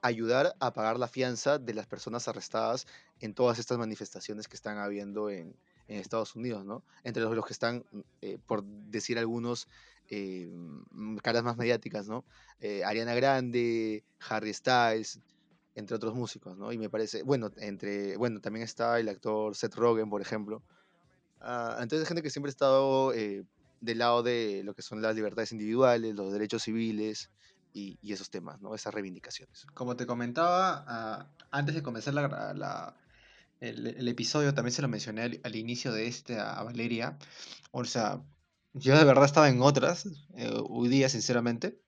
ayudar 0.01 0.55
a 0.59 0.73
pagar 0.73 0.97
la 0.97 1.07
fianza 1.07 1.59
de 1.59 1.75
las 1.75 1.85
personas 1.85 2.27
arrestadas 2.27 2.87
en 3.19 3.35
todas 3.35 3.59
estas 3.59 3.77
manifestaciones 3.77 4.47
que 4.47 4.55
están 4.55 4.79
habiendo 4.79 5.29
en, 5.29 5.55
en 5.87 5.99
Estados 5.99 6.35
Unidos, 6.35 6.65
¿no? 6.65 6.83
Entre 7.03 7.21
los, 7.21 7.35
los 7.35 7.45
que 7.45 7.53
están, 7.53 7.85
mm, 7.91 7.99
eh, 8.21 8.37
por 8.45 8.63
decir 8.63 9.17
algunos, 9.17 9.67
eh, 10.09 10.49
mm, 10.51 11.17
caras 11.17 11.43
más 11.43 11.57
mediáticas, 11.57 12.07
¿no? 12.07 12.23
Eh, 12.59 12.83
Ariana 12.83 13.15
Grande, 13.15 14.03
Harry 14.29 14.53
Styles, 14.53 15.19
entre 15.75 15.95
otros 15.95 16.15
músicos, 16.15 16.57
¿no? 16.57 16.71
Y 16.71 16.77
me 16.77 16.89
parece, 16.89 17.23
bueno, 17.23 17.51
entre, 17.57 18.17
bueno, 18.17 18.39
también 18.39 18.63
está 18.63 18.99
el 18.99 19.09
actor 19.09 19.55
Seth 19.55 19.75
Rogen, 19.75 20.09
por 20.09 20.21
ejemplo. 20.21 20.61
Uh, 21.41 21.81
entonces, 21.81 22.07
gente 22.07 22.23
que 22.23 22.29
siempre 22.29 22.49
ha 22.49 22.51
estado 22.51 23.11
del 23.11 23.97
lado 23.99 24.23
de 24.23 24.63
lo 24.63 24.73
que 24.73 24.81
son 24.81 25.01
las 25.01 25.15
libertades 25.15 25.51
individuales, 25.51 26.15
los 26.15 26.31
derechos 26.31 26.63
civiles 26.63 27.29
y, 27.73 27.99
y 28.01 28.13
esos 28.13 28.29
temas, 28.29 28.61
¿no? 28.61 28.73
Esas 28.73 28.93
reivindicaciones. 28.93 29.67
Como 29.73 29.95
te 29.97 30.05
comentaba, 30.05 30.85
ah, 30.87 31.27
antes 31.51 31.75
de 31.75 31.83
comenzar 31.83 32.13
la, 32.13 32.53
la 32.53 32.95
el, 33.59 34.07
episodio 34.07 34.53
también 34.53 34.73
se 34.73 34.81
lo 34.81 34.87
mencioné 34.87 35.39
al, 35.43 35.55
inicio 35.55 35.91
de 35.91 36.07
este 36.07 36.39
a, 36.39 36.61
Valeria. 36.63 37.17
O 37.71 37.85
sea, 37.85 38.21
yo 38.73 38.97
de 38.97 39.05
verdad 39.05 39.25
estaba 39.25 39.49
en 39.49 39.61
otras, 39.61 40.07
eh, 40.35 40.51
hoy 40.69 40.89
día 40.89 41.09
sinceramente. 41.09 41.79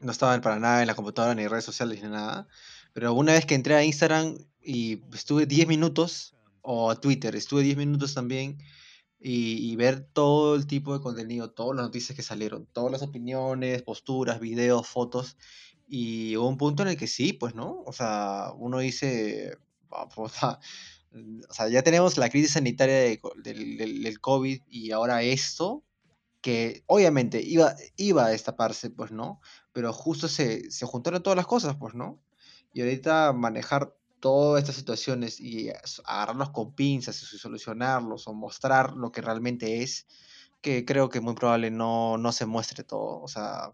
No 0.00 0.12
estaba 0.12 0.40
para 0.40 0.58
nada 0.58 0.80
en 0.80 0.88
la 0.88 0.94
computadora, 0.94 1.34
ni 1.34 1.46
redes 1.46 1.64
sociales, 1.64 2.02
ni 2.02 2.08
nada. 2.08 2.48
Pero 2.92 3.14
una 3.14 3.32
vez 3.32 3.46
que 3.46 3.54
entré 3.54 3.74
a 3.74 3.84
Instagram 3.84 4.36
y 4.60 5.02
estuve 5.14 5.46
10 5.46 5.68
minutos, 5.68 6.34
o 6.62 6.90
a 6.90 7.00
Twitter, 7.00 7.34
estuve 7.36 7.62
10 7.62 7.76
minutos 7.76 8.14
también, 8.14 8.58
y, 9.24 9.76
ver 9.76 10.00
todo 10.12 10.56
el 10.56 10.66
tipo 10.66 10.92
de 10.92 11.00
contenido, 11.00 11.50
todas 11.50 11.76
las 11.76 11.86
noticias 11.86 12.16
que 12.16 12.22
salieron, 12.22 12.66
todas 12.72 12.90
las 12.90 13.02
opiniones, 13.02 13.82
posturas, 13.82 14.40
videos, 14.40 14.88
fotos, 14.88 15.36
y 15.86 16.36
hubo 16.36 16.48
un 16.48 16.56
punto 16.56 16.82
en 16.82 16.88
el 16.90 16.96
que 16.96 17.06
sí, 17.06 17.32
pues, 17.32 17.54
¿no? 17.54 17.82
O 17.86 17.92
sea, 17.92 18.52
uno 18.56 18.80
dice, 18.80 19.58
o 20.16 20.28
sea, 21.54 21.68
ya 21.68 21.82
tenemos 21.82 22.16
la 22.16 22.30
crisis 22.30 22.52
sanitaria 22.52 23.18
del, 23.42 23.76
del, 23.76 24.20
COVID 24.20 24.62
y 24.68 24.90
ahora 24.92 25.22
esto, 25.22 25.84
que 26.40 26.82
obviamente 26.86 27.40
iba, 27.42 27.74
iba 27.96 28.26
a 28.26 28.30
destaparse, 28.30 28.90
pues, 28.90 29.12
¿no? 29.12 29.40
Pero 29.72 29.92
justo 29.92 30.28
se, 30.28 30.70
se 30.70 30.86
juntaron 30.86 31.22
todas 31.22 31.36
las 31.36 31.46
cosas, 31.46 31.76
pues, 31.76 31.94
¿no? 31.94 32.20
Y 32.74 32.80
ahorita 32.80 33.32
manejar 33.32 33.94
todas 34.20 34.62
estas 34.62 34.76
situaciones 34.76 35.40
y 35.40 35.70
agarrarlos 36.04 36.50
con 36.50 36.74
pinzas 36.74 37.20
y 37.22 37.38
solucionarlos 37.38 38.28
o 38.28 38.34
mostrar 38.34 38.92
lo 38.92 39.10
que 39.10 39.20
realmente 39.20 39.82
es, 39.82 40.06
que 40.60 40.84
creo 40.84 41.08
que 41.08 41.20
muy 41.20 41.34
probable 41.34 41.70
no, 41.70 42.16
no 42.18 42.32
se 42.32 42.46
muestre 42.46 42.84
todo. 42.84 43.20
O 43.20 43.28
sea, 43.28 43.72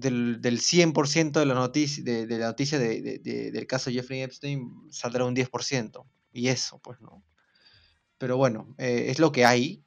del, 0.00 0.40
del 0.40 0.60
100% 0.60 1.32
de 1.32 1.46
la 1.46 1.54
noticia, 1.54 2.02
de, 2.04 2.26
de 2.26 2.38
la 2.38 2.46
noticia 2.46 2.78
de, 2.78 3.00
de, 3.18 3.50
del 3.50 3.66
caso 3.66 3.90
Jeffrey 3.90 4.22
Epstein 4.22 4.70
saldrá 4.90 5.24
un 5.24 5.34
10%. 5.34 6.04
Y 6.32 6.48
eso, 6.48 6.78
pues 6.78 7.00
no. 7.00 7.24
Pero 8.18 8.36
bueno, 8.36 8.74
eh, 8.78 9.06
es 9.08 9.18
lo 9.18 9.32
que 9.32 9.44
hay 9.44 9.84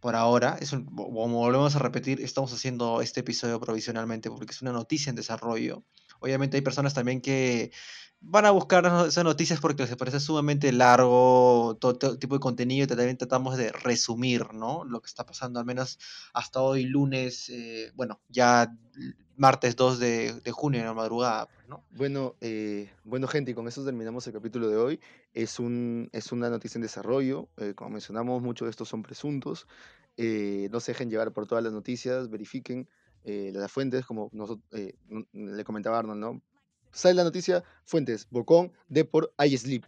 por 0.00 0.16
ahora. 0.16 0.56
Es 0.60 0.70
como 0.70 1.28
volvemos 1.38 1.76
a 1.76 1.78
repetir, 1.78 2.20
estamos 2.20 2.52
haciendo 2.52 3.00
este 3.00 3.20
episodio 3.20 3.60
provisionalmente 3.60 4.30
porque 4.30 4.52
es 4.52 4.62
una 4.62 4.72
noticia 4.72 5.10
en 5.10 5.16
desarrollo. 5.16 5.84
Obviamente 6.20 6.56
hay 6.56 6.62
personas 6.62 6.94
también 6.94 7.20
que 7.20 7.72
van 8.20 8.44
a 8.44 8.50
buscar 8.50 8.84
esas 9.06 9.24
noticias 9.24 9.60
porque 9.60 9.84
les 9.84 9.96
parece 9.96 10.20
sumamente 10.20 10.72
largo 10.72 11.76
todo, 11.80 12.18
tipo 12.18 12.34
de 12.34 12.40
contenido 12.40 12.84
y 12.84 12.86
también 12.86 13.16
tratamos 13.16 13.56
de 13.56 13.72
resumir, 13.72 14.52
¿no? 14.52 14.84
Lo 14.84 15.00
que 15.00 15.06
está 15.06 15.24
pasando, 15.24 15.58
al 15.58 15.66
menos 15.66 15.98
hasta 16.34 16.60
hoy, 16.60 16.84
lunes, 16.84 17.48
eh, 17.48 17.90
bueno, 17.94 18.20
ya 18.28 18.72
martes 19.36 19.74
2 19.74 19.98
de, 19.98 20.42
junio 20.52 20.80
en 20.80 20.86
la 20.86 20.92
madrugada, 20.92 21.46
pues, 21.46 21.66
¿no? 21.66 21.84
Bueno, 21.90 22.36
eh, 22.42 22.90
bueno, 23.04 23.26
gente, 23.26 23.52
y 23.52 23.54
con 23.54 23.66
eso 23.68 23.84
terminamos 23.84 24.26
el 24.26 24.34
capítulo 24.34 24.68
de 24.68 24.76
hoy. 24.76 25.00
Es, 25.32 25.58
un, 25.58 26.10
es 26.12 26.30
una 26.30 26.50
noticia 26.50 26.78
en 26.78 26.82
desarrollo. 26.82 27.48
Eh, 27.56 27.72
como 27.74 27.90
mencionamos, 27.90 28.42
muchos 28.42 28.66
de 28.66 28.70
estos 28.70 28.88
son 28.88 29.02
presuntos. 29.02 29.66
no 30.18 30.80
se 30.80 30.92
dejen 30.92 31.08
llevar 31.08 31.32
por 31.32 31.46
todas 31.46 31.64
las 31.64 31.72
noticias, 31.72 32.28
verifiquen 32.28 32.88
las 33.24 33.70
fuentes, 33.70 34.04
como 34.06 34.28
nosotros, 34.32 34.64
le 35.32 35.64
comentaba 35.64 35.98
Arnold, 35.98 36.20
¿no? 36.20 36.42
Sale 36.92 37.14
la 37.14 37.24
noticia, 37.24 37.64
fuentes, 37.84 38.28
Bocón, 38.30 38.72
Depor, 38.88 39.32
I 39.38 39.56
sleep. 39.56 39.84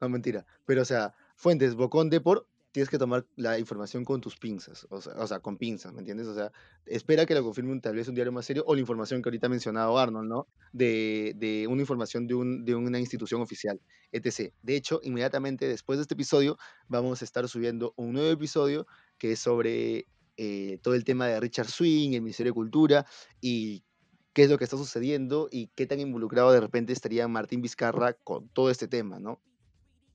No, 0.00 0.08
mentira. 0.08 0.44
Pero, 0.66 0.82
o 0.82 0.84
sea, 0.84 1.14
fuentes, 1.36 1.74
Bocón, 1.74 2.10
Depor, 2.10 2.48
tienes 2.72 2.88
que 2.88 2.98
tomar 2.98 3.26
la 3.36 3.58
información 3.58 4.04
con 4.04 4.20
tus 4.20 4.36
pinzas, 4.36 4.86
o 4.88 5.00
sea, 5.00 5.12
o 5.18 5.26
sea, 5.26 5.40
con 5.40 5.58
pinzas, 5.58 5.92
¿me 5.92 6.00
entiendes? 6.00 6.26
O 6.26 6.34
sea, 6.34 6.50
espera 6.86 7.26
que 7.26 7.34
lo 7.34 7.44
confirme 7.44 7.70
un, 7.70 7.82
tal 7.82 7.94
vez 7.94 8.08
un 8.08 8.14
diario 8.14 8.32
más 8.32 8.46
serio 8.46 8.64
o 8.66 8.74
la 8.74 8.80
información 8.80 9.20
que 9.20 9.28
ahorita 9.28 9.46
ha 9.46 9.50
mencionado 9.50 9.98
Arnold, 9.98 10.28
¿no? 10.28 10.48
De, 10.72 11.34
de 11.36 11.66
una 11.66 11.82
información 11.82 12.26
de, 12.26 12.34
un, 12.34 12.64
de 12.64 12.74
una 12.74 12.98
institución 12.98 13.42
oficial, 13.42 13.80
etc. 14.10 14.52
De 14.62 14.74
hecho, 14.74 15.00
inmediatamente 15.04 15.68
después 15.68 15.98
de 15.98 16.02
este 16.02 16.14
episodio, 16.14 16.56
vamos 16.88 17.20
a 17.20 17.24
estar 17.26 17.46
subiendo 17.46 17.92
un 17.96 18.14
nuevo 18.14 18.30
episodio 18.30 18.86
que 19.18 19.32
es 19.32 19.38
sobre 19.38 20.06
eh, 20.38 20.78
todo 20.82 20.94
el 20.94 21.04
tema 21.04 21.26
de 21.26 21.38
Richard 21.40 21.68
Swing, 21.68 22.14
el 22.14 22.22
Ministerio 22.22 22.50
de 22.50 22.54
Cultura 22.54 23.06
y 23.40 23.84
qué 24.32 24.44
es 24.44 24.50
lo 24.50 24.58
que 24.58 24.64
está 24.64 24.76
sucediendo 24.76 25.48
y 25.50 25.68
qué 25.68 25.86
tan 25.86 26.00
involucrado 26.00 26.52
de 26.52 26.60
repente 26.60 26.92
estaría 26.92 27.28
Martín 27.28 27.62
Vizcarra 27.62 28.14
con 28.14 28.48
todo 28.48 28.70
este 28.70 28.88
tema, 28.88 29.18
¿no? 29.18 29.40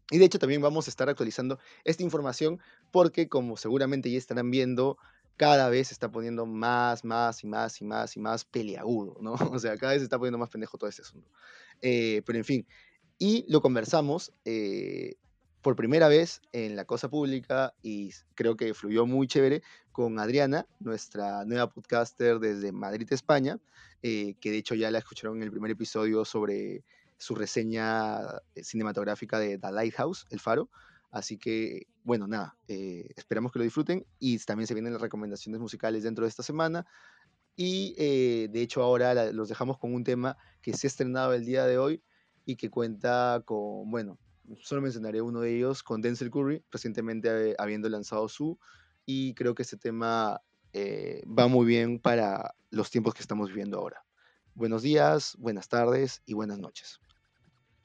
Y 0.09 0.17
de 0.17 0.25
hecho 0.25 0.39
también 0.39 0.61
vamos 0.61 0.87
a 0.87 0.89
estar 0.89 1.09
actualizando 1.09 1.59
esta 1.83 2.03
información 2.03 2.59
porque 2.91 3.27
como 3.27 3.57
seguramente 3.57 4.09
ya 4.09 4.17
estarán 4.17 4.49
viendo, 4.49 4.97
cada 5.35 5.69
vez 5.69 5.89
se 5.89 5.93
está 5.93 6.11
poniendo 6.11 6.45
más, 6.45 7.03
más 7.03 7.43
y 7.43 7.47
más 7.47 7.81
y 7.81 7.85
más 7.85 8.15
y 8.15 8.19
más 8.19 8.45
peleagudo, 8.45 9.17
¿no? 9.21 9.33
O 9.55 9.59
sea, 9.59 9.77
cada 9.77 9.93
vez 9.93 10.01
se 10.01 10.05
está 10.05 10.17
poniendo 10.17 10.37
más 10.37 10.49
pendejo 10.49 10.77
todo 10.77 10.89
este 10.89 11.01
asunto. 11.03 11.29
Eh, 11.81 12.23
pero 12.25 12.39
en 12.39 12.45
fin, 12.45 12.67
y 13.19 13.45
lo 13.47 13.61
conversamos 13.61 14.31
eh, 14.45 15.15
por 15.61 15.75
primera 15.75 16.07
vez 16.07 16.41
en 16.53 16.75
la 16.75 16.85
cosa 16.85 17.09
pública 17.09 17.73
y 17.81 18.11
creo 18.35 18.55
que 18.55 18.73
fluyó 18.73 19.05
muy 19.05 19.27
chévere 19.27 19.61
con 19.91 20.19
Adriana, 20.19 20.65
nuestra 20.79 21.43
nueva 21.45 21.69
podcaster 21.69 22.39
desde 22.39 22.71
Madrid, 22.71 23.07
España, 23.11 23.59
eh, 24.01 24.35
que 24.39 24.51
de 24.51 24.57
hecho 24.57 24.75
ya 24.75 24.91
la 24.91 24.99
escucharon 24.99 25.37
en 25.37 25.43
el 25.43 25.51
primer 25.51 25.71
episodio 25.71 26.25
sobre 26.25 26.83
su 27.17 27.35
reseña 27.35 28.19
eh, 28.55 28.63
cinematográfica 28.63 29.39
de 29.39 29.57
The 29.57 29.71
Lighthouse, 29.71 30.25
El 30.29 30.39
Faro. 30.39 30.69
Así 31.09 31.37
que, 31.37 31.87
bueno, 32.03 32.27
nada, 32.27 32.57
eh, 32.67 33.09
esperamos 33.15 33.51
que 33.51 33.59
lo 33.59 33.63
disfruten 33.63 34.05
y 34.19 34.37
también 34.39 34.67
se 34.67 34.73
vienen 34.73 34.93
las 34.93 35.01
recomendaciones 35.01 35.59
musicales 35.59 36.03
dentro 36.03 36.25
de 36.25 36.29
esta 36.29 36.43
semana. 36.43 36.85
Y 37.55 37.95
de 37.95 38.61
hecho 38.61 38.83
ahora 38.83 39.31
los 39.31 39.49
dejamos 39.49 39.79
con 39.79 39.95
un 39.95 40.03
tema 40.03 40.37
que 40.61 40.73
se 40.73 40.85
ha 40.85 40.89
estrenado 40.89 41.33
el 41.33 41.43
día 41.43 41.65
de 41.65 41.79
hoy 41.79 42.03
y 42.45 42.55
que 42.55 42.69
cuenta 42.69 43.41
con, 43.45 43.89
bueno, 43.89 44.19
solo 44.61 44.81
mencionaré 44.81 45.21
uno 45.21 45.41
de 45.41 45.55
ellos, 45.55 45.83
con 45.83 46.01
Denzel 46.01 46.29
Curry, 46.29 46.63
recientemente 46.71 47.55
habiendo 47.57 47.89
lanzado 47.89 48.29
su, 48.29 48.59
y 49.05 49.33
creo 49.33 49.55
que 49.55 49.63
este 49.63 49.77
tema 49.77 50.41
eh, 50.79 51.23
va 51.25 51.47
muy 51.47 51.65
bien 51.65 51.97
para 51.97 52.53
los 52.69 52.91
tiempos 52.91 53.15
que 53.15 53.21
estamos 53.21 53.47
viviendo 53.49 53.79
ahora. 53.79 54.05
Buenos 54.53 54.83
días, 54.83 55.35
buenas 55.39 55.69
tardes 55.69 56.21
y 56.27 56.35
buenas 56.35 56.59
noches. 56.59 56.99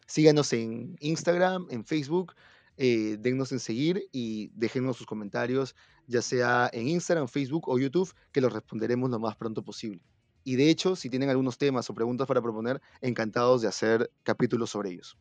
Síganos 0.06 0.52
en 0.52 0.97
Instagram, 1.01 1.69
en 1.70 1.86
Facebook, 1.86 2.35
eh, 2.77 3.19
en 3.24 3.60
seguir 3.60 4.10
y 4.12 4.51
déjenos 4.55 4.98
sus 4.98 5.06
comentarios, 5.06 5.74
ya 6.06 6.20
sea 6.20 6.69
en 6.70 6.86
Instagram, 6.86 7.28
Facebook 7.28 7.66
o 7.70 7.78
YouTube, 7.78 8.12
que 8.31 8.43
los 8.43 8.52
responderemos 8.52 9.09
lo 9.09 9.19
más 9.19 9.36
pronto 9.36 9.62
posible. 9.64 10.02
Y 10.44 10.56
de 10.56 10.69
hecho, 10.69 10.94
si 10.94 11.09
tienen 11.09 11.31
algunos 11.31 11.56
temas 11.56 11.89
o 11.89 11.94
preguntas 11.94 12.27
para 12.27 12.43
proponer, 12.43 12.82
encantados 13.01 13.62
de 13.62 13.69
hacer 13.69 14.12
capítulos 14.23 14.69
sobre 14.69 14.90
ellos. 14.90 15.16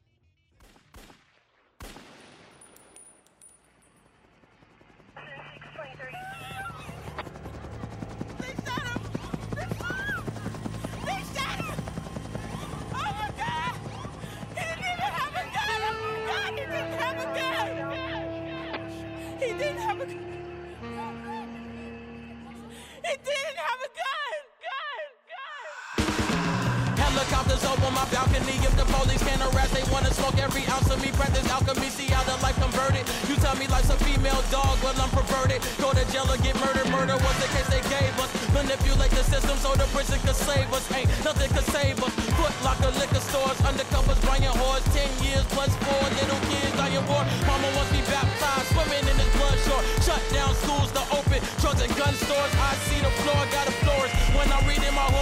can 29.32 29.40
harass, 29.40 29.72
they 29.72 29.84
wanna 29.92 30.12
smoke 30.12 30.36
every 30.36 30.68
ounce 30.68 30.92
of 30.92 31.00
me. 31.00 31.10
Practice 31.16 31.48
alchemy, 31.48 31.88
see 31.88 32.12
how 32.12 32.24
the 32.28 32.36
life 32.44 32.58
converted. 32.60 33.08
You 33.32 33.36
tell 33.40 33.56
me 33.56 33.66
life's 33.68 33.90
a 33.90 33.98
female 34.04 34.44
dog, 34.52 34.76
well 34.84 34.96
I'm 35.00 35.10
perverted. 35.10 35.64
Go 35.80 35.96
to 35.96 36.04
jail 36.12 36.28
or 36.28 36.38
get 36.44 36.56
murdered, 36.60 36.90
murder 36.92 37.16
was 37.16 37.36
the 37.40 37.48
case 37.56 37.70
they 37.72 37.84
gave 37.88 38.12
us. 38.20 38.30
Manipulate 38.52 39.12
the 39.16 39.24
system 39.24 39.56
so 39.64 39.72
the 39.80 39.88
prison 39.96 40.20
could 40.28 40.36
save 40.36 40.68
us. 40.76 40.84
Ain't 40.92 41.08
nothing 41.24 41.50
could 41.56 41.68
save 41.72 41.96
us. 42.04 42.14
Foot 42.36 42.56
locker, 42.64 42.92
liquor 43.00 43.24
stores, 43.24 43.60
undercovers, 43.64 44.20
buying 44.28 44.52
whores. 44.60 44.84
Ten 44.92 45.08
years 45.24 45.46
plus 45.56 45.72
four, 45.86 46.04
little 46.20 46.42
kids 46.52 46.76
dying 46.76 47.06
war. 47.08 47.24
Mama 47.48 47.70
wants 47.78 47.92
me 47.96 48.02
baptized, 48.12 48.68
swimming 48.76 49.06
in 49.08 49.16
his 49.16 49.32
blood 49.40 49.58
shore. 49.64 49.84
Shut 50.04 50.24
down 50.36 50.52
schools 50.60 50.92
to 50.92 51.04
open, 51.16 51.40
drugs 51.64 51.80
and 51.80 51.94
gun 51.96 52.14
stores. 52.20 52.52
I 52.60 52.76
see 52.88 53.00
the 53.00 53.12
floor, 53.24 53.40
got 53.56 53.72
a 53.72 53.76
floors. 53.80 54.12
When 54.36 54.48
I 54.52 54.60
read 54.68 54.84
in 54.84 54.94
my 54.96 55.08
heart, 55.08 55.21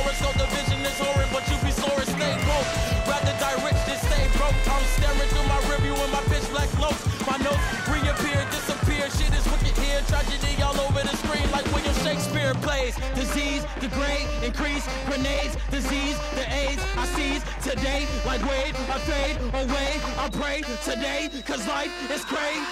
Shakespeare 12.10 12.56
plays. 12.66 12.96
Disease, 13.14 13.64
the 13.82 13.88
great 13.90 14.26
increase, 14.44 14.84
grenades, 15.06 15.56
disease, 15.70 16.18
the 16.34 16.42
AIDS. 16.52 16.82
I 16.98 17.06
seize 17.14 17.44
today 17.62 18.08
like 18.26 18.42
Wade. 18.50 18.74
I 18.90 18.98
fade 19.06 19.38
away. 19.54 19.94
I 20.18 20.28
pray 20.34 20.64
today, 20.84 21.30
cause 21.46 21.68
life 21.68 21.94
is 22.10 22.26
crazy. 22.26 22.66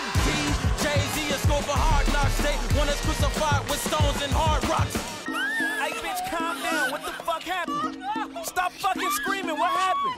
Jay-Z 0.81 1.22
is 1.30 1.41
score 1.45 1.61
for 1.61 1.77
hard 1.77 2.07
knocks. 2.11 2.38
They 2.41 2.57
want 2.76 2.89
us 2.89 2.99
crucified 3.05 3.61
with 3.69 3.77
stones 3.85 4.19
and 4.23 4.34
hard 4.34 4.68
rocks. 4.68 4.95
Hey, 5.27 5.93
bitch, 6.01 6.22
calm 6.31 6.57
down. 6.64 6.91
What 6.91 7.05
the 7.05 7.14
fuck 7.22 7.43
happened? 7.43 8.03
Stop 8.43 8.72
fucking 8.72 9.11
screaming. 9.22 9.59
What 9.59 9.69
happened? 9.69 10.18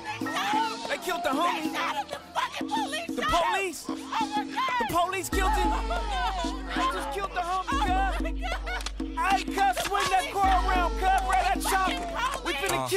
They 0.88 0.98
killed 1.04 1.24
the 1.24 1.36
homie. 1.36 1.76
The 3.18 3.26
police. 3.28 3.84
The 3.84 4.88
police 4.88 5.28
killed 5.28 5.52
him. 5.52 5.72
They 6.74 6.88
just 6.96 7.12
killed 7.12 7.32
the 7.32 7.44
homie, 7.44 8.42
God. 8.42 8.89
I 9.22 9.44
cuss 9.54 9.90
when 9.92 10.04
that 10.12 10.32
car 10.32 10.70
around, 10.70 10.98
cut 11.00 11.24
around. 11.24 11.39
Uh-huh. 12.80 12.88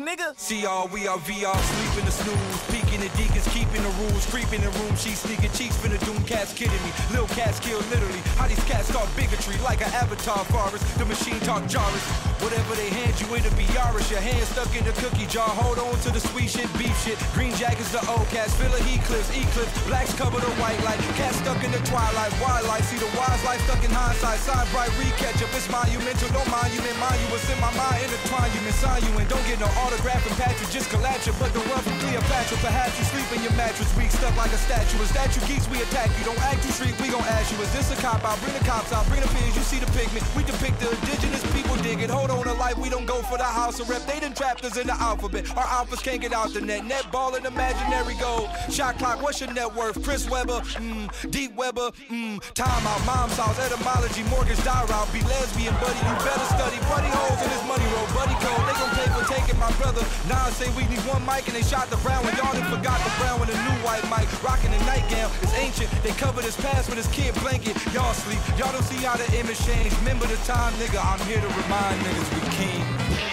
nigga. 0.00 0.32
See 0.38 0.64
all 0.64 0.88
we 0.88 1.06
are 1.06 1.18
VR, 1.18 1.52
sleeping 1.52 2.06
the 2.08 2.12
snooze, 2.12 2.60
peeking 2.72 3.00
the 3.04 3.10
deacons, 3.12 3.46
keeping 3.52 3.82
the 3.82 3.92
rules, 4.00 4.24
creeping 4.32 4.62
in 4.62 4.72
room, 4.80 4.96
she 4.96 5.12
sneaking 5.12 5.52
cheeks, 5.52 5.76
finna 5.76 6.00
doom 6.04 6.16
cats 6.24 6.54
kidding 6.54 6.80
me. 6.80 6.90
Lil 7.12 7.26
cats 7.36 7.60
kill 7.60 7.80
literally. 7.92 8.22
How 8.40 8.48
these 8.48 8.62
cats 8.64 8.88
start 8.88 9.08
bigotry 9.16 9.58
like 9.60 9.84
an 9.84 9.92
avatar 9.92 10.44
forest. 10.48 10.80
The 10.96 11.04
machine 11.04 11.40
talk 11.40 11.66
Jarvis. 11.68 12.04
Whatever 12.40 12.72
they 12.80 12.88
hand 12.88 13.12
you, 13.20 13.28
it'll 13.36 13.52
be 13.60 13.68
Yarish. 13.76 14.08
Your 14.10 14.24
hand 14.24 14.40
stuck 14.48 14.72
in 14.72 14.84
the 14.88 14.96
cookie 14.96 15.28
jar. 15.28 15.48
Hold 15.60 15.78
on 15.78 15.92
to 16.08 16.10
the 16.10 16.20
sweet 16.32 16.48
shit, 16.48 16.70
beef 16.80 16.96
shit. 17.04 17.20
Green 17.36 17.52
jackets, 17.60 17.92
the 17.92 18.00
old 18.08 18.24
cats. 18.32 18.56
Fill 18.56 18.72
a 18.72 18.80
heat 18.88 19.04
clips, 19.04 19.28
eclipse. 19.36 19.72
Blacks 19.84 20.16
cover 20.16 20.40
the 20.40 20.52
white 20.56 20.80
light. 20.88 21.00
Cats 21.20 21.36
stuck 21.44 21.60
in 21.60 21.70
the 21.70 21.82
twilight. 21.84 22.32
Wildlife, 22.40 22.88
see 22.88 22.96
the 22.96 23.10
wise 23.12 23.44
life 23.44 23.60
stuck 23.68 23.84
in 23.84 23.92
hindsight. 23.92 24.40
Side 24.40 24.68
bright, 24.72 24.88
recatch 24.96 25.44
up. 25.44 25.52
It's 25.52 25.68
monumental, 25.68 26.32
no 26.32 26.40
monument. 26.48 26.60
Mind 26.60 26.74
you, 26.76 26.80
then 26.86 26.98
mind 27.00 27.18
you. 27.20 27.28
what's 27.34 27.48
in 27.50 27.58
my 27.58 27.72
mind. 27.74 27.98
Intertwine 28.04 28.50
you, 28.54 28.60
sign 28.72 29.02
you, 29.02 29.12
and 29.18 29.28
don't 29.28 29.44
get 29.46 29.58
no 29.60 29.66
autograph 29.82 30.22
and 30.26 30.36
patch 30.36 30.58
Just 30.70 30.90
collapse 30.90 31.26
you, 31.26 31.34
but 31.38 31.52
the 31.52 31.60
run 31.70 31.82
from 31.82 31.98
Cleopatra. 32.00 32.56
Perhaps 32.58 32.98
you 32.98 33.04
sleep 33.10 33.28
in 33.36 33.42
your 33.42 33.54
mattress, 33.54 33.90
weak 33.96 34.10
stuck 34.10 34.36
like 34.36 34.52
a 34.52 34.60
statue. 34.60 35.00
A 35.02 35.06
statue 35.06 35.42
geeks, 35.46 35.68
we 35.68 35.82
attack 35.82 36.10
you. 36.18 36.24
Don't 36.24 36.40
act 36.42 36.62
too 36.62 36.72
street, 36.72 36.94
we 37.00 37.08
gon' 37.08 37.24
ask 37.24 37.50
you. 37.52 37.58
Is 37.62 37.72
this 37.72 37.90
a 37.92 37.96
cop 38.00 38.24
out? 38.24 38.40
Bring 38.40 38.54
the 38.54 38.64
cops 38.64 38.92
out, 38.92 39.06
bring 39.08 39.20
the 39.20 39.28
pigs. 39.28 39.56
You 39.56 39.62
see 39.62 39.78
the 39.78 39.90
pigment. 39.92 40.24
We 40.36 40.44
depict 40.44 40.80
the 40.80 40.90
indigenous 40.90 41.44
people 41.52 41.76
dig 41.82 42.00
it. 42.00 42.10
Hold 42.10 42.30
on 42.30 42.44
to 42.44 42.52
life, 42.54 42.78
we 42.78 42.88
don't 42.88 43.06
go 43.06 43.22
for 43.22 43.38
the 43.38 43.44
house 43.44 43.80
of 43.80 43.88
rep. 43.88 44.02
They 44.06 44.20
done 44.20 44.34
trapped 44.34 44.64
us 44.64 44.76
in 44.76 44.86
the 44.86 44.94
alphabet. 44.94 45.50
Our 45.56 45.64
alphas 45.64 46.02
can't 46.02 46.20
get 46.20 46.32
out 46.32 46.52
the 46.52 46.60
net. 46.60 46.84
Net 46.84 47.10
ball 47.12 47.34
and 47.34 47.44
imaginary 47.46 48.14
goal. 48.14 48.48
Shot 48.70 48.98
clock, 48.98 49.22
what's 49.22 49.40
your 49.40 49.52
net 49.52 49.74
worth? 49.74 50.02
Chris 50.04 50.28
Webber, 50.28 50.60
mmm. 50.80 51.30
Deep 51.30 51.54
Webber, 51.56 51.90
mmm. 52.10 52.40
Time 52.54 52.86
out, 52.86 53.04
mom's 53.06 53.36
house, 53.36 53.58
etymology, 53.58 54.22
mortgage, 54.24 54.62
die 54.64 54.84
route. 54.88 55.12
Be 55.12 55.20
lesbian, 55.22 55.74
buddy, 55.80 55.98
you 55.98 56.14
better 56.24 56.48
study. 56.54 56.78
Buddy 56.88 57.08
holes 57.08 57.42
in 57.42 57.50
this 57.50 57.64
money 57.66 57.84
roll, 57.94 58.06
buddy 58.14 58.34
code. 58.44 58.59
They 58.66 58.74
gon' 58.76 58.92
pay 58.96 59.08
for 59.14 59.24
taking 59.28 59.58
my 59.58 59.72
brother. 59.80 60.04
I 60.50 60.52
say 60.52 60.68
we 60.74 60.82
need 60.90 60.98
one 61.06 61.24
mic 61.24 61.46
and 61.46 61.54
they 61.54 61.62
shot 61.62 61.88
the 61.90 61.96
brown 61.98 62.24
one. 62.24 62.34
Y'all 62.34 62.52
done 62.52 62.66
forgot 62.66 62.98
the 63.06 63.12
brown 63.22 63.38
with 63.38 63.54
a 63.54 63.58
new 63.62 63.76
white 63.86 64.02
mic. 64.10 64.26
Rocking 64.42 64.74
a 64.74 64.78
nightgown, 64.84 65.30
it's 65.42 65.54
ancient. 65.54 65.88
They 66.02 66.10
covered 66.10 66.44
his 66.44 66.56
past 66.56 66.88
with 66.90 66.98
his 66.98 67.06
kid 67.14 67.34
blanket. 67.38 67.78
Y'all 67.94 68.12
sleep, 68.12 68.40
y'all 68.58 68.72
don't 68.72 68.82
see 68.82 69.04
how 69.06 69.16
the 69.16 69.30
image 69.38 69.64
changed. 69.64 69.96
Remember 69.98 70.26
the 70.26 70.36
time, 70.42 70.72
nigga, 70.74 70.98
I'm 70.98 71.24
here 71.24 71.40
to 71.40 71.46
remind 71.46 72.02
niggas 72.02 72.28
we 72.34 72.40
king. 72.58 73.29